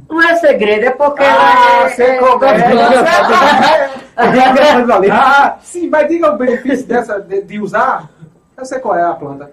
Não 0.09 0.21
é 0.21 0.35
segredo, 0.37 0.85
é 0.85 0.91
porque. 0.91 1.21
Ah, 1.21 1.83
é, 1.83 1.89
você 1.89 2.03
é, 2.03 2.15
é, 2.15 2.19
ah, 5.11 5.57
sim, 5.61 5.89
mas 5.89 6.07
diga 6.07 6.33
o 6.33 6.37
benefício 6.37 6.87
dessa, 6.87 7.19
de, 7.19 7.41
de 7.43 7.59
usar. 7.59 8.09
Eu 8.57 8.65
sei 8.65 8.79
qual 8.79 8.95
é 8.95 9.03
a 9.03 9.13
planta. 9.13 9.51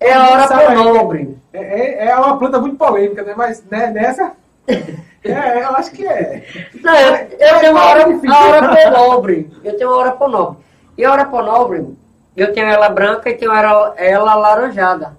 É 0.00 0.12
a 0.14 0.30
hora 0.30 0.74
nobre. 0.74 1.38
É, 1.52 1.58
é, 1.58 2.08
é, 2.08 2.16
uma 2.16 2.38
planta 2.38 2.58
muito 2.58 2.76
polêmica, 2.76 3.22
né? 3.22 3.34
Mas 3.36 3.62
né, 3.70 3.90
nessa. 3.90 4.32
É, 5.22 5.62
eu 5.62 5.76
acho 5.76 5.90
que 5.90 6.06
é. 6.06 6.46
Não, 6.82 6.96
eu, 6.96 7.14
eu 7.14 7.60
tenho 7.60 7.72
uma 7.72 7.84
hora, 7.84 8.04
a 8.04 8.44
hora 8.46 8.88
nobre. 8.90 9.50
Eu 9.62 9.76
tenho 9.76 9.90
uma 9.90 9.98
hora 9.98 10.28
nobre. 10.28 10.64
E 10.96 11.04
a 11.04 11.12
hora 11.12 11.24
nobre, 11.24 11.94
eu 12.34 12.54
tenho 12.54 12.66
ela 12.66 12.88
branca 12.88 13.28
e 13.28 13.34
tenho 13.34 13.52
ela, 13.52 13.92
ela 13.98 14.34
laranjada. 14.34 15.14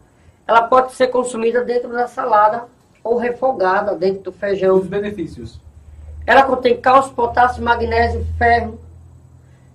Ela 0.48 0.64
pode 0.64 0.94
ser 0.94 1.10
consumida 1.10 1.64
dentro 1.64 1.90
da 1.90 2.08
salada 2.08 2.64
ou 3.04 3.18
refogada 3.18 3.94
dentro 3.94 4.24
do 4.24 4.32
feijão. 4.32 4.76
Os 4.76 4.88
benefícios. 4.88 5.62
Ela 6.26 6.42
contém 6.44 6.82
cálcio, 6.82 7.14
potássio, 7.14 7.64
magnésio, 7.64 8.26
ferro, 8.40 8.80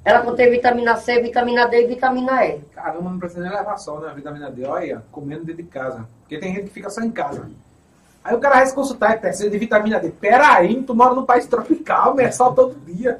ela 0.07 0.20
contém 0.20 0.49
vitamina 0.49 0.95
C, 0.95 1.20
vitamina 1.20 1.66
D 1.66 1.83
e 1.83 1.87
vitamina 1.89 2.47
E. 2.47 2.61
Caramba, 2.73 3.11
não 3.11 3.19
precisa 3.19 3.43
nem 3.43 3.51
levar 3.51 3.77
sol, 3.77 3.99
né? 3.99 4.09
A 4.09 4.15
vitamina 4.15 4.49
D, 4.49 4.65
olha, 4.65 5.03
comendo 5.11 5.45
dentro 5.45 5.65
de 5.65 5.69
casa. 5.69 6.07
Porque 6.20 6.39
tem 6.39 6.55
gente 6.55 6.66
que 6.66 6.74
fica 6.74 6.89
só 6.89 7.01
em 7.01 7.11
casa. 7.11 7.51
Aí 8.23 8.33
o 8.33 8.39
cara 8.39 8.55
vai 8.55 8.66
se 8.66 8.73
consultar 8.73 9.16
e 9.16 9.19
precisa 9.19 9.51
de 9.51 9.59
vitamina 9.59 9.99
D. 9.99 10.11
Peraí, 10.11 10.81
tu 10.85 10.95
mora 10.95 11.12
num 11.12 11.27
país 11.27 11.49
tropical, 11.49 12.15
né? 12.15 12.31
Só 12.31 12.53
todo 12.53 12.78
dia. 12.87 13.19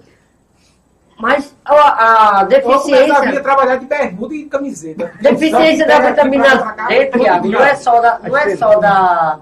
Mas 1.19 1.57
a, 1.65 2.39
a 2.39 2.45
deficiência. 2.45 3.35
Eu 3.35 3.43
trabalhar 3.43 3.77
de 3.79 3.87
bermuda 3.87 4.33
e 4.33 4.45
camiseta. 4.45 5.13
Deficiência 5.21 5.85
da 5.89 5.99
vitamina 5.99 6.73
D, 6.87 7.07
Tiago, 7.07 7.49
não 7.49 7.65
é 7.65 7.75
só, 7.75 8.01
da, 8.01 8.21
não 8.21 8.37
é 8.37 8.57
só 8.57 8.79
da, 8.79 9.41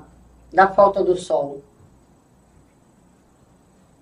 da 0.51 0.69
falta 0.69 1.05
do 1.05 1.15
sol. 1.15 1.62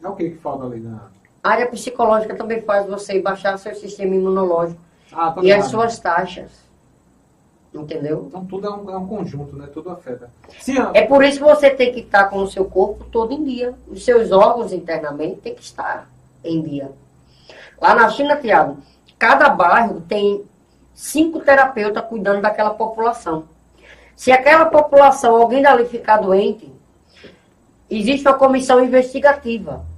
É 0.01 0.07
o 0.07 0.15
que 0.15 0.31
que 0.31 0.39
falta 0.39 0.65
ali 0.65 0.79
na. 0.79 1.11
A 1.43 1.51
área 1.51 1.67
psicológica 1.67 2.37
também 2.37 2.63
faz 2.63 2.87
você 2.87 3.21
baixar 3.21 3.59
seu 3.59 3.75
sistema 3.75 4.15
imunológico 4.15 4.81
ah, 5.13 5.35
e 5.43 5.53
as 5.53 5.67
suas 5.67 5.99
taxas. 5.99 6.53
Entendeu? 7.75 8.27
Então 8.29 8.45
tudo 8.45 8.67
é 8.67 8.71
um, 8.71 8.91
é 8.91 8.97
um 8.97 9.07
conjunto, 9.09 9.57
né? 9.57 9.67
Tudo 9.73 9.91
afeta. 9.91 10.31
Sim, 10.61 10.77
é 10.95 11.03
por 11.03 11.25
isso 11.25 11.39
que 11.39 11.45
você 11.45 11.71
tem 11.71 11.93
que 11.93 12.01
estar 12.01 12.27
com 12.27 12.39
o 12.39 12.47
seu 12.47 12.67
corpo 12.67 13.05
todo 13.07 13.33
em 13.33 13.43
dia. 13.43 13.75
Os 13.89 14.05
seus 14.05 14.31
órgãos 14.31 14.73
internamente 14.73 15.41
têm 15.41 15.55
que 15.55 15.63
estar 15.63 16.09
em 16.45 16.63
dia. 16.63 16.93
Lá 17.81 17.95
na 17.95 18.09
China, 18.11 18.37
Tiago, 18.37 18.77
cada 19.19 19.49
bairro 19.49 20.03
tem 20.03 20.45
cinco 20.95 21.41
terapeutas 21.41 22.05
cuidando 22.05 22.43
daquela 22.43 22.71
população. 22.71 23.49
Se 24.15 24.31
aquela 24.31 24.67
população, 24.67 25.35
alguém 25.35 25.63
dali 25.63 25.87
ficar 25.87 26.19
doente, 26.19 26.71
existe 27.91 28.29
uma 28.29 28.39
comissão 28.39 28.85
investigativa 28.85 29.92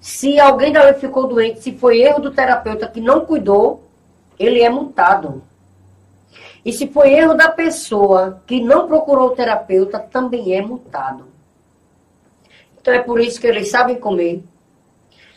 se 0.00 0.38
alguém 0.38 0.72
dali 0.72 0.98
ficou 0.98 1.26
doente, 1.26 1.60
se 1.60 1.72
foi 1.72 2.00
erro 2.00 2.20
do 2.20 2.30
terapeuta 2.30 2.88
que 2.88 3.00
não 3.00 3.26
cuidou, 3.26 3.82
ele 4.38 4.62
é 4.62 4.70
multado. 4.70 5.42
E 6.64 6.72
se 6.72 6.88
foi 6.88 7.12
erro 7.12 7.34
da 7.34 7.48
pessoa 7.48 8.42
que 8.46 8.60
não 8.60 8.86
procurou 8.86 9.28
o 9.28 9.34
terapeuta, 9.34 9.98
também 9.98 10.54
é 10.54 10.62
multado. 10.62 11.24
Então 12.80 12.94
é 12.94 13.00
por 13.00 13.20
isso 13.20 13.40
que 13.40 13.46
eles 13.46 13.70
sabem 13.70 13.98
comer, 13.98 14.42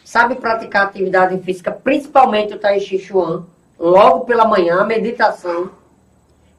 sabem 0.03 0.37
praticar 0.37 0.87
atividade 0.87 1.37
física, 1.39 1.71
principalmente 1.71 2.53
o 2.53 2.59
Tai 2.59 2.79
Chi 2.79 2.99
Chuan, 2.99 3.45
logo 3.79 4.25
pela 4.25 4.45
manhã, 4.45 4.79
a 4.79 4.85
meditação. 4.85 5.71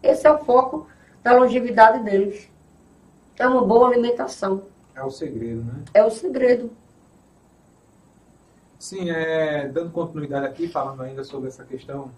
Esse 0.02 0.26
é 0.26 0.32
o 0.32 0.38
foco 0.38 0.86
da 1.22 1.36
longevidade 1.36 2.02
deles. 2.02 2.48
É 3.38 3.46
uma 3.46 3.64
boa 3.64 3.88
alimentação. 3.88 4.62
É 4.94 5.02
o 5.02 5.10
segredo, 5.10 5.62
né? 5.62 5.74
É 5.94 6.04
o 6.04 6.10
segredo. 6.10 6.70
Sim, 8.82 9.10
é, 9.10 9.68
dando 9.68 9.92
continuidade 9.92 10.44
aqui, 10.44 10.66
falando 10.66 11.02
ainda 11.02 11.22
sobre 11.22 11.46
essa 11.46 11.62
questão, 11.62 12.10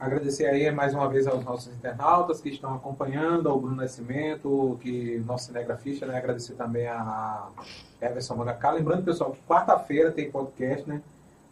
agradecer 0.00 0.46
aí 0.46 0.68
mais 0.72 0.92
uma 0.92 1.08
vez 1.08 1.28
aos 1.28 1.44
nossos 1.44 1.72
internautas 1.72 2.40
que 2.40 2.48
estão 2.48 2.74
acompanhando, 2.74 3.48
ao 3.48 3.60
Bruno 3.60 3.76
Nascimento, 3.76 4.76
que 4.82 5.20
nosso 5.20 5.46
cinegrafista, 5.46 6.06
né? 6.06 6.18
Agradecer 6.18 6.54
também 6.54 6.88
a 6.88 7.50
Everson 8.02 8.34
Magacá. 8.34 8.72
Lembrando, 8.72 9.04
pessoal, 9.04 9.30
que 9.30 9.38
quarta-feira 9.46 10.10
tem 10.10 10.28
podcast, 10.28 10.88
né? 10.88 11.00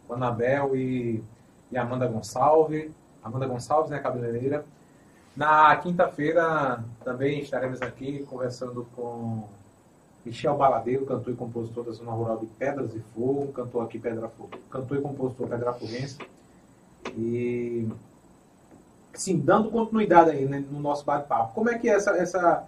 Com 0.05 0.15
a 0.15 0.17
Anabel 0.17 0.75
e, 0.75 1.23
e 1.71 1.77
Amanda 1.77 2.07
Gonçalves. 2.07 2.91
Amanda 3.23 3.47
Gonçalves, 3.47 3.89
né, 3.89 3.99
cabeleireira. 3.99 4.65
Na 5.33 5.73
quinta-feira 5.77 6.83
também 7.05 7.39
estaremos 7.39 7.81
aqui 7.81 8.27
conversando 8.29 8.85
com 8.93 9.47
Michel 10.29 10.55
Baladeiro, 10.55 11.07
cantor 11.07 11.33
e 11.33 11.35
compositor 11.35 11.83
da 11.83 11.91
zona 11.91 12.11
rural 12.11 12.37
de 12.37 12.45
Pedras 12.45 12.93
e 12.93 12.99
Fogo, 13.15 13.51
cantor 13.51 13.83
aqui 13.83 13.97
Pedra 13.97 14.31
cantor 14.69 14.97
e 14.99 15.01
compositor 15.01 15.47
Pedra 15.47 15.73
Foguense. 15.73 16.19
E 17.17 17.87
sim, 19.11 19.39
dando 19.39 19.71
continuidade 19.71 20.29
aí 20.29 20.45
né, 20.45 20.63
no 20.69 20.79
nosso 20.79 21.03
bate-papo. 21.03 21.55
Como 21.55 21.71
é 21.71 21.79
que 21.79 21.89
é 21.89 21.93
essa, 21.93 22.11
essa, 22.11 22.63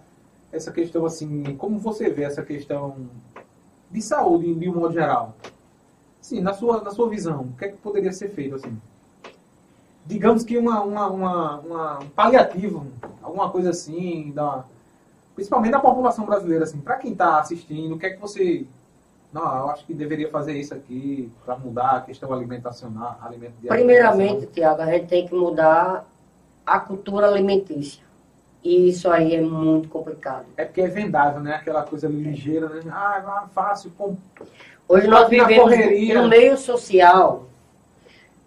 essa 0.50 0.72
questão 0.72 1.06
assim, 1.06 1.56
como 1.56 1.78
você 1.78 2.10
vê 2.10 2.24
essa 2.24 2.42
questão 2.42 2.96
de 3.88 4.02
saúde 4.02 4.52
de 4.54 4.68
um 4.68 4.74
modo 4.74 4.92
geral? 4.92 5.32
Sim, 6.20 6.40
na 6.40 6.54
sua, 6.54 6.82
na 6.82 6.90
sua 6.90 7.08
visão, 7.08 7.42
o 7.42 7.56
que 7.56 7.66
é 7.66 7.68
que 7.68 7.76
poderia 7.76 8.12
ser 8.12 8.30
feito 8.30 8.56
assim? 8.56 8.76
Digamos 10.04 10.42
que 10.42 10.58
uma, 10.58 10.82
uma, 10.82 11.08
uma, 11.08 11.60
uma 11.60 11.98
um 12.00 12.08
paliativo, 12.08 12.88
alguma 13.22 13.50
coisa 13.50 13.70
assim, 13.70 14.32
da 14.32 14.64
principalmente 15.34 15.72
da 15.72 15.80
população 15.80 16.24
brasileira, 16.24 16.64
assim, 16.64 16.78
para 16.78 16.96
quem 16.96 17.12
está 17.12 17.38
assistindo, 17.38 17.94
o 17.94 17.98
que 17.98 18.06
é 18.06 18.10
que 18.10 18.20
você. 18.20 18.66
Não, 19.32 19.42
eu 19.42 19.70
acho 19.70 19.86
que 19.86 19.94
deveria 19.94 20.28
fazer 20.28 20.52
isso 20.52 20.74
aqui 20.74 21.30
para 21.44 21.56
mudar 21.56 21.96
a 21.96 22.00
questão 22.02 22.32
alimentacional. 22.32 23.18
Alimento 23.22 23.54
Primeiramente, 23.66 24.46
Tiago, 24.46 24.82
a 24.82 24.86
gente 24.86 25.06
tem 25.06 25.26
que 25.26 25.34
mudar 25.34 26.06
a 26.66 26.78
cultura 26.78 27.28
alimentícia. 27.28 28.02
E 28.62 28.90
isso 28.90 29.10
aí 29.10 29.34
é 29.34 29.40
muito 29.40 29.88
complicado. 29.88 30.44
É 30.56 30.64
porque 30.64 30.82
é 30.82 30.86
vendável, 30.86 31.40
né? 31.40 31.54
Aquela 31.54 31.82
coisa 31.82 32.08
ligeira, 32.08 32.68
né? 32.68 32.82
Ah, 32.90 33.46
fácil. 33.52 33.90
Com... 33.96 34.16
Hoje 34.86 35.08
nós 35.08 35.28
vivemos 35.28 35.72
no 36.14 36.28
meio 36.28 36.56
social. 36.56 37.46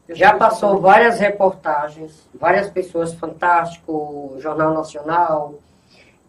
Já 0.09 0.37
passou 0.37 0.79
várias 0.79 1.19
reportagens, 1.19 2.29
várias 2.33 2.69
pessoas, 2.69 3.13
fantástico, 3.15 4.35
Jornal 4.39 4.73
Nacional, 4.73 5.55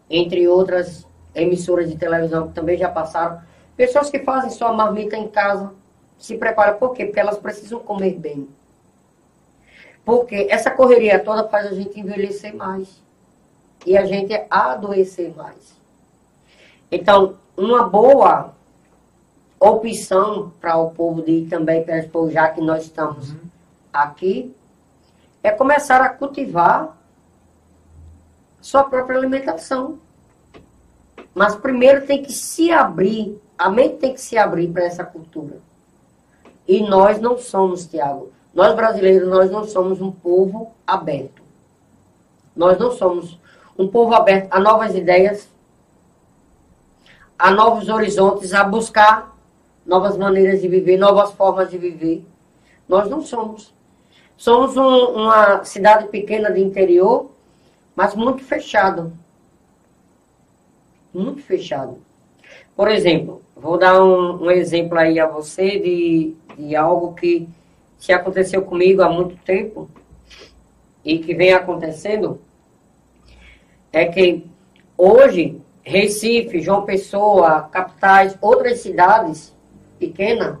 entre 0.09 0.47
outras 0.47 1.05
emissoras 1.35 1.89
de 1.89 1.97
televisão 1.97 2.47
que 2.47 2.53
também 2.53 2.77
já 2.77 2.89
passaram. 2.89 3.41
Pessoas 3.75 4.09
que 4.09 4.19
fazem 4.19 4.49
sua 4.49 4.73
marmita 4.73 5.15
em 5.15 5.27
casa, 5.27 5.71
se 6.17 6.35
preparam. 6.37 6.77
Por 6.77 6.93
quê? 6.93 7.05
Porque 7.05 7.19
elas 7.19 7.37
precisam 7.37 7.79
comer 7.79 8.15
bem. 8.15 8.47
Porque 10.03 10.47
essa 10.49 10.71
correria 10.71 11.19
toda 11.19 11.47
faz 11.47 11.67
a 11.67 11.75
gente 11.75 11.99
envelhecer 11.99 12.55
mais. 12.55 13.01
E 13.85 13.97
a 13.97 14.05
gente 14.05 14.33
adoecer 14.49 15.35
mais. 15.35 15.77
Então, 16.91 17.35
uma 17.55 17.87
boa 17.87 18.53
opção 19.59 20.51
para 20.61 20.77
o 20.77 20.91
povo 20.91 21.21
de 21.21 21.31
ir 21.31 21.47
também 21.47 21.83
para 21.83 22.01
já 22.29 22.49
que 22.49 22.61
nós 22.61 22.83
estamos 22.83 23.31
uhum. 23.31 23.39
aqui, 23.91 24.55
é 25.43 25.51
começar 25.51 26.01
a 26.01 26.09
cultivar 26.09 26.96
sua 28.61 28.83
própria 28.83 29.17
alimentação. 29.17 29.99
Mas 31.33 31.55
primeiro 31.55 32.05
tem 32.05 32.23
que 32.23 32.33
se 32.33 32.71
abrir, 32.71 33.39
a 33.57 33.69
mente 33.69 33.97
tem 33.97 34.13
que 34.13 34.21
se 34.21 34.37
abrir 34.37 34.69
para 34.69 34.85
essa 34.85 35.03
cultura. 35.03 35.59
E 36.67 36.81
nós 36.81 37.19
não 37.19 37.37
somos, 37.37 37.85
Tiago, 37.85 38.31
nós 38.53 38.75
brasileiros, 38.75 39.29
nós 39.29 39.51
não 39.51 39.63
somos 39.65 40.01
um 40.01 40.11
povo 40.11 40.71
aberto. 40.85 41.41
Nós 42.55 42.77
não 42.79 42.91
somos 42.91 43.39
um 43.77 43.87
povo 43.87 44.15
aberto 44.15 44.51
a 44.51 44.59
novas 44.59 44.95
ideias, 44.95 45.47
a 47.37 47.51
novos 47.51 47.87
horizontes, 47.87 48.53
a 48.53 48.63
buscar 48.63 49.37
novas 49.85 50.17
maneiras 50.17 50.61
de 50.61 50.67
viver, 50.67 50.97
novas 50.97 51.31
formas 51.33 51.69
de 51.69 51.77
viver. 51.77 52.25
Nós 52.89 53.09
não 53.09 53.21
somos. 53.21 53.73
Somos 54.35 54.75
um, 54.75 55.21
uma 55.21 55.63
cidade 55.63 56.07
pequena 56.07 56.51
de 56.51 56.59
interior 56.59 57.31
mas 57.97 58.13
muito 58.13 58.43
fechado. 58.43 59.11
Muito 61.11 61.41
fechado. 61.41 61.97
Por 62.75 62.87
exemplo, 62.89 63.41
vou 63.55 63.75
dar 63.75 64.03
um, 64.03 64.43
um 64.43 64.51
exemplo 64.51 64.99
aí 64.99 65.19
a 65.19 65.25
você 65.25 65.79
de, 65.79 66.35
de 66.55 66.75
algo 66.75 67.15
que 67.15 67.49
se 67.97 68.13
aconteceu 68.13 68.61
comigo 68.61 69.01
há 69.01 69.09
muito 69.09 69.35
tempo 69.37 69.89
e 71.03 71.17
que 71.17 71.33
vem 71.33 71.53
acontecendo, 71.53 72.39
é 73.91 74.05
que 74.05 74.45
hoje 74.95 75.59
Recife, 75.81 76.61
João 76.61 76.85
Pessoa, 76.85 77.63
capitais, 77.63 78.37
outras 78.39 78.81
cidades 78.81 79.51
pequenas, 79.97 80.59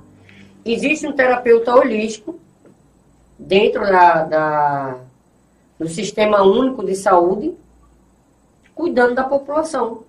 existe 0.65 1.05
um 1.05 1.13
terapeuta 1.13 1.75
holístico 1.75 2.39
dentro 3.37 3.81
da, 3.81 4.23
da, 4.23 4.99
do 5.79 5.87
Sistema 5.87 6.41
Único 6.43 6.85
de 6.85 6.95
Saúde, 6.95 7.53
cuidando 8.73 9.15
da 9.15 9.23
população. 9.23 10.03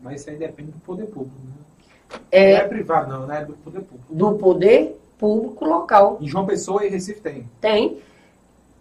Mas 0.00 0.20
isso 0.20 0.30
aí 0.30 0.36
depende 0.36 0.72
do 0.72 0.78
poder 0.80 1.06
público, 1.06 1.36
né? 1.44 1.52
É, 2.30 2.52
Não 2.52 2.60
é 2.60 2.68
privado, 2.68 3.10
não, 3.10 3.26
né? 3.26 3.42
É 3.42 3.44
do 3.44 3.54
poder 3.54 3.80
público. 3.80 4.14
do 4.14 4.34
poder 4.34 5.00
público 5.18 5.64
local. 5.64 6.18
Em 6.20 6.28
João 6.28 6.46
Pessoa 6.46 6.84
e 6.84 6.88
Recife 6.88 7.20
tem. 7.20 7.48
Tem 7.60 8.00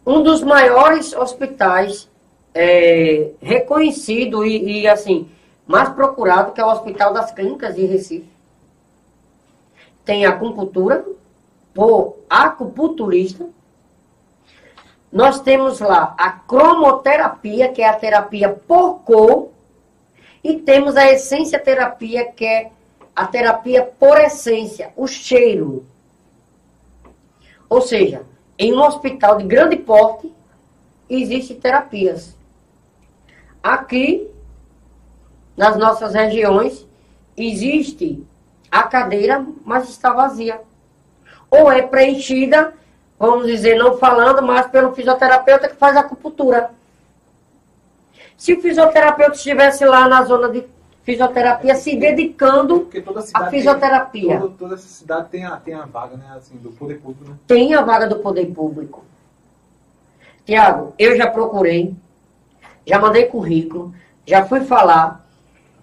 um 0.06 0.22
dos 0.22 0.44
maiores 0.44 1.14
hospitais 1.14 2.08
é, 2.54 3.32
reconhecido 3.42 4.46
e, 4.46 4.82
e, 4.82 4.88
assim 4.88 5.28
mais 5.68 5.90
procurado 5.90 6.52
que 6.52 6.62
é 6.62 6.66
o 6.66 6.70
Hospital 6.70 7.14
das 7.14 7.32
Clínicas 7.32 7.76
de 7.76 7.86
Recife. 7.86 8.30
Tem 10.04 10.26
acupuntura 10.26 11.04
por 11.74 12.18
acupunturista. 12.30 13.48
Nós 15.16 15.40
temos 15.40 15.80
lá 15.80 16.14
a 16.18 16.30
cromoterapia, 16.30 17.70
que 17.70 17.82
é 17.82 17.88
a 17.88 17.94
terapia 17.94 18.50
por 18.50 18.96
cor, 18.96 19.50
e 20.44 20.58
temos 20.58 20.98
a 20.98 21.10
essência 21.10 21.58
terapia, 21.58 22.30
que 22.34 22.46
é 22.46 22.72
a 23.16 23.26
terapia 23.26 23.82
por 23.98 24.20
essência, 24.20 24.92
o 24.94 25.08
cheiro. 25.08 25.86
Ou 27.70 27.80
seja, 27.80 28.24
em 28.60 28.74
um 28.74 28.82
hospital 28.82 29.38
de 29.38 29.46
grande 29.46 29.78
porte, 29.78 30.30
existem 31.10 31.58
terapias. 31.62 32.36
Aqui, 33.64 34.30
nas 35.56 35.78
nossas 35.78 36.14
regiões, 36.14 36.86
existe 37.38 38.22
a 38.70 38.84
cadeira, 38.84 39.48
mas 39.64 39.88
está 39.88 40.12
vazia. 40.12 40.60
Ou 41.50 41.72
é 41.72 41.84
preenchida, 41.84 42.74
vamos 43.20 43.48
dizer, 43.48 43.76
não 43.78 43.98
falando, 43.98 44.42
mas 44.42 44.68
pelo 44.68 44.94
fisioterapeuta 44.94 45.70
que 45.70 45.76
faz 45.76 45.96
acupuntura. 45.96 46.72
Se 48.38 48.54
o 48.54 48.62
fisioterapeuta 48.62 49.36
estivesse 49.36 49.86
lá 49.86 50.08
na 50.08 50.24
zona 50.24 50.50
de 50.50 50.66
fisioterapia 51.06 51.76
se 51.76 51.96
dedicando 51.96 52.90
à 53.34 53.46
fisioterapia. 53.46 54.30
Tem, 54.30 54.40
toda, 54.40 54.54
toda 54.58 54.74
essa 54.74 54.88
cidade 54.88 55.30
tem 55.30 55.46
a, 55.46 55.56
tem 55.58 55.74
a 55.76 55.86
vaga, 55.86 56.18
né? 56.18 56.26
Assim, 56.36 56.58
do 56.58 56.72
poder 56.72 57.00
público, 57.00 57.30
né? 57.30 57.38
tem 57.48 57.74
a 57.76 57.82
vaga 57.82 58.08
do 58.08 58.18
poder 58.20 58.48
público. 58.48 59.06
Tiago, 60.46 60.94
eu 60.98 61.16
já 61.16 61.28
procurei, 61.28 61.96
já 62.86 63.00
mandei 63.00 63.26
currículo, 63.26 63.94
já 64.26 64.46
fui 64.46 64.62
falar. 64.62 65.24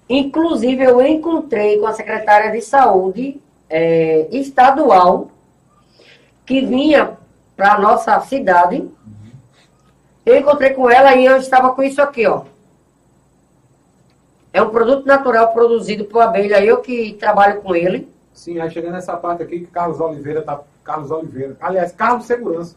Inclusive, 0.08 0.82
eu 0.82 1.00
encontrei 1.00 1.78
com 1.78 1.86
a 1.86 1.92
secretária 1.92 2.50
de 2.50 2.60
saúde 2.60 3.40
eh, 3.70 4.28
estadual, 4.32 5.30
que 6.44 6.60
vinha 6.60 7.16
para 7.62 7.74
a 7.74 7.80
nossa 7.80 8.18
cidade. 8.22 8.90
Eu 10.26 10.36
encontrei 10.36 10.70
com 10.70 10.90
ela 10.90 11.14
e 11.14 11.24
eu 11.24 11.36
estava 11.36 11.72
com 11.72 11.80
isso 11.84 12.02
aqui, 12.02 12.26
ó. 12.26 12.42
É 14.52 14.60
um 14.60 14.70
produto 14.70 15.06
natural 15.06 15.52
produzido 15.52 16.04
por 16.04 16.20
abelha, 16.20 16.62
eu 16.62 16.78
que 16.78 17.12
trabalho 17.14 17.62
com 17.62 17.74
ele. 17.74 18.12
Sim, 18.34 18.58
aí 18.58 18.68
chegando 18.68 18.94
nessa 18.94 19.16
parte 19.16 19.44
aqui 19.44 19.60
que 19.60 19.66
Carlos 19.66 20.00
Oliveira 20.00 20.42
tá. 20.42 20.60
Carlos 20.82 21.12
Oliveira. 21.12 21.56
Aliás, 21.60 21.92
Carlos 21.92 22.26
Segurança. 22.26 22.74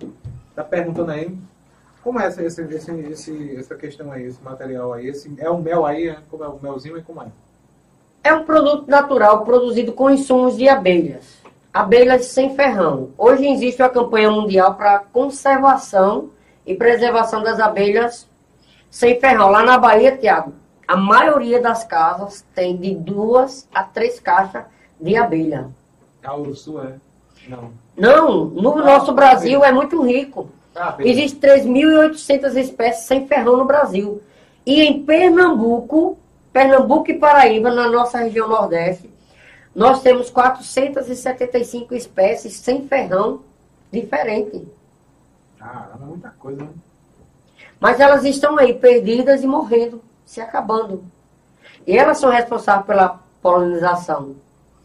Tá 0.55 0.63
perguntando 0.63 1.09
aí. 1.09 1.35
Como 2.03 2.19
é 2.19 2.27
essa, 2.27 2.43
esse, 2.43 2.61
esse, 2.61 3.55
essa 3.57 3.73
questão 3.73 4.11
aí, 4.11 4.25
esse 4.25 4.43
material 4.43 4.93
aí? 4.93 5.07
Esse, 5.07 5.33
é 5.39 5.49
o 5.49 5.59
mel 5.59 5.83
aí, 5.83 6.11
né? 6.11 6.17
Como 6.29 6.43
é 6.43 6.47
o 6.47 6.59
melzinho 6.61 6.99
e 6.99 7.01
como 7.01 7.23
é? 7.23 7.27
É 8.23 8.31
um 8.31 8.45
produto 8.45 8.87
natural 8.87 9.43
produzido 9.43 9.93
com 9.93 10.11
insumos 10.11 10.55
de 10.55 10.69
abelhas. 10.69 11.44
Abelhas 11.75 12.27
sem 12.27 12.55
ferrão. 12.55 13.09
Hoje 13.17 13.45
existe 13.45 13.81
uma 13.81 13.89
campanha 13.89 14.31
mundial 14.31 14.75
para 14.75 14.99
conservação 14.99 16.29
e 16.65 16.73
preservação 16.73 17.43
das 17.43 17.59
abelhas 17.59 18.29
sem 18.89 19.19
ferrão. 19.19 19.51
Lá 19.51 19.61
na 19.61 19.77
Bahia, 19.77 20.15
Tiago, 20.15 20.53
a 20.87 20.95
maioria 20.95 21.61
das 21.61 21.83
casas 21.83 22.45
tem 22.55 22.77
de 22.77 22.95
duas 22.95 23.67
a 23.75 23.83
três 23.83 24.21
caixas 24.21 24.63
de 25.01 25.17
abelha. 25.17 25.67
A 26.23 26.33
Uruçu 26.37 26.79
é? 26.79 26.93
Não. 27.45 27.73
Não, 27.97 28.45
no 28.45 28.77
nosso 28.77 29.11
Brasil 29.11 29.61
é 29.61 29.73
muito 29.73 30.01
rico. 30.01 30.47
Ah. 30.73 30.95
Existem 30.99 31.57
3.800 31.61 32.55
espécies 32.55 33.03
sem 33.03 33.27
ferrão 33.27 33.57
no 33.57 33.65
Brasil. 33.65 34.21
E 34.65 34.81
em 34.81 35.03
Pernambuco, 35.03 36.17
Pernambuco 36.53 37.11
e 37.11 37.19
Paraíba, 37.19 37.69
na 37.69 37.89
nossa 37.89 38.19
região 38.19 38.47
Nordeste, 38.47 39.13
nós 39.75 40.01
temos 40.01 40.29
475 40.29 41.93
espécies 41.93 42.55
sem 42.55 42.87
ferrão 42.87 43.41
diferente. 43.91 44.65
Caramba, 45.59 45.99
é 46.01 46.05
muita 46.05 46.29
coisa, 46.39 46.63
né? 46.63 46.69
Mas 47.79 47.99
elas 47.99 48.23
estão 48.23 48.57
aí 48.57 48.73
perdidas 48.73 49.43
e 49.43 49.47
morrendo, 49.47 50.01
se 50.25 50.39
acabando. 50.39 51.03
E 51.85 51.97
elas 51.97 52.17
são 52.17 52.29
responsáveis 52.31 52.87
pela 52.87 53.19
polinização, 53.41 54.35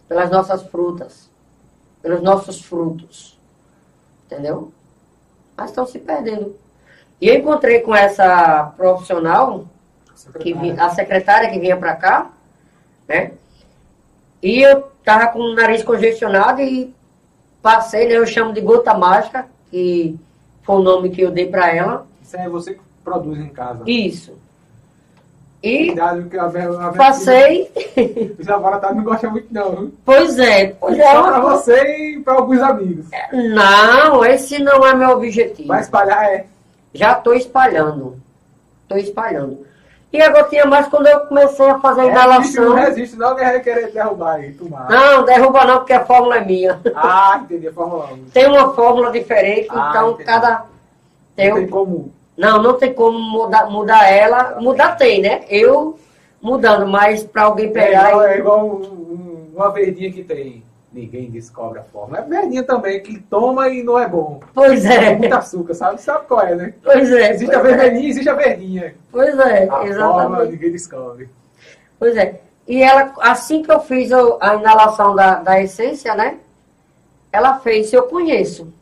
pelas 0.09 0.29
nossas 0.31 0.63
frutas, 0.65 1.31
pelos 2.03 2.21
nossos 2.21 2.61
frutos. 2.61 3.39
Entendeu? 4.27 4.73
Mas 5.57 5.71
estão 5.71 5.87
se 5.87 5.99
perdendo. 5.99 6.57
E 7.21 7.29
eu 7.29 7.37
encontrei 7.37 7.81
com 7.81 7.95
essa 7.95 8.73
profissional, 8.77 9.67
que 10.41 10.53
vi- 10.53 10.79
a 10.79 10.91
secretária 10.91 11.51
que 11.51 11.59
vinha 11.61 11.77
para 11.77 11.95
cá, 11.97 12.31
né? 13.09 13.33
E 14.43 14.63
eu 14.63 14.91
tava 15.05 15.29
com 15.29 15.41
o 15.41 15.55
nariz 15.55 15.83
congestionado 15.83 16.61
e 16.61 16.95
passei, 17.63 18.09
né? 18.09 18.17
Eu 18.17 18.27
chamo 18.27 18.53
de 18.53 18.61
gota 18.61 18.95
mágica, 18.95 19.47
que 19.71 20.19
foi 20.63 20.77
o 20.77 20.83
nome 20.83 21.11
que 21.11 21.21
eu 21.21 21.31
dei 21.31 21.47
para 21.47 21.75
ela. 21.75 22.07
Isso 22.23 22.37
aí 22.37 22.45
é 22.45 22.49
você 22.49 22.75
que 22.75 22.81
produz 23.05 23.39
em 23.39 23.49
casa. 23.49 23.83
Isso. 23.87 24.39
E 25.63 25.89
Cuidado, 25.89 26.23
porque 26.23 26.39
a, 26.39 26.47
a, 26.47 26.93
passei. 26.93 27.71
Os 28.39 28.47
laboratórios 28.47 28.97
não 28.97 29.05
gostam 29.05 29.31
muito, 29.31 29.53
não. 29.53 29.77
viu? 29.77 29.95
Pois 30.07 30.39
é, 30.39 30.69
pois 30.69 30.99
é. 30.99 31.13
Só 31.13 31.23
pra 31.23 31.41
você 31.41 32.15
e 32.15 32.21
pra 32.21 32.35
alguns 32.35 32.63
amigos. 32.63 33.07
Não, 33.31 34.25
esse 34.25 34.59
não 34.59 34.87
é 34.87 34.95
meu 34.95 35.11
objetivo. 35.11 35.69
Vai 35.69 35.83
espalhar, 35.83 36.25
é. 36.25 36.47
Já 36.95 37.13
estou 37.13 37.35
espalhando. 37.35 38.19
Estou 38.85 38.97
espalhando. 38.97 39.67
E 40.13 40.21
a 40.21 40.29
gotinha 40.31 40.67
mais 40.67 40.89
quando 40.89 41.07
eu 41.07 41.21
comecei 41.21 41.69
a 41.69 41.79
fazer 41.79 42.01
a 42.01 42.05
Resiste, 42.05 42.57
não 42.57 42.67
inalação. 42.73 42.75
resiste, 42.87 43.17
não, 43.17 43.37
que 43.37 43.45
vai 43.45 43.61
querer 43.61 43.93
derrubar 43.93 44.35
aí, 44.37 44.53
tomar. 44.53 44.89
Não, 44.91 45.25
derruba 45.25 45.65
não, 45.65 45.77
porque 45.79 45.93
a 45.93 46.05
fórmula 46.05 46.39
é 46.39 46.45
minha. 46.45 46.81
Ah, 46.97 47.41
entendi, 47.45 47.69
a 47.69 47.73
Fórmula 47.73 48.07
1. 48.13 48.25
Tem 48.33 48.47
uma 48.49 48.75
fórmula 48.75 49.13
diferente, 49.13 49.69
Ah, 49.71 49.89
então 49.91 50.11
entendi. 50.11 50.25
cada. 50.25 50.65
Tem 51.37 51.49
Não 51.51 51.57
um- 51.57 51.61
tem 51.61 51.69
como. 51.69 52.13
Não, 52.37 52.61
não 52.63 52.75
tem 52.75 52.93
como 52.93 53.19
mudar, 53.19 53.71
mudar 53.71 54.11
ela. 54.11 54.57
Mudar 54.61 54.97
tem, 54.97 55.21
né? 55.21 55.43
Eu 55.49 55.97
mudando, 56.43 56.87
mas 56.89 57.23
para 57.23 57.43
alguém 57.43 57.67
É 57.67 57.71
pegar. 57.71 58.09
igual, 58.11 58.23
e- 58.27 58.31
é 58.31 58.39
igual 58.39 58.67
um- 58.67 58.73
um- 58.83 59.53
uma 59.55 59.71
verdinha 59.71 60.11
que 60.11 60.25
tem. 60.25 60.65
Ninguém 60.93 61.31
descobre 61.31 61.79
a 61.79 61.85
fórmula. 61.85 62.19
É 62.19 62.23
verdinha 62.23 62.65
também, 62.65 63.01
que 63.01 63.21
toma 63.21 63.69
e 63.69 63.83
não 63.83 63.97
é 63.97 64.09
bom. 64.09 64.41
Pois 64.53 64.85
É 64.85 65.13
é, 65.13 65.17
muito 65.17 65.33
açúcar, 65.33 65.75
sabe? 65.75 66.03
Sabe 66.03 66.27
qual 66.27 66.41
é, 66.43 66.55
né? 66.57 66.75
pois 66.83 67.11
é. 67.13 67.31
Existe 67.31 67.55
a 67.55 67.61
pois 67.61 67.73
é. 67.73 67.77
vermelhinha 67.77 68.07
e 68.07 68.11
existe 68.11 68.29
a 68.29 68.35
verdinha. 68.35 68.95
Pois 69.13 69.39
é, 69.39 69.65
A 69.65 69.69
fórmula 69.69 69.89
exatamente. 69.89 70.53
ninguém 70.53 70.73
descobre. 70.73 71.29
Pois 71.99 72.17
é. 72.17 72.41
E 72.67 72.83
ela, 72.83 73.13
assim 73.21 73.63
que 73.63 73.71
eu 73.71 73.81
fiz 73.81 74.11
a 74.13 74.55
inalação 74.57 75.15
da, 75.15 75.37
da 75.37 75.61
essência, 75.63 76.15
né? 76.15 76.39
Ela 77.33 77.61
fez, 77.61 77.93
eu 77.93 78.05
conheço. 78.05 78.73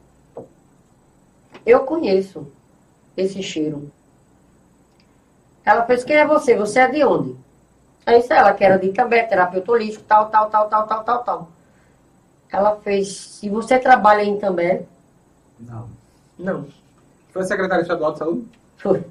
Eu 1.67 1.81
conheço 1.81 2.51
esse 3.17 3.43
cheiro. 3.43 3.91
Ela 5.65 5.85
fez, 5.85 6.05
quem 6.05 6.17
é 6.17 6.27
você? 6.27 6.57
Você 6.57 6.81
é 6.81 6.89
de 6.89 7.05
onde? 7.05 7.37
Aí 8.07 8.21
disse 8.21 8.33
ela 8.33 8.55
que 8.55 8.65
era 8.65 8.79
de 8.79 8.91
Cambé, 8.91 9.23
terapeuta 9.25 9.73
holístico, 9.73 10.05
tal, 10.09 10.31
tal, 10.31 10.49
tal, 10.49 10.69
tal, 10.69 10.87
tal, 10.87 11.05
tal, 11.05 11.23
tal. 11.25 11.49
Ela 12.53 12.77
fez, 12.77 13.09
se 13.17 13.49
você 13.49 13.79
trabalha 13.79 14.23
em 14.23 14.39
Cambé, 14.39 14.83
Não. 15.61 15.89
não. 16.39 16.67
Foi 17.31 17.45
secretária 17.45 17.83
estadual 17.83 18.13
de 18.13 18.19
saúde? 18.19 18.45
Foi. 18.79 19.05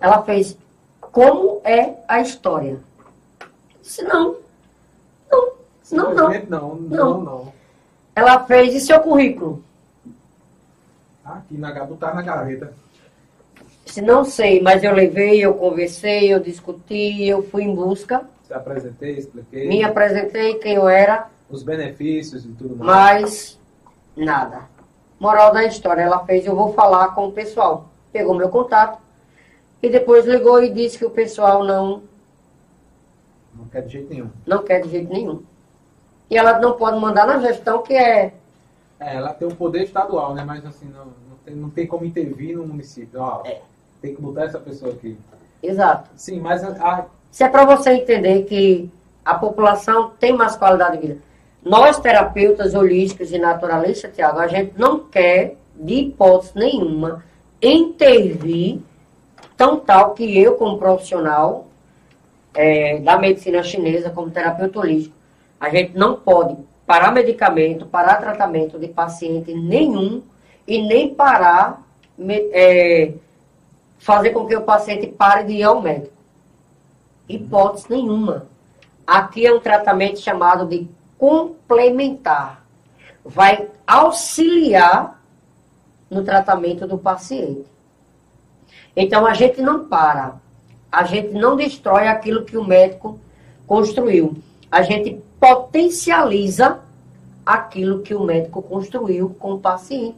Ela 0.00 0.22
fez, 0.22 0.56
como 1.00 1.60
é 1.64 1.94
a 2.06 2.20
história? 2.20 2.78
Disse, 3.82 4.02
não. 4.02 4.36
Não, 5.30 5.52
não, 5.92 6.14
não. 6.14 6.30
Não, 6.48 6.74
não, 6.76 7.20
Não. 7.22 7.52
Ela 8.14 8.44
fez, 8.44 8.74
e 8.74 8.80
seu 8.80 9.00
currículo? 9.00 9.62
Aqui 11.24 11.56
na 11.56 11.84
botar 11.84 12.14
na 12.14 12.22
gaveta. 12.22 12.72
Disse, 13.84 14.02
não 14.02 14.24
sei, 14.24 14.60
mas 14.60 14.84
eu 14.84 14.92
levei, 14.92 15.40
eu 15.44 15.54
conversei, 15.54 16.32
eu 16.32 16.38
discuti, 16.38 17.24
eu 17.26 17.42
fui 17.42 17.64
em 17.64 17.74
busca, 17.74 18.24
Se 18.46 18.52
apresentei, 18.54 19.16
expliquei. 19.16 19.66
me 19.68 19.82
apresentei 19.82 20.54
quem 20.54 20.74
eu 20.74 20.88
era, 20.88 21.28
Os 21.50 21.62
benefícios 21.62 22.44
e 22.44 22.48
tudo 22.48 22.76
mais. 22.76 23.22
mas 23.22 23.60
nada. 24.16 24.68
Moral 25.18 25.52
da 25.52 25.64
história, 25.64 26.02
ela 26.02 26.24
fez, 26.24 26.46
eu 26.46 26.56
vou 26.56 26.72
falar 26.72 27.14
com 27.14 27.28
o 27.28 27.32
pessoal. 27.32 27.88
Pegou 28.12 28.34
meu 28.34 28.48
contato 28.48 28.98
e 29.82 29.88
depois 29.88 30.26
ligou 30.26 30.62
e 30.62 30.70
disse 30.70 30.98
que 30.98 31.04
o 31.04 31.10
pessoal 31.10 31.64
não 31.64 32.02
Não 33.54 33.66
quer 33.66 33.82
de 33.82 33.92
jeito 33.92 34.10
nenhum. 34.10 34.30
Não 34.46 34.62
quer 34.62 34.80
de 34.82 34.88
jeito 34.90 35.12
nenhum. 35.12 35.42
E 36.30 36.36
ela 36.36 36.58
não 36.58 36.72
pode 36.72 36.98
mandar 36.98 37.26
na 37.26 37.38
gestão, 37.40 37.82
que 37.82 37.94
é. 37.94 38.32
É, 38.98 39.16
ela 39.16 39.32
tem 39.34 39.48
o 39.48 39.54
poder 39.54 39.82
estadual, 39.82 40.34
né? 40.34 40.44
Mas 40.44 40.64
assim, 40.64 40.86
não, 40.86 41.06
não, 41.06 41.36
tem, 41.44 41.54
não 41.54 41.70
tem 41.70 41.86
como 41.86 42.04
intervir 42.04 42.56
no 42.56 42.66
município. 42.66 43.20
Ó, 43.20 43.42
É. 43.44 43.60
Tem 44.00 44.14
que 44.14 44.22
botar 44.22 44.44
essa 44.44 44.58
pessoa 44.58 44.92
aqui. 44.92 45.18
Exato. 45.62 46.08
Sim, 46.16 46.40
mas 46.40 46.64
a, 46.64 47.06
Isso 47.30 47.44
é 47.44 47.48
para 47.48 47.64
você 47.64 47.90
entender 47.90 48.44
que 48.44 48.90
a 49.24 49.34
população 49.34 50.10
tem 50.18 50.32
mais 50.32 50.56
qualidade 50.56 50.98
de 50.98 51.06
vida. 51.06 51.20
Nós, 51.64 51.98
terapeutas 51.98 52.74
holísticos 52.74 53.32
e 53.32 53.38
naturalistas, 53.38 54.14
Tiago, 54.14 54.38
a 54.38 54.46
gente 54.46 54.72
não 54.78 55.00
quer, 55.00 55.56
de 55.74 55.94
hipótese 55.94 56.52
nenhuma, 56.54 57.24
intervir 57.62 58.80
tão 59.56 59.78
tal 59.78 60.14
que 60.14 60.38
eu, 60.38 60.54
como 60.54 60.78
profissional 60.78 61.66
é, 62.54 62.98
da 63.00 63.18
medicina 63.18 63.62
chinesa, 63.62 64.10
como 64.10 64.30
terapeuta 64.30 64.78
holístico, 64.78 65.14
a 65.60 65.68
gente 65.68 65.96
não 65.96 66.16
pode 66.16 66.56
parar 66.86 67.12
medicamento, 67.12 67.86
parar 67.86 68.16
tratamento 68.16 68.78
de 68.78 68.88
paciente 68.88 69.54
nenhum 69.54 70.22
e 70.66 70.82
nem 70.82 71.14
parar, 71.14 71.82
é, 72.52 73.12
fazer 73.98 74.30
com 74.30 74.46
que 74.46 74.56
o 74.56 74.62
paciente 74.62 75.06
pare 75.06 75.44
de 75.44 75.52
ir 75.54 75.62
ao 75.62 75.80
médico. 75.82 76.14
Hipótese 77.28 77.90
nenhuma. 77.90 78.46
Aqui 79.06 79.46
é 79.46 79.52
um 79.52 79.60
tratamento 79.60 80.18
chamado 80.20 80.66
de 80.66 80.88
complementar. 81.20 82.64
Vai 83.22 83.68
auxiliar 83.86 85.22
no 86.08 86.24
tratamento 86.24 86.86
do 86.86 86.96
paciente. 86.96 87.66
Então 88.96 89.26
a 89.26 89.34
gente 89.34 89.60
não 89.60 89.86
para. 89.86 90.36
A 90.90 91.04
gente 91.04 91.34
não 91.34 91.56
destrói 91.56 92.08
aquilo 92.08 92.46
que 92.46 92.56
o 92.56 92.64
médico 92.64 93.20
construiu. 93.66 94.34
A 94.72 94.80
gente 94.80 95.20
potencializa 95.38 96.80
aquilo 97.44 98.00
que 98.00 98.14
o 98.14 98.24
médico 98.24 98.62
construiu 98.62 99.36
com 99.38 99.52
o 99.52 99.60
paciente. 99.60 100.16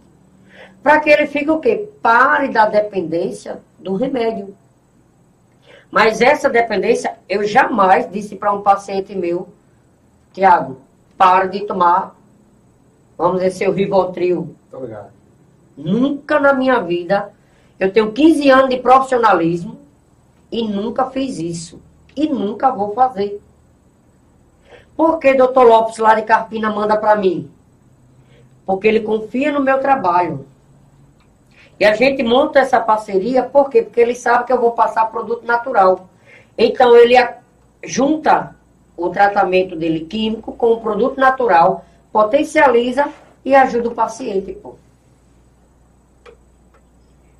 Para 0.85 1.01
que 1.01 1.11
ele 1.11 1.27
fique 1.27 1.51
o 1.51 1.59
quê? 1.59 1.89
Pare 2.01 2.49
da 2.49 2.67
dependência 2.67 3.61
do 3.79 3.97
remédio. 3.97 4.55
Mas 5.91 6.21
essa 6.21 6.49
dependência, 6.49 7.17
eu 7.29 7.45
jamais 7.45 8.11
disse 8.11 8.37
para 8.37 8.53
um 8.53 8.63
paciente 8.63 9.15
meu, 9.15 9.49
Tiago, 10.33 10.79
pare 11.23 11.47
de 11.51 11.61
tomar, 11.61 12.17
vamos 13.17 13.37
dizer, 13.37 13.53
seu 13.53 13.73
Rivotril. 13.73 14.57
Tô 14.69 14.81
ligado. 14.81 15.11
Nunca 15.77 16.41
na 16.41 16.53
minha 16.53 16.81
vida, 16.81 17.33
eu 17.79 17.93
tenho 17.93 18.11
15 18.11 18.51
anos 18.51 18.71
de 18.71 18.79
profissionalismo 18.79 19.79
e 20.51 20.67
nunca 20.67 21.11
fiz 21.11 21.39
isso. 21.39 21.81
E 22.17 22.29
nunca 22.29 22.73
vou 22.73 22.93
fazer. 22.93 23.41
Por 24.97 25.21
que 25.21 25.33
doutor 25.33 25.63
Lopes 25.63 25.99
lá 25.99 26.17
de 26.17 26.23
Carpina 26.23 26.71
manda 26.71 26.97
para 26.97 27.15
mim? 27.15 27.49
Porque 28.67 28.89
ele 28.89 29.01
confia 29.01 29.53
no 29.53 29.61
meu 29.61 29.79
trabalho. 29.79 30.45
E 31.79 31.85
a 31.85 31.95
gente 31.95 32.25
monta 32.25 32.59
essa 32.59 32.81
parceria, 32.81 33.45
por 33.45 33.71
quê? 33.71 33.83
Porque 33.83 34.01
ele 34.01 34.17
sabe 34.17 34.45
que 34.45 34.53
eu 34.53 34.61
vou 34.61 34.73
passar 34.73 35.07
produto 35.07 35.47
natural. 35.47 36.09
Então 36.59 36.97
ele 36.97 37.15
junta 37.85 38.57
o 38.97 39.09
tratamento 39.11 39.75
dele 39.75 40.05
químico 40.05 40.53
com 40.53 40.73
o 40.73 40.81
produto 40.81 41.19
natural, 41.19 41.85
potencializa 42.13 43.11
e 43.45 43.55
ajuda 43.55 43.89
o 43.89 43.95
paciente, 43.95 44.53
pô. 44.53 44.77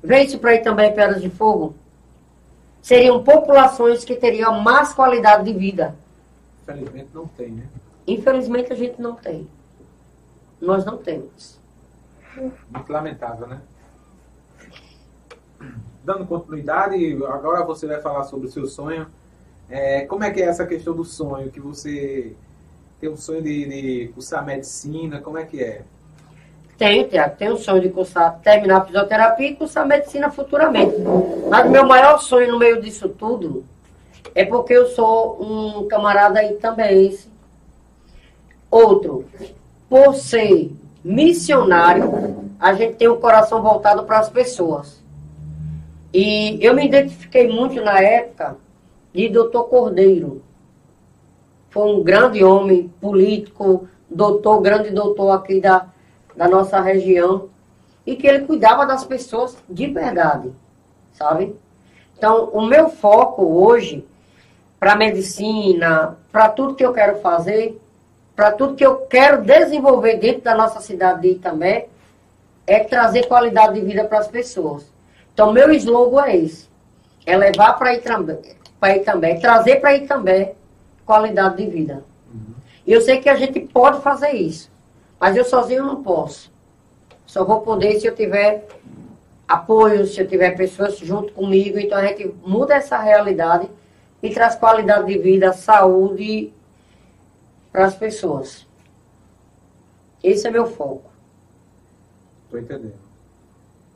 Vê 0.03 0.23
isso 0.23 0.37
para 0.39 0.51
aí 0.51 0.59
também, 0.59 0.93
Pedras 0.93 1.21
de 1.21 1.29
Fogo. 1.29 1.75
Seriam 2.81 3.23
populações 3.23 4.03
que 4.03 4.15
teriam 4.15 4.59
mais 4.59 4.93
qualidade 4.93 5.45
de 5.45 5.57
vida. 5.57 5.95
Infelizmente 6.61 7.09
não 7.13 7.27
tem, 7.27 7.51
né? 7.51 7.63
Infelizmente 8.05 8.73
a 8.73 8.75
gente 8.75 9.01
não 9.01 9.15
tem. 9.15 9.47
Nós 10.59 10.83
não 10.83 10.97
temos. 10.97 11.57
Muito 12.35 12.91
lamentável, 12.91 13.47
né? 13.47 13.61
Dando 16.03 16.25
continuidade, 16.25 17.15
agora 17.25 17.63
você 17.63 17.87
vai 17.87 18.01
falar 18.01 18.25
sobre 18.25 18.47
o 18.47 18.51
seu 18.51 18.65
sonho. 18.65 19.07
É, 19.73 20.01
como 20.05 20.23
é 20.23 20.29
que 20.29 20.39
é 20.39 20.45
essa 20.45 20.67
questão 20.67 20.95
do 20.95 21.03
sonho? 21.03 21.49
Que 21.49 21.59
você 21.59 22.35
tem 23.01 23.09
um 23.09 23.17
sonho 23.17 23.41
de, 23.41 23.65
de 23.65 24.07
cursar 24.13 24.45
medicina, 24.45 25.19
como 25.19 25.39
é 25.39 25.45
que 25.45 25.63
é? 25.63 25.81
Tenho, 26.77 27.09
Tiago, 27.09 27.35
tenho 27.37 27.53
o 27.53 27.57
sonho 27.57 27.81
de 27.81 27.89
cursar, 27.89 28.39
terminar 28.43 28.77
a 28.77 28.85
fisioterapia 28.85 29.49
e 29.49 29.55
cursar 29.55 29.87
medicina 29.87 30.29
futuramente. 30.29 30.93
Mas 31.49 31.67
meu 31.71 31.87
maior 31.87 32.19
sonho 32.19 32.51
no 32.51 32.59
meio 32.59 32.79
disso 32.83 33.09
tudo 33.09 33.65
é 34.35 34.45
porque 34.45 34.73
eu 34.73 34.85
sou 34.89 35.41
um 35.41 35.87
camarada 35.87 36.37
aí 36.37 36.53
também. 36.53 37.17
Outro, 38.69 39.25
por 39.89 40.13
ser 40.13 40.71
missionário, 41.03 42.51
a 42.59 42.75
gente 42.75 42.97
tem 42.97 43.07
o 43.07 43.17
coração 43.17 43.59
voltado 43.63 44.03
para 44.03 44.19
as 44.19 44.29
pessoas. 44.29 45.01
E 46.13 46.59
eu 46.61 46.75
me 46.75 46.85
identifiquei 46.85 47.47
muito 47.47 47.81
na 47.81 47.99
época 47.99 48.61
de 49.13 49.29
doutor 49.29 49.65
Cordeiro. 49.65 50.41
Foi 51.69 51.91
um 51.91 52.03
grande 52.03 52.43
homem 52.43 52.91
político, 52.99 53.87
doutor, 54.09 54.61
grande 54.61 54.89
doutor 54.89 55.31
aqui 55.31 55.59
da, 55.59 55.87
da 56.35 56.47
nossa 56.47 56.79
região. 56.79 57.49
E 58.05 58.15
que 58.15 58.27
ele 58.27 58.45
cuidava 58.45 58.85
das 58.85 59.05
pessoas 59.05 59.57
de 59.69 59.87
verdade, 59.87 60.51
sabe? 61.13 61.55
Então, 62.17 62.49
o 62.51 62.65
meu 62.65 62.89
foco 62.89 63.43
hoje, 63.43 64.05
para 64.79 64.95
medicina, 64.95 66.17
para 66.31 66.49
tudo 66.49 66.75
que 66.75 66.85
eu 66.85 66.91
quero 66.91 67.19
fazer, 67.19 67.79
para 68.35 68.51
tudo 68.51 68.75
que 68.75 68.85
eu 68.85 68.97
quero 69.07 69.43
desenvolver 69.43 70.17
dentro 70.17 70.41
da 70.41 70.55
nossa 70.55 70.81
cidade 70.81 71.21
de 71.21 71.29
Itambé, 71.29 71.87
é 72.67 72.79
trazer 72.79 73.27
qualidade 73.27 73.75
de 73.75 73.85
vida 73.85 74.03
para 74.03 74.19
as 74.19 74.27
pessoas. 74.27 74.85
Então, 75.33 75.51
meu 75.51 75.71
slogan 75.71 76.25
é 76.25 76.37
esse. 76.37 76.67
É 77.25 77.37
levar 77.37 77.73
para 77.73 77.93
Itambé, 77.93 78.55
para 78.83 78.97
Itambé, 78.97 79.35
trazer 79.35 79.77
para 79.77 79.95
Itambé 79.95 80.55
qualidade 81.05 81.55
de 81.55 81.71
vida. 81.71 82.03
E 82.85 82.91
eu 82.91 82.99
sei 82.99 83.21
que 83.21 83.29
a 83.29 83.35
gente 83.37 83.61
pode 83.61 84.01
fazer 84.01 84.31
isso, 84.31 84.69
mas 85.17 85.37
eu 85.37 85.45
sozinho 85.45 85.85
não 85.85 86.03
posso. 86.03 86.51
Só 87.25 87.45
vou 87.45 87.61
poder 87.61 87.97
se 87.97 88.07
eu 88.07 88.13
tiver 88.13 88.67
apoio, 89.47 90.05
se 90.05 90.19
eu 90.19 90.27
tiver 90.27 90.51
pessoas 90.57 90.97
junto 90.97 91.31
comigo. 91.31 91.79
Então 91.79 91.97
a 91.97 92.05
gente 92.05 92.35
muda 92.45 92.75
essa 92.75 92.97
realidade 92.97 93.69
e 94.21 94.29
traz 94.31 94.55
qualidade 94.55 95.07
de 95.07 95.17
vida, 95.17 95.53
saúde 95.53 96.51
para 97.71 97.85
as 97.85 97.95
pessoas. 97.95 98.67
Esse 100.21 100.45
é 100.45 100.51
meu 100.51 100.65
foco. 100.65 101.09
Estou 102.43 102.59
entendendo. 102.59 102.99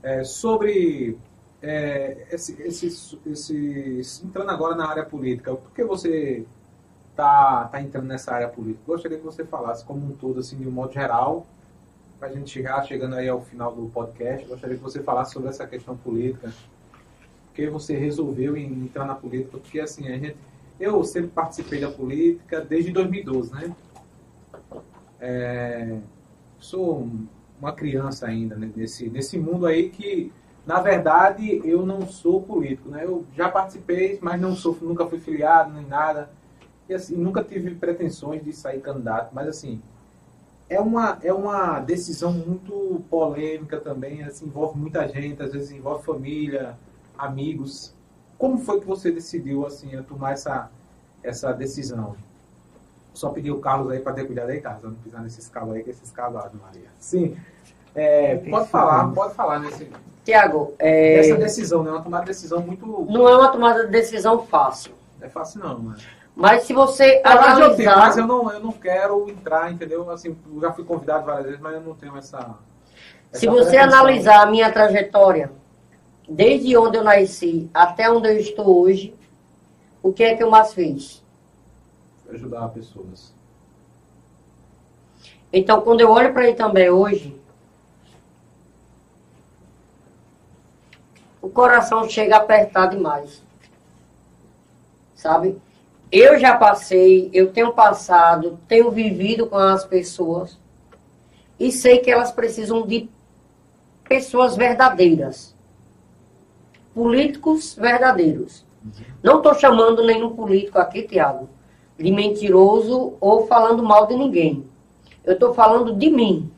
É, 0.01 0.23
sobre 0.23 1.17
é, 1.61 2.27
esse, 2.31 2.61
esse, 2.61 2.87
esse- 3.25 4.21
entrando 4.25 4.49
agora 4.51 4.75
na 4.75 4.87
área 4.87 5.03
política, 5.05 5.55
por 5.55 5.71
que 5.71 5.83
você 5.83 6.45
está 7.11 7.65
tá 7.65 7.81
entrando 7.81 8.05
nessa 8.07 8.33
área 8.33 8.47
política? 8.47 8.83
Gostaria 8.85 9.17
que 9.17 9.23
você 9.23 9.43
falasse 9.43 9.83
como 9.83 10.05
um 10.05 10.11
todo, 10.15 10.39
assim, 10.39 10.57
de 10.57 10.67
um 10.67 10.71
modo 10.71 10.93
geral, 10.93 11.45
para 12.19 12.29
a 12.29 12.31
gente 12.31 12.49
chegar 12.49 12.83
chegando 12.83 13.15
aí 13.15 13.27
ao 13.27 13.41
final 13.41 13.73
do 13.75 13.87
podcast. 13.89 14.45
Gostaria 14.47 14.75
que 14.77 14.83
você 14.83 15.01
falasse 15.03 15.33
sobre 15.33 15.49
essa 15.49 15.65
questão 15.67 15.95
política. 15.97 16.51
Por 16.51 17.53
que 17.55 17.67
você 17.69 17.95
resolveu 17.97 18.55
entrar 18.55 19.05
na 19.05 19.15
política? 19.15 19.57
Porque 19.57 19.79
assim, 19.79 20.07
a 20.07 20.17
gente, 20.17 20.35
eu 20.79 21.03
sempre 21.03 21.29
participei 21.31 21.79
da 21.81 21.89
política 21.89 22.61
desde 22.61 22.91
2012, 22.91 23.51
né? 23.53 23.75
É, 25.19 25.97
sou 26.59 26.99
um- 27.01 27.25
uma 27.59 27.71
criança 27.73 28.27
ainda 28.27 28.55
né, 28.55 28.69
nesse, 28.75 29.09
nesse 29.09 29.37
mundo 29.37 29.65
aí 29.65 29.89
que, 29.89 30.31
na 30.67 30.81
verdade, 30.81 31.61
eu 31.63 31.85
não 31.85 32.05
sou 32.05 32.41
político, 32.41 32.89
né? 32.89 33.05
Eu 33.05 33.25
já 33.33 33.47
participei, 33.47 34.19
mas 34.21 34.39
não 34.39 34.53
sou, 34.53 34.77
nunca 34.81 35.05
fui 35.05 35.17
filiado 35.17 35.73
nem 35.73 35.85
nada. 35.85 36.29
E 36.89 36.93
assim, 36.93 37.15
nunca 37.15 37.41
tive 37.41 37.73
pretensões 37.73 38.43
de 38.43 38.51
sair 38.51 38.81
candidato, 38.81 39.33
mas 39.33 39.47
assim, 39.47 39.81
é 40.69 40.77
uma, 40.81 41.19
é 41.23 41.31
uma 41.31 41.79
decisão 41.79 42.33
muito 42.33 43.01
polêmica 43.09 43.79
também, 43.79 44.23
assim, 44.23 44.45
envolve 44.45 44.77
muita 44.77 45.07
gente, 45.07 45.41
às 45.41 45.53
vezes 45.53 45.71
envolve 45.71 46.03
família, 46.03 46.77
amigos. 47.17 47.93
Como 48.37 48.57
foi 48.57 48.81
que 48.81 48.85
você 48.85 49.09
decidiu 49.09 49.65
assim 49.65 49.95
a 49.95 50.03
tomar 50.03 50.33
essa, 50.33 50.69
essa 51.23 51.53
decisão? 51.53 52.17
Só 53.13 53.29
pedir 53.29 53.51
o 53.51 53.59
Carlos 53.59 53.89
aí 53.89 54.01
para 54.01 54.11
ter 54.11 54.25
cuidado 54.25 54.49
aí, 54.49 54.59
Carlos, 54.59 54.83
não 54.83 54.95
pisar 54.95 55.23
nesses 55.23 55.47
cabos 55.47 55.75
aí, 55.75 55.83
que 55.83 55.91
esses 55.91 56.13
Ave 56.19 56.57
Maria. 56.57 56.89
Sim. 56.99 57.37
É, 57.95 58.35
pode 58.49 58.67
falar, 58.67 59.07
pode 59.13 59.33
falar 59.33 59.59
nesse, 59.59 59.89
Tiago, 60.27 60.73
é, 60.77 61.19
essa 61.19 61.37
decisão, 61.37 61.83
né? 61.83 61.89
Uma 61.89 62.01
tomada 62.01 62.25
de 62.25 62.31
decisão 62.31 62.59
muito. 62.59 62.85
não 62.85 63.29
é 63.29 63.37
uma 63.37 63.47
tomada 63.47 63.85
de 63.85 63.91
decisão 63.91 64.45
fácil. 64.45 64.91
É 65.21 65.29
fácil, 65.29 65.61
não, 65.61 65.79
mano. 65.79 65.97
Mas 66.35 66.63
se 66.63 66.73
você 66.73 67.21
Mas 67.23 67.59
eu 67.59 67.75
tenho, 67.75 67.89
analisar... 67.89 67.97
mas 67.97 68.17
eu 68.17 68.27
não, 68.27 68.51
eu 68.51 68.59
não 68.59 68.73
quero 68.73 69.29
entrar, 69.29 69.71
entendeu? 69.71 70.11
Assim, 70.11 70.35
eu 70.53 70.59
já 70.59 70.73
fui 70.73 70.83
convidado 70.83 71.25
várias 71.25 71.45
vezes, 71.45 71.61
mas 71.61 71.75
eu 71.75 71.79
não 71.79 71.95
tenho 71.95 72.17
essa. 72.17 72.57
Se 73.31 73.47
essa 73.47 73.55
você 73.55 73.69
pretensão. 73.69 73.99
analisar 73.99 74.41
a 74.41 74.45
minha 74.47 74.69
trajetória, 74.69 75.49
desde 76.27 76.75
onde 76.75 76.97
eu 76.97 77.05
nasci 77.05 77.69
até 77.73 78.11
onde 78.11 78.27
eu 78.27 78.37
estou 78.37 78.81
hoje, 78.81 79.15
o 80.03 80.11
que 80.11 80.25
é 80.25 80.35
que 80.35 80.43
eu 80.43 80.51
mais 80.51 80.73
fiz? 80.73 81.23
ajudar 82.29 82.67
pessoas. 82.67 83.33
Então, 85.53 85.79
quando 85.79 86.01
eu 86.01 86.11
olho 86.11 86.33
para 86.33 86.53
também 86.53 86.89
hoje, 86.89 87.33
o 91.47 91.49
coração 91.49 92.09
chega 92.09 92.35
a 92.35 92.39
apertar 92.39 92.87
demais. 92.87 93.41
Sabe? 95.15 95.57
Eu 96.11 96.37
já 96.37 96.57
passei, 96.57 97.29
eu 97.33 97.53
tenho 97.53 97.71
passado, 97.71 98.59
tenho 98.67 98.91
vivido 98.91 99.47
com 99.47 99.57
as 99.57 99.85
pessoas 99.85 100.57
e 101.57 101.71
sei 101.71 101.99
que 101.99 102.11
elas 102.11 102.33
precisam 102.33 102.85
de 102.85 103.09
pessoas 104.03 104.57
verdadeiras. 104.57 105.55
Políticos 106.93 107.75
verdadeiros. 107.75 108.65
Não 109.23 109.37
estou 109.37 109.55
chamando 109.55 110.05
nenhum 110.05 110.35
político 110.35 110.79
aqui, 110.79 111.03
Tiago, 111.03 111.49
de 111.97 112.11
mentiroso 112.11 113.13
ou 113.21 113.47
falando 113.47 113.81
mal 113.81 114.05
de 114.05 114.15
ninguém. 114.15 114.65
Eu 115.23 115.33
estou 115.33 115.53
falando 115.53 115.95
de 115.95 116.09
mim. 116.09 116.51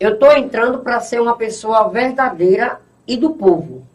Eu 0.00 0.14
estou 0.14 0.32
entrando 0.32 0.80
para 0.80 0.98
ser 0.98 1.20
uma 1.20 1.36
pessoa 1.36 1.88
verdadeira 1.88 2.81
e 3.06 3.16
do 3.16 3.30
povo. 3.30 3.86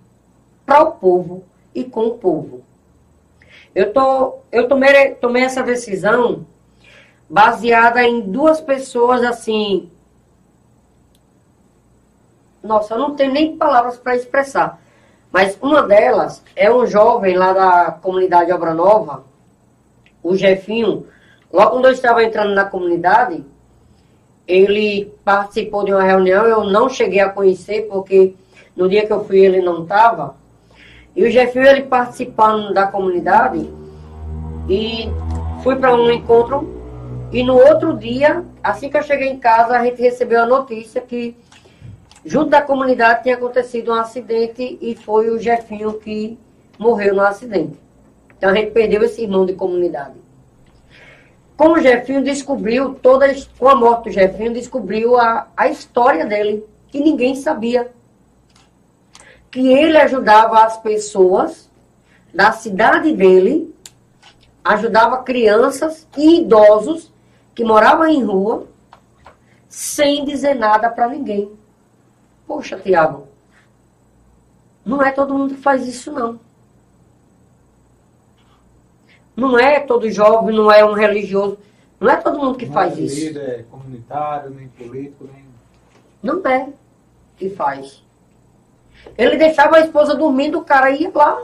Para 0.66 0.84
o 0.84 0.92
povo 0.94 1.44
e 1.74 1.84
com 1.84 2.08
o 2.08 2.18
povo. 2.18 2.64
Eu, 3.74 3.94
tô, 3.94 4.40
eu 4.52 4.68
tomei, 4.68 5.16
tomei 5.16 5.44
essa 5.44 5.62
decisão 5.62 6.46
baseada 7.30 8.04
em 8.04 8.22
duas 8.22 8.60
pessoas 8.60 9.24
assim. 9.24 9.90
Nossa, 12.64 12.96
eu 12.96 13.00
não 13.00 13.16
tenho 13.16 13.32
nem 13.32 13.56
palavras 13.56 13.98
para 13.98 14.16
expressar. 14.16 14.82
Mas 15.32 15.58
uma 15.62 15.84
delas 15.84 16.44
é 16.56 16.74
um 16.74 16.86
jovem 16.86 17.38
lá 17.38 17.54
da 17.54 17.92
comunidade 17.92 18.52
Obra 18.52 18.74
Nova, 18.74 19.24
o 20.24 20.36
Jefinho. 20.36 21.06
Logo 21.52 21.72
quando 21.72 21.86
eu 21.86 21.92
estava 21.92 22.24
entrando 22.24 22.54
na 22.54 22.66
comunidade, 22.66 23.46
ele 24.48 25.14
participou 25.24 25.84
de 25.84 25.94
uma 25.94 26.04
reunião, 26.04 26.46
eu 26.46 26.64
não 26.64 26.90
cheguei 26.90 27.20
a 27.20 27.30
conhecer, 27.30 27.84
porque 27.84 28.34
no 28.78 28.88
dia 28.88 29.06
que 29.06 29.12
eu 29.12 29.26
fui 29.26 29.40
ele 29.40 29.62
não 29.62 29.84
estava. 29.84 30.36
E 31.16 31.26
o 31.26 31.32
Jefinho, 31.32 31.66
ele 31.66 31.82
participando 31.84 32.74
da 32.74 32.88
comunidade, 32.88 33.70
e 34.70 35.10
fui 35.64 35.76
para 35.76 35.96
um 35.96 36.12
encontro, 36.12 36.78
e 37.32 37.44
no 37.44 37.56
outro 37.56 37.98
dia, 37.98 38.46
assim 38.64 38.90
que 38.90 38.98
eu 38.98 39.04
cheguei 39.04 39.28
em 39.28 39.40
casa, 39.40 39.78
a 39.78 39.84
gente 39.84 40.02
recebeu 40.02 40.44
a 40.44 40.46
notícia 40.46 41.02
que 41.02 41.36
junto 42.24 42.50
da 42.50 42.62
comunidade 42.62 43.24
tinha 43.24 43.36
acontecido 43.36 43.92
um 43.92 43.96
acidente 43.96 44.78
e 44.80 44.96
foi 44.96 45.30
o 45.30 45.40
Jefinho 45.40 45.94
que 45.94 46.38
morreu 46.78 47.16
no 47.16 47.22
acidente. 47.22 47.78
Então 48.38 48.52
a 48.52 48.54
gente 48.54 48.72
perdeu 48.72 49.04
esse 49.04 49.24
irmão 49.24 49.46
de 49.46 49.54
comunidade. 49.54 50.14
Com 51.56 51.70
o 51.70 51.82
Jefinho 51.82 52.24
descobriu, 52.24 52.94
toda, 52.94 53.34
com 53.58 53.68
a 53.68 53.76
morte 53.76 54.04
do 54.04 54.12
Jefinho, 54.12 54.54
descobriu 54.54 55.18
a, 55.18 55.48
a 55.58 55.68
história 55.68 56.26
dele, 56.26 56.64
que 56.90 57.00
ninguém 57.00 57.34
sabia. 57.34 57.90
Que 59.58 59.74
ele 59.74 59.98
ajudava 59.98 60.64
as 60.64 60.78
pessoas 60.78 61.68
da 62.32 62.52
cidade 62.52 63.12
dele, 63.12 63.74
ajudava 64.64 65.24
crianças 65.24 66.08
e 66.16 66.42
idosos 66.42 67.12
que 67.56 67.64
moravam 67.64 68.06
em 68.08 68.24
rua, 68.24 68.68
sem 69.68 70.24
dizer 70.24 70.54
nada 70.54 70.92
para 70.92 71.08
ninguém. 71.08 71.52
Poxa, 72.46 72.78
Tiago, 72.78 73.30
não 74.86 75.02
é 75.02 75.12
todo 75.12 75.34
mundo 75.34 75.56
que 75.56 75.62
faz 75.62 75.88
isso, 75.88 76.12
não. 76.12 76.40
Não 79.36 79.58
é 79.58 79.80
todo 79.80 80.12
jovem, 80.12 80.56
não 80.56 80.72
é 80.72 80.86
um 80.86 80.94
religioso. 80.94 81.58
Não 82.00 82.12
é 82.12 82.18
todo 82.18 82.38
mundo 82.38 82.60
que 82.60 82.68
não 82.68 82.74
faz 82.74 82.96
é 82.96 83.02
isso. 83.02 83.16
líder 83.16 83.66
comunitário, 83.72 84.52
nem 84.52 84.68
político, 84.68 85.28
nem. 85.34 85.44
Não 86.22 86.46
é 86.46 86.70
que 87.38 87.50
faz. 87.50 88.06
Ele 89.18 89.38
deixava 89.38 89.78
a 89.78 89.82
esposa 89.82 90.16
dormindo, 90.16 90.60
o 90.60 90.64
cara 90.64 90.90
ia 90.92 91.12
lá 91.14 91.44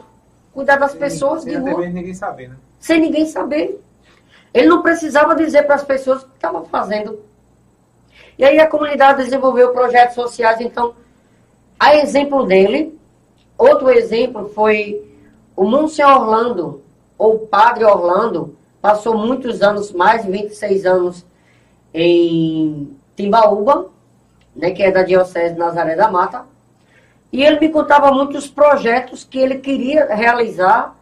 cuidar 0.53 0.77
das 0.77 0.91
sem, 0.91 0.99
pessoas 0.99 1.43
sem 1.43 1.53
de 1.53 1.57
rua, 1.57 1.79
mesmo 1.79 1.93
ninguém 1.93 2.13
saber, 2.13 2.49
né? 2.49 2.55
sem 2.79 2.99
ninguém 2.99 3.25
saber. 3.25 3.81
Ele 4.53 4.67
não 4.67 4.81
precisava 4.81 5.35
dizer 5.35 5.63
para 5.63 5.75
as 5.75 5.83
pessoas 5.83 6.21
o 6.21 6.27
que 6.27 6.35
estava 6.35 6.63
fazendo. 6.65 7.19
E 8.37 8.45
aí 8.45 8.59
a 8.59 8.67
comunidade 8.67 9.23
desenvolveu 9.23 9.71
projetos 9.71 10.15
sociais, 10.15 10.59
então, 10.61 10.93
a 11.79 11.95
exemplo 11.95 12.45
dele, 12.45 12.97
outro 13.57 13.89
exemplo 13.89 14.49
foi 14.49 15.03
o 15.55 15.63
Monsenhor 15.63 16.21
Orlando, 16.21 16.81
ou 17.17 17.39
Padre 17.39 17.85
Orlando, 17.85 18.55
passou 18.81 19.17
muitos 19.17 19.61
anos, 19.61 19.91
mais 19.91 20.23
de 20.23 20.31
26 20.31 20.85
anos, 20.85 21.25
em 21.93 22.97
Timbaúba, 23.15 23.87
né, 24.55 24.71
que 24.71 24.83
é 24.83 24.91
da 24.91 25.03
Diocese 25.03 25.53
de 25.53 25.59
Nazaré 25.59 25.95
da 25.95 26.11
Mata, 26.11 26.45
e 27.33 27.43
ele 27.43 27.59
me 27.59 27.69
contava 27.69 28.11
muitos 28.11 28.47
projetos 28.47 29.23
que 29.23 29.39
ele 29.39 29.57
queria 29.57 30.05
realizar 30.13 30.95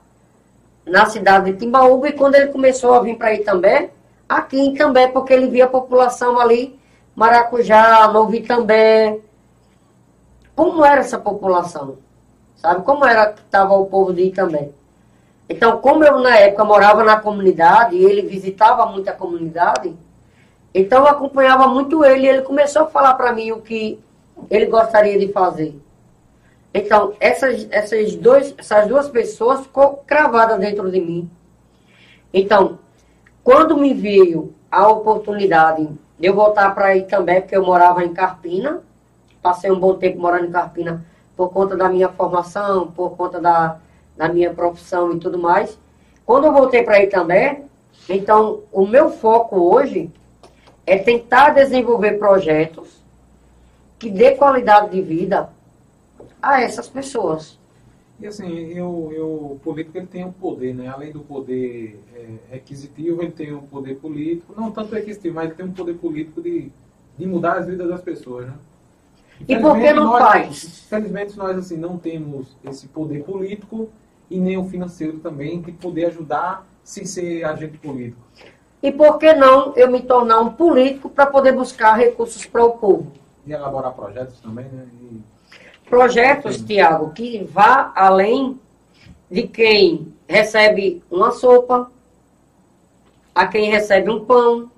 na 0.86 1.06
cidade 1.06 1.52
de 1.52 1.58
Timbaúba, 1.58 2.08
e 2.08 2.14
quando 2.14 2.36
ele 2.36 2.48
começou 2.48 2.94
a 2.94 3.02
vir 3.02 3.18
para 3.18 3.34
Itambé, 3.34 3.92
aqui 4.30 4.58
em 4.58 4.74
Itambé, 4.74 5.10
porque 5.10 5.34
ele 5.34 5.48
via 5.48 5.66
a 5.66 5.70
população 5.70 6.40
ali, 6.40 6.80
Maracujá, 7.14 8.08
Novo 8.08 8.34
Itambé, 8.34 9.20
como 10.56 10.86
era 10.86 11.02
essa 11.02 11.20
população, 11.20 11.98
sabe? 12.56 12.82
Como 12.84 13.06
era 13.06 13.34
que 13.34 13.42
estava 13.42 13.74
o 13.74 13.88
povo 13.88 14.14
de 14.14 14.24
Itambé. 14.24 14.70
Então, 15.50 15.80
como 15.80 16.02
eu 16.06 16.18
na 16.20 16.38
época 16.38 16.64
morava 16.64 17.04
na 17.04 17.20
comunidade 17.20 17.98
e 17.98 18.06
ele 18.06 18.22
visitava 18.22 18.86
muito 18.86 19.10
a 19.10 19.14
comunidade, 19.14 19.94
então 20.74 21.00
eu 21.00 21.10
acompanhava 21.10 21.68
muito 21.68 22.06
ele 22.06 22.26
e 22.26 22.30
ele 22.30 22.42
começou 22.44 22.84
a 22.84 22.88
falar 22.88 23.16
para 23.16 23.34
mim 23.34 23.52
o 23.52 23.60
que 23.60 24.00
ele 24.50 24.68
gostaria 24.68 25.20
de 25.20 25.28
fazer. 25.34 25.78
Então, 26.74 27.14
essas, 27.20 27.68
essas, 27.70 28.16
dois, 28.16 28.56
essas 28.58 28.88
duas 28.88 29.10
pessoas 29.10 29.62
ficou 29.62 30.04
cravadas 30.08 30.60
dentro 30.60 30.90
de 30.90 31.02
mim. 31.02 31.30
Então, 32.34 32.80
quando 33.44 33.78
me 33.78 33.94
veio 33.94 34.54
a 34.70 34.88
oportunidade 34.88 35.90
de 36.18 36.28
eu 36.28 36.34
voltar 36.34 36.74
para 36.74 36.96
Itambé, 36.96 37.42
porque 37.42 37.58
eu 37.58 37.66
morava 37.66 38.06
em 38.06 38.14
Carpina, 38.14 38.82
passei 39.42 39.70
um 39.70 39.80
bom 39.80 39.96
tempo 39.96 40.20
morando 40.20 40.46
em 40.46 40.52
Carpina 40.52 41.06
por 41.36 41.50
conta 41.50 41.76
da 41.76 41.90
minha 41.90 42.08
formação, 42.10 42.92
por 42.92 43.18
conta 43.18 43.42
da, 43.42 43.80
da 44.16 44.30
minha 44.30 44.54
profissão 44.54 45.12
e 45.14 45.20
tudo 45.20 45.38
mais. 45.38 45.78
Quando 46.26 46.46
eu 46.46 46.54
voltei 46.54 46.84
para 46.84 47.04
Itambé, 47.04 47.64
então 48.08 48.62
o 48.72 48.86
meu 48.86 49.10
foco 49.10 49.58
hoje 49.60 50.10
é 50.86 50.98
tentar 50.98 51.50
desenvolver 51.50 52.14
projetos 52.14 53.02
que 54.00 54.10
dê 54.10 54.32
qualidade 54.32 54.92
de 54.92 55.02
vida 55.02 55.50
a 56.42 56.62
essas 56.62 56.88
pessoas. 56.88 57.60
E 58.20 58.28
assim, 58.28 58.68
eu, 58.68 59.12
eu, 59.16 59.28
o 59.28 59.60
político 59.64 59.98
ele 59.98 60.06
tem 60.06 60.24
um 60.24 60.32
poder, 60.32 60.76
né? 60.76 60.88
Além 60.88 61.12
do 61.12 61.22
poder 61.22 62.00
é, 62.16 62.54
requisitivo, 62.54 63.24
ele 63.24 63.32
tem 63.32 63.52
um 63.52 63.62
poder 63.62 63.96
político, 63.96 64.54
não 64.56 64.72
tanto 64.72 64.94
requisitivo, 64.94 65.36
mas 65.36 65.46
ele 65.46 65.56
tem 65.56 65.66
um 65.66 65.72
poder 65.72 65.96
político 65.96 66.40
de, 66.40 66.72
de 67.18 67.26
mudar 67.26 67.54
as 67.54 67.66
vidas 67.66 67.90
das 67.90 68.02
pessoas, 68.02 68.46
né? 68.46 68.54
E 69.48 69.58
por 69.58 69.76
que 69.80 69.92
não 69.92 70.04
nós, 70.04 70.22
faz? 70.22 70.84
Infelizmente 70.86 71.36
nós 71.36 71.58
assim 71.58 71.78
não 71.78 71.98
temos 71.98 72.56
esse 72.64 72.88
poder 72.88 73.24
político 73.24 73.90
e 74.30 74.40
nem 74.40 74.56
o 74.56 74.66
financeiro 74.66 75.18
também 75.18 75.60
de 75.60 75.72
poder 75.72 76.06
ajudar 76.06 76.68
sem 76.84 77.06
ser 77.06 77.44
agente 77.44 77.80
político. 77.80 78.22
E 78.84 78.92
por 78.92 79.18
que 79.18 79.34
não 79.34 79.74
eu 79.76 79.92
me 79.92 80.02
tornar 80.02 80.42
um 80.42 80.54
político 80.54 81.10
para 81.10 81.26
poder 81.26 81.54
buscar 81.54 81.96
recursos 81.96 82.46
para 82.46 82.64
o 82.64 82.78
povo? 82.78 83.12
E 83.46 83.52
elaborar 83.52 83.94
projetos 83.94 84.40
também, 84.40 84.66
né? 84.66 84.86
E 85.02 85.22
Projetos, 85.92 86.62
Tiago, 86.62 87.12
que 87.12 87.44
vá 87.44 87.92
além 87.94 88.58
de 89.30 89.44
quem 89.44 90.08
recebe 90.26 91.04
uma 91.12 91.32
sopa, 91.32 91.92
a 93.36 93.46
quem 93.46 93.70
recebe 93.70 94.10
um 94.10 94.24
pão, 94.24 94.72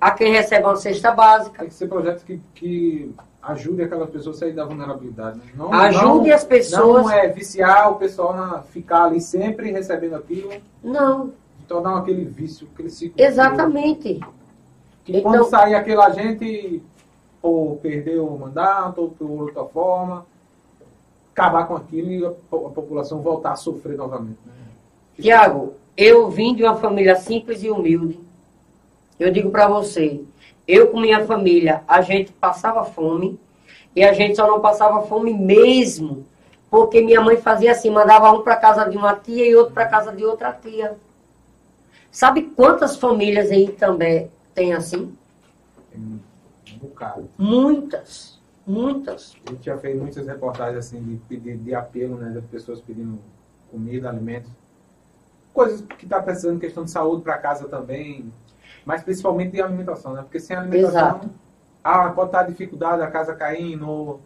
a 0.00 0.10
quem 0.10 0.32
recebe 0.32 0.64
uma 0.66 0.74
cesta 0.74 1.12
básica. 1.12 1.60
Tem 1.60 1.68
que 1.68 1.74
ser 1.74 1.86
projetos 1.86 2.24
que, 2.24 2.40
que 2.52 3.14
ajudem 3.40 3.86
aquelas 3.86 4.10
pessoas 4.10 4.36
a 4.36 4.38
sair 4.40 4.52
da 4.54 4.64
vulnerabilidade. 4.64 5.38
Né? 5.38 5.44
Não, 5.54 5.72
Ajude 5.72 6.28
não, 6.30 6.34
as 6.34 6.42
pessoas. 6.42 7.04
Não 7.04 7.12
é 7.12 7.28
viciar 7.28 7.92
o 7.92 7.94
pessoal 7.94 8.32
a 8.32 8.62
ficar 8.62 9.04
ali 9.04 9.20
sempre 9.20 9.70
recebendo 9.70 10.16
aquilo, 10.16 10.50
Não, 10.82 11.32
tornar 11.68 11.96
aquele 11.96 12.24
vício, 12.24 12.66
aquele 12.74 12.90
ciclo. 12.90 13.14
exatamente. 13.24 14.18
Que 15.04 15.22
quando 15.22 15.44
sair 15.44 15.76
aquele 15.76 16.02
agente, 16.02 16.82
ou 17.48 17.76
perder 17.76 18.18
o 18.20 18.38
mandato, 18.38 19.00
ou 19.02 19.10
por 19.10 19.30
outra 19.30 19.64
forma, 19.64 20.26
acabar 21.32 21.66
com 21.66 21.76
aquilo 21.76 22.10
e 22.10 22.24
a, 22.24 22.28
a 22.28 22.70
população 22.70 23.20
voltar 23.20 23.52
a 23.52 23.56
sofrer 23.56 23.96
novamente. 23.96 24.38
Né? 24.44 24.52
Tiago, 25.20 25.74
eu 25.96 26.30
vim 26.30 26.54
de 26.54 26.62
uma 26.62 26.76
família 26.76 27.16
simples 27.16 27.62
e 27.62 27.70
humilde. 27.70 28.18
Eu 29.18 29.32
digo 29.32 29.50
para 29.50 29.66
você, 29.68 30.20
eu 30.66 30.88
com 30.88 31.00
minha 31.00 31.24
família, 31.26 31.82
a 31.88 32.00
gente 32.00 32.32
passava 32.32 32.84
fome 32.84 33.38
e 33.94 34.04
a 34.04 34.12
gente 34.12 34.36
só 34.36 34.46
não 34.46 34.60
passava 34.60 35.02
fome 35.02 35.32
mesmo 35.32 36.24
porque 36.70 37.00
minha 37.00 37.20
mãe 37.20 37.36
fazia 37.36 37.72
assim, 37.72 37.90
mandava 37.90 38.30
um 38.30 38.42
para 38.42 38.56
casa 38.56 38.84
de 38.84 38.96
uma 38.96 39.14
tia 39.14 39.46
e 39.46 39.54
outro 39.54 39.72
para 39.72 39.86
casa 39.86 40.12
de 40.12 40.24
outra 40.24 40.52
tia. 40.52 40.96
Sabe 42.10 42.42
quantas 42.42 42.96
famílias 42.96 43.50
em 43.50 43.64
Itambé 43.64 44.28
tem 44.54 44.74
assim? 44.74 45.12
Muitas, 47.36 48.38
muitas. 48.66 49.36
A 49.46 49.50
gente 49.50 49.66
já 49.66 49.76
fez 49.78 50.00
muitas 50.00 50.26
reportagens 50.26 50.78
assim 50.78 51.02
de, 51.02 51.16
pedir 51.28 51.56
de 51.56 51.74
apelo, 51.74 52.16
né? 52.16 52.30
Das 52.30 52.44
pessoas 52.44 52.80
pedindo 52.80 53.18
comida, 53.70 54.08
alimentos. 54.08 54.50
Coisas 55.52 55.80
que 55.80 56.04
está 56.04 56.22
precisando, 56.22 56.60
questão 56.60 56.84
de 56.84 56.90
saúde 56.90 57.22
para 57.22 57.38
casa 57.38 57.68
também. 57.68 58.32
Mas 58.84 59.02
principalmente 59.02 59.52
de 59.52 59.62
alimentação, 59.62 60.12
né? 60.12 60.22
Porque 60.22 60.40
sem 60.40 60.56
alimentação. 60.56 60.90
Exato. 60.90 61.30
Ah, 61.82 62.10
pode 62.10 62.28
estar 62.28 62.42
dificuldade, 62.44 63.02
a 63.02 63.10
casa 63.10 63.34
caindo, 63.34 63.88
ou, 63.88 64.20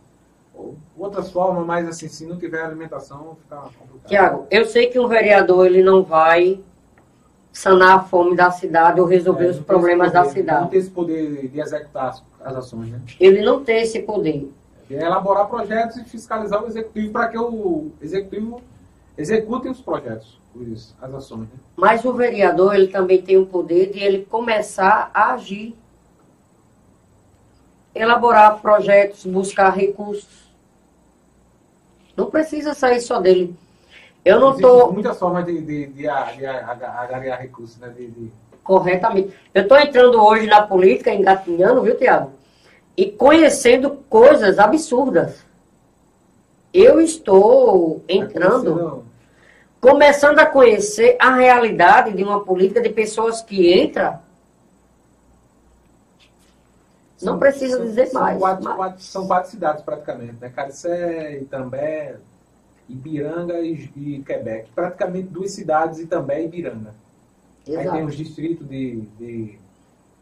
ou 0.55 0.77
outras 0.97 1.31
formas, 1.31 1.65
mas 1.65 1.89
assim, 1.89 2.09
se 2.09 2.27
não 2.27 2.39
tiver 2.39 2.63
alimentação, 2.63 3.37
fica 3.43 3.57
complicado. 3.57 4.09
Tiago, 4.09 4.47
eu 4.51 4.65
sei 4.65 4.89
que 4.89 4.99
um 4.99 5.07
vereador 5.07 5.67
ele 5.67 5.83
não 5.83 6.03
vai 6.03 6.61
sanar 7.53 7.99
a 7.99 8.03
fome 8.03 8.35
da 8.35 8.51
cidade 8.51 9.01
ou 9.01 9.07
resolver 9.07 9.47
É, 9.47 9.51
os 9.51 9.57
não 9.59 9.63
problemas 9.65 10.07
esse 10.09 10.15
da 10.15 10.21
poder, 10.23 10.29
Não 10.29 10.43
cidade. 10.43 10.71
tem 10.71 10.79
esse 10.81 10.91
poder 10.91 11.49
de 11.49 11.61
executar 11.61 12.09
as, 12.43 12.57
ações, 12.57 12.89
né? 12.91 13.01
Ele 13.21 13.43
não 13.43 13.63
tem 13.63 13.83
esse 13.83 14.01
poder. 14.01 14.51
É 14.91 14.95
elaborar 15.05 15.47
projetos 15.49 15.97
e 15.97 16.05
fiscalizar 16.05 16.63
o 16.63 16.67
executivo 16.67 17.13
para 17.13 17.29
que 17.29 17.39
o 17.39 17.91
executivo 18.01 18.61
execute 19.17 19.69
os 19.69 19.81
projetos, 19.81 20.39
os- 20.55 20.95
as 21.01 21.15
ações. 21.15 21.41
Né? 21.43 21.47
Mas 21.77 22.05
o 22.05 22.13
vereador 22.13 22.75
ele 22.75 22.89
também 22.89 23.21
tem 23.23 23.37
o 23.39 23.47
poder 23.47 23.91
de 23.93 24.01
ele 24.01 24.25
começar 24.27 25.11
a 25.15 25.33
agir. 25.33 25.75
Elaborar 27.95 28.61
projetos, 28.61 29.25
buscar 29.27 29.71
recursos. 29.71 30.51
Não 32.17 32.31
precisa 32.31 32.73
sair 32.75 33.01
só 33.01 33.21
dele. 33.21 33.55
Eu 34.25 34.39
não 34.39 34.55
estou 34.55 34.93
muitas 34.93 35.19
formas 35.19 35.45
de, 35.45 35.61
de, 35.61 35.87
de, 35.87 35.93
de 35.95 36.07
a- 36.07 37.01
agariar 37.01 37.41
recursos, 37.41 37.77
né? 37.79 37.89
De, 37.89 38.07
de- 38.07 38.33
corretamente. 38.63 39.35
Eu 39.53 39.63
estou 39.63 39.77
entrando 39.79 40.23
hoje 40.23 40.47
na 40.47 40.63
política, 40.63 41.13
engatinhando, 41.13 41.83
viu, 41.83 41.97
Tiago? 41.97 42.31
E 42.97 43.07
conhecendo 43.11 43.91
coisas 44.09 44.59
absurdas. 44.59 45.45
Eu 46.73 47.01
estou 47.01 48.03
entrando, 48.09 48.75
Não, 48.77 49.03
começando 49.81 50.39
a 50.39 50.47
conhecer 50.47 51.17
a 51.19 51.35
realidade 51.35 52.13
de 52.13 52.23
uma 52.23 52.45
política 52.45 52.81
de 52.81 52.89
pessoas 52.91 53.43
que 53.43 53.75
entram. 53.83 54.19
Não 57.21 57.39
precisa 57.39 57.79
dizer 57.81 58.07
são 58.07 58.21
mais, 58.21 58.39
Quatro, 58.39 58.65
mas- 58.65 58.77
quatro- 58.77 59.01
são 59.03 59.27
quatro 59.27 59.51
cidades 59.51 59.83
praticamente, 59.85 60.37
né? 60.41 60.49
Caricé, 60.55 61.39
Itambé, 61.39 62.17
Ibiranga 62.89 63.61
e, 63.61 63.91
e 63.97 64.23
Quebec. 64.23 64.71
Praticamente 64.75 65.29
duas 65.29 65.53
cidades, 65.53 65.99
e 65.99 66.03
Ibiranga. 66.05 66.95
Aí 67.67 67.75
tem 67.75 67.81
Exato. 67.81 68.05
os 68.05 68.17
distritos 68.17 68.69
de, 68.69 69.03
de, 69.19 69.59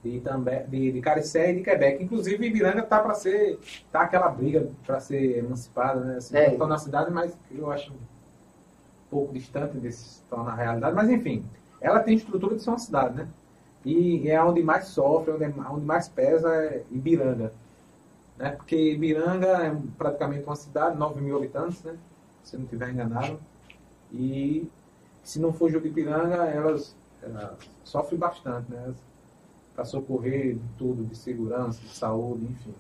de, 0.05 0.11
Itambé, 0.17 0.67
de, 0.69 0.93
de 0.93 1.01
Caricé 1.01 1.53
e 1.53 1.57
de 1.57 1.63
Quebec. 1.63 2.03
Inclusive, 2.03 2.47
Ibiranga 2.47 2.83
tá 2.83 3.01
para 3.01 3.15
ser. 3.15 3.59
tá 3.91 4.03
aquela 4.03 4.29
briga 4.29 4.71
para 4.87 5.01
ser 5.01 5.39
emancipada, 5.39 6.01
né? 6.01 6.17
Assim, 6.17 6.37
É. 6.37 6.53
Estão 6.53 6.67
na 6.67 6.79
cidade, 6.79 7.11
mas 7.11 7.37
eu 7.51 7.71
acho 7.71 7.93
um 7.93 7.97
pouco 9.11 9.33
distante 9.33 9.77
desse 9.79 10.21
na 10.31 10.55
realidade. 10.55 10.95
Mas 10.95 11.09
enfim, 11.09 11.45
ela 11.81 12.01
tem 12.01 12.15
estrutura 12.15 12.55
de 12.55 12.63
ser 12.63 12.71
uma 12.71 12.79
cidade, 12.79 13.17
né? 13.17 13.29
E 13.85 14.29
é 14.29 14.43
onde 14.43 14.63
mais 14.63 14.89
sofre, 14.89 15.33
onde, 15.33 15.45
onde 15.45 15.87
mais 15.87 16.09
pesa 16.09 16.55
é 16.55 16.83
Ibiranga. 16.91 17.53
Né? 18.37 18.51
Porque 18.51 18.77
Ibiranga 18.77 19.49
é 19.49 19.77
praticamente 19.97 20.45
uma 20.45 20.57
cidade, 20.57 20.99
9 20.99 21.21
mil 21.21 21.37
habitantes, 21.37 21.83
né? 21.83 21.97
Se 22.45 22.55
eu 22.55 22.61
não 22.61 22.65
estiver 22.65 22.91
enganado. 22.91 23.39
E 24.13 24.69
se 25.23 25.39
não 25.39 25.53
for 25.53 25.71
Juripiranga, 25.71 26.45
elas, 26.47 26.95
elas 27.23 27.53
sofrem 27.85 28.19
bastante, 28.19 28.71
né? 28.71 28.93
Para 29.75 29.85
socorrer 29.85 30.55
de 30.55 30.69
tudo, 30.77 31.05
de 31.05 31.17
segurança, 31.17 31.81
de 31.81 31.95
saúde, 31.95 32.45
enfim. 32.45 32.75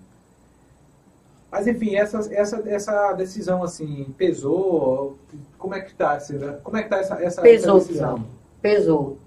Mas 1.50 1.66
enfim, 1.66 1.96
essa, 1.96 2.18
essa, 2.32 2.62
essa 2.68 3.12
decisão 3.12 3.62
assim, 3.62 4.14
pesou? 4.16 5.18
Como 5.58 5.74
é 5.74 5.80
que 5.80 5.90
está 5.90 6.18
como 6.62 6.76
é 6.76 6.82
que 6.82 6.88
tá 6.88 6.98
essa, 6.98 7.22
essa, 7.22 7.42
Pesou, 7.42 7.78
essa 7.78 7.86
decisão? 7.88 8.26
Pesou. 8.62 9.18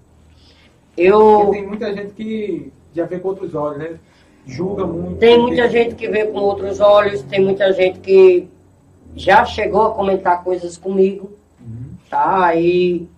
Porque 0.94 1.02
Eu 1.02 1.50
tem 1.50 1.66
muita 1.66 1.92
gente 1.92 2.14
que 2.14 2.72
já 2.94 3.04
vê 3.04 3.18
com 3.18 3.28
outros 3.28 3.54
olhos, 3.54 3.78
né? 3.78 3.98
Julga 4.46 4.86
muito. 4.86 5.18
tem 5.18 5.38
muita 5.38 5.68
gente 5.68 5.94
que 5.94 6.08
vê 6.08 6.26
com 6.26 6.38
outros 6.38 6.80
olhos, 6.80 7.22
tem 7.22 7.42
muita 7.42 7.72
gente 7.72 8.00
que 8.00 8.48
já 9.16 9.44
chegou 9.44 9.86
a 9.86 9.94
comentar 9.94 10.42
coisas 10.44 10.76
comigo. 10.76 11.30
Uhum. 11.60 11.94
tá? 12.10 12.54
E, 12.54 13.08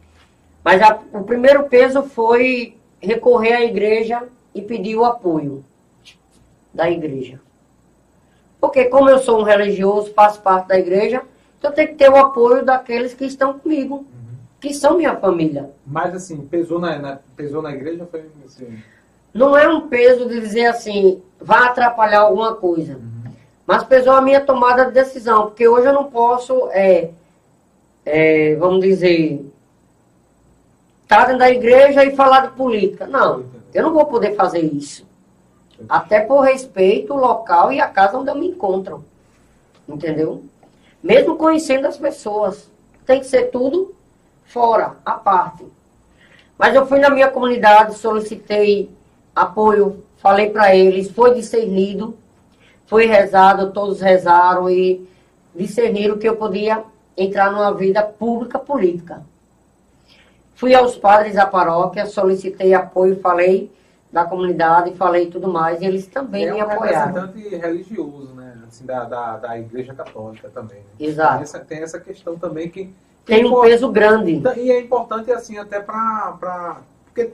mas 0.64 0.80
a- 0.82 0.98
o 1.12 1.22
primeiro 1.24 1.64
peso 1.64 2.02
foi 2.04 2.76
recorrer 3.00 3.52
à 3.54 3.64
igreja 3.64 4.22
e 4.54 4.62
pedir 4.62 4.96
o 4.96 5.04
apoio 5.04 5.64
da 6.72 6.90
igreja. 6.90 7.40
Porque 8.60 8.86
como 8.86 9.08
eu 9.10 9.18
sou 9.18 9.40
um 9.40 9.42
religioso, 9.42 10.12
faço 10.14 10.40
parte 10.40 10.68
da 10.68 10.78
igreja, 10.78 11.22
então 11.58 11.72
tenho 11.72 11.88
que 11.88 11.94
ter 11.94 12.10
o 12.10 12.16
apoio 12.16 12.64
daqueles 12.64 13.12
que 13.14 13.24
estão 13.24 13.58
comigo, 13.58 13.96
Uhum. 13.96 14.04
que 14.60 14.72
são 14.72 14.96
minha 14.96 15.14
família. 15.16 15.70
Mas 15.86 16.14
assim, 16.14 16.38
pesou 16.46 16.78
na, 16.78 16.98
na- 16.98 17.18
pesou 17.36 17.60
na 17.62 17.72
igreja 17.72 18.06
foi 18.10 18.24
assim? 18.44 18.78
Não 19.34 19.56
é 19.56 19.68
um 19.68 19.88
peso 19.88 20.26
de 20.28 20.40
dizer 20.40 20.66
assim, 20.66 21.20
vai 21.40 21.64
atrapalhar 21.68 22.20
alguma 22.20 22.54
coisa. 22.54 22.94
Uhum. 22.94 23.15
Mas 23.66 23.82
pesou 23.82 24.12
a 24.12 24.20
minha 24.20 24.40
tomada 24.40 24.86
de 24.86 24.92
decisão, 24.92 25.46
porque 25.46 25.66
hoje 25.66 25.88
eu 25.88 25.92
não 25.92 26.04
posso, 26.04 26.68
é, 26.70 27.10
é, 28.04 28.54
vamos 28.54 28.80
dizer, 28.80 29.44
estar 31.02 31.24
dentro 31.24 31.40
da 31.40 31.50
igreja 31.50 32.04
e 32.04 32.14
falar 32.14 32.46
de 32.46 32.52
política. 32.52 33.06
Não, 33.06 33.44
eu 33.74 33.82
não 33.82 33.92
vou 33.92 34.06
poder 34.06 34.36
fazer 34.36 34.60
isso. 34.60 35.04
Até 35.88 36.20
por 36.20 36.40
respeito 36.40 37.12
ao 37.12 37.18
local 37.18 37.72
e 37.72 37.80
a 37.80 37.88
casa 37.88 38.16
onde 38.16 38.30
eu 38.30 38.36
me 38.36 38.48
encontro. 38.48 39.04
Entendeu? 39.88 40.44
Mesmo 41.02 41.36
conhecendo 41.36 41.86
as 41.86 41.98
pessoas. 41.98 42.70
Tem 43.04 43.20
que 43.20 43.26
ser 43.26 43.50
tudo 43.50 43.94
fora, 44.44 44.96
à 45.04 45.12
parte. 45.12 45.64
Mas 46.56 46.74
eu 46.74 46.86
fui 46.86 46.98
na 46.98 47.10
minha 47.10 47.30
comunidade, 47.30 47.98
solicitei 47.98 48.90
apoio, 49.34 50.02
falei 50.16 50.50
para 50.50 50.74
eles, 50.74 51.10
foi 51.10 51.34
discernido, 51.34 52.16
foi 52.86 53.06
rezado, 53.06 53.72
todos 53.72 54.00
rezaram 54.00 54.70
e 54.70 55.08
discerniram 55.54 56.18
que 56.18 56.28
eu 56.28 56.36
podia 56.36 56.84
entrar 57.16 57.50
numa 57.50 57.72
vida 57.74 58.02
pública 58.02 58.58
política. 58.58 59.22
Fui 60.54 60.74
aos 60.74 60.96
padres 60.96 61.34
da 61.34 61.46
paróquia, 61.46 62.06
solicitei 62.06 62.72
apoio, 62.72 63.20
falei 63.20 63.70
da 64.10 64.24
comunidade, 64.24 64.94
falei 64.94 65.26
tudo 65.26 65.52
mais, 65.52 65.82
e 65.82 65.84
eles 65.84 66.06
também 66.06 66.46
é 66.46 66.52
me 66.52 66.62
um 66.62 66.62
apoiaram. 66.62 67.12
representante 67.12 67.56
religioso, 67.56 68.34
né? 68.34 68.56
Assim, 68.66 68.86
da, 68.86 69.04
da, 69.04 69.36
da 69.36 69.58
igreja 69.58 69.92
católica 69.92 70.48
também. 70.48 70.78
Né? 70.78 70.84
Exato. 71.06 71.34
Tem 71.34 71.42
essa, 71.42 71.58
tem 71.60 71.78
essa 71.82 72.00
questão 72.00 72.38
também 72.38 72.70
que. 72.70 72.92
Tem 73.24 73.44
um 73.44 73.60
peso 73.60 73.90
grande. 73.90 74.40
E 74.56 74.70
é 74.70 74.80
importante, 74.80 75.30
assim, 75.32 75.58
até 75.58 75.80
para. 75.80 76.36
Pra... 76.38 76.80
Porque 77.06 77.32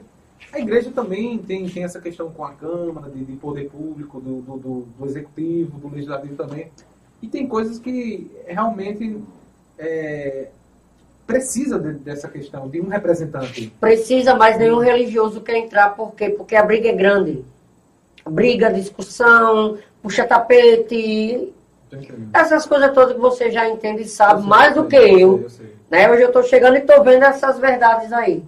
a 0.51 0.59
igreja 0.59 0.91
também 0.91 1.37
tem, 1.37 1.67
tem 1.69 1.83
essa 1.83 1.99
questão 2.01 2.29
com 2.31 2.43
a 2.43 2.51
Câmara, 2.53 3.09
de, 3.09 3.23
de 3.23 3.33
poder 3.33 3.69
público, 3.69 4.19
do, 4.19 4.41
do, 4.41 4.85
do, 4.97 5.05
Executivo, 5.05 5.77
do 5.79 5.89
Legislativo 5.93 6.35
também. 6.35 6.71
E 7.21 7.27
tem 7.27 7.47
coisas 7.47 7.79
que 7.79 8.29
realmente 8.45 9.19
é, 9.77 10.47
precisa 11.25 11.79
de- 11.79 11.93
dessa 11.93 12.27
questão, 12.27 12.67
de 12.67 12.81
um 12.81 12.87
representante. 12.87 13.73
Precisa, 13.79 14.35
mas 14.35 14.57
nenhum 14.57 14.79
religioso 14.79 15.41
quer 15.41 15.57
entrar. 15.57 15.95
Por 15.95 16.13
quê? 16.13 16.29
Porque 16.29 16.55
a 16.55 16.63
briga 16.63 16.89
é 16.89 16.93
grande. 16.93 17.43
Briga, 18.27 18.71
discussão, 18.71 19.77
puxa 20.01 20.25
tapete, 20.25 21.53
essas 22.33 22.65
coisas 22.65 22.93
todas 22.93 23.13
que 23.13 23.19
você 23.19 23.51
já 23.51 23.69
entende 23.69 24.03
e 24.03 24.07
sabe 24.07 24.33
Eu 24.35 24.39
sei, 24.41 24.49
mais 24.49 24.73
do 24.73 24.79
eu 24.81 24.87
que 24.87 24.97
sei, 24.99 25.23
eu. 25.23 25.41
eu 25.43 25.49
sei. 25.49 25.73
Né? 25.89 26.09
Hoje 26.09 26.21
eu 26.23 26.27
estou 26.27 26.43
chegando 26.43 26.75
e 26.75 26.79
estou 26.79 27.03
vendo 27.03 27.23
essas 27.23 27.59
verdades 27.59 28.11
aí. 28.11 28.43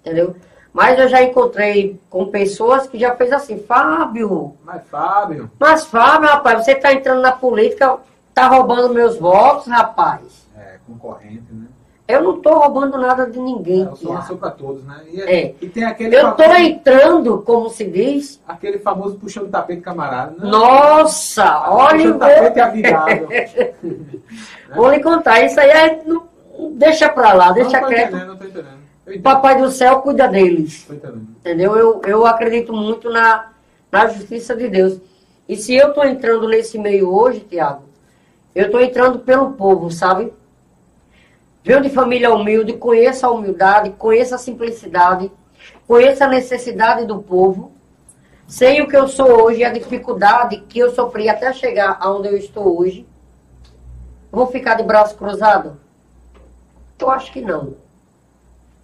Entendeu? 0.00 0.34
Mas 0.72 0.98
eu 0.98 1.06
já 1.08 1.22
encontrei 1.22 2.00
com 2.08 2.26
pessoas 2.26 2.86
que 2.86 2.98
já 2.98 3.14
fez 3.14 3.30
assim, 3.32 3.58
Fábio, 3.58 4.54
Mas, 4.64 4.82
Fábio, 4.90 5.50
mas 5.58 5.84
Fábio, 5.86 6.28
rapaz, 6.30 6.64
você 6.64 6.72
está 6.72 6.92
entrando 6.94 7.20
na 7.20 7.32
política, 7.32 7.98
tá 8.34 8.46
roubando 8.48 8.94
meus 8.94 9.18
votos, 9.18 9.66
rapaz. 9.66 10.46
é 10.56 10.76
concorrente, 10.86 11.44
né? 11.52 11.66
Eu 12.08 12.22
não 12.22 12.36
estou 12.36 12.58
roubando 12.58 12.98
nada 12.98 13.26
de 13.30 13.38
ninguém. 13.38 13.82
É, 13.82 13.86
som 13.90 13.94
Tiago. 13.96 14.14
nasceu 14.14 14.36
para 14.36 14.50
todos, 14.50 14.82
né? 14.84 14.96
E, 15.10 15.20
É. 15.22 15.54
e 15.60 15.68
tem 15.68 15.84
aquele, 15.84 16.16
Eu 16.16 16.30
estou 16.30 16.44
famoso, 16.46 16.60
entrando, 16.62 17.42
como 17.42 17.70
se 17.70 17.84
diz. 17.84 18.40
aquele 18.48 18.78
famoso 18.78 19.16
puxando 19.16 19.48
tapete 19.50 19.80
camarada. 19.82 20.32
Né? 20.36 20.50
Nossa, 20.50 21.68
olha, 21.70 22.12
Puxando 22.12 22.18
tapete 22.18 22.60
avirado. 22.60 23.28
vou 24.74 24.90
lhe 24.90 25.00
contar. 25.00 25.42
Isso 25.44 25.60
aí 25.60 25.70
é, 25.70 26.02
não- 26.04 26.26
deixa 26.72 27.08
pra 27.08 27.32
lá, 27.34 27.52
deixa 27.52 27.78
não 27.80 27.88
tô 27.88 27.94
quieto. 27.94 28.08
entendendo, 28.08 28.28
não 28.28 28.36
tô 28.36 28.44
entendendo. 28.44 28.81
Entendo. 29.06 29.22
Papai 29.22 29.60
do 29.60 29.70
céu 29.70 30.00
cuida 30.00 30.28
deles. 30.28 30.88
Entendeu? 30.90 31.76
Eu, 31.76 32.00
eu 32.04 32.26
acredito 32.26 32.72
muito 32.72 33.10
na, 33.10 33.52
na 33.90 34.06
justiça 34.08 34.54
de 34.54 34.68
Deus. 34.68 35.00
E 35.48 35.56
se 35.56 35.74
eu 35.74 35.88
estou 35.88 36.04
entrando 36.04 36.48
nesse 36.48 36.78
meio 36.78 37.12
hoje, 37.12 37.40
Tiago, 37.40 37.84
eu 38.54 38.66
estou 38.66 38.80
entrando 38.80 39.18
pelo 39.18 39.52
povo, 39.52 39.90
sabe? 39.90 40.32
Venho 41.64 41.80
de 41.80 41.90
família 41.90 42.32
humilde, 42.34 42.72
conheço 42.72 43.26
a 43.26 43.30
humildade, 43.30 43.90
conheço 43.90 44.34
a 44.34 44.38
simplicidade. 44.38 45.30
conheço 45.86 46.24
a 46.24 46.28
necessidade 46.28 47.04
do 47.06 47.22
povo, 47.22 47.72
sei 48.46 48.80
o 48.80 48.88
que 48.88 48.96
eu 48.96 49.06
sou 49.08 49.44
hoje, 49.44 49.62
a 49.62 49.72
dificuldade 49.72 50.58
que 50.68 50.78
eu 50.78 50.94
sofri 50.94 51.28
até 51.28 51.52
chegar 51.52 51.98
aonde 52.00 52.28
eu 52.28 52.36
estou 52.36 52.78
hoje. 52.78 53.06
Vou 54.30 54.46
ficar 54.46 54.74
de 54.74 54.82
braço 54.82 55.16
cruzado? 55.16 55.78
Eu 56.98 57.10
acho 57.10 57.32
que 57.32 57.40
não. 57.40 57.74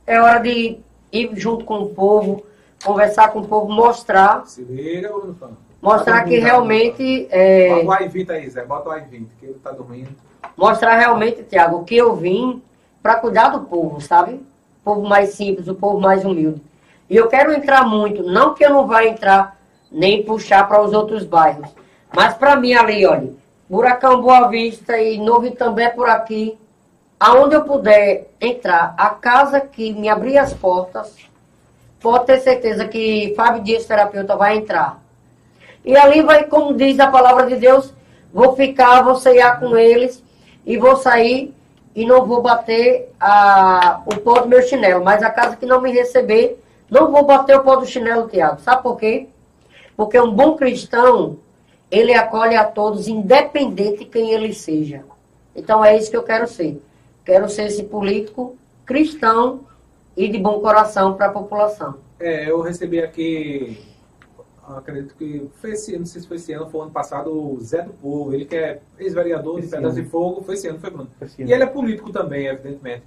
É 0.08 0.18
hora 0.18 0.38
de 0.38 0.78
ir 1.12 1.30
junto 1.34 1.66
com 1.66 1.80
o 1.80 1.90
povo, 1.90 2.42
conversar 2.82 3.28
com 3.30 3.40
o 3.40 3.46
povo, 3.46 3.70
mostrar. 3.70 4.46
Se 4.46 4.62
liga, 4.62 5.10
Bruno 5.10 5.36
Mostrar 5.82 6.24
que 6.24 6.38
realmente. 6.38 7.28
É... 7.30 7.68
Bota 7.68 7.84
o 7.84 7.92
AI-20 7.92 8.30
aí, 8.30 8.48
Zé. 8.48 8.64
Bota 8.64 8.88
o 8.88 8.92
AI-20, 8.92 9.26
que 9.38 9.46
ele 9.46 9.60
tá 9.62 9.70
dormindo. 9.70 10.08
Mostrar 10.56 10.96
realmente, 10.96 11.42
Tiago, 11.44 11.84
que 11.84 11.94
eu 11.94 12.16
vim 12.16 12.62
para 13.02 13.16
cuidar 13.16 13.50
do 13.50 13.60
povo, 13.60 14.00
sabe? 14.00 14.32
O 14.32 14.84
povo 14.84 15.06
mais 15.06 15.34
simples, 15.34 15.68
o 15.68 15.74
povo 15.74 16.00
mais 16.00 16.24
humilde. 16.24 16.62
E 17.10 17.14
eu 17.14 17.28
quero 17.28 17.52
entrar 17.52 17.86
muito, 17.86 18.22
não 18.22 18.54
que 18.54 18.64
eu 18.64 18.70
não 18.70 18.86
vá 18.86 19.04
entrar 19.04 19.58
nem 19.92 20.22
puxar 20.22 20.66
para 20.66 20.82
os 20.82 20.92
outros 20.94 21.24
bairros, 21.24 21.68
mas 22.14 22.34
para 22.34 22.56
mim 22.56 22.74
ali, 22.74 23.06
olha, 23.06 23.30
Buracão 23.68 24.20
Boa 24.20 24.48
Vista 24.48 24.98
e 24.98 25.18
Novo 25.18 25.46
Itambé 25.46 25.90
por 25.90 26.08
aqui, 26.08 26.58
aonde 27.18 27.54
eu 27.54 27.64
puder 27.64 28.28
entrar, 28.40 28.94
a 28.96 29.10
casa 29.10 29.60
que 29.60 29.92
me 29.92 30.08
abrir 30.08 30.38
as 30.38 30.54
portas, 30.54 31.16
pode 32.00 32.26
ter 32.26 32.40
certeza 32.40 32.86
que 32.86 33.34
Fábio 33.36 33.62
Dias 33.62 33.84
Terapeuta 33.84 34.36
vai 34.36 34.56
entrar. 34.56 35.02
E 35.84 35.96
ali 35.96 36.22
vai, 36.22 36.44
como 36.44 36.74
diz 36.74 36.98
a 37.00 37.08
palavra 37.08 37.46
de 37.46 37.56
Deus, 37.56 37.92
vou 38.32 38.54
ficar, 38.54 39.02
vou 39.02 39.16
ceiar 39.16 39.58
com 39.58 39.76
eles 39.76 40.22
e 40.64 40.76
vou 40.76 40.96
sair 40.96 41.54
e 41.94 42.06
não 42.06 42.24
vou 42.24 42.40
bater 42.40 43.12
a, 43.18 44.02
o 44.06 44.16
pó 44.20 44.40
do 44.40 44.48
meu 44.48 44.62
chinelo. 44.62 45.04
Mas 45.04 45.22
a 45.22 45.30
casa 45.30 45.56
que 45.56 45.66
não 45.66 45.80
me 45.80 45.90
receber, 45.90 46.62
não 46.90 47.10
vou 47.10 47.24
bater 47.24 47.56
o 47.56 47.62
pó 47.64 47.76
do 47.76 47.86
chinelo, 47.86 48.28
Tiago. 48.28 48.60
Sabe 48.60 48.82
por 48.82 48.96
quê? 48.96 49.26
Porque 49.96 50.20
um 50.20 50.30
bom 50.30 50.56
cristão, 50.56 51.38
ele 51.90 52.14
acolhe 52.14 52.54
a 52.54 52.64
todos, 52.64 53.08
independente 53.08 53.98
de 54.00 54.04
quem 54.04 54.30
ele 54.30 54.54
seja. 54.54 55.02
Então 55.56 55.84
é 55.84 55.96
isso 55.96 56.10
que 56.10 56.16
eu 56.16 56.22
quero 56.22 56.46
ser. 56.46 56.80
Quero 57.28 57.46
ser 57.46 57.64
esse 57.64 57.84
político 57.84 58.56
cristão 58.86 59.60
e 60.16 60.30
de 60.30 60.38
bom 60.38 60.60
coração 60.60 61.12
para 61.12 61.26
a 61.26 61.30
população. 61.30 61.96
É, 62.18 62.50
eu 62.50 62.62
recebi 62.62 63.00
aqui 63.02 63.86
acredito 64.66 65.14
que 65.14 65.46
foi 65.60 65.72
esse 65.72 65.90
ano, 65.90 66.00
não 66.00 66.06
sei 66.06 66.22
se 66.22 66.26
foi 66.26 66.38
esse 66.38 66.54
ano, 66.54 66.70
foi 66.70 66.80
ano 66.80 66.90
passado, 66.90 67.30
o 67.30 67.60
Zé 67.60 67.82
do 67.82 67.92
Povo, 67.92 68.32
ele 68.32 68.46
que 68.46 68.56
é 68.56 68.80
ex-vereador 68.98 69.60
de 69.60 69.66
Pedras 69.66 69.94
de 69.94 70.04
Fogo, 70.04 70.42
foi 70.42 70.54
esse 70.54 70.68
ano, 70.68 70.78
foi 70.78 70.88
Bruno. 70.88 71.10
E 71.38 71.52
ele 71.52 71.62
é 71.62 71.66
político 71.66 72.10
também, 72.10 72.46
evidentemente. 72.46 73.02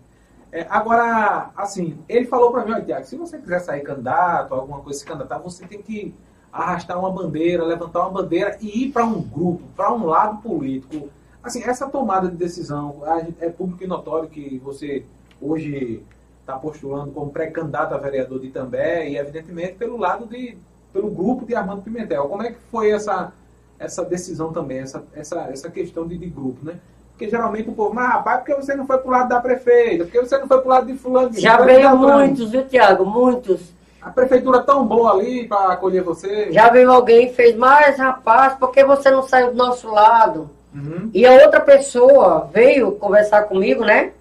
É, 0.51 0.67
agora, 0.69 1.49
assim, 1.57 1.97
ele 2.07 2.25
falou 2.27 2.51
para 2.51 2.63
mim, 2.63 2.73
olha, 2.73 2.83
Tiago, 2.83 3.05
se 3.07 3.17
você 3.17 3.39
quiser 3.39 3.59
sair 3.59 3.81
candidato, 3.81 4.53
alguma 4.53 4.81
coisa 4.81 4.99
se 4.99 5.05
candidatar, 5.05 5.39
você 5.39 5.65
tem 5.65 5.81
que 5.81 6.13
arrastar 6.53 6.99
uma 6.99 7.09
bandeira, 7.09 7.63
levantar 7.63 8.01
uma 8.01 8.21
bandeira 8.21 8.55
e 8.61 8.85
ir 8.85 8.91
para 8.91 9.03
um 9.03 9.19
grupo, 9.19 9.63
para 9.75 9.91
um 9.91 10.05
lado 10.05 10.43
político. 10.43 11.09
Assim, 11.43 11.63
essa 11.63 11.89
tomada 11.89 12.27
de 12.29 12.35
decisão, 12.35 13.01
é 13.39 13.49
público 13.49 13.83
e 13.83 13.87
notório 13.87 14.29
que 14.29 14.59
você 14.63 15.03
hoje 15.41 16.03
está 16.39 16.55
postulando 16.55 17.11
como 17.11 17.31
pré-candidato 17.31 17.93
a 17.93 17.97
vereador 17.97 18.39
de 18.39 18.47
Itambé 18.47 19.09
e, 19.09 19.17
evidentemente, 19.17 19.73
pelo 19.73 19.97
lado 19.97 20.25
de 20.27 20.57
pelo 20.93 21.09
grupo 21.09 21.45
de 21.45 21.55
Armando 21.55 21.81
Pimentel. 21.81 22.27
Como 22.27 22.43
é 22.43 22.51
que 22.51 22.57
foi 22.69 22.91
essa, 22.91 23.31
essa 23.79 24.03
decisão 24.03 24.51
também, 24.51 24.79
essa, 24.79 25.03
essa, 25.15 25.47
essa 25.51 25.69
questão 25.69 26.07
de, 26.07 26.17
de 26.17 26.27
grupo, 26.27 26.65
né? 26.65 26.75
Porque 27.11 27.29
geralmente 27.29 27.69
o 27.69 27.73
povo, 27.73 27.93
mas 27.93 28.09
rapaz, 28.09 28.39
por 28.39 28.45
que 28.47 28.55
você 28.55 28.75
não 28.75 28.85
foi 28.85 28.97
pro 28.97 29.11
lado 29.11 29.29
da 29.29 29.39
prefeita? 29.39 30.03
Por 30.03 30.11
que 30.11 30.19
você 30.19 30.37
não 30.37 30.47
foi 30.47 30.59
pro 30.59 30.69
lado 30.69 30.87
de 30.87 30.97
fulano? 30.97 31.29
De 31.29 31.39
Já 31.39 31.57
veio 31.57 31.95
muitos, 31.95 32.49
viu, 32.49 32.67
Tiago? 32.67 33.05
Muitos. 33.05 33.73
A 34.01 34.09
prefeitura 34.09 34.61
tão 34.63 34.85
boa 34.85 35.11
ali 35.11 35.47
para 35.47 35.73
acolher 35.73 36.01
você. 36.01 36.51
Já 36.51 36.69
veio 36.69 36.91
alguém 36.91 37.27
e 37.27 37.33
fez, 37.33 37.55
mas 37.55 37.97
rapaz, 37.97 38.55
por 38.55 38.71
que 38.71 38.83
você 38.83 39.11
não 39.11 39.21
saiu 39.21 39.51
do 39.51 39.57
nosso 39.57 39.87
lado? 39.91 40.49
Uhum. 40.73 41.09
E 41.13 41.25
a 41.25 41.33
outra 41.33 41.59
pessoa 41.59 42.49
veio 42.53 42.93
conversar 42.93 43.43
comigo, 43.43 43.83
né? 43.83 44.11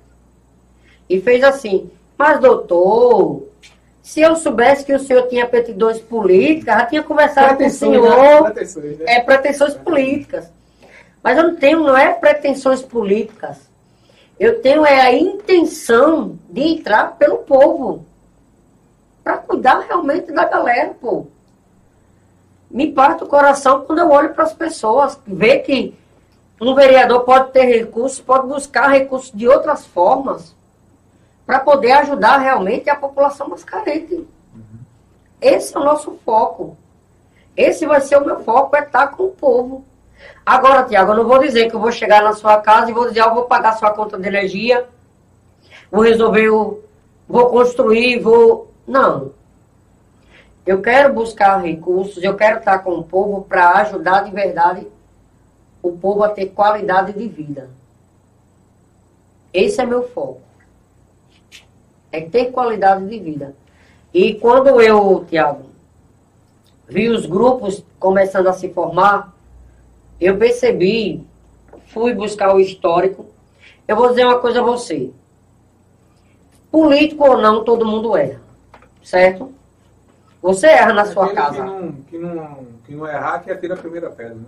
E 1.08 1.20
fez 1.20 1.42
assim, 1.42 1.90
mas 2.16 2.40
doutor, 2.40 3.44
se 4.02 4.20
eu 4.20 4.34
soubesse 4.36 4.84
que 4.84 4.92
o 4.92 4.98
senhor 4.98 5.28
tinha 5.28 5.44
aptidões 5.44 6.00
políticas, 6.00 6.74
já 6.74 6.86
tinha 6.86 7.02
conversado 7.02 7.58
com 7.58 7.66
o 7.66 7.70
senhor. 7.70 8.42
Né? 8.42 8.50
Pretensões, 8.50 8.98
né? 8.98 9.04
É, 9.06 9.20
pretensões 9.20 9.74
políticas. 9.74 10.52
Mas 11.22 11.36
eu 11.36 11.44
não 11.44 11.56
tenho, 11.56 11.80
não 11.80 11.96
é 11.96 12.12
pretensões 12.12 12.82
políticas. 12.82 13.58
Eu 14.38 14.60
tenho 14.62 14.86
é 14.86 15.00
a 15.00 15.12
intenção 15.12 16.38
de 16.48 16.62
entrar 16.62 17.16
pelo 17.18 17.38
povo. 17.38 18.06
Para 19.22 19.36
cuidar 19.36 19.80
realmente 19.80 20.32
da 20.32 20.46
galera, 20.46 20.94
pô. 20.98 21.26
Me 22.70 22.90
parte 22.90 23.22
o 23.22 23.26
coração 23.26 23.84
quando 23.84 23.98
eu 23.98 24.10
olho 24.10 24.32
para 24.32 24.44
as 24.44 24.52
pessoas, 24.54 25.20
ver 25.26 25.58
que 25.58 25.94
um 26.60 26.74
vereador 26.74 27.20
pode 27.20 27.52
ter 27.52 27.64
recursos, 27.64 28.20
pode 28.20 28.46
buscar 28.46 28.88
recursos 28.88 29.32
de 29.32 29.48
outras 29.48 29.86
formas 29.86 30.54
para 31.46 31.58
poder 31.58 31.92
ajudar 31.92 32.36
realmente 32.36 32.90
a 32.90 32.94
população 32.94 33.48
mais 33.48 33.64
carente. 33.64 34.14
Uhum. 34.14 34.78
Esse 35.40 35.74
é 35.74 35.80
o 35.80 35.84
nosso 35.84 36.18
foco. 36.24 36.76
Esse 37.56 37.86
vai 37.86 38.00
ser 38.02 38.16
o 38.18 38.24
meu 38.24 38.40
foco, 38.40 38.76
é 38.76 38.80
estar 38.80 39.08
com 39.08 39.24
o 39.24 39.30
povo. 39.30 39.84
Agora, 40.44 40.84
Tiago, 40.84 41.12
eu 41.12 41.16
não 41.16 41.26
vou 41.26 41.38
dizer 41.38 41.68
que 41.68 41.74
eu 41.74 41.80
vou 41.80 41.90
chegar 41.90 42.22
na 42.22 42.34
sua 42.34 42.58
casa 42.58 42.90
e 42.90 42.94
vou 42.94 43.08
dizer, 43.08 43.20
eu 43.20 43.34
vou 43.34 43.44
pagar 43.44 43.72
sua 43.72 43.90
conta 43.92 44.18
de 44.18 44.28
energia, 44.28 44.86
vou 45.90 46.02
resolver 46.02 46.50
o. 46.50 46.80
vou 47.26 47.48
construir, 47.48 48.20
vou. 48.20 48.70
Não. 48.86 49.32
Eu 50.66 50.82
quero 50.82 51.14
buscar 51.14 51.56
recursos, 51.56 52.22
eu 52.22 52.36
quero 52.36 52.58
estar 52.58 52.80
com 52.80 52.92
o 52.92 53.02
povo 53.02 53.42
para 53.42 53.70
ajudar 53.78 54.24
de 54.24 54.30
verdade 54.30 54.86
o 55.82 55.92
povo 55.92 56.22
a 56.22 56.28
ter 56.28 56.46
qualidade 56.46 57.12
de 57.12 57.28
vida. 57.28 57.70
Esse 59.52 59.80
é 59.80 59.86
meu 59.86 60.08
foco 60.08 60.50
é 62.12 62.20
ter 62.20 62.46
qualidade 62.46 63.06
de 63.06 63.18
vida. 63.18 63.54
E 64.12 64.34
quando 64.34 64.80
eu, 64.80 65.24
Tiago, 65.28 65.66
vi 66.88 67.08
os 67.08 67.26
grupos 67.26 67.84
começando 67.98 68.48
a 68.48 68.52
se 68.52 68.68
formar, 68.70 69.34
eu 70.20 70.36
percebi, 70.36 71.24
fui 71.88 72.12
buscar 72.14 72.54
o 72.54 72.60
histórico. 72.60 73.26
Eu 73.86 73.96
vou 73.96 74.08
dizer 74.08 74.24
uma 74.24 74.38
coisa 74.38 74.60
a 74.60 74.64
você. 74.64 75.10
Político 76.70 77.24
ou 77.24 77.38
não, 77.38 77.64
todo 77.64 77.86
mundo 77.86 78.16
erra. 78.16 78.40
Certo? 79.02 79.52
Você 80.42 80.66
erra 80.66 80.92
na 80.92 81.04
sua 81.04 81.32
casa. 81.32 81.56
Que 81.56 81.62
não, 81.62 81.92
que, 81.92 82.18
não, 82.18 82.66
que 82.86 82.94
não 82.94 83.06
errar, 83.06 83.40
que 83.40 83.50
atira 83.50 83.74
a 83.74 83.76
primeira 83.78 84.10
pedra, 84.10 84.34
né? 84.34 84.46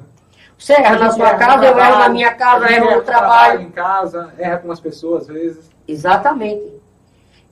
Você 0.62 0.74
erra 0.74 0.97
na 0.97 1.10
sua 1.10 1.34
casa, 1.34 1.64
eu 1.64 1.76
erro 1.76 1.98
na 1.98 2.09
minha 2.09 2.32
casa, 2.34 2.70
erro 2.70 2.94
no 2.94 3.02
trabalho. 3.02 3.62
em 3.62 3.70
casa, 3.72 4.32
erra 4.39 4.59
com 4.59 4.70
as 4.70 4.78
pessoas 4.78 5.28
às 5.28 5.34
vezes. 5.34 5.70
Exatamente. 5.89 6.80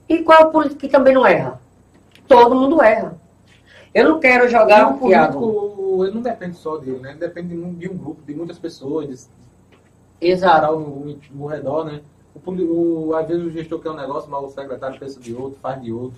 E 0.07 0.19
qual 0.19 0.49
político 0.49 0.79
que 0.79 0.87
também 0.87 1.13
não 1.13 1.27
erra? 1.27 1.59
Todo 2.25 2.55
mundo 2.55 2.81
erra. 2.81 3.19
Eu 3.93 4.07
não 4.07 4.19
quero 4.21 4.47
jogar 4.47 4.87
o 4.87 4.97
político, 4.97 6.05
ele 6.05 6.15
não 6.15 6.21
depende 6.21 6.55
só 6.55 6.77
dele, 6.77 6.99
né? 6.99 7.09
Ele 7.09 7.19
depende 7.19 7.49
de 7.49 7.89
um 7.89 7.97
grupo, 7.97 8.21
de 8.25 8.33
muitas 8.33 8.57
pessoas. 8.57 9.09
De 9.09 10.29
Exato. 10.29 10.79
No, 10.79 11.19
no 11.31 11.47
redor, 11.47 11.83
né? 11.83 11.99
O, 12.33 12.49
o, 12.49 13.13
às 13.13 13.27
vezes 13.27 13.45
o 13.45 13.49
gestor 13.49 13.79
quer 13.79 13.89
um 13.89 13.97
negócio, 13.97 14.31
mas 14.31 14.41
o 14.41 14.49
secretário 14.51 14.97
pensa 14.97 15.19
de 15.19 15.33
outro, 15.33 15.59
faz 15.61 15.81
de 15.81 15.91
outro. 15.91 16.17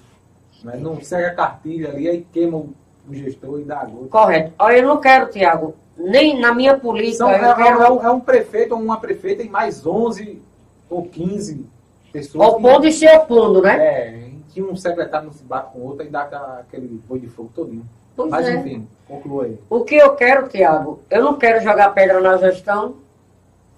Mas 0.63 0.79
não 0.79 1.01
segue 1.01 1.25
a 1.25 1.33
cartilha 1.33 1.89
ali, 1.89 2.07
aí 2.07 2.27
queima 2.31 2.57
o, 2.57 2.71
o 3.09 3.15
gestor 3.15 3.61
e 3.61 3.63
dá 3.63 3.79
a 3.79 3.85
gota. 3.85 4.09
Correto. 4.09 4.53
Olha, 4.59 4.77
eu 4.77 4.87
não 4.87 5.01
quero, 5.01 5.31
Tiago, 5.31 5.73
nem 5.97 6.39
na 6.39 6.53
minha 6.53 6.77
política. 6.77 7.17
São, 7.17 7.29
é, 7.29 7.55
quero... 7.55 7.81
é, 7.81 7.91
um, 7.91 8.03
é 8.03 8.11
um 8.11 8.19
prefeito 8.19 8.73
ou 8.73 8.81
uma 8.81 8.99
prefeita 8.99 9.43
e 9.43 9.49
mais 9.49 9.85
11 9.85 10.41
ou 10.89 11.03
15 11.03 11.65
pessoas. 12.11 12.49
Opondo 12.49 12.81
que, 12.81 12.89
e 12.89 12.93
se 12.93 13.07
opondo, 13.07 13.61
né? 13.61 13.77
É, 13.77 14.29
que 14.49 14.61
um 14.61 14.75
secretário 14.75 15.27
não 15.27 15.33
se 15.33 15.43
bate 15.43 15.73
com 15.73 15.79
o 15.79 15.85
outro 15.85 16.05
e 16.05 16.09
dá 16.09 16.21
aquele 16.59 16.87
boi 17.07 17.19
de 17.19 17.27
fogo 17.27 17.51
todinho. 17.53 17.85
Pois 18.15 18.29
Mas 18.29 18.47
é. 18.47 18.55
enfim, 18.55 18.87
conclua 19.07 19.45
aí. 19.45 19.59
O 19.69 19.83
que 19.83 19.95
eu 19.95 20.15
quero, 20.15 20.47
Tiago, 20.47 20.99
eu 21.09 21.23
não 21.23 21.37
quero 21.37 21.63
jogar 21.63 21.89
pedra 21.89 22.21
na 22.21 22.37
gestão, 22.37 22.95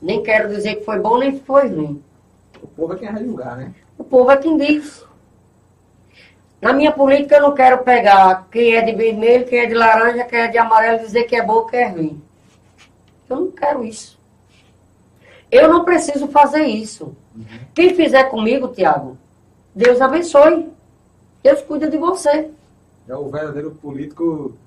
nem 0.01 0.21
quero 0.21 0.49
dizer 0.49 0.75
que 0.75 0.83
foi 0.83 0.99
bom 0.99 1.17
nem 1.17 1.31
que 1.31 1.45
foi 1.45 1.69
ruim. 1.69 2.03
O 2.61 2.67
povo 2.67 2.93
é 2.93 2.97
quem 2.97 3.11
vai 3.11 3.23
julgar, 3.23 3.55
né? 3.55 3.73
O 3.97 4.03
povo 4.03 4.29
é 4.29 4.37
quem 4.37 4.57
diz. 4.57 5.05
Na 6.65 6.73
minha 6.73 6.91
política 6.91 7.35
eu 7.35 7.43
não 7.43 7.53
quero 7.53 7.83
pegar 7.83 8.47
quem 8.51 8.73
é 8.73 8.81
de 8.81 8.91
vermelho, 8.91 9.45
quem 9.45 9.59
é 9.59 9.67
de 9.67 9.75
laranja, 9.75 10.23
quem 10.23 10.39
é 10.39 10.47
de 10.47 10.57
amarelo 10.57 10.97
e 10.97 11.05
dizer 11.05 11.25
que 11.25 11.35
é 11.35 11.45
bom 11.45 11.57
ou 11.57 11.65
que 11.67 11.75
é 11.77 11.89
ruim. 11.89 12.19
Eu 13.29 13.35
não 13.35 13.51
quero 13.51 13.85
isso. 13.85 14.17
Eu 15.51 15.69
não 15.69 15.85
preciso 15.85 16.27
fazer 16.29 16.63
isso. 16.63 17.15
Uhum. 17.35 17.45
Quem 17.71 17.93
fizer 17.93 18.23
comigo, 18.31 18.69
Tiago, 18.69 19.15
Deus 19.75 20.01
abençoe. 20.01 20.71
Deus 21.43 21.61
cuida 21.61 21.87
de 21.87 21.97
você. 21.97 22.49
É 23.07 23.15
o 23.15 23.29
verdadeiro 23.29 23.69
político, 23.69 24.57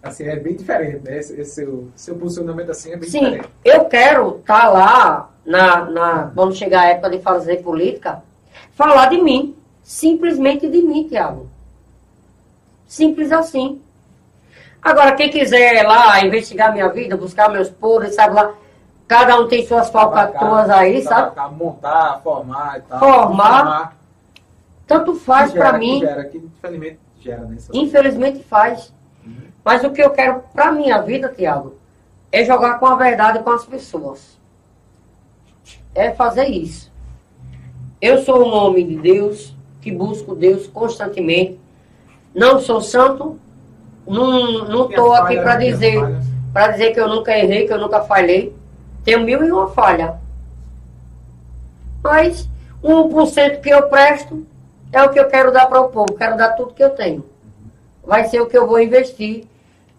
assim, 0.00 0.28
é 0.28 0.36
bem 0.36 0.54
diferente, 0.54 1.02
né? 1.02 1.18
Esse, 1.18 1.40
esse 1.40 1.50
seu, 1.50 1.88
seu 1.96 2.14
posicionamento 2.14 2.70
assim 2.70 2.92
é 2.92 2.96
bem 2.96 3.10
Sim, 3.10 3.24
diferente. 3.24 3.46
Sim, 3.46 3.52
eu 3.64 3.86
quero 3.86 4.36
estar 4.38 4.60
tá 4.60 4.68
lá, 4.68 5.30
na, 5.44 5.84
na, 5.90 6.30
quando 6.32 6.54
chegar 6.54 6.82
a 6.82 6.90
época 6.90 7.10
de 7.10 7.18
fazer 7.18 7.56
política, 7.56 8.22
falar 8.76 9.06
de 9.06 9.20
mim. 9.20 9.56
Simplesmente 9.82 10.68
de 10.68 10.82
mim, 10.82 11.08
Tiago. 11.08 11.48
Simples 12.86 13.32
assim. 13.32 13.80
Agora, 14.82 15.12
quem 15.12 15.30
quiser 15.30 15.82
lá 15.82 16.24
investigar 16.24 16.72
minha 16.72 16.88
vida, 16.88 17.16
buscar 17.16 17.50
meus 17.50 17.68
podres, 17.68 18.14
sabe 18.14 18.34
lá, 18.34 18.54
cada 19.06 19.38
um 19.38 19.46
tem 19.46 19.66
suas 19.66 19.90
falcatruas 19.90 20.70
aí, 20.70 21.02
sabe? 21.02 21.38
Montar, 21.56 22.20
formar 22.22 22.78
e 22.78 22.82
tal. 22.82 22.98
Formar. 22.98 23.58
formar. 23.58 23.96
Tanto 24.86 25.14
faz 25.14 25.52
para 25.52 25.74
mim. 25.74 26.00
Gera, 26.00 26.24
que 26.24 26.38
infelizmente 26.38 26.98
gera, 27.20 27.42
né? 27.42 27.58
Infelizmente 27.72 28.42
faz. 28.42 28.92
Uhum. 29.24 29.34
Mas 29.64 29.84
o 29.84 29.90
que 29.90 30.02
eu 30.02 30.10
quero 30.10 30.42
para 30.52 30.72
minha 30.72 31.00
vida, 31.02 31.28
Tiago, 31.28 31.76
é 32.32 32.44
jogar 32.44 32.78
com 32.78 32.86
a 32.86 32.96
verdade 32.96 33.40
com 33.40 33.50
as 33.50 33.64
pessoas. 33.64 34.38
É 35.94 36.10
fazer 36.10 36.46
isso. 36.46 36.90
Eu 38.00 38.22
sou 38.22 38.44
um 38.44 38.52
homem 38.54 38.86
de 38.86 38.96
Deus, 38.96 39.54
que 39.80 39.90
busco 39.90 40.34
Deus 40.34 40.66
constantemente. 40.66 41.58
Não 42.34 42.60
sou 42.60 42.80
santo, 42.80 43.38
não, 44.06 44.64
não 44.64 44.88
estou 44.88 45.12
aqui 45.12 45.36
para 45.36 45.56
dizer, 45.56 46.00
para 46.52 46.72
dizer 46.72 46.92
que 46.92 47.00
eu 47.00 47.08
nunca 47.08 47.36
errei, 47.36 47.66
que 47.66 47.72
eu 47.72 47.78
nunca 47.78 48.02
falhei. 48.02 48.54
Tenho 49.04 49.20
mil 49.20 49.44
e 49.44 49.50
uma 49.50 49.68
falha. 49.68 50.18
Mas 52.02 52.48
1% 52.82 53.60
que 53.60 53.70
eu 53.70 53.88
presto 53.88 54.46
é 54.92 55.02
o 55.02 55.10
que 55.10 55.18
eu 55.20 55.28
quero 55.28 55.52
dar 55.52 55.66
para 55.66 55.80
o 55.80 55.88
povo. 55.88 56.14
Quero 56.14 56.36
dar 56.36 56.50
tudo 56.50 56.74
que 56.74 56.82
eu 56.82 56.90
tenho. 56.90 57.24
Vai 58.04 58.24
ser 58.24 58.40
o 58.40 58.46
que 58.46 58.56
eu 58.56 58.66
vou 58.66 58.80
investir 58.80 59.44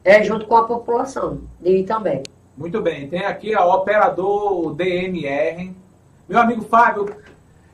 é, 0.04 0.24
junto 0.24 0.46
com 0.46 0.56
a 0.56 0.66
população 0.66 1.42
de 1.60 1.84
também. 1.84 2.24
Muito 2.58 2.82
bem. 2.82 3.08
Tem 3.08 3.26
aqui 3.26 3.56
o 3.56 3.74
operador 3.74 4.74
DMR. 4.76 5.72
Meu 6.28 6.40
amigo 6.40 6.64
Fábio, 6.64 7.16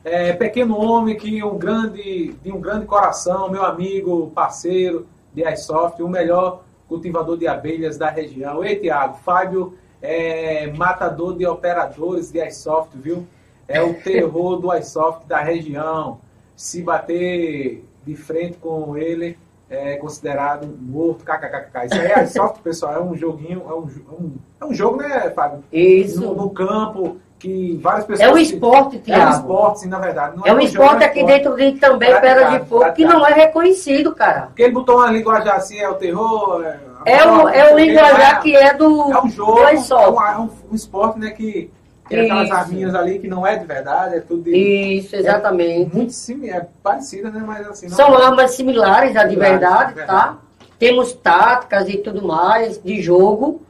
é, 0.04 0.32
pequeno 0.32 0.78
homem 0.78 1.16
que 1.16 1.42
um 1.42 1.58
grande, 1.58 2.34
de 2.42 2.52
um 2.52 2.60
grande 2.60 2.86
coração, 2.86 3.50
meu 3.50 3.64
amigo, 3.64 4.30
parceiro, 4.34 5.06
de 5.34 5.42
iSoft, 5.52 6.02
o 6.02 6.08
melhor 6.08 6.62
cultivador 6.88 7.36
de 7.36 7.46
abelhas 7.46 7.98
da 7.98 8.08
região. 8.10 8.64
Ei, 8.64 8.76
Tiago, 8.76 9.18
Fábio 9.18 9.74
é 10.00 10.72
matador 10.72 11.36
de 11.36 11.46
operadores 11.46 12.32
de 12.32 12.44
iSoft, 12.46 12.96
viu? 12.96 13.26
É 13.66 13.82
o 13.82 13.94
terror 14.02 14.56
do 14.58 14.74
iSoft 14.74 15.26
da 15.26 15.40
região. 15.40 16.20
Se 16.56 16.82
bater 16.82 17.84
de 18.04 18.16
frente 18.16 18.56
com 18.58 18.96
ele, 18.96 19.38
é 19.68 19.96
considerado 19.96 20.66
morto, 20.80 21.24
kkkk. 21.24 21.86
Isso 21.86 21.94
aí 21.94 22.12
é 22.12 22.24
iSoft, 22.24 22.62
pessoal, 22.62 22.94
é 22.94 23.02
um 23.02 23.14
joguinho, 23.14 23.62
é 23.68 23.74
um, 23.74 23.86
é 23.86 24.22
um, 24.22 24.32
é 24.62 24.64
um 24.64 24.74
jogo, 24.74 24.96
né, 24.96 25.30
Fábio? 25.30 25.62
Isso. 25.70 26.20
No, 26.20 26.34
no 26.34 26.50
campo, 26.50 27.18
que 27.38 27.78
várias 27.82 28.04
pessoas. 28.04 28.28
É 28.28 28.32
um 28.32 28.36
esporte, 28.36 28.98
Tiago. 28.98 29.22
É 29.22 29.26
um 29.26 29.30
esporte, 29.30 29.80
sim, 29.80 29.88
na 29.88 29.98
verdade. 29.98 30.36
Não 30.36 30.44
é, 30.44 30.50
é 30.50 30.52
um, 30.52 30.60
esporte 30.60 31.04
aqui 31.04 31.20
esporte. 31.20 31.42
dentro 31.42 31.56
de 31.56 31.72
também, 31.78 32.20
Pedra 32.20 32.58
de 32.58 32.66
Fogo, 32.66 32.92
que 32.92 33.04
não 33.04 33.26
é 33.26 33.32
reconhecido, 33.32 34.14
cara. 34.14 34.46
Porque 34.46 34.62
ele 34.62 34.72
botou 34.72 34.96
uma 34.96 35.10
linguagem 35.10 35.50
assim, 35.50 35.78
é 35.78 35.88
o 35.88 35.94
terror. 35.94 36.64
É, 36.64 37.12
é, 37.12 37.26
o, 37.26 37.48
é 37.48 37.72
o 37.72 37.78
linguajar 37.78 38.42
que 38.42 38.56
é 38.56 38.74
do. 38.74 39.12
É 39.12 39.22
um 39.22 39.28
jogo, 39.30 39.60
é 39.60 39.72
um, 39.74 40.22
é 40.22 40.38
um, 40.38 40.50
um 40.72 40.74
esporte, 40.74 41.18
né, 41.18 41.30
que. 41.30 41.70
Tem 42.08 42.22
aquelas 42.22 42.50
arminhas 42.50 42.94
ali 42.94 43.18
que 43.18 43.28
não 43.28 43.46
é 43.46 43.56
de 43.56 43.66
verdade, 43.66 44.16
é 44.16 44.20
tudo 44.20 44.44
de, 44.44 44.56
Isso, 44.56 45.14
exatamente. 45.14 45.94
É 45.94 45.94
muito 45.94 46.12
sim, 46.14 46.48
é 46.48 46.66
parecida, 46.82 47.30
né? 47.30 47.44
Mas 47.46 47.68
assim. 47.68 47.90
São 47.90 48.18
é. 48.18 48.24
armas 48.24 48.52
similares 48.52 49.14
à 49.14 49.24
de 49.24 49.36
verdade, 49.36 49.92
verdade, 49.92 50.06
tá? 50.06 50.38
Temos 50.78 51.12
táticas 51.12 51.86
e 51.86 51.98
tudo 51.98 52.26
mais 52.26 52.82
de 52.82 53.02
jogo. 53.02 53.60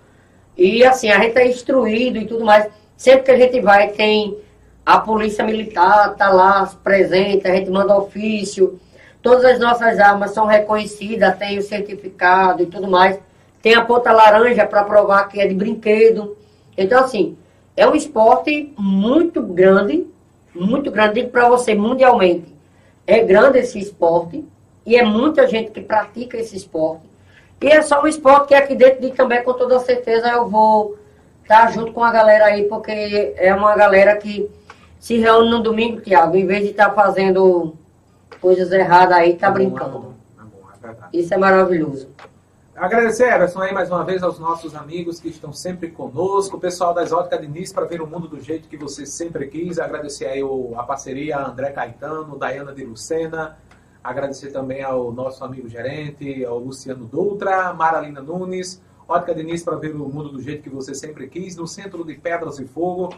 E 0.57 0.85
assim, 0.85 1.11
a 1.11 1.19
gente 1.19 1.37
é 1.37 1.49
instruído 1.49 2.17
e 2.17 2.27
tudo 2.27 2.45
mais. 2.45 2.69
Sempre 2.99 3.23
que 3.23 3.31
a 3.31 3.37
gente 3.37 3.61
vai, 3.61 3.93
tem 3.93 4.37
a 4.85 4.99
polícia 4.99 5.45
militar, 5.45 6.17
tá 6.17 6.31
lá 6.31 6.67
presente, 6.83 7.47
a 7.47 7.55
gente 7.55 7.71
manda 7.71 7.97
ofício. 7.97 8.81
Todas 9.23 9.45
as 9.45 9.61
nossas 9.61 10.01
armas 10.01 10.33
são 10.33 10.47
reconhecidas, 10.47 11.39
tem 11.39 11.59
o 11.59 11.63
certificado 11.63 12.65
e 12.65 12.67
tudo 12.67 12.89
mais. 12.89 13.17
Tem 13.63 13.77
a 13.77 13.85
ponta 13.85 14.11
laranja 14.11 14.67
para 14.67 14.83
provar 14.83 15.29
que 15.29 15.41
é 15.41 15.47
de 15.47 15.55
brinquedo. 15.55 16.37
Então, 16.77 17.05
assim, 17.05 17.39
é 17.77 17.87
um 17.87 17.95
esporte 17.95 18.75
muito 18.77 19.41
grande, 19.43 20.05
muito 20.53 20.91
grande, 20.91 21.21
digo 21.21 21.31
para 21.31 21.49
você, 21.49 21.77
mundialmente. 21.77 22.53
É 23.07 23.23
grande 23.23 23.59
esse 23.59 23.79
esporte 23.79 24.45
e 24.85 24.97
é 24.97 25.05
muita 25.05 25.47
gente 25.47 25.71
que 25.71 25.81
pratica 25.81 26.37
esse 26.37 26.57
esporte. 26.57 27.03
E 27.63 27.69
é 27.69 27.81
só 27.81 28.03
um 28.03 28.09
esporte 28.09 28.49
que 28.49 28.55
aqui 28.57 28.75
dentro 28.75 29.03
de 29.03 29.13
também, 29.13 29.41
com 29.45 29.53
toda 29.53 29.79
certeza, 29.79 30.29
eu 30.31 30.49
vou 30.49 30.99
tá 31.49 31.67
junto 31.71 31.93
com 31.93 32.05
a 32.05 32.13
galera 32.13 32.45
aí, 32.45 32.65
porque 32.65 33.35
é 33.37 33.53
uma 33.55 33.75
galera 33.75 34.15
que 34.17 34.49
se 35.01 35.17
reúne 35.17 35.51
no 35.51 35.63
domingo, 35.63 36.01
Tiago, 36.03 36.37
em 36.37 36.47
vez 36.47 36.63
de 36.63 36.71
estar 36.71 36.91
tá 36.91 36.95
fazendo 36.95 37.75
coisas 38.41 38.71
erradas 38.71 39.17
aí, 39.17 39.35
tá 39.35 39.49
é 39.49 39.51
brincando. 39.51 39.99
Bom, 39.99 40.15
é 40.39 40.43
bom, 40.43 40.69
é 40.85 40.93
bom, 40.93 41.07
Isso 41.13 41.33
é 41.33 41.39
maravilhoso. 41.39 42.09
Agradecer, 42.77 43.33
Everson, 43.33 43.61
aí 43.61 43.73
mais 43.73 43.91
uma 43.91 44.05
vez 44.05 44.23
aos 44.23 44.39
nossos 44.39 44.75
amigos 44.77 45.19
que 45.19 45.29
estão 45.29 45.53
sempre 45.53 45.91
conosco, 45.91 46.59
o 46.59 46.61
pessoal 46.61 46.95
da 46.95 47.03
Exótica 47.03 47.37
Diniz 47.37 47.73
para 47.73 47.87
ver 47.87 48.01
o 48.01 48.07
mundo 48.07 48.29
do 48.29 48.41
jeito 48.41 48.69
que 48.69 48.77
você 48.77 49.05
sempre 49.05 49.49
quis. 49.49 49.81
Agradecer 49.81 50.27
aí 50.27 50.43
a 50.77 50.83
parceria 50.85 51.39
André 51.39 51.71
Caetano, 51.71 52.39
Dayana 52.39 52.73
de 52.73 52.85
Lucena. 52.85 53.59
Agradecer 54.05 54.53
também 54.53 54.83
ao 54.85 55.11
nosso 55.11 55.43
amigo 55.43 55.69
gerente, 55.69 56.45
ao 56.45 56.59
Luciano 56.59 57.05
Doutra, 57.05 57.73
Maralina 57.73 58.23
Nunes, 58.23 58.81
Ótica 59.09 59.35
Diniz 59.35 59.63
para 59.63 59.75
ver 59.77 59.97
o 59.97 60.07
mundo 60.07 60.29
do 60.29 60.39
jeito 60.39 60.63
que 60.63 60.69
você 60.69 60.95
sempre 60.95 61.27
quis, 61.29 61.57
no 61.57 61.67
centro 61.67 62.05
de 62.05 62.15
Pedras 62.15 62.59
e 62.59 62.67
Fogo. 62.67 63.09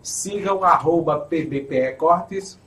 Sigam 0.03 0.65
arroba 0.65 1.19
PBPE 1.19 1.93
Cortes, 1.99 2.59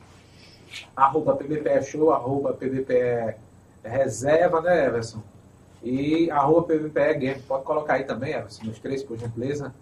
arroba 0.96 1.36
PBPE 1.36 1.82
Show, 1.84 2.12
arroba 2.12 2.54
PBPE 2.54 3.36
Reserva, 3.84 4.62
né, 4.62 4.86
Everson? 4.88 5.24
E 5.84 6.32
arroba 6.32 6.68
PVPE 6.68 7.14
Game, 7.20 7.42
pode 7.42 7.64
colocar 7.66 7.96
aí 7.96 8.06
também, 8.06 8.34
Everson, 8.34 8.66
nos 8.66 8.80
três, 8.80 9.04
por 9.04 9.18
gentileza. 9.18 9.74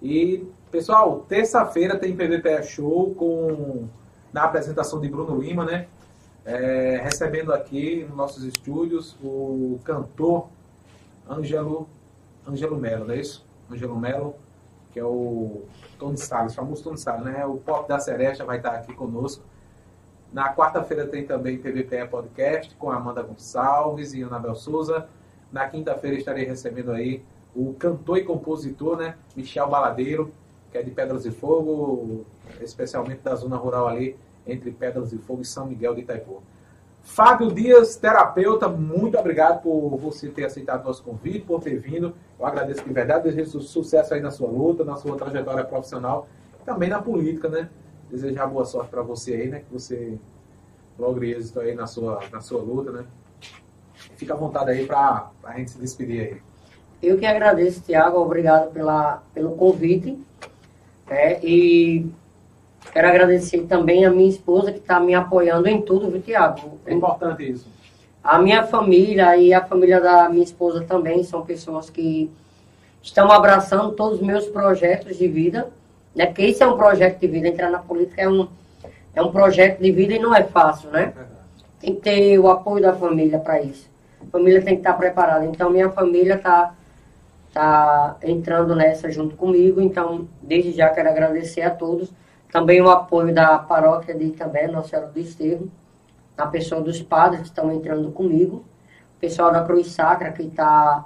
E, 0.00 0.46
pessoal, 0.70 1.24
terça-feira 1.28 1.98
tem 1.98 2.16
PVPE 2.16 2.62
Show 2.62 3.14
com, 3.16 3.88
na 4.32 4.44
apresentação 4.44 5.00
de 5.00 5.08
Bruno 5.08 5.40
Lima, 5.40 5.64
né? 5.64 5.88
É, 6.44 7.00
recebendo 7.02 7.52
aqui 7.52 8.04
nos 8.08 8.16
nossos 8.16 8.44
estúdios 8.44 9.16
o 9.22 9.78
cantor 9.84 10.48
Ângelo, 11.28 11.88
Ângelo 12.46 12.78
Melo, 12.78 13.04
não 13.04 13.14
é 13.14 13.18
isso? 13.18 13.44
Ângelo 13.70 13.98
Melo, 13.98 14.34
que 14.92 15.00
é 15.00 15.04
o 15.04 15.62
Tony 15.98 16.16
Salles, 16.16 16.54
famoso 16.54 16.82
Tony 16.82 16.96
Salles, 16.96 17.24
né? 17.24 17.44
O 17.44 17.56
Pop 17.56 17.88
da 17.88 17.98
Seresta 17.98 18.44
vai 18.44 18.58
estar 18.58 18.70
aqui 18.70 18.94
conosco. 18.94 19.42
Na 20.32 20.54
quarta-feira 20.54 21.06
tem 21.06 21.24
também 21.24 21.56
PVPE 21.56 22.06
Podcast 22.10 22.74
com 22.76 22.90
Amanda 22.90 23.22
Gonçalves 23.22 24.12
e 24.12 24.22
Anabel 24.22 24.54
Souza. 24.54 25.08
Na 25.50 25.66
quinta-feira 25.66 26.16
estarei 26.16 26.44
recebendo 26.44 26.92
aí 26.92 27.22
o 27.56 27.72
cantor 27.74 28.18
e 28.18 28.24
compositor, 28.24 28.98
né, 28.98 29.14
Michel 29.34 29.68
Baladeiro, 29.68 30.30
que 30.70 30.76
é 30.76 30.82
de 30.82 30.90
Pedras 30.90 31.24
e 31.24 31.30
Fogo, 31.30 32.26
especialmente 32.60 33.22
da 33.22 33.34
zona 33.34 33.56
rural 33.56 33.88
ali, 33.88 34.16
entre 34.46 34.70
Pedras 34.70 35.12
e 35.12 35.18
Fogo 35.18 35.40
e 35.40 35.46
São 35.46 35.66
Miguel 35.66 35.94
de 35.94 36.02
Itaipu. 36.02 36.42
Fábio 37.00 37.50
Dias, 37.50 37.96
terapeuta, 37.96 38.68
muito 38.68 39.18
obrigado 39.18 39.62
por 39.62 39.96
você 39.96 40.28
ter 40.28 40.44
aceitado 40.44 40.84
nosso 40.84 41.02
convite, 41.02 41.40
por 41.40 41.62
ter 41.62 41.78
vindo. 41.78 42.14
Eu 42.38 42.44
agradeço 42.44 42.84
de 42.84 42.92
verdade, 42.92 43.24
desejo 43.24 43.60
sucesso 43.62 44.12
aí 44.12 44.20
na 44.20 44.30
sua 44.30 44.50
luta, 44.50 44.84
na 44.84 44.94
sua 44.96 45.16
trajetória 45.16 45.64
profissional, 45.64 46.28
também 46.66 46.90
na 46.90 47.00
política, 47.00 47.48
né? 47.48 47.70
Desejar 48.10 48.46
boa 48.46 48.64
sorte 48.64 48.90
para 48.90 49.02
você 49.02 49.34
aí, 49.34 49.48
né? 49.48 49.60
Que 49.60 49.72
você 49.72 50.18
logre 50.98 51.32
êxito 51.32 51.60
aí 51.60 51.74
na 51.74 51.86
sua, 51.86 52.20
na 52.32 52.40
sua 52.40 52.60
luta, 52.60 52.90
né? 52.90 53.04
Fica 54.16 54.34
à 54.34 54.36
vontade 54.36 54.70
aí 54.70 54.86
para 54.86 55.30
a 55.44 55.52
gente 55.56 55.70
se 55.70 55.78
despedir 55.78 56.20
aí. 56.20 56.42
Eu 57.00 57.16
que 57.16 57.26
agradeço, 57.26 57.80
Tiago, 57.82 58.18
obrigado 58.18 58.72
pela, 58.72 59.22
pelo 59.32 59.52
convite. 59.52 60.18
É, 61.08 61.38
e 61.44 62.10
quero 62.92 63.08
agradecer 63.08 63.62
também 63.66 64.04
a 64.04 64.10
minha 64.10 64.28
esposa 64.28 64.72
que 64.72 64.78
está 64.78 64.98
me 64.98 65.14
apoiando 65.14 65.68
em 65.68 65.80
tudo, 65.80 66.10
viu, 66.10 66.20
Tiago? 66.20 66.78
É 66.84 66.92
importante 66.92 67.48
isso. 67.48 67.68
A 68.22 68.38
minha 68.38 68.66
família 68.66 69.36
e 69.36 69.54
a 69.54 69.64
família 69.64 70.00
da 70.00 70.28
minha 70.28 70.44
esposa 70.44 70.84
também 70.84 71.22
são 71.22 71.46
pessoas 71.46 71.88
que 71.88 72.30
estão 73.00 73.30
abraçando 73.30 73.92
todos 73.92 74.20
os 74.20 74.26
meus 74.26 74.46
projetos 74.46 75.16
de 75.16 75.28
vida, 75.28 75.70
né? 76.14 76.26
Porque 76.26 76.46
isso 76.46 76.62
é 76.62 76.66
um 76.66 76.76
projeto 76.76 77.18
de 77.18 77.26
vida, 77.28 77.48
entrar 77.48 77.70
na 77.70 77.78
política 77.78 78.22
é 78.22 78.28
um, 78.28 78.48
é 79.14 79.22
um 79.22 79.30
projeto 79.30 79.80
de 79.80 79.90
vida 79.90 80.14
e 80.14 80.18
não 80.18 80.34
é 80.34 80.44
fácil, 80.44 80.90
né? 80.90 81.12
Tem 81.80 81.94
que 81.94 82.00
ter 82.00 82.38
o 82.38 82.48
apoio 82.50 82.82
da 82.82 82.92
família 82.92 83.38
para 83.38 83.60
isso. 83.62 83.88
A 84.20 84.30
família 84.30 84.60
tem 84.62 84.74
que 84.74 84.80
estar 84.80 84.94
preparada. 84.94 85.44
Então, 85.44 85.70
minha 85.70 85.90
família 85.90 86.34
está 86.34 86.74
tá 87.52 88.16
entrando 88.22 88.74
nessa 88.74 89.10
junto 89.10 89.36
comigo. 89.36 89.80
Então, 89.80 90.28
desde 90.42 90.72
já 90.72 90.88
quero 90.90 91.08
agradecer 91.08 91.62
a 91.62 91.70
todos. 91.70 92.12
Também 92.50 92.80
o 92.80 92.90
apoio 92.90 93.32
da 93.32 93.58
paróquia 93.58 94.14
de 94.14 94.24
Itambé, 94.24 94.66
Nossa 94.66 94.88
Senhora 94.88 95.08
do 95.08 95.20
Esterro, 95.20 95.70
a 96.36 96.46
pessoa 96.46 96.80
dos 96.80 97.02
padres 97.02 97.42
que 97.42 97.48
estão 97.48 97.70
entrando 97.70 98.10
comigo, 98.10 98.64
o 99.16 99.20
pessoal 99.20 99.52
da 99.52 99.62
Cruz 99.62 99.88
Sacra 99.88 100.32
que 100.32 100.42
está 100.42 101.04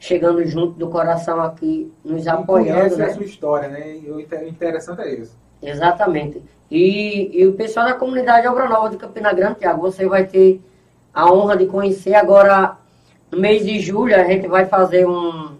chegando 0.00 0.42
junto 0.46 0.78
do 0.78 0.88
coração 0.88 1.40
aqui, 1.42 1.92
nos 2.02 2.26
apoiando. 2.26 2.96
Né? 2.96 3.04
a 3.04 3.14
sua 3.14 3.24
história, 3.24 3.68
né? 3.68 3.98
E 3.98 4.10
o 4.10 4.18
interessante 4.18 5.02
é 5.02 5.14
isso. 5.14 5.38
Exatamente. 5.62 6.42
E, 6.70 7.30
e 7.38 7.46
o 7.46 7.52
pessoal 7.52 7.86
da 7.86 7.92
comunidade 7.92 8.48
Obra 8.48 8.66
Nova 8.66 8.88
de 8.88 8.96
Campina 8.96 9.30
Grande, 9.32 9.58
Tiago, 9.58 9.82
você 9.82 10.08
vai 10.08 10.24
ter 10.24 10.60
a 11.12 11.30
honra 11.30 11.56
de 11.56 11.66
conhecer 11.66 12.14
agora, 12.14 12.78
no 13.30 13.38
mês 13.38 13.64
de 13.64 13.78
julho, 13.78 14.16
a 14.16 14.24
gente 14.24 14.48
vai 14.48 14.64
fazer 14.64 15.06
um. 15.06 15.56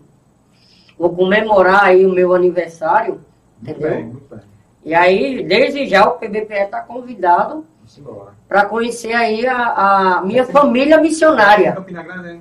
Vou 0.99 1.15
comemorar 1.15 1.85
aí 1.85 2.07
o 2.07 2.13
meu 2.13 2.35
aniversário, 2.35 3.21
Muito 3.61 3.79
entendeu? 3.79 3.91
bem, 3.91 4.05
muito 4.07 4.35
bem. 4.35 4.41
E 4.85 4.95
aí, 4.95 5.43
desde 5.43 5.87
já, 5.87 6.09
o 6.09 6.13
PBPE 6.13 6.65
está 6.65 6.81
convidado 6.81 7.67
para 8.49 8.65
conhecer 8.65 9.13
aí 9.13 9.47
a, 9.47 10.17
a 10.17 10.23
minha 10.23 10.47
família 10.47 10.99
missionária. 10.99 11.73
Campina 11.73 12.03
Grande, 12.03 12.23
né? 12.23 12.41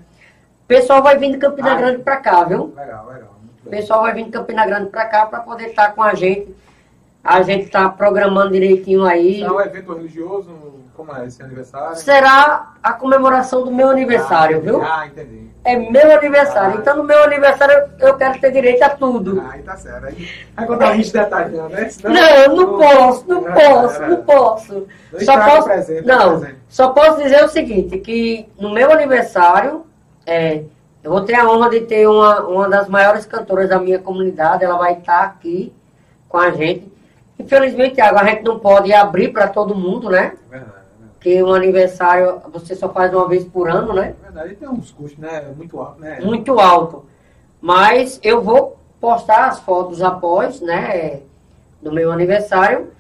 O 0.70 0.76
pessoal 0.76 1.02
vai 1.02 1.18
vir 1.18 1.32
de 1.32 1.38
Campina 1.40 1.72
Ah. 1.72 1.76
Grande 1.78 2.04
para 2.04 2.18
cá, 2.18 2.44
viu? 2.44 2.72
Legal, 2.78 3.08
legal. 3.08 3.30
O 3.66 3.70
pessoal 3.72 4.02
vai 4.04 4.14
vir 4.14 4.26
de 4.26 4.30
Campina 4.30 4.68
Grande 4.68 4.92
para 4.92 5.06
cá 5.06 5.26
para 5.26 5.40
poder 5.40 5.70
estar 5.70 5.94
com 5.96 6.04
a 6.04 6.14
gente. 6.14 6.56
A 7.24 7.42
gente 7.42 7.66
está 7.66 7.90
programando 7.90 8.52
direitinho 8.52 9.04
aí. 9.04 9.42
É 9.42 9.52
um 9.52 9.60
evento 9.60 9.92
religioso? 9.96 10.52
Como 10.96 11.12
é 11.16 11.26
esse 11.26 11.42
aniversário? 11.42 11.96
Será 11.96 12.74
a 12.84 12.94
comemoração 12.94 13.64
do 13.64 13.72
meu 13.72 13.90
aniversário, 13.90 14.58
ah, 14.58 14.60
viu? 14.60 14.82
Ah, 14.84 15.08
entendi. 15.08 15.50
É 15.64 15.76
meu 15.76 16.12
aniversário. 16.16 16.76
Ah. 16.78 16.80
Então, 16.82 16.98
no 16.98 17.04
meu 17.04 17.24
aniversário, 17.24 17.90
eu 18.00 18.16
quero 18.16 18.40
ter 18.40 18.52
direito 18.52 18.84
a 18.84 18.90
tudo. 18.90 19.42
Ah, 19.44 19.54
aí 19.54 19.64
tá 19.64 19.76
certo. 19.76 20.06
Aí, 20.56 20.68
contar 20.68 20.92
uns 20.92 21.12
detalhes, 21.12 21.54
não, 21.58 21.68
né? 21.70 21.90
Senão- 21.90 22.14
Não, 22.14 22.30
eu 22.30 22.56
não 22.56 22.78
posso, 22.78 23.26
não 23.28 23.48
É, 23.48 23.52
posso, 23.54 24.04
é, 24.04 24.08
não 24.08 24.18
posso. 24.24 24.88
Não 25.14 25.20
Só 25.22 25.40
posso, 25.50 25.64
presente, 25.64 26.06
não, 26.06 26.40
presente. 26.40 26.60
só 26.70 26.90
posso 26.90 27.24
dizer 27.24 27.44
o 27.44 27.50
seguinte, 27.50 27.98
que 27.98 28.48
no 28.60 28.72
meu 28.72 28.92
aniversário, 28.92 29.86
é, 30.30 30.64
eu 31.04 31.12
vou 31.12 31.22
ter 31.22 31.34
a 31.34 31.50
honra 31.50 31.72
de 31.72 31.82
ter 31.82 32.08
uma, 32.08 32.42
uma 32.42 32.70
das 32.70 32.88
maiores 32.88 33.26
cantoras 33.26 33.68
da 33.68 33.80
minha 33.80 33.98
comunidade, 33.98 34.64
ela 34.64 34.78
vai 34.78 34.94
estar 34.94 35.24
aqui 35.24 35.74
com 36.28 36.38
a 36.38 36.52
gente. 36.52 36.92
Infelizmente, 37.40 37.96
Thiago, 37.96 38.20
a 38.20 38.26
gente 38.26 38.44
não 38.44 38.60
pode 38.60 38.94
abrir 38.94 39.30
para 39.30 39.48
todo 39.48 39.74
mundo, 39.74 40.10
né? 40.10 40.34
Verdade, 40.50 40.74
verdade. 41.00 41.14
Porque 41.14 41.42
um 41.42 41.54
aniversário 41.54 42.42
você 42.52 42.76
só 42.76 42.90
faz 42.90 43.12
uma 43.12 43.28
vez 43.28 43.44
por 43.44 43.70
ano, 43.70 43.92
né? 43.94 44.14
Verdade, 44.22 44.56
tem 44.56 44.70
uns 44.70 44.92
custos, 44.92 45.18
né? 45.18 45.52
Muito 45.58 45.80
alto, 45.80 46.00
né? 46.00 46.20
muito 46.22 46.60
alto. 46.60 47.06
Mas 47.60 48.20
eu 48.22 48.42
vou 48.42 48.78
postar 49.02 49.48
as 49.48 49.60
fotos 49.62 50.02
após, 50.04 50.62
né, 50.62 51.22
do 51.82 51.92
meu 51.92 52.12
aniversário. 52.12 52.92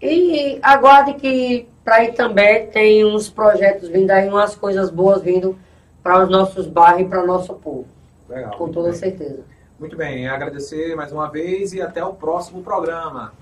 E 0.00 0.58
aguarde 0.62 1.14
que 1.14 1.68
para 1.84 1.96
aí 1.96 2.12
também 2.12 2.66
tem 2.66 3.04
uns 3.04 3.28
projetos 3.28 3.88
vindo 3.88 4.10
aí, 4.10 4.28
umas 4.28 4.54
coisas 4.54 4.90
boas 4.90 5.22
vindo 5.22 5.58
para 6.06 6.22
os 6.22 6.30
nossos 6.30 6.68
bairros 6.68 7.02
e 7.02 7.04
para 7.06 7.24
o 7.24 7.26
nosso 7.26 7.52
povo, 7.54 7.84
Legal. 8.28 8.56
com 8.56 8.70
toda 8.70 8.92
certeza. 8.92 9.42
Muito 9.76 9.96
bem, 9.96 10.28
agradecer 10.28 10.94
mais 10.94 11.10
uma 11.10 11.28
vez 11.28 11.72
e 11.72 11.82
até 11.82 12.04
o 12.04 12.14
próximo 12.14 12.62
programa. 12.62 13.32